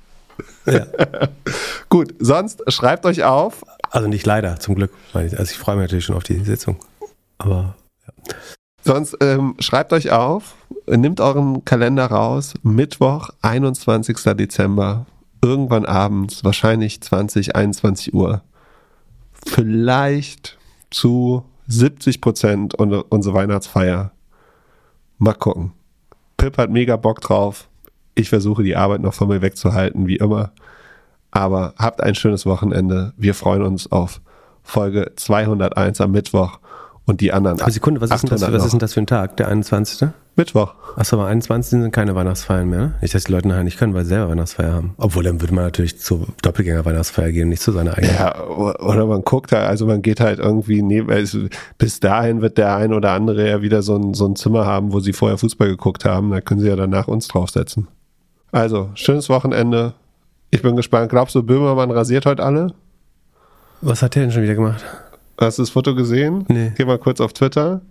Ja. 0.66 0.86
Gut, 1.90 2.14
sonst 2.18 2.62
schreibt 2.72 3.06
euch 3.06 3.22
auf. 3.22 3.64
Also 3.90 4.08
nicht 4.08 4.26
leider, 4.26 4.58
zum 4.58 4.74
Glück. 4.74 4.92
Also 5.12 5.42
ich 5.42 5.58
freue 5.58 5.76
mich 5.76 5.84
natürlich 5.84 6.06
schon 6.06 6.16
auf 6.16 6.24
die 6.24 6.42
Sitzung. 6.42 6.78
Aber 7.38 7.76
ja. 8.06 8.14
Sonst 8.82 9.16
ähm, 9.20 9.54
schreibt 9.60 9.92
euch 9.94 10.10
auf, 10.10 10.56
nimmt 10.86 11.20
euren 11.20 11.64
Kalender 11.64 12.06
raus, 12.06 12.54
Mittwoch, 12.62 13.30
21. 13.40 14.16
Dezember, 14.36 15.06
irgendwann 15.42 15.86
abends, 15.86 16.44
wahrscheinlich 16.44 17.00
20, 17.00 17.56
21 17.56 18.12
Uhr. 18.12 18.42
Vielleicht 19.46 20.58
zu 20.90 21.44
70 21.66 22.20
Prozent 22.20 22.74
unsere 22.74 23.34
Weihnachtsfeier. 23.34 24.12
Mal 25.18 25.34
gucken. 25.34 25.72
Pip 26.36 26.58
hat 26.58 26.70
mega 26.70 26.96
Bock 26.96 27.20
drauf. 27.20 27.68
Ich 28.14 28.28
versuche 28.28 28.62
die 28.62 28.76
Arbeit 28.76 29.00
noch 29.00 29.14
von 29.14 29.28
mir 29.28 29.42
wegzuhalten, 29.42 30.06
wie 30.06 30.16
immer. 30.16 30.52
Aber 31.30 31.74
habt 31.78 32.02
ein 32.02 32.14
schönes 32.14 32.46
Wochenende. 32.46 33.12
Wir 33.16 33.34
freuen 33.34 33.62
uns 33.62 33.90
auf 33.90 34.20
Folge 34.62 35.12
201 35.16 36.00
am 36.00 36.12
Mittwoch 36.12 36.58
und 37.06 37.20
die 37.20 37.32
anderen. 37.32 37.60
Aber 37.60 37.70
Sekunde, 37.70 38.00
was 38.00 38.10
ist, 38.10 38.22
denn 38.22 38.30
das, 38.30 38.40
was 38.52 38.64
ist 38.64 38.72
denn 38.72 38.78
das 38.78 38.94
für 38.94 39.00
ein 39.00 39.06
Tag? 39.06 39.36
Der 39.36 39.48
21.? 39.48 40.08
Mittwoch. 40.36 40.74
Achso, 40.96 41.16
aber 41.16 41.26
21. 41.26 41.82
sind 41.82 41.92
keine 41.92 42.14
Weihnachtsfeiern 42.14 42.68
mehr. 42.68 42.94
Nicht, 43.00 43.14
dass 43.14 43.24
die 43.24 43.32
Leute 43.32 43.46
nachher 43.46 43.62
nicht 43.62 43.78
können, 43.78 43.94
weil 43.94 44.04
sie 44.04 44.10
selber 44.10 44.30
Weihnachtsfeier 44.30 44.72
haben. 44.72 44.94
Obwohl, 44.96 45.22
dann 45.22 45.40
würde 45.40 45.54
man 45.54 45.64
natürlich 45.64 46.00
zur 46.00 46.26
Doppelgänger-Weihnachtsfeier 46.42 47.30
gehen, 47.30 47.50
nicht 47.50 47.62
zu 47.62 47.72
seiner 47.72 47.96
eigenen. 47.96 48.14
Ja, 48.16 48.44
oder 48.44 49.06
man 49.06 49.22
guckt 49.22 49.52
halt, 49.52 49.66
also 49.66 49.86
man 49.86 50.02
geht 50.02 50.20
halt 50.20 50.40
irgendwie, 50.40 50.82
neben, 50.82 51.10
also 51.10 51.40
bis 51.78 52.00
dahin 52.00 52.40
wird 52.40 52.58
der 52.58 52.74
ein 52.74 52.92
oder 52.92 53.12
andere 53.12 53.48
ja 53.48 53.62
wieder 53.62 53.82
so 53.82 53.96
ein, 53.96 54.14
so 54.14 54.26
ein 54.26 54.34
Zimmer 54.34 54.66
haben, 54.66 54.92
wo 54.92 55.00
sie 55.00 55.12
vorher 55.12 55.38
Fußball 55.38 55.68
geguckt 55.68 56.04
haben. 56.04 56.30
Da 56.30 56.40
können 56.40 56.60
sie 56.60 56.68
ja 56.68 56.76
danach 56.76 57.06
uns 57.06 57.28
draufsetzen. 57.28 57.86
Also, 58.50 58.90
schönes 58.94 59.28
Wochenende. 59.28 59.94
Ich 60.50 60.62
bin 60.62 60.74
gespannt. 60.74 61.10
Glaubst 61.10 61.34
du, 61.34 61.42
Böhmermann 61.42 61.90
rasiert 61.90 62.26
heute 62.26 62.42
alle? 62.42 62.72
Was 63.80 64.02
hat 64.02 64.14
der 64.14 64.22
denn 64.22 64.32
schon 64.32 64.42
wieder 64.42 64.54
gemacht? 64.54 64.84
Hast 65.38 65.58
du 65.58 65.62
das 65.62 65.70
Foto 65.70 65.94
gesehen? 65.94 66.44
Nee. 66.48 66.72
Geh 66.76 66.84
mal 66.84 66.98
kurz 66.98 67.20
auf 67.20 67.32
Twitter. 67.32 67.82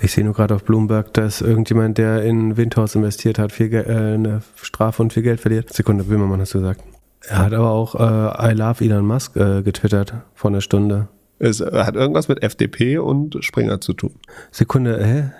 Ich 0.00 0.12
sehe 0.12 0.24
nur 0.24 0.34
gerade 0.34 0.54
auf 0.54 0.64
Bloomberg, 0.64 1.14
dass 1.14 1.40
irgendjemand, 1.40 1.96
der 1.96 2.24
in 2.24 2.56
Windhaus 2.56 2.94
investiert 2.94 3.38
hat, 3.38 3.52
viel 3.52 3.72
äh, 3.72 3.84
eine 3.86 4.42
Strafe 4.56 5.02
und 5.02 5.12
viel 5.12 5.22
Geld 5.22 5.40
verliert. 5.40 5.72
Sekunde, 5.72 6.04
Böhmermann 6.04 6.40
hast 6.40 6.54
du 6.54 6.58
gesagt. 6.58 6.82
Er 7.22 7.38
hat 7.38 7.52
aber 7.52 7.70
auch 7.70 7.94
äh, 7.94 8.50
I 8.50 8.54
love 8.54 8.84
Elon 8.84 9.06
Musk 9.06 9.36
äh, 9.36 9.62
getwittert 9.62 10.14
vor 10.34 10.50
einer 10.50 10.60
Stunde. 10.60 11.08
Es 11.38 11.60
hat 11.60 11.94
irgendwas 11.94 12.28
mit 12.28 12.42
FDP 12.42 12.98
und 12.98 13.44
Springer 13.44 13.80
zu 13.80 13.92
tun. 13.94 14.14
Sekunde, 14.50 15.04
hä? 15.04 15.30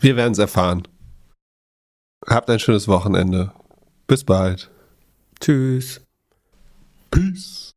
Wir 0.00 0.16
werden 0.16 0.32
es 0.32 0.38
erfahren. 0.38 0.86
Habt 2.26 2.50
ein 2.50 2.58
schönes 2.58 2.88
Wochenende. 2.88 3.52
Bis 4.06 4.24
bald. 4.24 4.70
Tschüss. 5.40 6.00
Peace. 7.10 7.69